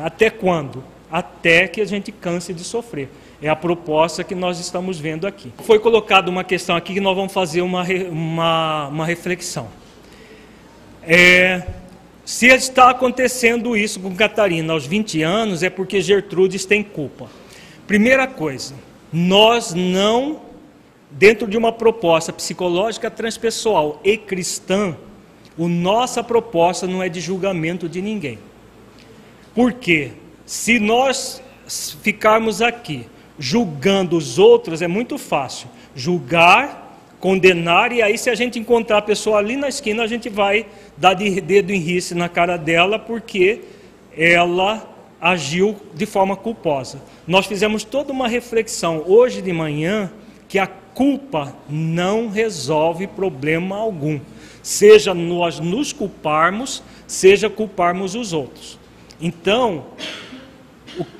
Até 0.03 0.29
quando? 0.29 0.83
Até 1.09 1.65
que 1.65 1.79
a 1.79 1.85
gente 1.85 2.11
canse 2.11 2.53
de 2.53 2.65
sofrer. 2.65 3.07
É 3.41 3.47
a 3.47 3.55
proposta 3.55 4.21
que 4.21 4.35
nós 4.35 4.59
estamos 4.59 4.99
vendo 4.99 5.25
aqui. 5.25 5.51
Foi 5.63 5.79
colocada 5.79 6.29
uma 6.29 6.43
questão 6.43 6.75
aqui 6.75 6.93
que 6.93 7.01
nós 7.01 7.15
vamos 7.15 7.31
fazer 7.31 7.61
uma, 7.61 7.83
uma, 8.11 8.87
uma 8.89 9.05
reflexão. 9.05 9.80
É, 11.03 11.63
se 12.23 12.47
está 12.47 12.91
acontecendo 12.91 13.75
isso 13.75 13.99
com 13.99 14.15
Catarina 14.15 14.73
aos 14.73 14.85
20 14.85 15.21
anos, 15.23 15.63
é 15.63 15.69
porque 15.69 16.01
Gertrudes 16.01 16.65
tem 16.65 16.83
culpa. 16.83 17.29
Primeira 17.87 18.27
coisa, 18.27 18.75
nós 19.11 19.73
não, 19.73 20.41
dentro 21.09 21.47
de 21.47 21.57
uma 21.57 21.71
proposta 21.71 22.31
psicológica 22.31 23.11
transpessoal 23.11 23.99
e 24.03 24.15
cristã, 24.15 24.95
a 25.59 25.67
nossa 25.67 26.23
proposta 26.23 26.87
não 26.87 27.03
é 27.03 27.09
de 27.09 27.19
julgamento 27.19 27.89
de 27.89 28.01
ninguém. 28.01 28.39
Por 29.53 29.73
quê? 29.73 30.11
Se 30.45 30.79
nós 30.79 31.41
ficarmos 32.01 32.61
aqui 32.61 33.05
julgando 33.37 34.15
os 34.15 34.37
outros, 34.37 34.81
é 34.81 34.87
muito 34.87 35.17
fácil. 35.17 35.67
Julgar, 35.95 36.80
condenar, 37.21 37.93
e 37.93 38.01
aí 38.01 38.17
se 38.17 38.29
a 38.29 38.35
gente 38.35 38.57
encontrar 38.57 38.97
a 38.97 39.01
pessoa 39.01 39.37
ali 39.37 39.55
na 39.55 39.69
esquina, 39.69 40.03
a 40.03 40.07
gente 40.07 40.27
vai 40.27 40.65
dar 40.97 41.13
de 41.13 41.39
dedo 41.39 41.71
em 41.71 41.79
rice 41.79 42.15
na 42.15 42.27
cara 42.27 42.57
dela, 42.57 42.97
porque 42.97 43.61
ela 44.17 44.89
agiu 45.21 45.77
de 45.93 46.07
forma 46.07 46.35
culposa. 46.35 46.99
Nós 47.27 47.45
fizemos 47.45 47.83
toda 47.83 48.11
uma 48.11 48.27
reflexão 48.27 49.03
hoje 49.05 49.39
de 49.39 49.53
manhã 49.53 50.11
que 50.49 50.57
a 50.57 50.65
culpa 50.65 51.55
não 51.69 52.27
resolve 52.27 53.05
problema 53.05 53.77
algum. 53.77 54.19
Seja 54.63 55.13
nós 55.13 55.59
nos 55.59 55.93
culparmos, 55.93 56.83
seja 57.05 57.49
culparmos 57.49 58.15
os 58.15 58.33
outros. 58.33 58.79
Então, 59.21 59.85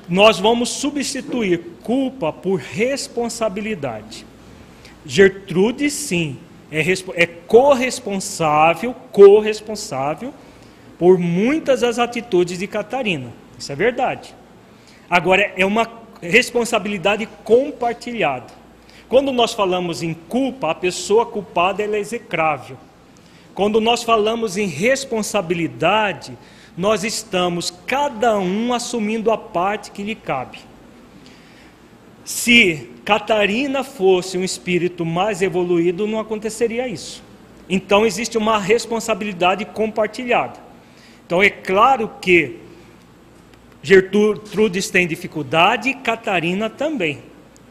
nós 0.08 0.40
vamos 0.40 0.70
substituir 0.70 1.60
culpa 1.82 2.32
por 2.32 2.58
responsabilidade. 2.58 4.26
Gertrude, 5.04 5.90
sim, 5.90 6.38
é, 6.70 6.80
é 7.14 7.26
corresponsável, 7.26 8.94
corresponsável 9.10 10.32
por 10.98 11.18
muitas 11.18 11.80
das 11.80 11.98
atitudes 11.98 12.58
de 12.58 12.66
Catarina. 12.66 13.32
Isso 13.58 13.72
é 13.72 13.74
verdade. 13.74 14.34
Agora, 15.10 15.52
é 15.56 15.66
uma 15.66 15.86
responsabilidade 16.20 17.28
compartilhada. 17.44 18.46
Quando 19.08 19.32
nós 19.32 19.52
falamos 19.52 20.02
em 20.02 20.14
culpa, 20.14 20.70
a 20.70 20.74
pessoa 20.74 21.26
culpada 21.26 21.82
é 21.82 21.98
execrável. 21.98 22.78
Quando 23.54 23.80
nós 23.80 24.02
falamos 24.02 24.56
em 24.56 24.66
responsabilidade, 24.66 26.38
nós 26.76 27.04
estamos 27.04 27.70
cada 27.86 28.38
um 28.38 28.72
assumindo 28.72 29.30
a 29.30 29.36
parte 29.36 29.90
que 29.90 30.02
lhe 30.02 30.14
cabe. 30.14 30.60
Se 32.24 32.91
Catarina 33.04 33.82
fosse 33.82 34.38
um 34.38 34.44
espírito 34.44 35.04
mais 35.04 35.42
evoluído, 35.42 36.06
não 36.06 36.20
aconteceria 36.20 36.86
isso. 36.86 37.22
Então 37.68 38.06
existe 38.06 38.38
uma 38.38 38.58
responsabilidade 38.58 39.64
compartilhada. 39.64 40.60
Então 41.26 41.42
é 41.42 41.50
claro 41.50 42.10
que 42.20 42.58
Gertrudes 43.82 44.90
tem 44.90 45.06
dificuldade 45.06 45.88
e 45.88 45.94
Catarina 45.94 46.70
também. 46.70 47.18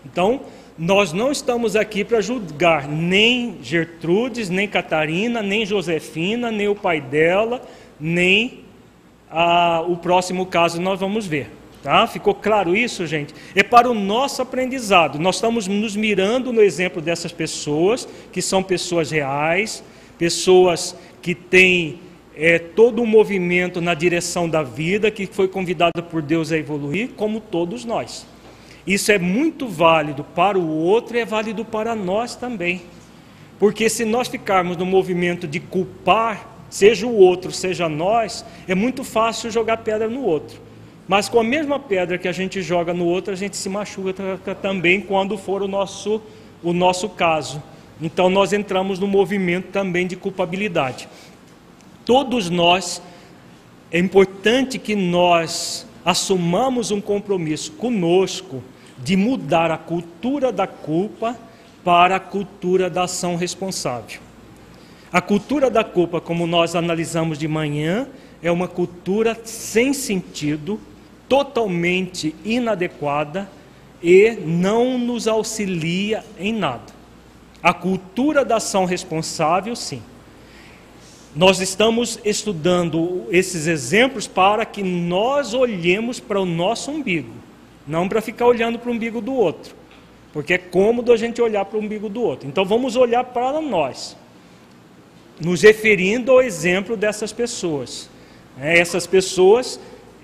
Então, 0.06 0.42
nós 0.78 1.14
não 1.14 1.32
estamos 1.32 1.76
aqui 1.76 2.04
para 2.04 2.22
julgar 2.22 2.88
nem 2.88 3.58
Gertrudes, 3.62 4.50
nem 4.50 4.68
Catarina, 4.68 5.42
nem 5.42 5.66
Josefina, 5.66 6.52
nem 6.52 6.68
o 6.68 6.76
pai 6.76 7.00
dela, 7.00 7.62
nem 8.00 8.62
ah, 9.30 9.84
o 9.88 9.96
próximo 9.96 10.46
caso 10.46 10.82
nós 10.82 11.00
vamos 11.00 11.26
ver. 11.26 11.61
Tá? 11.84 12.06
Ficou 12.06 12.36
claro 12.36 12.76
isso, 12.76 13.08
gente? 13.08 13.34
É 13.56 13.64
para 13.64 13.90
o 13.90 13.94
nosso 13.94 14.42
aprendizado. 14.42 15.18
Nós 15.18 15.36
estamos 15.36 15.68
nos 15.68 15.96
mirando 15.96 16.54
no 16.54 16.62
exemplo 16.62 17.02
dessas 17.02 17.32
pessoas, 17.32 18.08
que 18.32 18.42
são 18.42 18.62
pessoas 18.62 19.10
reais, 19.10 19.84
pessoas 20.18 20.96
que 21.22 21.34
têm 21.34 22.00
é, 22.36 22.60
todo 22.60 23.02
um 23.02 23.06
movimento 23.08 23.82
na 23.82 23.96
direção 23.96 24.48
da 24.48 24.62
vida, 24.62 25.10
que 25.10 25.26
foi 25.26 25.48
convidado 25.48 26.04
por 26.04 26.22
Deus 26.22 26.52
a 26.52 26.58
evoluir, 26.58 27.10
como 27.16 27.40
todos 27.40 27.84
nós. 27.84 28.28
Isso 28.86 29.12
é 29.12 29.18
muito 29.18 29.68
válido 29.68 30.24
para 30.24 30.60
o 30.60 30.68
outro 30.68 31.18
e 31.18 31.20
é 31.20 31.26
válido 31.26 31.66
para 31.66 31.96
nós 31.96 32.36
também. 32.36 32.82
Porque 33.58 33.90
se 33.90 34.06
nós 34.06 34.28
ficarmos 34.28 34.78
no 34.78 34.86
movimento 34.86 35.48
de 35.48 35.60
culpar, 35.60 36.48
seja 36.70 37.06
o 37.06 37.16
outro, 37.16 37.52
seja 37.52 37.90
nós, 37.90 38.46
é 38.68 38.74
muito 38.74 39.04
fácil 39.04 39.52
jogar 39.52 39.78
pedra 39.78 40.08
no 40.08 40.24
outro. 40.24 40.60
Mas 41.08 41.28
com 41.28 41.40
a 41.40 41.44
mesma 41.44 41.80
pedra 41.80 42.18
que 42.18 42.28
a 42.28 42.32
gente 42.32 42.62
joga 42.62 42.94
no 42.94 43.06
outro, 43.06 43.34
a 43.34 43.36
gente 43.36 43.58
se 43.58 43.68
machuca 43.68 44.56
também 44.56 45.02
quando 45.02 45.38
for 45.38 45.62
o 45.62 45.68
nosso, 45.68 46.22
o 46.64 46.74
nosso 46.74 47.10
caso. 47.10 47.62
Então 48.02 48.30
nós 48.30 48.54
entramos 48.54 48.98
no 49.00 49.08
movimento 49.08 49.68
também 49.72 50.08
de 50.08 50.16
culpabilidade. 50.16 51.08
Todos 52.06 52.50
nós, 52.50 53.02
é 53.92 54.00
importante 54.00 54.80
que 54.80 54.96
nós 54.96 55.86
assumamos 56.04 56.92
um 56.92 57.02
compromisso 57.02 57.74
conosco 57.74 58.64
de 58.98 59.16
mudar 59.16 59.70
a 59.70 59.78
cultura 59.78 60.52
da 60.52 60.66
culpa 60.66 61.38
para 61.84 62.16
a 62.16 62.20
cultura 62.20 62.90
da 62.90 63.04
ação 63.04 63.36
responsável. 63.36 64.20
A 65.12 65.20
cultura 65.20 65.70
da 65.70 65.84
culpa, 65.84 66.22
como 66.22 66.48
nós 66.48 66.76
analisamos 66.76 67.38
de 67.38 67.48
manhã, 67.48 68.08
é 68.42 68.52
uma 68.52 68.68
cultura 68.68 69.38
sem 69.44 69.94
sentido, 69.94 70.80
totalmente 71.32 72.36
inadequada 72.44 73.50
e 74.04 74.32
não 74.32 74.98
nos 74.98 75.30
auxilia 75.30 76.26
em 76.38 76.52
nada. 76.52 76.92
A 77.64 77.74
cultura 77.74 78.44
da 78.44 78.58
ação 78.58 78.84
responsável, 78.84 79.74
sim. 79.74 80.02
Nós 81.34 81.62
estamos 81.62 82.20
estudando 82.26 83.28
esses 83.32 83.66
exemplos 83.66 84.28
para 84.28 84.66
que 84.66 84.84
nós 84.84 85.54
olhemos 85.54 86.20
para 86.20 86.42
o 86.42 86.46
nosso 86.46 86.92
umbigo, 86.92 87.32
não 87.88 88.10
para 88.10 88.22
ficar 88.22 88.46
olhando 88.46 88.78
para 88.78 88.92
o 88.92 88.94
umbigo 88.94 89.22
do 89.22 89.34
outro, 89.34 89.74
porque 90.34 90.56
é 90.56 90.58
cômodo 90.58 91.14
a 91.14 91.16
gente 91.16 91.42
olhar 91.42 91.64
para 91.64 91.80
o 91.80 91.82
umbigo 91.82 92.10
do 92.10 92.22
outro. 92.22 92.46
Então 92.46 92.66
vamos 92.66 92.98
olhar 92.98 93.24
para 93.24 93.62
nós, 93.62 94.18
nos 95.40 95.62
referindo 95.62 96.30
ao 96.30 96.42
exemplo 96.42 96.98
dessas 96.98 97.32
pessoas. 97.32 98.10
É, 98.60 98.78
essas 98.78 99.08
pessoas 99.08 99.80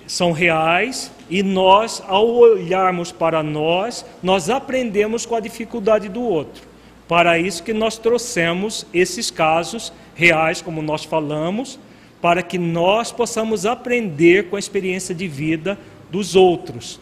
são 0.07 0.31
reais 0.31 1.11
e 1.29 1.43
nós, 1.43 2.01
ao 2.07 2.27
olharmos 2.27 3.11
para 3.11 3.43
nós, 3.43 4.05
nós 4.23 4.49
aprendemos 4.49 5.25
com 5.25 5.35
a 5.35 5.39
dificuldade 5.39 6.07
do 6.07 6.21
outro. 6.21 6.63
Para 7.07 7.38
isso 7.38 7.63
que 7.63 7.73
nós 7.73 7.97
trouxemos 7.97 8.85
esses 8.93 9.29
casos 9.29 9.91
reais, 10.15 10.61
como 10.61 10.81
nós 10.81 11.03
falamos, 11.03 11.77
para 12.21 12.41
que 12.41 12.57
nós 12.57 13.11
possamos 13.11 13.65
aprender 13.65 14.49
com 14.49 14.55
a 14.55 14.59
experiência 14.59 15.13
de 15.13 15.27
vida 15.27 15.77
dos 16.09 16.35
outros 16.35 16.99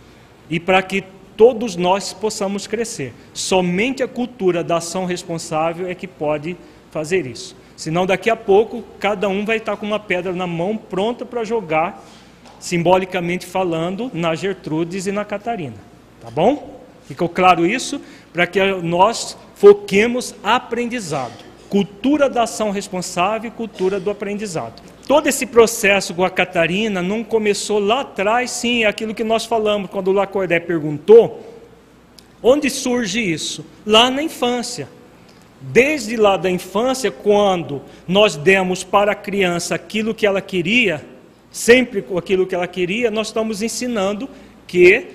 e 0.49 0.59
para 0.59 0.81
que 0.81 1.03
todos 1.37 1.75
nós 1.75 2.13
possamos 2.13 2.67
crescer. 2.67 3.13
Somente 3.33 4.01
a 4.03 4.07
cultura 4.07 4.63
da 4.63 4.77
ação 4.77 5.05
responsável 5.05 5.87
é 5.87 5.95
que 5.95 6.07
pode 6.07 6.57
fazer 6.91 7.25
isso. 7.25 7.55
Senão, 7.75 8.05
daqui 8.05 8.29
a 8.29 8.35
pouco, 8.35 8.83
cada 8.99 9.27
um 9.27 9.43
vai 9.43 9.57
estar 9.57 9.75
com 9.75 9.85
uma 9.85 9.99
pedra 9.99 10.31
na 10.33 10.47
mão 10.47 10.77
pronta 10.77 11.25
para 11.25 11.43
jogar 11.43 12.03
simbolicamente 12.59 13.45
falando, 13.45 14.09
na 14.13 14.35
Gertrudes 14.35 15.07
e 15.07 15.11
na 15.11 15.25
Catarina. 15.25 15.75
Tá 16.21 16.29
bom? 16.29 16.81
Ficou 17.07 17.29
claro 17.29 17.65
isso? 17.65 18.01
Para 18.33 18.47
que 18.47 18.59
nós 18.81 19.37
foquemos 19.55 20.35
aprendizado. 20.43 21.45
Cultura 21.69 22.29
da 22.29 22.43
ação 22.43 22.71
responsável 22.71 23.49
e 23.49 23.51
cultura 23.51 23.99
do 23.99 24.09
aprendizado. 24.09 24.81
Todo 25.07 25.27
esse 25.27 25.45
processo 25.45 26.13
com 26.15 26.23
a 26.23 26.29
Catarina 26.29 27.01
não 27.01 27.23
começou 27.23 27.79
lá 27.79 28.01
atrás, 28.01 28.49
sim, 28.49 28.83
é 28.83 28.87
aquilo 28.87 29.13
que 29.13 29.23
nós 29.23 29.45
falamos 29.45 29.89
quando 29.89 30.07
o 30.07 30.13
Lacordé 30.13 30.59
perguntou. 30.59 31.53
Onde 32.41 32.69
surge 32.69 33.19
isso? 33.19 33.65
Lá 33.85 34.09
na 34.09 34.23
infância. 34.23 34.87
Desde 35.61 36.15
lá 36.15 36.37
da 36.37 36.49
infância, 36.49 37.11
quando 37.11 37.81
nós 38.07 38.35
demos 38.35 38.83
para 38.83 39.11
a 39.11 39.15
criança 39.15 39.75
aquilo 39.75 40.13
que 40.13 40.25
ela 40.25 40.41
queria, 40.41 41.03
sempre 41.55 42.01
com 42.01 42.17
aquilo 42.17 42.45
que 42.45 42.53
ela 42.53 42.67
queria, 42.67 43.09
nós 43.09 43.27
estamos 43.27 43.61
ensinando 43.61 44.29
que 44.67 45.07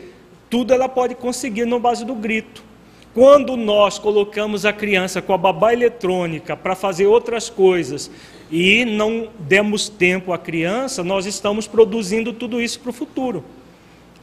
tudo 0.48 0.72
ela 0.72 0.88
pode 0.88 1.14
conseguir 1.14 1.66
no 1.66 1.78
base 1.78 2.02
do 2.02 2.14
grito. 2.14 2.64
Quando 3.12 3.58
nós 3.58 3.98
colocamos 3.98 4.64
a 4.64 4.72
criança 4.72 5.20
com 5.20 5.34
a 5.34 5.36
babá 5.36 5.74
eletrônica 5.74 6.56
para 6.56 6.74
fazer 6.74 7.06
outras 7.06 7.50
coisas 7.50 8.10
e 8.50 8.86
não 8.86 9.28
demos 9.40 9.90
tempo 9.90 10.32
à 10.32 10.38
criança, 10.38 11.04
nós 11.04 11.26
estamos 11.26 11.66
produzindo 11.66 12.32
tudo 12.32 12.58
isso 12.58 12.80
para 12.80 12.88
o 12.88 12.94
futuro. 12.94 13.44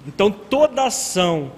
Então, 0.07 0.31
toda 0.31 0.87
ação 0.87 1.51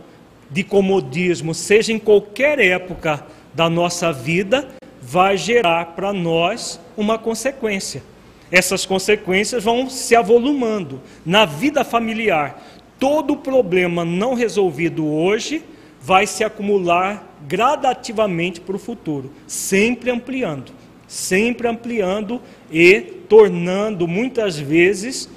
de 0.52 0.62
comodismo, 0.62 1.54
seja 1.54 1.94
em 1.94 2.00
qualquer 2.00 2.60
época 2.60 3.26
da 3.54 3.70
nossa 3.70 4.12
vida, 4.12 4.68
vai 5.02 5.38
gerar 5.38 5.94
para 5.96 6.12
nós 6.12 6.82
uma 6.98 7.18
consequência. 7.18 8.04
Essas 8.52 8.86
consequências 8.86 9.64
vão 9.64 9.90
se 9.90 10.16
avolumando. 10.16 11.02
Na 11.26 11.46
vida 11.46 11.84
familiar, 11.84 12.64
todo 13.00 13.38
problema 13.38 14.04
não 14.04 14.34
resolvido 14.34 15.08
hoje 15.08 15.64
vai 16.02 16.26
se 16.26 16.44
acumular 16.44 17.36
gradativamente 17.48 18.62
para 18.62 18.76
o 18.76 18.80
futuro, 18.80 19.32
sempre 19.46 20.10
ampliando, 20.10 20.72
sempre 21.08 21.68
ampliando 21.68 22.42
e 22.72 23.02
tornando 23.02 24.08
muitas 24.08 24.58
vezes 24.58 25.30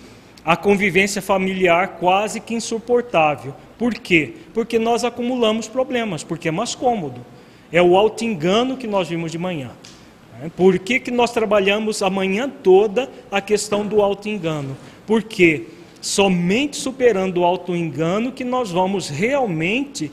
a 0.44 0.56
convivência 0.56 1.22
familiar 1.22 1.97
quase 2.01 2.40
que 2.40 2.55
insuportável. 2.55 3.55
Por 3.78 3.94
quê? 3.94 4.34
Porque 4.55 4.78
nós 4.78 5.05
acumulamos 5.05 5.68
problemas, 5.68 6.24
porque 6.24 6.48
é 6.48 6.52
mais 6.52 6.74
cômodo. 6.74 7.20
É 7.70 7.80
o 7.82 7.97
auto-engano 7.97 8.76
que 8.76 8.86
nós 8.86 9.09
vimos 9.09 9.32
de 9.32 9.39
manhã. 9.39 9.70
É, 10.43 10.48
por 10.48 10.77
que, 10.81 10.98
que 10.98 11.12
nós 11.12 11.31
trabalhamos 11.31 12.02
a 12.02 12.10
manhã 12.10 12.51
toda 12.51 13.09
a 13.31 13.40
questão 13.40 13.86
do 13.86 14.02
auto-engano? 14.02 14.77
Porque 15.06 15.66
somente 16.01 16.77
superando 16.77 17.39
o 17.39 17.44
auto-engano 17.44 18.32
que 18.32 18.43
nós 18.43 18.73
vamos 18.73 19.09
realmente 19.09 20.10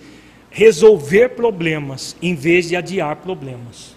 resolver 0.51 1.29
problemas, 1.29 2.15
em 2.21 2.35
vez 2.35 2.69
de 2.69 2.75
adiar 2.75 3.15
problemas. 3.15 3.95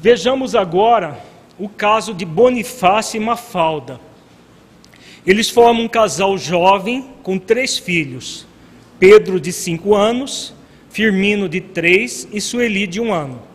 Vejamos 0.00 0.54
agora 0.54 1.18
o 1.58 1.68
caso 1.68 2.14
de 2.14 2.24
Bonifácio 2.24 3.20
e 3.20 3.24
Mafalda. 3.24 3.98
Eles 5.26 5.50
formam 5.50 5.86
um 5.86 5.88
casal 5.88 6.38
jovem 6.38 7.04
com 7.24 7.36
três 7.36 7.76
filhos: 7.76 8.46
Pedro, 9.00 9.40
de 9.40 9.52
cinco 9.52 9.92
anos, 9.96 10.54
Firmino, 10.88 11.48
de 11.48 11.60
três 11.60 12.28
e 12.30 12.40
Sueli, 12.40 12.86
de 12.86 13.00
um 13.00 13.12
ano. 13.12 13.53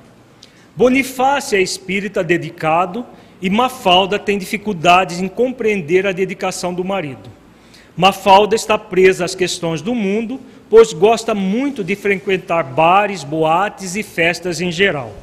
Bonifácio 0.80 1.58
é 1.58 1.62
espírita 1.62 2.24
dedicado 2.24 3.06
e 3.42 3.50
Mafalda 3.50 4.18
tem 4.18 4.38
dificuldades 4.38 5.20
em 5.20 5.28
compreender 5.28 6.08
a 6.08 6.14
dedicação 6.14 6.74
do 6.74 6.86
marido. 6.86 7.30
Mafalda 7.98 8.56
está 8.56 8.78
presa 8.78 9.26
às 9.26 9.36
questões 9.36 9.82
do 9.82 9.94
mundo, 9.94 10.40
pois 10.70 10.94
gosta 10.94 11.36
muito 11.36 11.84
de 11.84 11.98
frequentar 11.98 12.64
bares, 12.64 13.26
boates 13.26 13.98
e 13.98 14.04
festas 14.04 14.62
em 14.62 14.72
geral. 14.72 15.14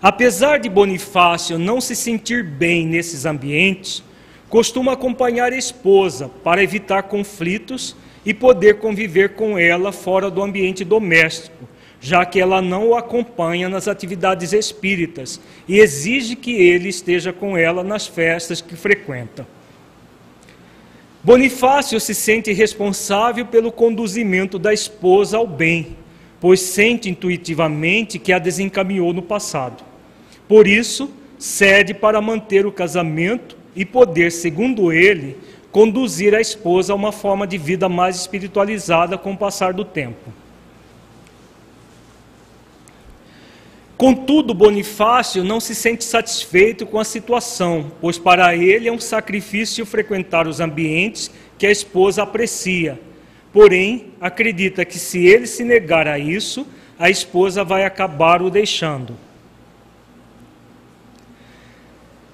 Apesar 0.00 0.58
de 0.58 0.70
Bonifácio 0.70 1.58
não 1.58 1.78
se 1.78 1.94
sentir 1.94 2.42
bem 2.42 2.86
nesses 2.86 3.26
ambientes, 3.26 4.02
costuma 4.48 4.92
acompanhar 4.92 5.52
a 5.52 5.58
esposa 5.58 6.30
para 6.42 6.62
evitar 6.62 7.02
conflitos 7.02 7.94
e 8.24 8.32
poder 8.32 8.78
conviver 8.78 9.34
com 9.34 9.58
ela 9.58 9.92
fora 9.92 10.30
do 10.30 10.42
ambiente 10.42 10.86
doméstico, 10.86 11.68
já 12.00 12.24
que 12.24 12.40
ela 12.40 12.62
não 12.62 12.88
o 12.88 12.94
acompanha 12.94 13.68
nas 13.68 13.86
atividades 13.86 14.54
espíritas 14.54 15.38
e 15.68 15.78
exige 15.78 16.34
que 16.34 16.52
ele 16.52 16.88
esteja 16.88 17.32
com 17.32 17.56
ela 17.56 17.84
nas 17.84 18.06
festas 18.06 18.62
que 18.62 18.74
frequenta. 18.74 19.46
Bonifácio 21.22 22.00
se 22.00 22.14
sente 22.14 22.50
responsável 22.52 23.44
pelo 23.44 23.70
conduzimento 23.70 24.58
da 24.58 24.72
esposa 24.72 25.36
ao 25.36 25.46
bem, 25.46 25.98
pois 26.40 26.60
sente 26.60 27.10
intuitivamente 27.10 28.18
que 28.18 28.32
a 28.32 28.38
desencaminhou 28.38 29.12
no 29.12 29.20
passado. 29.20 29.84
Por 30.48 30.66
isso, 30.66 31.12
cede 31.38 31.92
para 31.92 32.22
manter 32.22 32.64
o 32.64 32.72
casamento 32.72 33.58
e 33.76 33.84
poder, 33.84 34.32
segundo 34.32 34.90
ele, 34.90 35.36
conduzir 35.70 36.34
a 36.34 36.40
esposa 36.40 36.94
a 36.94 36.96
uma 36.96 37.12
forma 37.12 37.46
de 37.46 37.58
vida 37.58 37.86
mais 37.88 38.16
espiritualizada 38.16 39.18
com 39.18 39.32
o 39.32 39.36
passar 39.36 39.74
do 39.74 39.84
tempo. 39.84 40.32
Contudo, 44.00 44.54
Bonifácio 44.54 45.44
não 45.44 45.60
se 45.60 45.74
sente 45.74 46.04
satisfeito 46.04 46.86
com 46.86 46.98
a 46.98 47.04
situação, 47.04 47.92
pois 48.00 48.16
para 48.16 48.56
ele 48.56 48.88
é 48.88 48.92
um 48.92 48.98
sacrifício 48.98 49.84
frequentar 49.84 50.48
os 50.48 50.58
ambientes 50.58 51.30
que 51.58 51.66
a 51.66 51.70
esposa 51.70 52.22
aprecia. 52.22 52.98
Porém, 53.52 54.06
acredita 54.18 54.86
que 54.86 54.98
se 54.98 55.26
ele 55.26 55.46
se 55.46 55.64
negar 55.64 56.08
a 56.08 56.18
isso, 56.18 56.66
a 56.98 57.10
esposa 57.10 57.62
vai 57.62 57.84
acabar 57.84 58.40
o 58.40 58.48
deixando. 58.48 59.14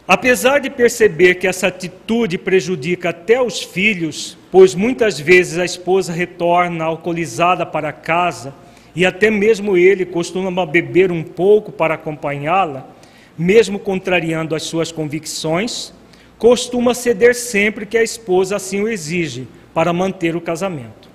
Apesar 0.07 0.61
de 0.61 0.71
perceber 0.71 1.35
que 1.35 1.49
essa 1.49 1.67
atitude 1.67 2.39
prejudica 2.39 3.09
até 3.09 3.43
os 3.43 3.61
filhos, 3.61 4.39
pois 4.53 4.73
muitas 4.77 5.19
vezes 5.19 5.59
a 5.59 5.65
esposa 5.65 6.13
retorna 6.13 6.85
alcoolizada 6.85 7.67
para 7.67 7.91
casa, 7.91 8.55
e 8.97 9.05
até 9.05 9.31
mesmo 9.31 9.77
ele 9.77 10.07
costuma 10.07 10.65
beber 10.65 11.13
um 11.13 11.23
pouco 11.23 11.71
para 11.71 11.95
acompanhá-la, 11.95 12.89
mesmo 13.37 13.79
contrariando 13.79 14.55
as 14.55 14.63
suas 14.63 14.91
convicções, 14.91 15.93
costuma 16.39 16.95
ceder 16.95 17.35
sempre 17.35 17.85
que 17.85 17.99
a 17.99 18.03
esposa 18.03 18.57
assim 18.57 18.81
o 18.81 18.89
exige, 18.89 19.47
para 19.75 19.93
manter 19.93 20.35
o 20.35 20.41
casamento. 20.41 21.11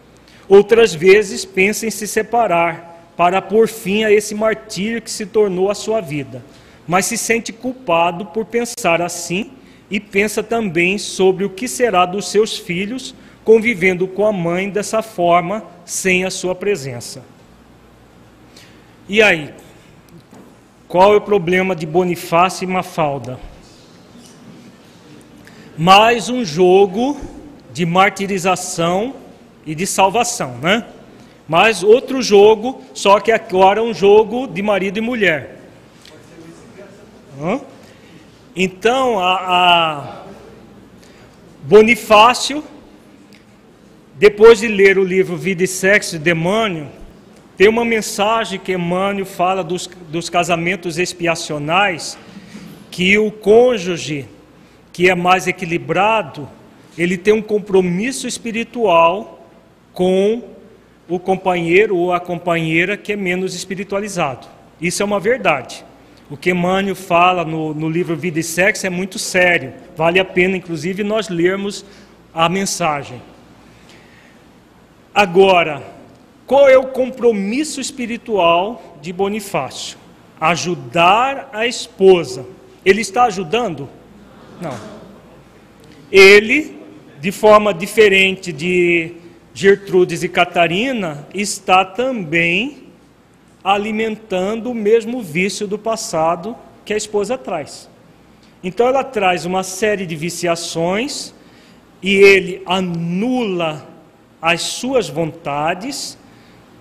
Outras 0.47 0.93
vezes 0.93 1.43
pensa 1.43 1.87
em 1.87 1.89
se 1.89 2.05
separar, 2.07 3.11
para 3.17 3.41
pôr 3.41 3.67
fim 3.67 4.03
a 4.03 4.11
esse 4.11 4.35
martírio 4.35 5.01
que 5.01 5.09
se 5.09 5.25
tornou 5.25 5.71
a 5.71 5.75
sua 5.75 5.99
vida, 5.99 6.43
mas 6.87 7.07
se 7.07 7.17
sente 7.17 7.51
culpado 7.51 8.27
por 8.27 8.45
pensar 8.45 9.01
assim 9.01 9.51
e 9.89 9.99
pensa 9.99 10.43
também 10.43 10.99
sobre 10.99 11.43
o 11.43 11.49
que 11.49 11.67
será 11.67 12.05
dos 12.05 12.29
seus 12.29 12.57
filhos 12.57 13.15
convivendo 13.43 14.07
com 14.07 14.25
a 14.25 14.31
mãe 14.31 14.69
dessa 14.69 15.01
forma, 15.01 15.63
sem 15.83 16.23
a 16.23 16.29
sua 16.29 16.53
presença. 16.53 17.23
E 19.11 19.21
aí? 19.21 19.53
Qual 20.87 21.13
é 21.13 21.17
o 21.17 21.21
problema 21.21 21.75
de 21.75 21.85
Bonifácio 21.85 22.63
e 22.63 22.67
Mafalda? 22.67 23.37
Mais 25.77 26.29
um 26.29 26.45
jogo 26.45 27.19
de 27.73 27.85
martirização 27.85 29.13
e 29.65 29.75
de 29.75 29.85
salvação, 29.85 30.57
né? 30.59 30.87
Mais 31.45 31.83
outro 31.83 32.21
jogo, 32.21 32.81
só 32.93 33.19
que 33.19 33.33
agora 33.33 33.81
é 33.81 33.83
um 33.83 33.93
jogo 33.93 34.47
de 34.47 34.61
marido 34.61 34.99
e 34.99 35.01
mulher. 35.01 35.59
Hã? 37.37 37.59
Então, 38.55 39.19
a, 39.19 39.33
a 39.33 40.21
Bonifácio, 41.63 42.63
depois 44.15 44.61
de 44.61 44.69
ler 44.69 44.97
o 44.97 45.03
livro 45.03 45.35
Vida 45.35 45.65
e 45.65 45.67
Sexo 45.67 46.15
e 46.15 46.19
Demônio, 46.19 47.00
tem 47.61 47.69
uma 47.69 47.85
mensagem 47.85 48.59
que 48.59 48.73
Emmanuel 48.73 49.23
fala 49.23 49.63
dos, 49.63 49.85
dos 50.09 50.31
casamentos 50.31 50.97
expiacionais, 50.97 52.17
que 52.89 53.19
o 53.19 53.29
cônjuge 53.29 54.27
que 54.91 55.07
é 55.07 55.13
mais 55.13 55.45
equilibrado, 55.45 56.49
ele 56.97 57.19
tem 57.19 57.35
um 57.35 57.41
compromisso 57.43 58.27
espiritual 58.27 59.47
com 59.93 60.41
o 61.07 61.19
companheiro 61.19 61.95
ou 61.95 62.11
a 62.11 62.19
companheira 62.19 62.97
que 62.97 63.13
é 63.13 63.15
menos 63.15 63.53
espiritualizado. 63.53 64.47
Isso 64.81 65.03
é 65.03 65.05
uma 65.05 65.19
verdade. 65.19 65.85
O 66.31 66.37
que 66.37 66.49
Emmanuel 66.49 66.95
fala 66.95 67.45
no, 67.45 67.75
no 67.75 67.87
livro 67.87 68.15
Vida 68.15 68.39
e 68.39 68.43
Sexo 68.43 68.87
é 68.87 68.89
muito 68.89 69.19
sério. 69.19 69.71
Vale 69.95 70.19
a 70.19 70.25
pena, 70.25 70.57
inclusive, 70.57 71.03
nós 71.03 71.29
lermos 71.29 71.85
a 72.33 72.49
mensagem. 72.49 73.21
Agora, 75.13 76.00
qual 76.51 76.67
é 76.67 76.77
o 76.77 76.87
compromisso 76.87 77.79
espiritual 77.79 78.97
de 79.01 79.13
Bonifácio? 79.13 79.97
Ajudar 80.37 81.49
a 81.53 81.65
esposa. 81.65 82.45
Ele 82.83 82.99
está 82.99 83.23
ajudando? 83.23 83.87
Não. 84.59 84.77
Ele, 86.11 86.77
de 87.21 87.31
forma 87.31 87.73
diferente 87.73 88.51
de 88.51 89.13
Gertrudes 89.53 90.23
e 90.23 90.27
Catarina, 90.27 91.25
está 91.33 91.85
também 91.85 92.89
alimentando 93.63 94.71
o 94.71 94.75
mesmo 94.75 95.21
vício 95.21 95.65
do 95.65 95.79
passado 95.79 96.53
que 96.83 96.93
a 96.93 96.97
esposa 96.97 97.37
traz. 97.37 97.89
Então 98.61 98.87
ela 98.87 99.05
traz 99.05 99.45
uma 99.45 99.63
série 99.63 100.05
de 100.05 100.17
viciações 100.17 101.33
e 102.03 102.13
ele 102.13 102.61
anula 102.65 103.87
as 104.41 104.63
suas 104.63 105.07
vontades 105.07 106.19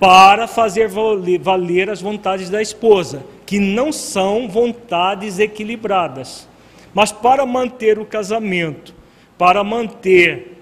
para 0.00 0.48
fazer 0.48 0.88
valer 0.88 1.90
as 1.90 2.00
vontades 2.00 2.48
da 2.48 2.62
esposa, 2.62 3.22
que 3.44 3.58
não 3.58 3.92
são 3.92 4.48
vontades 4.48 5.38
equilibradas. 5.38 6.48
Mas 6.94 7.12
para 7.12 7.44
manter 7.44 7.98
o 7.98 8.06
casamento, 8.06 8.94
para 9.36 9.62
manter 9.62 10.56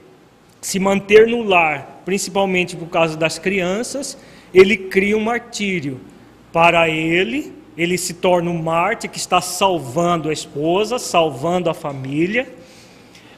se 0.60 0.80
manter 0.80 1.28
no 1.28 1.44
lar, 1.44 2.02
principalmente 2.04 2.76
por 2.76 2.88
causa 2.88 3.16
das 3.16 3.38
crianças, 3.38 4.18
ele 4.52 4.76
cria 4.76 5.16
um 5.16 5.20
martírio. 5.20 6.00
Para 6.52 6.88
ele, 6.88 7.52
ele 7.76 7.96
se 7.96 8.14
torna 8.14 8.50
um 8.50 8.60
mártir 8.60 9.08
que 9.08 9.18
está 9.18 9.40
salvando 9.40 10.28
a 10.28 10.32
esposa, 10.32 10.98
salvando 10.98 11.70
a 11.70 11.74
família, 11.74 12.52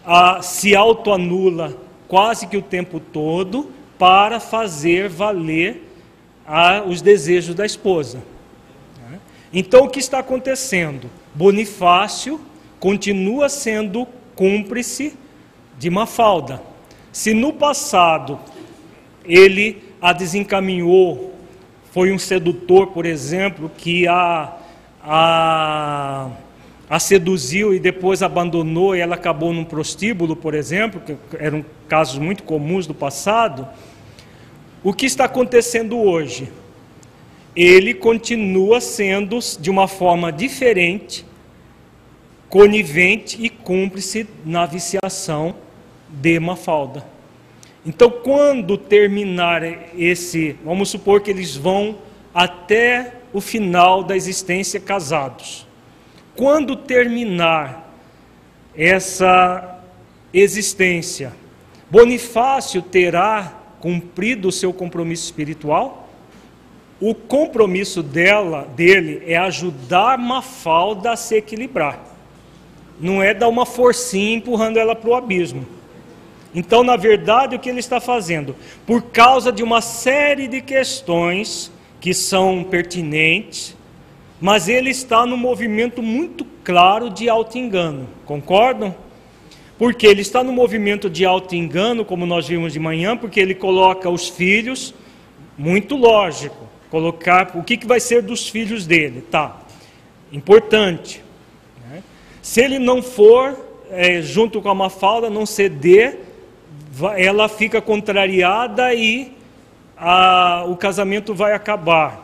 a, 0.05 0.41
se 0.41 0.75
autoanula 0.75 1.77
quase 2.09 2.47
que 2.47 2.57
o 2.57 2.63
tempo 2.63 2.99
todo, 2.99 3.71
para 3.99 4.41
fazer 4.41 5.11
valer 5.11 5.90
a, 6.51 6.83
os 6.83 7.01
desejos 7.01 7.55
da 7.55 7.65
esposa. 7.65 8.21
Então, 9.53 9.85
o 9.85 9.89
que 9.89 10.01
está 10.01 10.19
acontecendo? 10.19 11.09
Bonifácio 11.33 12.41
continua 12.81 13.49
sendo 13.49 14.07
cúmplice 14.35 15.15
de 15.79 15.89
Mafalda. 15.89 16.61
Se 17.13 17.33
no 17.33 17.53
passado 17.53 18.41
ele 19.25 19.83
a 20.03 20.13
desencaminhou, 20.13 21.35
foi 21.93 22.13
um 22.13 22.19
sedutor, 22.19 22.89
por 22.89 23.07
exemplo, 23.07 23.71
que 23.77 24.09
a, 24.09 24.57
a, 25.03 26.31
a 26.89 26.99
seduziu 26.99 27.73
e 27.75 27.79
depois 27.79 28.23
abandonou 28.23 28.97
e 28.97 29.01
ela 29.01 29.15
acabou 29.15 29.53
num 29.53 29.65
prostíbulo, 29.65 30.35
por 30.35 30.55
exemplo, 30.55 31.01
que 31.01 31.17
eram 31.39 31.65
casos 31.89 32.19
muito 32.19 32.43
comuns 32.43 32.87
do 32.87 32.95
passado. 32.95 33.69
O 34.83 34.95
que 34.95 35.05
está 35.05 35.27
acontecendo 35.27 35.99
hoje? 35.99 36.51
Ele 37.55 37.93
continua 37.93 38.81
sendo, 38.81 39.39
de 39.61 39.69
uma 39.69 39.87
forma 39.87 40.33
diferente, 40.33 41.27
conivente 42.49 43.37
e 43.41 43.51
cúmplice 43.51 44.27
na 44.43 44.65
viciação 44.65 45.55
de 46.09 46.41
Mafalda. 46.41 47.05
Então, 47.85 48.11
quando 48.11 48.79
terminar 48.79 49.63
esse, 49.99 50.57
vamos 50.65 50.89
supor 50.89 51.21
que 51.21 51.31
eles 51.31 51.55
vão 51.55 51.99
até 52.33 53.17
o 53.35 53.41
final 53.41 54.03
da 54.03 54.17
existência 54.17 54.81
casados. 54.81 55.67
Quando 56.35 56.75
terminar 56.75 57.93
essa 58.75 59.79
existência, 60.33 61.33
Bonifácio 61.91 62.81
terá 62.81 63.60
cumprido 63.81 64.49
o 64.49 64.53
seu 64.53 64.73
compromisso 64.73 65.25
espiritual? 65.25 66.09
O 67.01 67.15
compromisso 67.15 68.03
dela, 68.03 68.69
dele, 68.77 69.23
é 69.27 69.37
ajudar 69.37 70.19
Mafalda 70.19 71.13
a 71.13 71.17
se 71.17 71.35
equilibrar. 71.35 71.99
Não 73.01 73.23
é 73.23 73.33
dar 73.33 73.49
uma 73.49 73.65
forcinha 73.65 74.37
empurrando 74.37 74.77
ela 74.77 74.95
para 74.95 75.09
o 75.09 75.15
abismo. 75.15 75.67
Então, 76.55 76.83
na 76.83 76.97
verdade, 76.97 77.57
o 77.57 77.59
que 77.59 77.71
ele 77.71 77.81
está 77.81 78.01
fazendo? 78.01 78.55
Por 78.87 79.03
causa 79.03 79.51
de 79.51 79.63
uma 79.63 79.81
série 79.81 80.47
de 80.47 80.61
questões 80.61 81.73
que 82.01 82.13
são 82.13 82.65
pertinentes, 82.65 83.77
mas 84.41 84.69
ele 84.69 84.91
está 84.91 85.25
num 85.25 85.37
movimento 85.37 86.03
muito 86.03 86.45
claro 86.65 87.09
de 87.09 87.29
auto-engano. 87.29 88.09
Concordam? 88.27 88.95
Porque 89.81 90.07
ele 90.07 90.21
está 90.21 90.45
no 90.45 90.53
movimento 90.53 91.09
de 91.09 91.25
auto-engano, 91.25 92.05
como 92.05 92.27
nós 92.27 92.47
vimos 92.47 92.75
de 92.75 92.79
manhã, 92.79 93.17
porque 93.17 93.41
ele 93.41 93.55
coloca 93.55 94.11
os 94.11 94.29
filhos, 94.29 94.93
muito 95.57 95.97
lógico, 95.97 96.69
colocar 96.91 97.53
o 97.55 97.63
que, 97.63 97.79
que 97.79 97.87
vai 97.87 97.99
ser 97.99 98.21
dos 98.21 98.47
filhos 98.47 98.87
dele. 98.87 99.23
Tá, 99.23 99.59
importante. 100.31 101.25
Né? 101.89 102.03
Se 102.43 102.61
ele 102.61 102.79
não 102.79 103.03
for, 103.03 103.57
é, 103.91 104.21
junto 104.21 104.61
com 104.61 104.69
a 104.69 104.75
Mafalda, 104.75 105.31
não 105.31 105.47
ceder, 105.47 106.21
ela 107.17 107.49
fica 107.49 107.81
contrariada 107.81 108.93
e 108.93 109.33
a, 109.97 110.63
o 110.69 110.77
casamento 110.77 111.33
vai 111.33 111.55
acabar. 111.55 112.23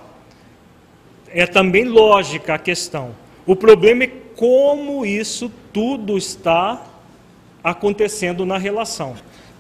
É 1.28 1.46
também 1.46 1.84
lógica 1.84 2.52
a 2.52 2.58
questão. 2.58 3.16
O 3.46 3.56
problema 3.56 4.04
é 4.04 4.12
como 4.34 5.06
isso 5.06 5.50
tudo 5.72 6.18
está 6.18 6.92
acontecendo 7.70 8.47
na 8.47 8.59
relação. 8.59 9.14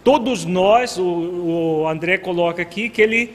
Todos 0.04 0.44
nós, 0.44 0.96
o, 0.98 1.82
o 1.82 1.88
André 1.88 2.18
coloca 2.18 2.62
aqui 2.62 2.88
que 2.88 3.02
ele 3.02 3.34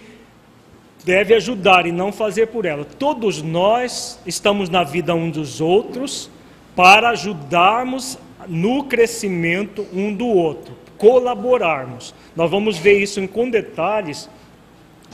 deve 1.04 1.34
ajudar 1.34 1.86
e 1.86 1.92
não 1.92 2.12
fazer 2.12 2.48
por 2.48 2.66
ela. 2.66 2.86
Todos 2.86 3.42
nós 3.42 4.20
estamos 4.26 4.70
na 4.70 4.84
vida 4.84 5.14
um 5.14 5.30
dos 5.30 5.60
outros 5.60 6.30
para 6.76 7.10
ajudarmos 7.10 8.18
no 8.48 8.86
crescimento 8.86 9.86
um 9.94 10.14
do 10.14 10.28
outro 10.28 10.82
colaborarmos. 11.02 12.14
Nós 12.36 12.52
vamos 12.52 12.78
ver 12.78 13.02
isso 13.02 13.28
com 13.28 13.50
detalhes 13.50 14.30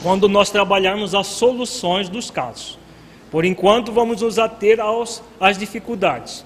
quando 0.03 0.27
nós 0.27 0.49
trabalharmos 0.49 1.15
as 1.15 1.27
soluções 1.27 2.09
dos 2.09 2.29
casos. 2.29 2.77
Por 3.31 3.45
enquanto, 3.45 3.93
vamos 3.93 4.21
nos 4.21 4.38
ater 4.38 4.81
aos, 4.81 5.23
às 5.39 5.57
dificuldades. 5.57 6.43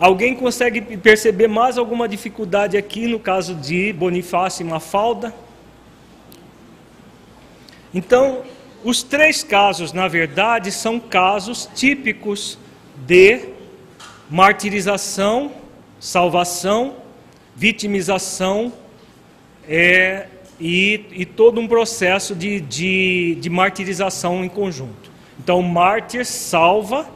Alguém 0.00 0.34
consegue 0.34 0.80
perceber 0.96 1.46
mais 1.46 1.76
alguma 1.76 2.08
dificuldade 2.08 2.74
aqui 2.74 3.06
no 3.06 3.20
caso 3.20 3.54
de 3.54 3.92
Bonifácio 3.92 4.62
e 4.62 4.66
Mafalda? 4.66 5.34
Então, 7.92 8.42
os 8.82 9.02
três 9.02 9.42
casos, 9.42 9.92
na 9.92 10.08
verdade, 10.08 10.72
são 10.72 10.98
casos 10.98 11.68
típicos 11.74 12.58
de 13.06 13.50
martirização, 14.30 15.52
salvação, 16.00 16.96
vitimização 17.54 18.72
é, 19.68 20.28
e, 20.58 21.04
e 21.12 21.26
todo 21.26 21.60
um 21.60 21.68
processo 21.68 22.34
de, 22.34 22.58
de, 22.58 23.36
de 23.38 23.50
martirização 23.50 24.42
em 24.42 24.48
conjunto. 24.48 25.10
Então, 25.38 25.60
o 25.60 25.62
mártir 25.62 26.24
salva 26.24 27.06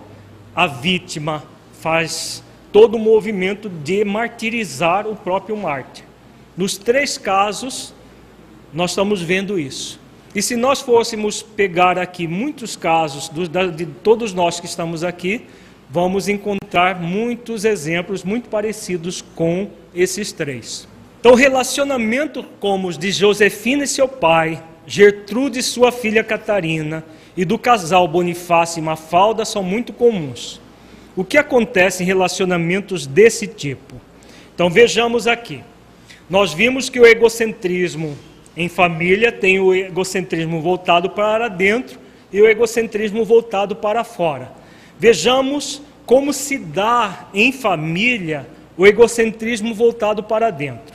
a 0.54 0.66
vítima, 0.66 1.42
faz 1.80 2.43
todo 2.74 2.96
o 2.96 2.98
movimento 2.98 3.68
de 3.68 4.04
martirizar 4.04 5.06
o 5.06 5.14
próprio 5.14 5.56
mártir. 5.56 6.04
Nos 6.56 6.76
três 6.76 7.16
casos, 7.16 7.94
nós 8.72 8.90
estamos 8.90 9.22
vendo 9.22 9.60
isso. 9.60 10.00
E 10.34 10.42
se 10.42 10.56
nós 10.56 10.80
fôssemos 10.80 11.40
pegar 11.40 11.96
aqui 11.96 12.26
muitos 12.26 12.74
casos 12.74 13.30
de 13.76 13.86
todos 13.86 14.34
nós 14.34 14.58
que 14.58 14.66
estamos 14.66 15.04
aqui, 15.04 15.42
vamos 15.88 16.28
encontrar 16.28 17.00
muitos 17.00 17.64
exemplos 17.64 18.24
muito 18.24 18.48
parecidos 18.48 19.22
com 19.36 19.70
esses 19.94 20.32
três. 20.32 20.88
Então, 21.20 21.36
relacionamento 21.36 22.44
como 22.58 22.88
os 22.88 22.98
de 22.98 23.12
Josefina 23.12 23.84
e 23.84 23.86
seu 23.86 24.08
pai, 24.08 24.60
Gertrude 24.84 25.60
e 25.60 25.62
sua 25.62 25.92
filha 25.92 26.24
Catarina, 26.24 27.04
e 27.36 27.44
do 27.44 27.56
casal 27.56 28.08
Bonifácio 28.08 28.80
e 28.80 28.82
Mafalda 28.82 29.44
são 29.44 29.62
muito 29.62 29.92
comuns. 29.92 30.63
O 31.16 31.24
que 31.24 31.38
acontece 31.38 32.02
em 32.02 32.06
relacionamentos 32.06 33.06
desse 33.06 33.46
tipo? 33.46 34.00
Então 34.54 34.70
vejamos 34.70 35.26
aqui. 35.26 35.62
Nós 36.28 36.52
vimos 36.52 36.88
que 36.88 36.98
o 36.98 37.06
egocentrismo 37.06 38.16
em 38.56 38.68
família 38.68 39.30
tem 39.30 39.58
o 39.60 39.74
egocentrismo 39.74 40.60
voltado 40.60 41.10
para 41.10 41.48
dentro 41.48 41.98
e 42.32 42.40
o 42.40 42.48
egocentrismo 42.48 43.24
voltado 43.24 43.76
para 43.76 44.04
fora. 44.04 44.52
Vejamos 44.98 45.82
como 46.06 46.32
se 46.32 46.58
dá 46.58 47.28
em 47.32 47.52
família 47.52 48.46
o 48.76 48.86
egocentrismo 48.86 49.74
voltado 49.74 50.22
para 50.22 50.50
dentro 50.50 50.94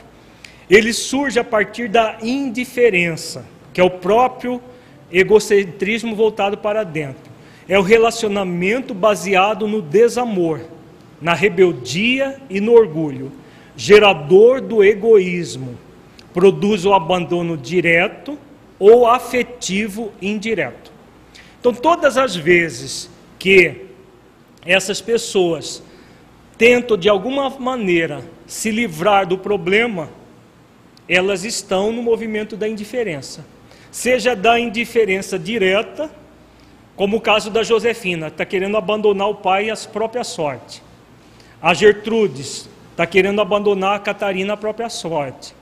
ele 0.70 0.92
surge 0.92 1.40
a 1.40 1.44
partir 1.44 1.88
da 1.88 2.18
indiferença, 2.22 3.44
que 3.72 3.80
é 3.80 3.84
o 3.84 3.90
próprio 3.90 4.62
egocentrismo 5.10 6.14
voltado 6.14 6.56
para 6.56 6.84
dentro. 6.84 7.29
É 7.70 7.78
o 7.78 7.82
relacionamento 7.82 8.92
baseado 8.92 9.68
no 9.68 9.80
desamor, 9.80 10.60
na 11.22 11.34
rebeldia 11.34 12.36
e 12.50 12.60
no 12.60 12.72
orgulho, 12.72 13.30
gerador 13.76 14.60
do 14.60 14.82
egoísmo. 14.82 15.78
Produz 16.34 16.84
o 16.84 16.92
abandono 16.92 17.56
direto 17.56 18.36
ou 18.76 19.06
afetivo 19.06 20.10
indireto. 20.20 20.90
Então, 21.60 21.72
todas 21.72 22.18
as 22.18 22.34
vezes 22.34 23.08
que 23.38 23.86
essas 24.66 25.00
pessoas 25.00 25.80
tentam 26.58 26.96
de 26.96 27.08
alguma 27.08 27.48
maneira 27.50 28.20
se 28.48 28.72
livrar 28.72 29.24
do 29.24 29.38
problema, 29.38 30.10
elas 31.08 31.44
estão 31.44 31.92
no 31.92 32.02
movimento 32.02 32.56
da 32.56 32.66
indiferença. 32.66 33.46
Seja 33.92 34.34
da 34.34 34.58
indiferença 34.58 35.38
direta, 35.38 36.10
como 36.96 37.16
o 37.16 37.20
caso 37.20 37.50
da 37.50 37.62
Josefina, 37.62 38.28
está 38.28 38.44
querendo 38.44 38.76
abandonar 38.76 39.28
o 39.28 39.34
pai 39.34 39.66
e 39.66 39.70
a 39.70 39.76
própria 39.76 40.24
sorte. 40.24 40.82
A 41.60 41.74
Gertrudes 41.74 42.68
está 42.90 43.06
querendo 43.06 43.40
abandonar 43.40 43.96
a 43.96 43.98
Catarina 43.98 44.54
a 44.54 44.56
própria 44.56 44.88
sorte. 44.88 45.54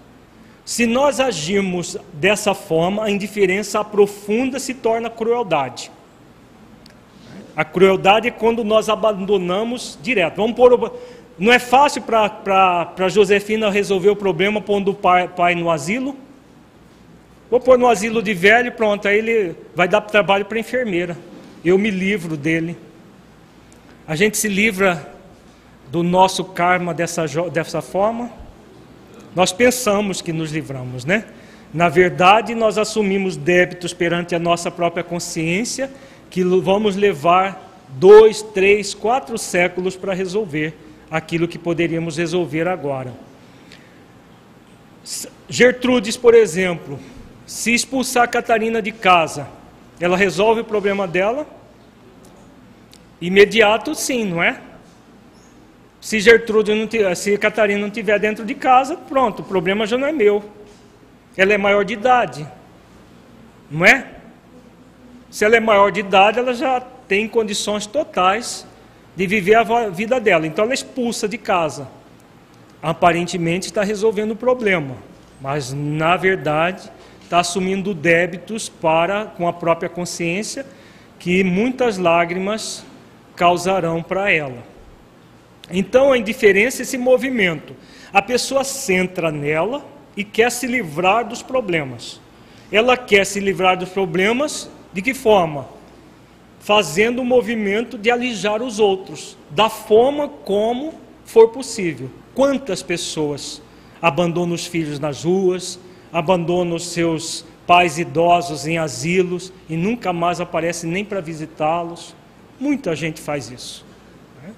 Se 0.64 0.84
nós 0.86 1.18
agirmos 1.18 1.96
dessa 2.12 2.52
forma, 2.54 3.04
a 3.04 3.10
indiferença 3.10 3.80
aprofunda 3.80 4.58
se 4.58 4.74
torna 4.74 5.08
crueldade. 5.08 5.90
A 7.56 7.64
crueldade 7.64 8.28
é 8.28 8.30
quando 8.30 8.62
nós 8.62 8.88
abandonamos 8.88 9.98
direto. 10.02 10.36
Vamos 10.36 10.54
pôr 10.54 10.92
não 11.38 11.52
é 11.52 11.58
fácil 11.60 12.02
para 12.02 13.08
Josefina 13.08 13.70
resolver 13.70 14.10
o 14.10 14.16
problema 14.16 14.60
pondo 14.60 14.90
o 14.90 14.94
pai, 14.94 15.28
pai 15.28 15.54
no 15.54 15.70
asilo? 15.70 16.16
Vou 17.50 17.58
pôr 17.58 17.78
no 17.78 17.88
asilo 17.88 18.22
de 18.22 18.34
velho, 18.34 18.72
pronto, 18.72 19.08
aí 19.08 19.18
ele 19.18 19.56
vai 19.74 19.88
dar 19.88 20.02
trabalho 20.02 20.44
para 20.44 20.58
a 20.58 20.60
enfermeira. 20.60 21.16
Eu 21.64 21.78
me 21.78 21.90
livro 21.90 22.36
dele. 22.36 22.76
A 24.06 24.14
gente 24.14 24.36
se 24.36 24.48
livra 24.48 25.14
do 25.90 26.02
nosso 26.02 26.44
karma 26.44 26.92
dessa, 26.92 27.24
dessa 27.50 27.80
forma. 27.80 28.30
Nós 29.34 29.52
pensamos 29.52 30.20
que 30.20 30.32
nos 30.32 30.52
livramos, 30.52 31.04
né? 31.04 31.24
Na 31.72 31.88
verdade, 31.88 32.54
nós 32.54 32.78
assumimos 32.78 33.36
débitos 33.36 33.92
perante 33.92 34.34
a 34.34 34.38
nossa 34.38 34.70
própria 34.70 35.04
consciência 35.04 35.90
que 36.30 36.42
vamos 36.42 36.96
levar 36.96 37.86
dois, 37.88 38.42
três, 38.42 38.94
quatro 38.94 39.38
séculos 39.38 39.96
para 39.96 40.12
resolver 40.14 40.74
aquilo 41.10 41.48
que 41.48 41.58
poderíamos 41.58 42.16
resolver 42.16 42.68
agora. 42.68 43.12
Gertrudes, 45.48 46.16
por 46.16 46.34
exemplo, 46.34 46.98
se 47.48 47.72
expulsar 47.72 48.28
Catarina 48.28 48.82
de 48.82 48.92
casa, 48.92 49.48
ela 49.98 50.18
resolve 50.18 50.60
o 50.60 50.64
problema 50.64 51.08
dela? 51.08 51.46
Imediato, 53.22 53.94
sim, 53.94 54.26
não 54.26 54.42
é? 54.42 54.60
Se 55.98 56.20
Gertrude 56.20 56.74
não 56.74 56.86
tiver, 56.86 57.14
se 57.14 57.38
Catarina 57.38 57.80
não 57.80 57.88
estiver 57.88 58.20
dentro 58.20 58.44
de 58.44 58.54
casa, 58.54 58.96
pronto, 58.96 59.40
o 59.40 59.44
problema 59.44 59.86
já 59.86 59.96
não 59.96 60.06
é 60.06 60.12
meu. 60.12 60.44
Ela 61.38 61.54
é 61.54 61.56
maior 61.56 61.86
de 61.86 61.94
idade, 61.94 62.46
não 63.70 63.86
é? 63.86 64.06
Se 65.30 65.42
ela 65.42 65.56
é 65.56 65.60
maior 65.60 65.90
de 65.90 66.00
idade, 66.00 66.38
ela 66.38 66.52
já 66.52 66.80
tem 67.08 67.26
condições 67.26 67.86
totais 67.86 68.66
de 69.16 69.26
viver 69.26 69.54
a 69.54 69.88
vida 69.88 70.20
dela. 70.20 70.46
Então 70.46 70.64
ela 70.64 70.72
é 70.72 70.74
expulsa 70.74 71.26
de 71.26 71.38
casa. 71.38 71.88
Aparentemente 72.82 73.68
está 73.68 73.82
resolvendo 73.82 74.32
o 74.32 74.36
problema, 74.36 74.96
mas 75.40 75.72
na 75.72 76.14
verdade 76.14 76.97
está 77.28 77.40
assumindo 77.40 77.92
débitos 77.92 78.70
para 78.70 79.26
com 79.26 79.46
a 79.46 79.52
própria 79.52 79.90
consciência 79.90 80.64
que 81.18 81.44
muitas 81.44 81.98
lágrimas 81.98 82.82
causarão 83.36 84.02
para 84.02 84.32
ela. 84.32 84.64
Então 85.70 86.10
a 86.10 86.16
indiferença 86.16 86.80
é 86.80 86.84
esse 86.84 86.96
movimento. 86.96 87.76
A 88.14 88.22
pessoa 88.22 88.64
centra 88.64 89.30
nela 89.30 89.84
e 90.16 90.24
quer 90.24 90.50
se 90.50 90.66
livrar 90.66 91.28
dos 91.28 91.42
problemas. 91.42 92.18
Ela 92.72 92.96
quer 92.96 93.26
se 93.26 93.40
livrar 93.40 93.76
dos 93.76 93.90
problemas 93.90 94.70
de 94.90 95.02
que 95.02 95.12
forma? 95.12 95.68
Fazendo 96.58 97.20
o 97.20 97.26
movimento 97.26 97.98
de 97.98 98.10
alijar 98.10 98.62
os 98.62 98.78
outros, 98.78 99.36
da 99.50 99.68
forma 99.68 100.28
como 100.28 100.94
for 101.26 101.48
possível. 101.48 102.10
Quantas 102.34 102.82
pessoas 102.82 103.60
abandonam 104.00 104.54
os 104.54 104.66
filhos 104.66 104.98
nas 104.98 105.24
ruas, 105.24 105.78
abandona 106.12 106.74
os 106.74 106.86
seus 106.86 107.44
pais 107.66 107.98
idosos 107.98 108.66
em 108.66 108.78
asilos 108.78 109.52
e 109.68 109.76
nunca 109.76 110.12
mais 110.12 110.40
aparece 110.40 110.86
nem 110.86 111.04
para 111.04 111.20
visitá-los. 111.20 112.14
Muita 112.58 112.96
gente 112.96 113.20
faz 113.20 113.50
isso. 113.50 113.84
Né? 114.42 114.52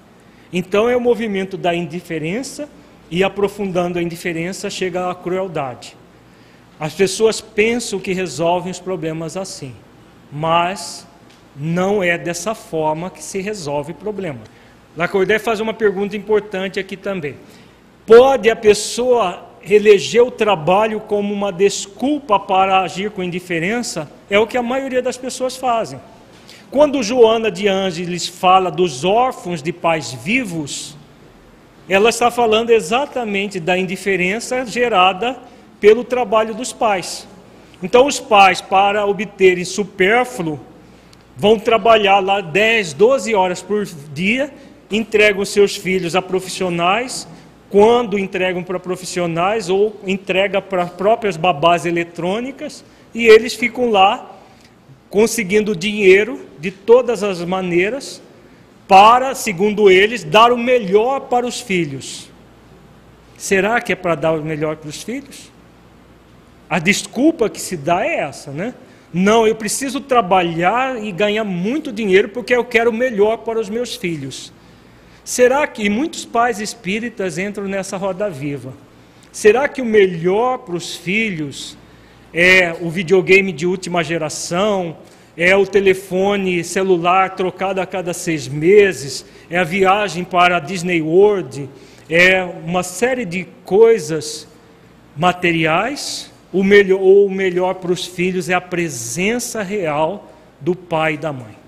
Então 0.53 0.89
é 0.89 0.95
o 0.95 1.01
movimento 1.01 1.57
da 1.57 1.75
indiferença 1.75 2.69
e 3.09 3.23
aprofundando 3.23 3.99
a 3.99 4.01
indiferença 4.01 4.69
chega 4.69 5.09
à 5.09 5.13
crueldade. 5.13 5.97
As 6.79 6.93
pessoas 6.93 7.41
pensam 7.41 7.99
que 7.99 8.13
resolvem 8.13 8.71
os 8.71 8.79
problemas 8.79 9.35
assim, 9.35 9.75
mas 10.31 11.05
não 11.55 12.01
é 12.01 12.17
dessa 12.17 12.55
forma 12.55 13.09
que 13.09 13.21
se 13.21 13.41
resolve 13.41 13.91
o 13.91 13.95
problema. 13.95 14.39
Lacordaire 14.95 15.43
faz 15.43 15.59
uma 15.59 15.73
pergunta 15.73 16.15
importante 16.15 16.79
aqui 16.79 16.97
também. 16.97 17.35
Pode 18.05 18.49
a 18.49 18.55
pessoa 18.55 19.50
eleger 19.69 20.23
o 20.23 20.31
trabalho 20.31 20.99
como 21.01 21.33
uma 21.33 21.51
desculpa 21.51 22.39
para 22.39 22.81
agir 22.81 23.11
com 23.11 23.23
indiferença 23.23 24.11
é 24.29 24.39
o 24.39 24.47
que 24.47 24.57
a 24.57 24.63
maioria 24.63 25.01
das 25.01 25.17
pessoas 25.17 25.55
fazem. 25.55 25.99
Quando 26.69 27.03
Joana 27.03 27.51
de 27.51 27.67
Ângeles 27.67 28.27
fala 28.27 28.71
dos 28.71 29.03
órfãos 29.03 29.61
de 29.61 29.73
pais 29.73 30.13
vivos, 30.13 30.95
ela 31.87 32.09
está 32.09 32.31
falando 32.31 32.69
exatamente 32.69 33.59
da 33.59 33.77
indiferença 33.77 34.65
gerada 34.65 35.37
pelo 35.79 36.03
trabalho 36.03 36.55
dos 36.55 36.71
pais. 36.71 37.27
Então, 37.83 38.05
os 38.05 38.19
pais, 38.19 38.61
para 38.61 39.05
obterem 39.05 39.65
supérfluo, 39.65 40.59
vão 41.35 41.59
trabalhar 41.59 42.19
lá 42.19 42.39
10, 42.39 42.93
12 42.93 43.33
horas 43.33 43.61
por 43.61 43.83
dia, 44.13 44.53
entregam 44.89 45.43
seus 45.43 45.75
filhos 45.75 46.15
a 46.15 46.21
profissionais 46.21 47.27
quando 47.71 48.19
entregam 48.19 48.61
para 48.63 48.79
profissionais 48.79 49.69
ou 49.69 49.99
entrega 50.05 50.61
para 50.61 50.85
próprias 50.85 51.37
babás 51.37 51.85
eletrônicas 51.85 52.83
e 53.15 53.25
eles 53.25 53.53
ficam 53.55 53.89
lá 53.89 54.39
conseguindo 55.09 55.75
dinheiro 55.75 56.45
de 56.59 56.69
todas 56.69 57.23
as 57.23 57.43
maneiras 57.43 58.21
para, 58.87 59.33
segundo 59.33 59.89
eles, 59.89 60.23
dar 60.23 60.51
o 60.51 60.57
melhor 60.57 61.21
para 61.21 61.45
os 61.45 61.61
filhos. 61.61 62.29
Será 63.37 63.79
que 63.79 63.93
é 63.93 63.95
para 63.95 64.15
dar 64.15 64.33
o 64.33 64.43
melhor 64.43 64.75
para 64.75 64.89
os 64.89 65.01
filhos? 65.01 65.49
A 66.69 66.77
desculpa 66.77 67.49
que 67.49 67.59
se 67.59 67.77
dá 67.77 68.05
é 68.05 68.19
essa, 68.19 68.51
né? 68.51 68.73
Não, 69.13 69.47
eu 69.47 69.55
preciso 69.55 69.99
trabalhar 69.99 71.01
e 71.03 71.11
ganhar 71.11 71.43
muito 71.43 71.91
dinheiro 71.91 72.29
porque 72.29 72.53
eu 72.53 72.63
quero 72.63 72.91
o 72.91 72.93
melhor 72.93 73.37
para 73.37 73.59
os 73.59 73.69
meus 73.69 73.95
filhos. 73.95 74.53
Será 75.23 75.67
que 75.67 75.89
muitos 75.89 76.25
pais 76.25 76.59
espíritas 76.59 77.37
entram 77.37 77.65
nessa 77.67 77.95
roda 77.95 78.29
viva? 78.29 78.73
Será 79.31 79.67
que 79.67 79.81
o 79.81 79.85
melhor 79.85 80.59
para 80.59 80.75
os 80.75 80.95
filhos 80.95 81.77
é 82.33 82.75
o 82.81 82.89
videogame 82.89 83.51
de 83.51 83.67
última 83.67 84.03
geração, 84.03 84.97
é 85.37 85.55
o 85.55 85.65
telefone 85.65 86.63
celular 86.63 87.35
trocado 87.35 87.79
a 87.79 87.85
cada 87.85 88.13
seis 88.13 88.47
meses, 88.47 89.25
é 89.49 89.57
a 89.57 89.63
viagem 89.63 90.23
para 90.23 90.57
a 90.57 90.59
Disney 90.59 91.01
World, 91.01 91.69
é 92.09 92.43
uma 92.43 92.83
série 92.83 93.23
de 93.23 93.45
coisas 93.63 94.47
materiais, 95.15 96.31
o 96.51 96.63
melhor, 96.63 96.99
ou 96.99 97.27
o 97.27 97.31
melhor 97.31 97.75
para 97.75 97.91
os 97.91 98.05
filhos 98.05 98.49
é 98.49 98.53
a 98.53 98.61
presença 98.61 99.61
real 99.61 100.33
do 100.59 100.75
pai 100.75 101.13
e 101.13 101.17
da 101.17 101.31
mãe. 101.31 101.60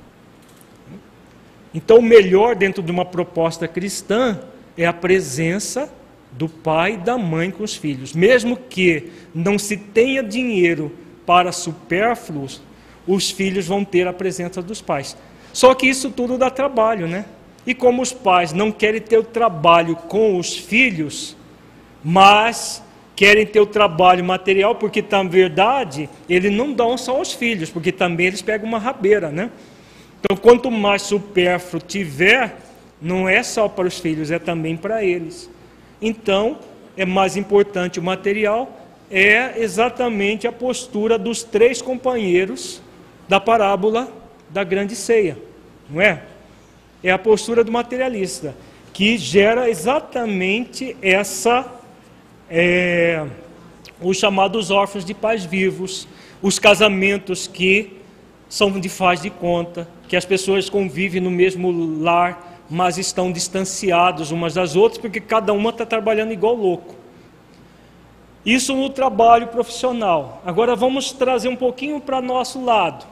Então, 1.74 1.98
o 1.98 2.02
melhor 2.02 2.56
dentro 2.56 2.84
de 2.84 2.92
uma 2.92 3.06
proposta 3.06 3.68
cristã 3.68 4.40
é 4.78 4.86
a 4.86 4.94
presença 4.94 5.92
do 6.32 6.50
pai 6.50 6.94
e 6.94 6.98
da 6.98 7.18
mãe 7.18 7.52
com 7.52 7.64
os 7.64 7.76
filhos. 7.76 8.14
Mesmo 8.14 8.58
que 8.58 9.12
não 9.34 9.58
se 9.58 9.78
tenha 9.78 10.24
dinheiro 10.24 10.92
para 11.26 11.52
supérfluos, 11.52 12.62
os 13.08 13.30
filhos 13.30 13.68
vão 13.68 13.84
ter 13.84 14.08
a 14.08 14.14
presença 14.14 14.62
dos 14.62 14.82
pais. 14.82 15.18
Só 15.52 15.74
que 15.74 15.88
isso 15.88 16.10
tudo 16.10 16.38
dá 16.38 16.50
trabalho, 16.50 17.08
né? 17.08 17.26
E 17.66 17.74
como 17.74 18.02
os 18.02 18.12
pais 18.12 18.52
não 18.52 18.72
querem 18.72 19.02
ter 19.02 19.18
o 19.18 19.24
trabalho 19.24 19.96
com 19.96 20.38
os 20.38 20.58
filhos, 20.58 21.36
mas 22.04 22.84
querem 23.16 23.46
ter 23.46 23.60
o 23.60 23.66
trabalho 23.66 24.24
material, 24.24 24.76
porque 24.76 25.04
na 25.10 25.24
verdade 25.24 26.10
eles 26.28 26.52
não 26.52 26.74
dão 26.74 26.98
só 26.98 27.18
aos 27.18 27.32
filhos, 27.32 27.70
porque 27.70 27.92
também 27.92 28.28
eles 28.28 28.42
pegam 28.42 28.68
uma 28.68 28.80
rabeira, 28.80 29.30
né? 29.30 29.52
Então, 30.24 30.38
quanto 30.38 30.72
mais 30.72 31.02
supérfluo 31.02 31.82
tiver, 31.86 32.56
não 33.02 33.28
é 33.28 33.44
só 33.44 33.68
para 33.68 33.86
os 33.86 34.00
filhos, 34.00 34.32
é 34.32 34.40
também 34.40 34.78
para 34.78 35.04
eles. 35.04 35.50
Então, 36.02 36.60
é 36.96 37.06
mais 37.06 37.36
importante 37.36 38.00
o 38.00 38.04
material, 38.04 38.72
é 39.12 39.62
exatamente 39.62 40.48
a 40.48 40.52
postura 40.52 41.18
dos 41.18 41.44
três 41.44 41.82
companheiros 41.82 42.82
da 43.28 43.38
parábola 43.38 44.10
da 44.50 44.64
grande 44.64 44.96
ceia, 44.96 45.38
não 45.90 46.02
é? 46.02 46.24
É 47.04 47.12
a 47.12 47.18
postura 47.18 47.62
do 47.62 47.72
materialista, 47.72 48.56
que 48.94 49.18
gera 49.18 49.70
exatamente 49.70 50.96
essa, 51.02 51.70
é, 52.50 53.26
os 54.00 54.18
chamados 54.18 54.72
órfãos 54.72 55.04
de 55.04 55.14
pais 55.14 55.44
vivos, 55.44 56.08
os 56.42 56.60
casamentos 56.60 57.46
que 57.46 58.03
são 58.54 58.70
de 58.80 58.88
faz 58.88 59.20
de 59.20 59.32
conta, 59.32 59.88
que 60.08 60.16
as 60.16 60.26
pessoas 60.26 60.70
convivem 60.70 61.20
no 61.20 61.32
mesmo 61.32 61.72
lar, 62.04 62.62
mas 62.70 63.00
estão 63.00 63.32
distanciados 63.32 64.30
umas 64.30 64.54
das 64.54 64.76
outras, 64.76 65.02
porque 65.02 65.20
cada 65.20 65.52
uma 65.52 65.72
está 65.72 65.88
trabalhando 65.88 66.34
igual 66.34 66.54
louco. 66.54 66.94
Isso 68.46 68.76
no 68.76 68.92
trabalho 68.92 69.48
profissional. 69.48 70.40
Agora 70.46 70.76
vamos 70.76 71.12
trazer 71.12 71.48
um 71.48 71.56
pouquinho 71.56 72.00
para 72.00 72.22
nosso 72.22 72.64
lado. 72.64 73.08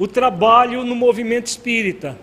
O 0.00 0.08
trabalho 0.08 0.82
no 0.82 0.96
movimento 0.96 1.46
espírita. 1.46 2.18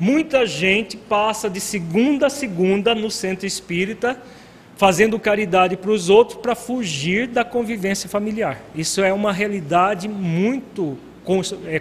Muita 0.00 0.46
gente 0.46 0.96
passa 0.96 1.50
de 1.50 1.60
segunda 1.60 2.28
a 2.28 2.30
segunda 2.30 2.94
no 2.94 3.10
centro 3.10 3.46
espírita, 3.46 4.18
fazendo 4.78 5.20
caridade 5.20 5.76
para 5.76 5.90
os 5.90 6.08
outros 6.08 6.38
para 6.38 6.54
fugir 6.54 7.26
da 7.26 7.44
convivência 7.44 8.08
familiar. 8.08 8.62
Isso 8.74 9.02
é 9.02 9.12
uma 9.12 9.30
realidade 9.30 10.08
muito 10.08 10.96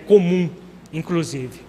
comum 0.07 0.49
inclusive. 0.93 1.59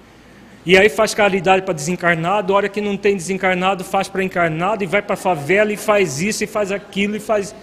E 0.67 0.79
aí 0.79 0.89
faz 0.89 1.13
caridade 1.15 1.63
para 1.63 1.75
desencarnado, 1.75 2.55
hora 2.55 2.69
que 2.69 2.81
não 2.81 2.97
tem 2.97 3.17
desencarnado, 3.17 3.85
faz 3.85 4.09
para 4.09 4.23
encarnado, 4.23 4.83
e 4.83 4.87
vai 4.87 5.03
para 5.03 5.15
a 5.15 5.17
favela 5.17 5.73
e 5.73 5.77
faz 5.77 6.21
isso 6.21 6.45
e 6.45 6.47
faz 6.47 6.71
aquilo 6.71 7.17
e 7.17 7.21
faz. 7.21 7.55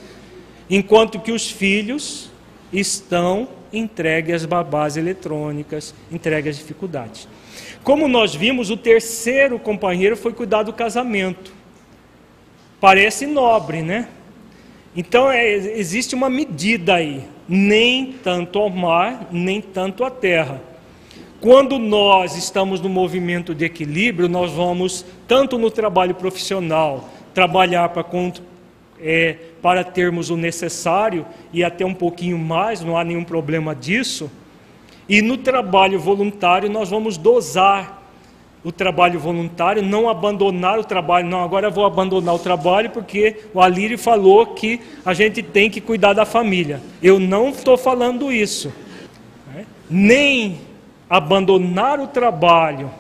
Enquanto 0.70 1.20
que 1.20 1.32
os 1.32 1.50
filhos 1.50 2.30
estão 2.72 3.48
entregues 3.74 4.36
às 4.36 4.46
babás 4.46 4.98
eletrônicas, 4.98 5.96
entregues 6.12 6.52
às 6.52 6.58
dificuldades. 6.58 7.28
Como 7.84 8.08
nós 8.08 8.36
vimos, 8.36 8.70
o 8.70 8.78
terceiro 8.78 9.58
companheiro 9.58 10.16
foi 10.16 10.34
cuidar 10.34 10.64
do 10.64 10.74
casamento. 10.74 11.52
Parece 12.80 13.26
nobre, 13.26 13.82
né? 13.82 14.08
Então 14.96 15.32
é, 15.32 15.52
existe 15.52 16.14
uma 16.14 16.30
medida 16.30 16.96
aí, 16.96 17.24
nem 17.54 18.14
tanto 18.14 18.60
ao 18.60 18.70
mar, 18.70 19.28
nem 19.30 19.60
tanto 19.60 20.06
à 20.06 20.10
terra. 20.10 20.62
Quando 21.42 21.78
nós 21.78 22.38
estamos 22.38 22.80
no 22.80 22.88
movimento 22.88 23.54
de 23.54 23.66
equilíbrio, 23.66 24.30
nós 24.30 24.54
vamos, 24.54 25.06
tanto 25.28 25.58
no 25.58 25.70
trabalho 25.70 26.16
profissional, 26.16 27.10
trabalhar 27.34 27.90
para, 27.90 28.06
é, 29.02 29.36
para 29.62 29.84
termos 29.84 30.30
o 30.30 30.38
necessário 30.38 31.26
e 31.52 31.62
até 31.62 31.86
um 31.86 31.94
pouquinho 31.94 32.38
mais, 32.38 32.80
não 32.80 32.96
há 32.96 33.04
nenhum 33.04 33.26
problema 33.26 33.76
disso. 33.76 34.32
E 35.10 35.22
no 35.22 35.36
trabalho 35.36 36.00
voluntário, 36.00 36.70
nós 36.70 36.90
vamos 36.90 37.18
dosar 37.18 38.01
o 38.64 38.72
trabalho 38.72 39.20
voluntário, 39.20 39.82
não 39.82 40.08
abandonar 40.08 40.80
o 40.80 40.84
trabalho, 40.84 41.28
não, 41.28 41.44
agora 41.44 41.70
vou 41.70 41.86
abandonar 41.86 42.36
o 42.36 42.40
trabalho 42.40 42.92
porque 42.92 43.38
o 43.54 43.60
Alírio 43.60 43.98
falou 43.98 44.46
que 44.48 44.80
a 45.04 45.14
gente 45.14 45.42
tem 45.42 45.70
que 45.70 45.82
cuidar 45.82 46.14
da 46.14 46.26
família. 46.26 46.80
Eu 47.02 47.20
não 47.20 47.50
estou 47.50 47.76
falando 47.76 48.32
isso. 48.32 48.72
Né? 49.54 49.66
Nem 49.90 50.60
abandonar 51.10 52.00
o 52.00 52.08
trabalho 52.08 52.92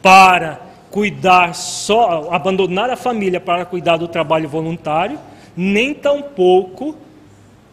para 0.00 0.60
cuidar 0.90 1.54
só, 1.54 2.28
abandonar 2.30 2.90
a 2.90 2.96
família 2.96 3.40
para 3.40 3.64
cuidar 3.64 3.96
do 3.96 4.06
trabalho 4.06 4.48
voluntário, 4.48 5.18
nem 5.56 5.92
tampouco 5.92 6.96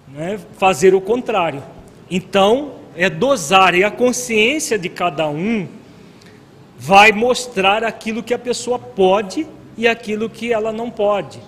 né, 0.07 0.40
fazer 0.57 0.95
o 0.95 1.02
contrário. 1.02 1.61
Então, 2.10 2.72
é 2.95 3.10
dosar, 3.10 3.76
e 3.76 3.84
a 3.84 3.91
consciência 3.91 4.78
de 4.80 4.90
cada 4.90 5.28
um 5.28 5.68
vai 6.78 7.12
mostrar 7.12 7.84
aquilo 7.84 8.22
que 8.22 8.34
a 8.34 8.40
pessoa 8.40 8.78
pode 8.78 9.48
e 9.76 9.88
aquilo 9.88 10.30
que 10.30 10.54
ela 10.54 10.72
não 10.72 10.91
pode. 10.91 11.40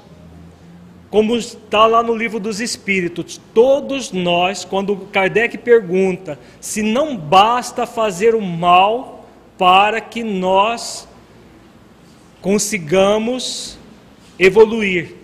Como 1.09 1.35
está 1.35 1.85
lá 1.87 2.03
no 2.03 2.15
livro 2.15 2.39
dos 2.39 2.59
Espíritos, 2.59 3.39
todos 3.53 4.11
nós, 4.11 4.63
quando 4.63 4.95
Kardec 5.11 5.57
pergunta 5.57 6.39
se 6.59 6.81
não 6.81 7.15
basta 7.17 7.85
fazer 7.85 8.35
o 8.35 8.41
mal 8.41 9.27
para 9.57 10.01
que 10.01 10.23
nós 10.23 11.07
consigamos 12.41 13.77
evoluir. 14.37 15.15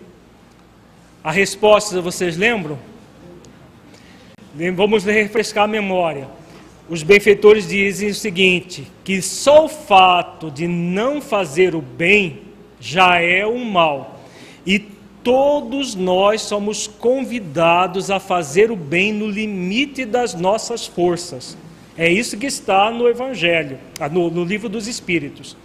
A 1.23 1.31
resposta, 1.31 2.01
vocês 2.01 2.37
lembram? 2.37 2.77
Vamos 4.75 5.03
refrescar 5.03 5.63
a 5.63 5.67
memória. 5.67 6.27
Os 6.87 7.01
benfeitores 7.01 7.67
dizem 7.67 8.09
o 8.09 8.15
seguinte: 8.15 8.87
que 9.03 9.21
só 9.21 9.65
o 9.65 9.69
fato 9.69 10.51
de 10.51 10.67
não 10.67 11.21
fazer 11.21 11.75
o 11.75 11.81
bem 11.81 12.41
já 12.79 13.19
é 13.19 13.45
um 13.45 13.63
mal. 13.65 14.19
E 14.65 14.79
todos 15.23 15.95
nós 15.95 16.41
somos 16.41 16.85
convidados 16.85 18.11
a 18.11 18.19
fazer 18.19 18.69
o 18.69 18.75
bem 18.75 19.11
no 19.11 19.27
limite 19.27 20.05
das 20.05 20.35
nossas 20.35 20.85
forças. 20.85 21.57
É 21.97 22.11
isso 22.11 22.37
que 22.37 22.45
está 22.45 22.91
no 22.91 23.07
Evangelho, 23.07 23.79
ah, 23.99 24.09
no, 24.09 24.29
no 24.29 24.43
livro 24.43 24.69
dos 24.69 24.87
Espíritos. 24.87 25.57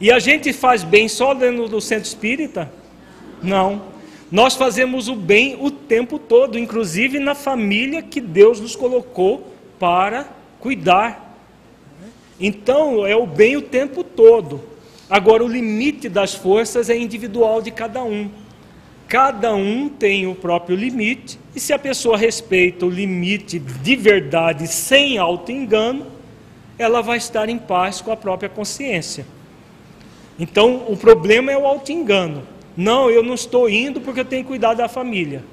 E 0.00 0.10
a 0.10 0.18
gente 0.18 0.52
faz 0.52 0.82
bem 0.82 1.08
só 1.08 1.34
dentro 1.34 1.68
do 1.68 1.80
centro 1.80 2.06
espírita? 2.06 2.70
Não. 3.42 3.82
Nós 4.30 4.56
fazemos 4.56 5.08
o 5.08 5.14
bem 5.14 5.56
o 5.60 5.70
tempo 5.70 6.18
todo, 6.18 6.58
inclusive 6.58 7.20
na 7.20 7.34
família 7.34 8.02
que 8.02 8.20
Deus 8.20 8.58
nos 8.58 8.74
colocou 8.74 9.52
para 9.78 10.35
cuidar. 10.66 11.38
Então, 12.40 13.06
é 13.06 13.14
o 13.14 13.24
bem 13.24 13.56
o 13.56 13.62
tempo 13.62 14.02
todo. 14.02 14.60
Agora, 15.08 15.44
o 15.44 15.46
limite 15.46 16.08
das 16.08 16.34
forças 16.34 16.90
é 16.90 16.98
individual 16.98 17.62
de 17.62 17.70
cada 17.70 18.02
um. 18.02 18.28
Cada 19.06 19.54
um 19.54 19.88
tem 19.88 20.26
o 20.26 20.34
próprio 20.34 20.76
limite, 20.76 21.38
e 21.54 21.60
se 21.60 21.72
a 21.72 21.78
pessoa 21.78 22.18
respeita 22.18 22.84
o 22.84 22.90
limite 22.90 23.60
de 23.60 23.94
verdade, 23.94 24.66
sem 24.66 25.18
auto-engano, 25.18 26.08
ela 26.76 27.00
vai 27.00 27.18
estar 27.18 27.48
em 27.48 27.58
paz 27.58 28.00
com 28.00 28.10
a 28.10 28.16
própria 28.16 28.48
consciência. 28.48 29.24
Então, 30.36 30.82
o 30.88 30.96
problema 30.96 31.52
é 31.52 31.56
o 31.56 31.64
auto-engano. 31.64 32.42
Não, 32.76 33.08
eu 33.08 33.22
não 33.22 33.34
estou 33.34 33.70
indo 33.70 34.00
porque 34.00 34.18
eu 34.18 34.24
tenho 34.24 34.42
que 34.42 34.48
cuidar 34.48 34.74
da 34.74 34.88
família. 34.88 35.44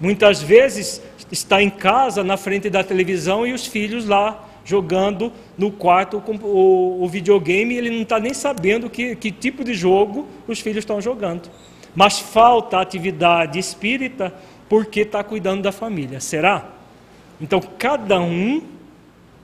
Muitas 0.00 0.42
vezes 0.42 1.00
está 1.30 1.62
em 1.62 1.70
casa, 1.70 2.24
na 2.24 2.36
frente 2.36 2.68
da 2.68 2.82
televisão, 2.82 3.46
e 3.46 3.52
os 3.52 3.66
filhos 3.66 4.06
lá 4.06 4.48
jogando 4.64 5.32
no 5.56 5.70
quarto 5.70 6.22
o, 6.42 7.02
o 7.02 7.08
videogame, 7.08 7.74
ele 7.74 7.90
não 7.90 8.02
está 8.02 8.20
nem 8.20 8.34
sabendo 8.34 8.90
que, 8.90 9.16
que 9.16 9.32
tipo 9.32 9.64
de 9.64 9.74
jogo 9.74 10.26
os 10.46 10.60
filhos 10.60 10.78
estão 10.78 11.00
jogando. 11.00 11.50
Mas 11.94 12.18
falta 12.18 12.80
atividade 12.80 13.58
espírita 13.58 14.32
porque 14.68 15.00
está 15.00 15.24
cuidando 15.24 15.62
da 15.62 15.72
família. 15.72 16.20
Será? 16.20 16.68
Então, 17.40 17.60
cada 17.60 18.20
um 18.20 18.62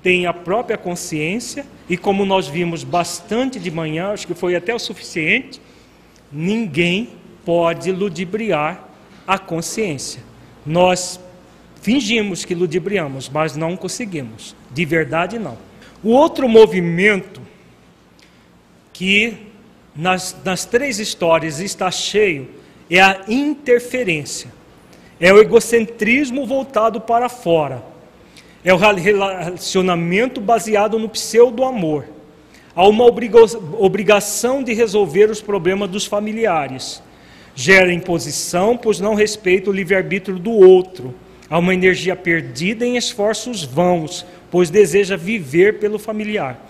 tem 0.02 0.26
a 0.26 0.32
própria 0.32 0.78
consciência, 0.78 1.66
e 1.88 1.96
como 1.96 2.24
nós 2.24 2.46
vimos 2.46 2.84
bastante 2.84 3.58
de 3.58 3.70
manhã, 3.72 4.12
acho 4.12 4.26
que 4.26 4.34
foi 4.34 4.54
até 4.54 4.72
o 4.72 4.78
suficiente, 4.78 5.60
ninguém 6.30 7.08
pode 7.44 7.90
ludibriar 7.90 8.88
a 9.26 9.36
consciência. 9.36 10.22
Nós 10.64 11.18
fingimos 11.86 12.44
que 12.44 12.52
ludibriamos, 12.52 13.28
mas 13.28 13.54
não 13.54 13.76
conseguimos. 13.76 14.56
De 14.72 14.84
verdade, 14.84 15.38
não. 15.38 15.56
O 16.02 16.10
outro 16.10 16.48
movimento 16.48 17.40
que 18.92 19.34
nas, 19.94 20.34
nas 20.44 20.64
três 20.64 20.98
histórias 20.98 21.60
está 21.60 21.88
cheio 21.88 22.48
é 22.90 23.00
a 23.00 23.20
interferência. 23.28 24.52
É 25.20 25.32
o 25.32 25.38
egocentrismo 25.38 26.44
voltado 26.44 27.00
para 27.00 27.28
fora. 27.28 27.80
É 28.64 28.74
o 28.74 28.76
relacionamento 28.76 30.40
baseado 30.40 30.98
no 30.98 31.08
pseudo-amor. 31.08 32.04
Há 32.74 32.84
uma 32.88 33.04
obrigação 33.04 34.60
de 34.60 34.74
resolver 34.74 35.30
os 35.30 35.40
problemas 35.40 35.88
dos 35.88 36.04
familiares. 36.04 37.00
Gera 37.54 37.92
imposição, 37.92 38.76
pois 38.76 38.98
não 38.98 39.14
respeita 39.14 39.70
o 39.70 39.72
livre-arbítrio 39.72 40.36
do 40.36 40.50
outro 40.50 41.14
Há 41.48 41.58
uma 41.58 41.74
energia 41.74 42.16
perdida 42.16 42.84
em 42.84 42.96
esforços 42.96 43.64
vãos, 43.64 44.26
pois 44.50 44.68
deseja 44.68 45.16
viver 45.16 45.78
pelo 45.78 45.98
familiar. 45.98 46.60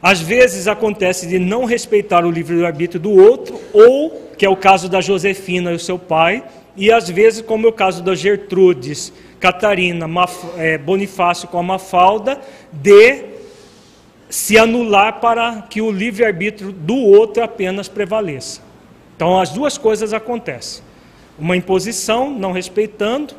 Às 0.00 0.20
vezes 0.20 0.68
acontece 0.68 1.26
de 1.26 1.38
não 1.38 1.64
respeitar 1.64 2.24
o 2.24 2.30
livre-arbítrio 2.30 3.00
do 3.00 3.10
outro, 3.10 3.60
ou, 3.72 4.30
que 4.36 4.44
é 4.44 4.48
o 4.48 4.56
caso 4.56 4.88
da 4.88 5.00
Josefina 5.00 5.72
e 5.72 5.76
o 5.76 5.78
seu 5.78 5.98
pai, 5.98 6.44
e 6.76 6.92
às 6.92 7.08
vezes, 7.08 7.40
como 7.40 7.66
é 7.66 7.70
o 7.70 7.72
caso 7.72 8.02
da 8.02 8.14
Gertrudes, 8.14 9.12
Catarina, 9.40 10.06
Maf 10.06 10.44
é, 10.56 10.76
Bonifácio 10.76 11.48
com 11.48 11.58
a 11.58 11.62
Mafalda, 11.62 12.40
de 12.72 13.24
se 14.28 14.58
anular 14.58 15.20
para 15.20 15.62
que 15.70 15.80
o 15.80 15.90
livre-arbítrio 15.90 16.72
do 16.72 16.96
outro 16.96 17.42
apenas 17.42 17.88
prevaleça. 17.88 18.60
Então, 19.16 19.40
as 19.40 19.50
duas 19.50 19.78
coisas 19.78 20.12
acontecem: 20.12 20.82
uma 21.38 21.56
imposição, 21.56 22.30
não 22.30 22.52
respeitando, 22.52 23.34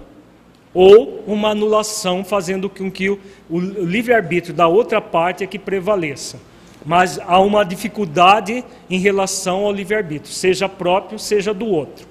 ou 0.75 1.23
uma 1.25 1.51
anulação, 1.51 2.21
fazendo 2.25 2.69
com 2.69 2.91
que 2.91 3.09
o, 3.09 3.17
o 3.49 3.59
livre-arbítrio 3.59 4.53
da 4.53 4.67
outra 4.67 4.99
parte 4.99 5.41
é 5.41 5.47
que 5.47 5.57
prevaleça. 5.57 6.37
Mas 6.85 7.17
há 7.17 7.39
uma 7.39 7.63
dificuldade 7.63 8.63
em 8.89 8.99
relação 8.99 9.63
ao 9.63 9.71
livre-arbítrio, 9.71 10.33
seja 10.33 10.67
próprio, 10.67 11.17
seja 11.17 11.53
do 11.53 11.65
outro. 11.65 12.05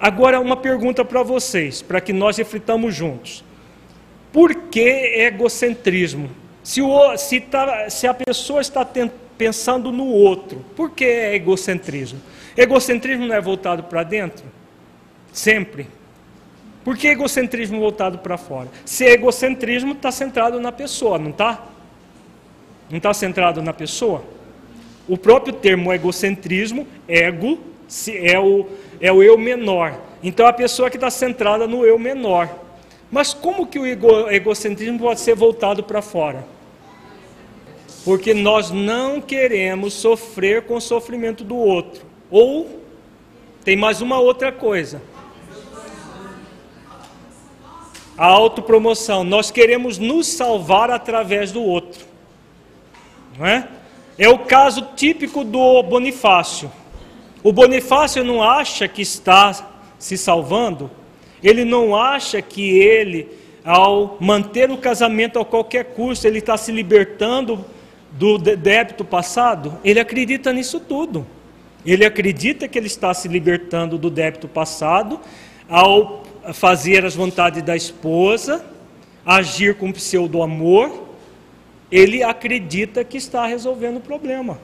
Agora, 0.00 0.40
uma 0.40 0.56
pergunta 0.56 1.04
para 1.04 1.22
vocês, 1.22 1.82
para 1.82 2.00
que 2.00 2.12
nós 2.12 2.38
reflitamos 2.38 2.94
juntos. 2.94 3.44
Por 4.32 4.54
que 4.54 4.80
egocentrismo? 4.80 6.30
Se, 6.62 6.80
o, 6.80 7.16
se, 7.18 7.38
tá, 7.38 7.90
se 7.90 8.06
a 8.06 8.14
pessoa 8.14 8.62
está 8.62 8.88
pensando 9.36 9.92
no 9.92 10.06
outro, 10.06 10.64
por 10.74 10.90
que 10.90 11.04
é 11.04 11.34
egocentrismo? 11.34 12.20
Egocentrismo 12.56 13.26
não 13.26 13.34
é 13.34 13.40
voltado 13.40 13.82
para 13.84 14.02
dentro? 14.02 14.46
Sempre. 15.32 15.86
Por 16.84 16.98
que 16.98 17.08
egocentrismo 17.08 17.80
voltado 17.80 18.18
para 18.18 18.36
fora? 18.36 18.68
Se 18.84 19.06
egocentrismo 19.06 19.92
está 19.92 20.12
centrado 20.12 20.60
na 20.60 20.70
pessoa, 20.70 21.18
não 21.18 21.30
está? 21.30 21.64
Não 22.90 22.98
está 22.98 23.14
centrado 23.14 23.62
na 23.62 23.72
pessoa? 23.72 24.22
O 25.08 25.16
próprio 25.16 25.54
termo 25.54 25.90
egocentrismo, 25.90 26.86
ego, 27.08 27.58
é 28.08 28.38
o, 28.38 28.66
é 29.00 29.10
o 29.10 29.22
eu 29.22 29.38
menor. 29.38 29.98
Então 30.22 30.46
a 30.46 30.52
pessoa 30.52 30.90
que 30.90 30.98
está 30.98 31.08
centrada 31.08 31.66
no 31.66 31.86
eu 31.86 31.98
menor. 31.98 32.50
Mas 33.10 33.32
como 33.32 33.66
que 33.66 33.78
o 33.78 33.86
ego, 33.86 34.28
egocentrismo 34.28 34.98
pode 34.98 35.20
ser 35.20 35.34
voltado 35.34 35.82
para 35.82 36.02
fora? 36.02 36.44
Porque 38.04 38.34
nós 38.34 38.70
não 38.70 39.22
queremos 39.22 39.94
sofrer 39.94 40.62
com 40.62 40.74
o 40.76 40.80
sofrimento 40.80 41.42
do 41.42 41.56
outro. 41.56 42.04
Ou 42.30 42.82
tem 43.64 43.74
mais 43.74 44.02
uma 44.02 44.20
outra 44.20 44.52
coisa 44.52 45.00
a 48.16 48.26
autopromoção. 48.26 49.24
Nós 49.24 49.50
queremos 49.50 49.98
nos 49.98 50.26
salvar 50.26 50.90
através 50.90 51.52
do 51.52 51.62
outro. 51.62 52.04
Não 53.38 53.46
é? 53.46 53.68
É 54.16 54.28
o 54.28 54.38
caso 54.38 54.88
típico 54.94 55.42
do 55.42 55.82
Bonifácio. 55.82 56.70
O 57.42 57.52
Bonifácio 57.52 58.24
não 58.24 58.42
acha 58.42 58.86
que 58.86 59.02
está 59.02 59.70
se 59.98 60.16
salvando, 60.16 60.90
ele 61.42 61.64
não 61.64 61.94
acha 61.94 62.40
que 62.40 62.78
ele, 62.78 63.28
ao 63.64 64.16
manter 64.20 64.70
o 64.70 64.78
casamento 64.78 65.38
a 65.38 65.44
qualquer 65.44 65.84
custo, 65.94 66.26
ele 66.26 66.38
está 66.38 66.56
se 66.56 66.72
libertando 66.72 67.64
do 68.12 68.38
débito 68.38 69.04
passado? 69.04 69.78
Ele 69.84 70.00
acredita 70.00 70.52
nisso 70.52 70.80
tudo. 70.80 71.26
Ele 71.84 72.04
acredita 72.04 72.66
que 72.66 72.78
ele 72.78 72.86
está 72.86 73.12
se 73.12 73.28
libertando 73.28 73.98
do 73.98 74.08
débito 74.08 74.48
passado 74.48 75.20
ao 75.68 76.23
fazer 76.52 77.04
as 77.04 77.14
vontades 77.14 77.62
da 77.62 77.76
esposa, 77.76 78.64
agir 79.24 79.76
com 79.76 79.92
pseudo-amor. 79.92 81.04
Ele 81.90 82.22
acredita 82.22 83.04
que 83.04 83.16
está 83.16 83.46
resolvendo 83.46 83.98
o 83.98 84.00
problema. 84.00 84.58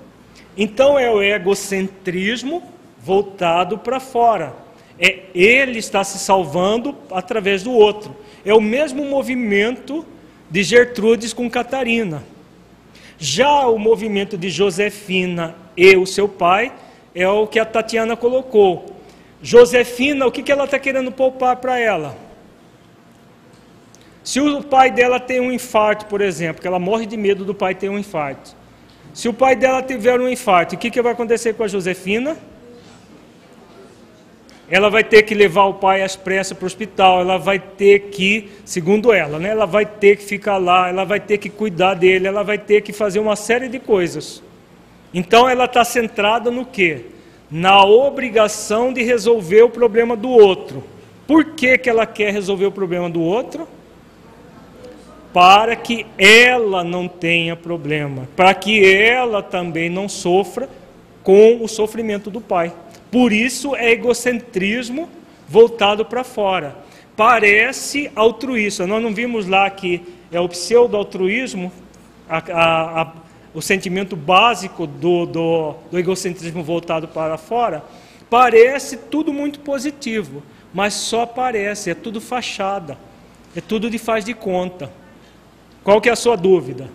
Então 0.56 0.98
é 0.98 1.10
o 1.10 1.22
egocentrismo 1.22 2.62
voltado 2.98 3.78
para 3.78 4.00
fora. 4.00 4.54
É 4.98 5.20
ele 5.34 5.78
está 5.78 6.04
se 6.04 6.18
salvando 6.18 6.94
através 7.10 7.62
do 7.62 7.72
outro. 7.72 8.14
É 8.44 8.52
o 8.52 8.60
mesmo 8.60 9.04
movimento 9.04 10.04
de 10.50 10.62
Gertrudes 10.62 11.32
com 11.32 11.48
Catarina. 11.48 12.22
Já 13.18 13.66
o 13.66 13.78
movimento 13.78 14.36
de 14.36 14.50
Josefina 14.50 15.54
e 15.76 15.96
o 15.96 16.06
seu 16.06 16.28
pai 16.28 16.72
é 17.14 17.28
o 17.28 17.46
que 17.46 17.58
a 17.58 17.64
Tatiana 17.64 18.16
colocou. 18.16 18.99
Josefina, 19.42 20.26
o 20.26 20.32
que, 20.32 20.42
que 20.42 20.52
ela 20.52 20.64
está 20.64 20.78
querendo 20.78 21.10
poupar 21.10 21.56
para 21.56 21.78
ela? 21.78 22.16
Se 24.22 24.38
o 24.40 24.62
pai 24.62 24.90
dela 24.90 25.18
tem 25.18 25.40
um 25.40 25.50
infarto, 25.50 26.06
por 26.06 26.20
exemplo, 26.20 26.60
que 26.60 26.68
ela 26.68 26.78
morre 26.78 27.06
de 27.06 27.16
medo 27.16 27.44
do 27.44 27.54
pai 27.54 27.74
ter 27.74 27.88
um 27.88 27.98
infarto. 27.98 28.54
Se 29.14 29.28
o 29.28 29.32
pai 29.32 29.56
dela 29.56 29.82
tiver 29.82 30.20
um 30.20 30.28
infarto, 30.28 30.74
o 30.74 30.78
que, 30.78 30.90
que 30.90 31.02
vai 31.02 31.12
acontecer 31.12 31.54
com 31.54 31.64
a 31.64 31.68
Josefina? 31.68 32.36
Ela 34.70 34.88
vai 34.88 35.02
ter 35.02 35.22
que 35.22 35.34
levar 35.34 35.64
o 35.64 35.74
pai 35.74 36.02
às 36.02 36.14
pressas 36.14 36.56
para 36.56 36.64
o 36.64 36.66
hospital, 36.66 37.22
ela 37.22 37.38
vai 37.38 37.58
ter 37.58 38.10
que, 38.10 38.50
segundo 38.64 39.12
ela, 39.12 39.36
né, 39.38 39.48
ela 39.48 39.66
vai 39.66 39.84
ter 39.84 40.16
que 40.16 40.22
ficar 40.22 40.58
lá, 40.58 40.88
ela 40.88 41.04
vai 41.04 41.18
ter 41.18 41.38
que 41.38 41.50
cuidar 41.50 41.94
dele, 41.94 42.28
ela 42.28 42.44
vai 42.44 42.56
ter 42.56 42.82
que 42.82 42.92
fazer 42.92 43.18
uma 43.18 43.34
série 43.34 43.68
de 43.68 43.80
coisas. 43.80 44.40
Então 45.12 45.48
ela 45.48 45.64
está 45.64 45.82
centrada 45.82 46.52
no 46.52 46.64
quê? 46.64 47.06
Na 47.50 47.84
obrigação 47.84 48.92
de 48.92 49.02
resolver 49.02 49.62
o 49.62 49.70
problema 49.70 50.16
do 50.16 50.28
outro. 50.28 50.84
Por 51.26 51.44
que, 51.44 51.78
que 51.78 51.90
ela 51.90 52.06
quer 52.06 52.32
resolver 52.32 52.66
o 52.66 52.72
problema 52.72 53.08
do 53.08 53.20
outro? 53.20 53.66
Para 55.32 55.76
que 55.76 56.06
ela 56.18 56.82
não 56.82 57.06
tenha 57.06 57.54
problema, 57.54 58.28
para 58.34 58.52
que 58.52 58.84
ela 58.84 59.42
também 59.42 59.88
não 59.88 60.08
sofra 60.08 60.68
com 61.22 61.62
o 61.62 61.68
sofrimento 61.68 62.30
do 62.30 62.40
pai. 62.40 62.72
Por 63.10 63.32
isso 63.32 63.76
é 63.76 63.92
egocentrismo 63.92 65.08
voltado 65.48 66.04
para 66.04 66.24
fora. 66.24 66.76
Parece 67.16 68.10
altruísta. 68.14 68.86
Nós 68.86 69.02
não 69.02 69.12
vimos 69.12 69.46
lá 69.46 69.68
que 69.68 70.02
é 70.32 70.40
o 70.40 70.48
pseudo-altruísmo, 70.48 71.72
a, 72.28 72.38
a, 72.38 73.12
o 73.52 73.60
sentimento 73.60 74.14
básico 74.14 74.86
do, 74.86 75.26
do, 75.26 75.74
do 75.90 75.98
egocentrismo 75.98 76.62
voltado 76.62 77.08
para 77.08 77.36
fora, 77.36 77.84
parece 78.28 78.96
tudo 78.96 79.32
muito 79.32 79.60
positivo, 79.60 80.42
mas 80.72 80.94
só 80.94 81.26
parece, 81.26 81.90
é 81.90 81.94
tudo 81.94 82.20
fachada, 82.20 82.96
é 83.56 83.60
tudo 83.60 83.90
de 83.90 83.98
faz 83.98 84.24
de 84.24 84.34
conta. 84.34 84.90
Qual 85.82 86.00
que 86.00 86.08
é 86.08 86.12
a 86.12 86.16
sua 86.16 86.36
dúvida? 86.36 86.88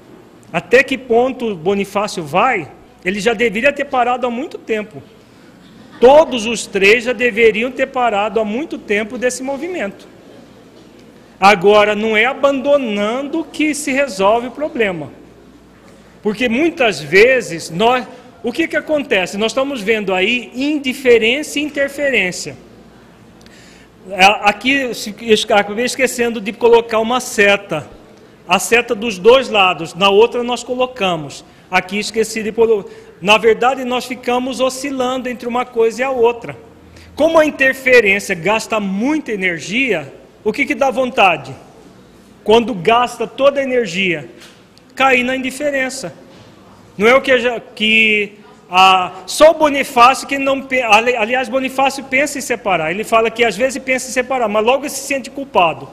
Até 0.54 0.84
que 0.84 0.98
ponto 0.98 1.56
Bonifácio 1.56 2.24
vai? 2.24 2.72
Ele 3.04 3.20
já 3.20 3.34
deveria 3.34 3.74
ter 3.74 3.86
parado 3.86 4.26
há 4.26 4.32
muito 4.32 4.58
tempo. 4.58 5.04
Todos 6.00 6.46
os 6.46 6.66
três 6.66 7.04
já 7.04 7.14
deveriam 7.14 7.72
ter 7.72 7.88
parado 7.88 8.40
há 8.40 8.46
muito 8.46 8.78
tempo 8.78 9.18
desse 9.18 9.44
movimento. 9.44 10.08
Agora, 11.40 11.96
não 11.96 12.16
é 12.16 12.26
abandonando 12.26 13.44
que 13.44 13.74
se 13.76 13.92
resolve 13.92 14.48
o 14.48 14.52
problema. 14.52 15.12
Porque 16.26 16.50
muitas 16.50 17.00
vezes 17.00 17.70
nós, 17.70 18.04
o 18.42 18.52
que, 18.52 18.68
que 18.68 18.76
acontece? 18.76 19.38
Nós 19.38 19.52
estamos 19.52 19.80
vendo 19.80 20.12
aí 20.12 20.50
indiferença 20.56 21.60
e 21.60 21.62
interferência. 21.62 22.58
É, 24.10 24.26
aqui 24.42 24.90
acabei 25.54 25.86
esquecendo 25.86 26.42
de 26.42 26.52
colocar 26.52 26.98
uma 26.98 27.20
seta. 27.20 27.88
A 28.48 28.58
seta 28.58 28.96
dos 28.96 29.20
dois 29.20 29.50
lados, 29.50 29.94
na 29.94 30.10
outra 30.10 30.42
nós 30.42 30.64
colocamos. 30.64 31.46
Aqui 31.70 32.00
esqueci 32.00 32.42
de 32.42 32.52
colocar. 32.52 32.90
Na 33.22 33.38
verdade, 33.38 33.86
nós 33.86 34.06
ficamos 34.06 34.60
oscilando 34.60 35.30
entre 35.30 35.48
uma 35.48 35.64
coisa 35.64 36.02
e 36.02 36.04
a 36.04 36.10
outra. 36.10 36.58
Como 37.16 37.38
a 37.38 37.46
interferência 37.46 38.34
gasta 38.34 38.80
muita 38.80 39.32
energia, 39.32 40.12
o 40.44 40.52
que, 40.52 40.66
que 40.66 40.74
dá 40.74 40.90
vontade? 40.90 41.54
Quando 42.44 42.74
gasta 42.74 43.28
toda 43.28 43.60
a 43.60 43.64
energia, 43.64 44.28
cair 44.96 45.24
na 45.24 45.36
indiferença. 45.36 46.14
Não 46.98 47.08
é 47.08 47.14
o 47.14 47.22
que, 47.22 47.34
que 47.76 48.34
ah, 48.70 49.12
só 49.28 49.54
Bonifácio 49.54 50.28
que 50.28 50.38
não. 50.38 50.66
Aliás, 51.18 51.50
Bonifácio 51.50 52.04
pensa 52.06 52.38
em 52.38 52.42
separar. 52.42 52.92
Ele 52.92 53.04
fala 53.04 53.30
que 53.30 53.44
às 53.44 53.56
vezes 53.56 53.82
pensa 53.84 54.10
em 54.10 54.12
separar, 54.12 54.48
mas 54.48 54.66
logo 54.66 54.88
se 54.90 55.00
sente 55.00 55.30
culpado. 55.30 55.88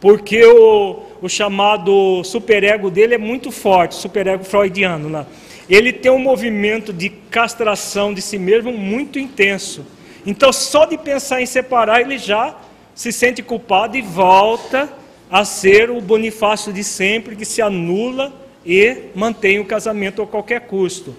Porque 0.00 0.44
o, 0.44 1.02
o 1.22 1.28
chamado 1.28 2.22
superego 2.24 2.90
dele 2.90 3.14
é 3.14 3.18
muito 3.18 3.50
forte, 3.50 3.94
superego 3.94 4.44
freudiano. 4.44 5.26
Ele 5.68 5.92
tem 5.92 6.12
um 6.12 6.18
movimento 6.18 6.92
de 6.92 7.08
castração 7.08 8.12
de 8.12 8.20
si 8.20 8.38
mesmo 8.38 8.72
muito 8.72 9.18
intenso. 9.18 9.86
Então, 10.24 10.52
só 10.52 10.84
de 10.84 10.98
pensar 10.98 11.40
em 11.40 11.46
separar, 11.46 12.00
ele 12.00 12.18
já 12.18 12.54
se 12.94 13.12
sente 13.12 13.42
culpado 13.42 13.96
e 13.96 14.02
volta 14.02 14.88
a 15.30 15.44
ser 15.44 15.90
o 15.90 16.00
Bonifácio 16.00 16.72
de 16.72 16.84
sempre, 16.84 17.36
que 17.36 17.44
se 17.44 17.62
anula 17.62 18.32
e 18.66 19.10
mantém 19.14 19.60
o 19.60 19.64
casamento 19.64 20.20
a 20.20 20.26
qualquer 20.26 20.62
custo. 20.62 21.14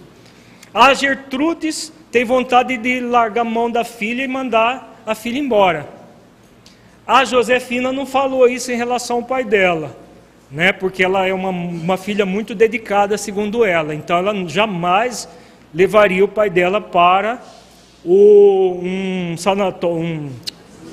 A 0.73 0.93
Gertrudes 0.93 1.93
tem 2.11 2.25
vontade 2.25 2.75
de 2.77 2.99
largar 2.99 3.41
a 3.41 3.45
mão 3.45 3.71
da 3.71 3.85
filha 3.85 4.23
e 4.23 4.27
mandar 4.27 5.01
a 5.05 5.15
filha 5.15 5.39
embora. 5.39 5.87
A 7.07 7.23
Josefina 7.23 7.93
não 7.93 8.05
falou 8.05 8.47
isso 8.49 8.69
em 8.69 8.75
relação 8.75 9.17
ao 9.17 9.23
pai 9.23 9.45
dela, 9.45 9.97
né? 10.51 10.73
porque 10.73 11.03
ela 11.03 11.25
é 11.25 11.33
uma, 11.33 11.49
uma 11.49 11.97
filha 11.97 12.25
muito 12.25 12.53
dedicada, 12.53 13.17
segundo 13.17 13.63
ela. 13.63 13.95
Então 13.95 14.17
ela 14.17 14.33
jamais 14.47 15.27
levaria 15.73 16.25
o 16.25 16.27
pai 16.27 16.49
dela 16.49 16.81
para 16.81 17.41
o, 18.03 18.77
um, 18.83 19.37
sanatório, 19.37 19.97
um, 19.97 20.29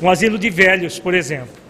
um 0.02 0.09
asilo 0.09 0.39
de 0.39 0.51
velhos, 0.51 1.01
por 1.01 1.14
exemplo 1.14 1.64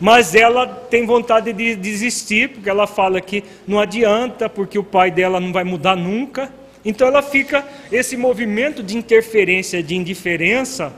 mas 0.00 0.34
ela 0.34 0.66
tem 0.66 1.04
vontade 1.04 1.52
de 1.52 1.76
desistir, 1.76 2.48
porque 2.48 2.70
ela 2.70 2.86
fala 2.86 3.20
que 3.20 3.44
não 3.68 3.78
adianta, 3.78 4.48
porque 4.48 4.78
o 4.78 4.84
pai 4.84 5.10
dela 5.10 5.38
não 5.38 5.52
vai 5.52 5.62
mudar 5.62 5.94
nunca. 5.94 6.50
Então 6.82 7.06
ela 7.06 7.20
fica 7.20 7.66
esse 7.92 8.16
movimento 8.16 8.82
de 8.82 8.96
interferência, 8.96 9.82
de 9.82 9.94
indiferença, 9.94 10.90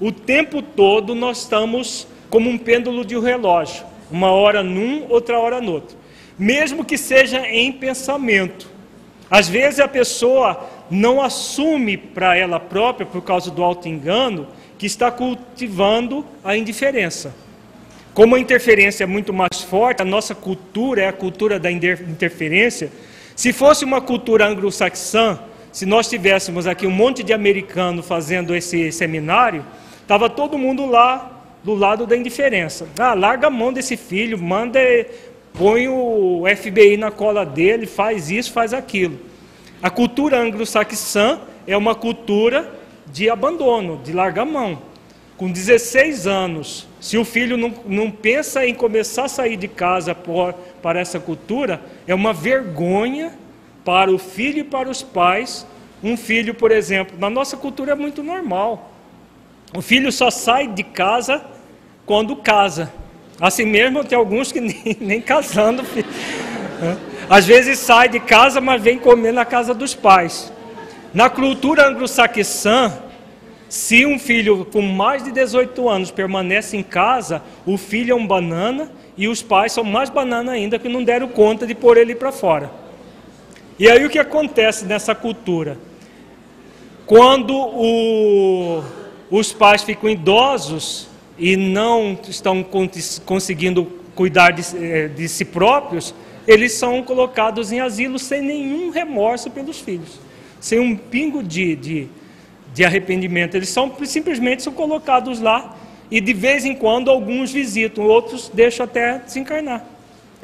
o 0.00 0.10
tempo 0.10 0.60
todo 0.60 1.14
nós 1.14 1.38
estamos 1.38 2.08
como 2.28 2.50
um 2.50 2.58
pêndulo 2.58 3.04
de 3.04 3.16
um 3.16 3.20
relógio, 3.20 3.84
uma 4.10 4.32
hora 4.32 4.60
num, 4.60 5.06
outra 5.08 5.38
hora 5.38 5.60
no 5.60 5.74
outro. 5.74 5.96
Mesmo 6.36 6.84
que 6.84 6.98
seja 6.98 7.46
em 7.46 7.70
pensamento. 7.70 8.68
Às 9.30 9.48
vezes 9.48 9.78
a 9.78 9.86
pessoa 9.86 10.68
não 10.90 11.22
assume 11.22 11.96
para 11.96 12.36
ela 12.36 12.58
própria, 12.58 13.06
por 13.06 13.22
causa 13.22 13.48
do 13.50 13.62
auto-engano, 13.62 14.48
que 14.76 14.86
está 14.86 15.08
cultivando 15.08 16.26
a 16.42 16.56
indiferença. 16.56 17.32
Como 18.14 18.34
a 18.34 18.38
interferência 18.38 19.04
é 19.04 19.06
muito 19.06 19.32
mais 19.32 19.62
forte, 19.62 20.02
a 20.02 20.04
nossa 20.04 20.34
cultura 20.34 21.00
é 21.02 21.08
a 21.08 21.12
cultura 21.12 21.58
da 21.58 21.70
interferência. 21.70 22.92
Se 23.34 23.54
fosse 23.54 23.86
uma 23.86 24.02
cultura 24.02 24.46
anglo-saxã, 24.46 25.38
se 25.72 25.86
nós 25.86 26.08
tivéssemos 26.08 26.66
aqui 26.66 26.86
um 26.86 26.90
monte 26.90 27.22
de 27.22 27.32
americano 27.32 28.02
fazendo 28.02 28.54
esse 28.54 28.92
seminário, 28.92 29.64
estava 30.02 30.28
todo 30.28 30.58
mundo 30.58 30.84
lá 30.84 31.40
do 31.64 31.74
lado 31.74 32.06
da 32.06 32.14
indiferença. 32.14 32.86
Ah, 32.98 33.14
larga 33.14 33.46
a 33.46 33.50
mão 33.50 33.72
desse 33.72 33.96
filho, 33.96 34.36
manda, 34.36 34.78
põe 35.54 35.88
o 35.88 36.44
FBI 36.54 36.98
na 36.98 37.10
cola 37.10 37.46
dele, 37.46 37.86
faz 37.86 38.30
isso, 38.30 38.52
faz 38.52 38.74
aquilo. 38.74 39.18
A 39.82 39.88
cultura 39.88 40.38
anglo-saxã 40.38 41.40
é 41.66 41.74
uma 41.74 41.94
cultura 41.94 42.70
de 43.10 43.30
abandono, 43.30 44.02
de 44.04 44.12
largar 44.12 44.42
a 44.42 44.44
mão 44.44 44.91
com 45.36 45.50
16 45.50 46.26
anos, 46.26 46.86
se 47.00 47.18
o 47.18 47.24
filho 47.24 47.56
não, 47.56 47.74
não 47.86 48.10
pensa 48.10 48.66
em 48.66 48.74
começar 48.74 49.24
a 49.24 49.28
sair 49.28 49.56
de 49.56 49.66
casa 49.66 50.14
por, 50.14 50.54
para 50.80 51.00
essa 51.00 51.18
cultura, 51.18 51.80
é 52.06 52.14
uma 52.14 52.32
vergonha 52.32 53.32
para 53.84 54.10
o 54.10 54.18
filho 54.18 54.58
e 54.58 54.64
para 54.64 54.88
os 54.88 55.02
pais. 55.02 55.66
Um 56.02 56.16
filho, 56.16 56.54
por 56.54 56.70
exemplo, 56.70 57.16
na 57.18 57.28
nossa 57.28 57.56
cultura 57.56 57.92
é 57.92 57.94
muito 57.94 58.22
normal. 58.22 58.92
O 59.74 59.80
filho 59.80 60.12
só 60.12 60.30
sai 60.30 60.66
de 60.68 60.82
casa 60.82 61.42
quando 62.04 62.36
casa. 62.36 62.92
Assim 63.40 63.64
mesmo, 63.64 64.04
tem 64.04 64.16
alguns 64.16 64.52
que 64.52 64.60
nem, 64.62 64.96
nem 65.00 65.20
casando. 65.20 65.84
Às 67.28 67.46
vezes 67.46 67.78
sai 67.78 68.08
de 68.08 68.20
casa, 68.20 68.60
mas 68.60 68.82
vem 68.82 68.98
comer 68.98 69.32
na 69.32 69.44
casa 69.44 69.72
dos 69.72 69.94
pais. 69.94 70.52
Na 71.14 71.28
cultura 71.28 71.88
anglo-saxã, 71.88 72.92
Se 73.72 74.04
um 74.04 74.18
filho 74.18 74.66
com 74.66 74.82
mais 74.82 75.24
de 75.24 75.32
18 75.32 75.88
anos 75.88 76.10
permanece 76.10 76.76
em 76.76 76.82
casa, 76.82 77.42
o 77.64 77.78
filho 77.78 78.12
é 78.12 78.14
um 78.14 78.26
banana 78.26 78.92
e 79.16 79.26
os 79.26 79.42
pais 79.42 79.72
são 79.72 79.82
mais 79.82 80.10
banana 80.10 80.52
ainda 80.52 80.78
que 80.78 80.90
não 80.90 81.02
deram 81.02 81.26
conta 81.26 81.66
de 81.66 81.74
pôr 81.74 81.96
ele 81.96 82.14
para 82.14 82.30
fora. 82.30 82.70
E 83.78 83.88
aí 83.88 84.04
o 84.04 84.10
que 84.10 84.18
acontece 84.18 84.84
nessa 84.84 85.14
cultura? 85.14 85.78
Quando 87.06 87.56
o, 87.56 88.84
os 89.30 89.54
pais 89.54 89.82
ficam 89.82 90.10
idosos 90.10 91.08
e 91.38 91.56
não 91.56 92.18
estão 92.28 92.62
conseguindo 93.24 93.86
cuidar 94.14 94.50
de, 94.50 94.66
eh, 94.76 95.08
de 95.08 95.26
si 95.30 95.46
próprios, 95.46 96.14
eles 96.46 96.74
são 96.74 97.02
colocados 97.02 97.72
em 97.72 97.80
asilo 97.80 98.18
sem 98.18 98.42
nenhum 98.42 98.90
remorso 98.90 99.50
pelos 99.50 99.80
filhos, 99.80 100.20
sem 100.60 100.78
um 100.78 100.94
pingo 100.94 101.42
de, 101.42 101.74
de, 101.74 102.08
de 102.72 102.84
arrependimento. 102.84 103.56
Eles 103.56 103.68
são 103.68 103.92
simplesmente 104.04 104.62
são 104.62 104.72
colocados 104.72 105.40
lá 105.40 105.76
e 106.10 106.20
de 106.20 106.32
vez 106.32 106.64
em 106.64 106.74
quando 106.74 107.10
alguns 107.10 107.50
visitam, 107.50 108.04
outros 108.04 108.50
deixam 108.52 108.84
até 108.84 109.18
desencarnar, 109.18 109.84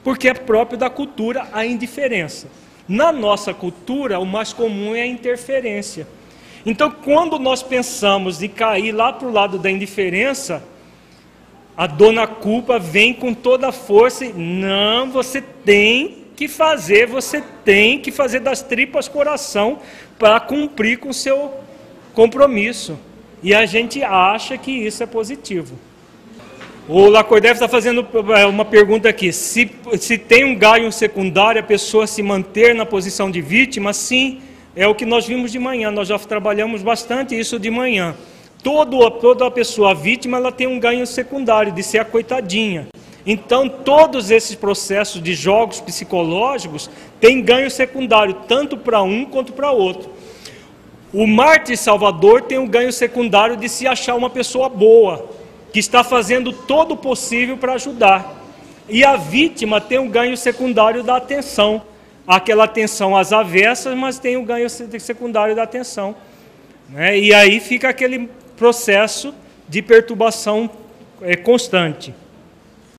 porque 0.03 0.29
é 0.29 0.35
próprio 0.35 0.79
da 0.79 0.89
cultura 0.89 1.47
a 1.53 1.67
indiferença. 1.67 2.49
Na 2.89 3.13
nossa 3.13 3.53
cultura, 3.53 4.19
o 4.19 4.25
mais 4.25 4.53
comum 4.53 4.95
é 4.95 5.03
a 5.03 5.07
interferência. 5.07 6.07
Então, 6.65 6.91
quando 6.91 7.39
nós 7.39 7.63
pensamos 7.63 8.39
de 8.39 8.49
cair 8.49 8.93
lá 8.93 9.13
para 9.13 9.29
o 9.29 9.33
lado 9.33 9.59
da 9.59 9.71
indiferença, 9.71 10.63
a 11.77 11.87
dona 11.87 12.27
culpa 12.27 12.79
vem 12.79 13.13
com 13.13 13.35
toda 13.35 13.69
a 13.69 13.73
força 13.73 14.25
e 14.25 14.33
não, 14.33 15.11
você 15.11 15.41
tem 15.41 16.25
que 16.35 16.49
fazer, 16.49 17.07
você 17.07 17.43
tem 17.65 17.99
que 17.99 18.11
fazer 18.11 18.41
das 18.41 18.63
tripas 18.63 19.07
coração 19.07 19.81
para 20.19 20.41
cumprir 20.41 20.99
com 20.99 21.11
o 21.11 21.15
seu 21.15 21.68
compromisso. 22.19 22.99
E 23.40 23.55
a 23.55 23.65
gente 23.65 24.03
acha 24.03 24.59
que 24.59 24.73
isso 24.73 25.01
é 25.05 25.07
positivo. 25.07 25.78
O 26.89 27.09
Lacordaire 27.09 27.55
está 27.55 27.69
fazendo 27.69 28.05
é, 28.36 28.45
uma 28.45 28.65
pergunta 28.65 29.09
aqui: 29.09 29.32
se, 29.32 29.70
se 30.01 30.19
tem 30.19 30.45
um 30.45 30.57
ganho 30.57 30.90
secundário, 30.90 31.61
a 31.61 31.62
pessoa 31.65 32.09
se 32.09 32.20
manter 32.20 32.74
na 32.74 32.85
posição 32.85 33.31
de 33.31 33.40
vítima, 33.40 33.93
sim, 33.93 34.40
é 34.74 34.89
o 34.89 34.97
que 34.97 35.07
nós 35.07 35.28
vimos 35.28 35.53
de 35.53 35.61
manhã, 35.61 35.93
nós 35.93 36.09
já 36.09 36.19
trabalhamos 36.19 36.82
bastante 36.82 37.39
isso 37.39 37.57
de 37.57 37.70
manhã. 37.70 38.16
Todo, 38.65 39.09
toda 39.12 39.49
pessoa 39.49 39.95
vítima 39.95 40.39
ela 40.39 40.51
tem 40.51 40.66
um 40.66 40.81
ganho 40.81 41.07
secundário, 41.07 41.70
de 41.70 41.85
ser 41.85 41.99
a 41.99 42.05
coitadinha. 42.05 42.89
Então, 43.24 43.69
todos 43.69 44.32
esses 44.32 44.57
processos 44.57 45.23
de 45.23 45.35
jogos 45.35 45.81
psicológicos 45.81 46.90
têm 47.20 47.43
ganho 47.43 47.70
secundário, 47.70 48.35
tanto 48.49 48.77
para 48.77 49.03
um 49.03 49.24
quanto 49.24 49.53
para 49.53 49.70
outro. 49.70 50.18
O 51.13 51.27
mártir 51.27 51.77
salvador 51.77 52.43
tem 52.43 52.59
um 52.59 52.67
ganho 52.67 52.93
secundário 52.93 53.57
de 53.57 53.69
se 53.69 53.87
achar 53.87 54.15
uma 54.15 54.29
pessoa 54.29 54.69
boa, 54.69 55.31
que 55.73 55.79
está 55.79 56.05
fazendo 56.05 56.53
todo 56.53 56.93
o 56.93 56.97
possível 56.97 57.57
para 57.57 57.75
ajudar. 57.75 58.37
E 58.89 59.05
a 59.05 59.17
vítima 59.17 59.81
tem 59.81 59.99
um 59.99 60.09
ganho 60.09 60.37
secundário 60.37 61.03
da 61.03 61.17
atenção. 61.17 61.83
Aquela 62.27 62.65
atenção 62.65 63.17
às 63.17 63.33
avessas, 63.33 63.95
mas 63.95 64.19
tem 64.19 64.37
o 64.37 64.41
um 64.41 64.45
ganho 64.45 64.69
secundário 64.69 65.57
da 65.57 65.63
atenção. 65.63 66.15
Né? 66.89 67.19
E 67.19 67.33
aí 67.33 67.59
fica 67.61 67.89
aquele 67.89 68.29
processo 68.57 69.35
de 69.69 69.81
perturbação 69.81 70.71
é, 71.23 71.37
constante. 71.37 72.15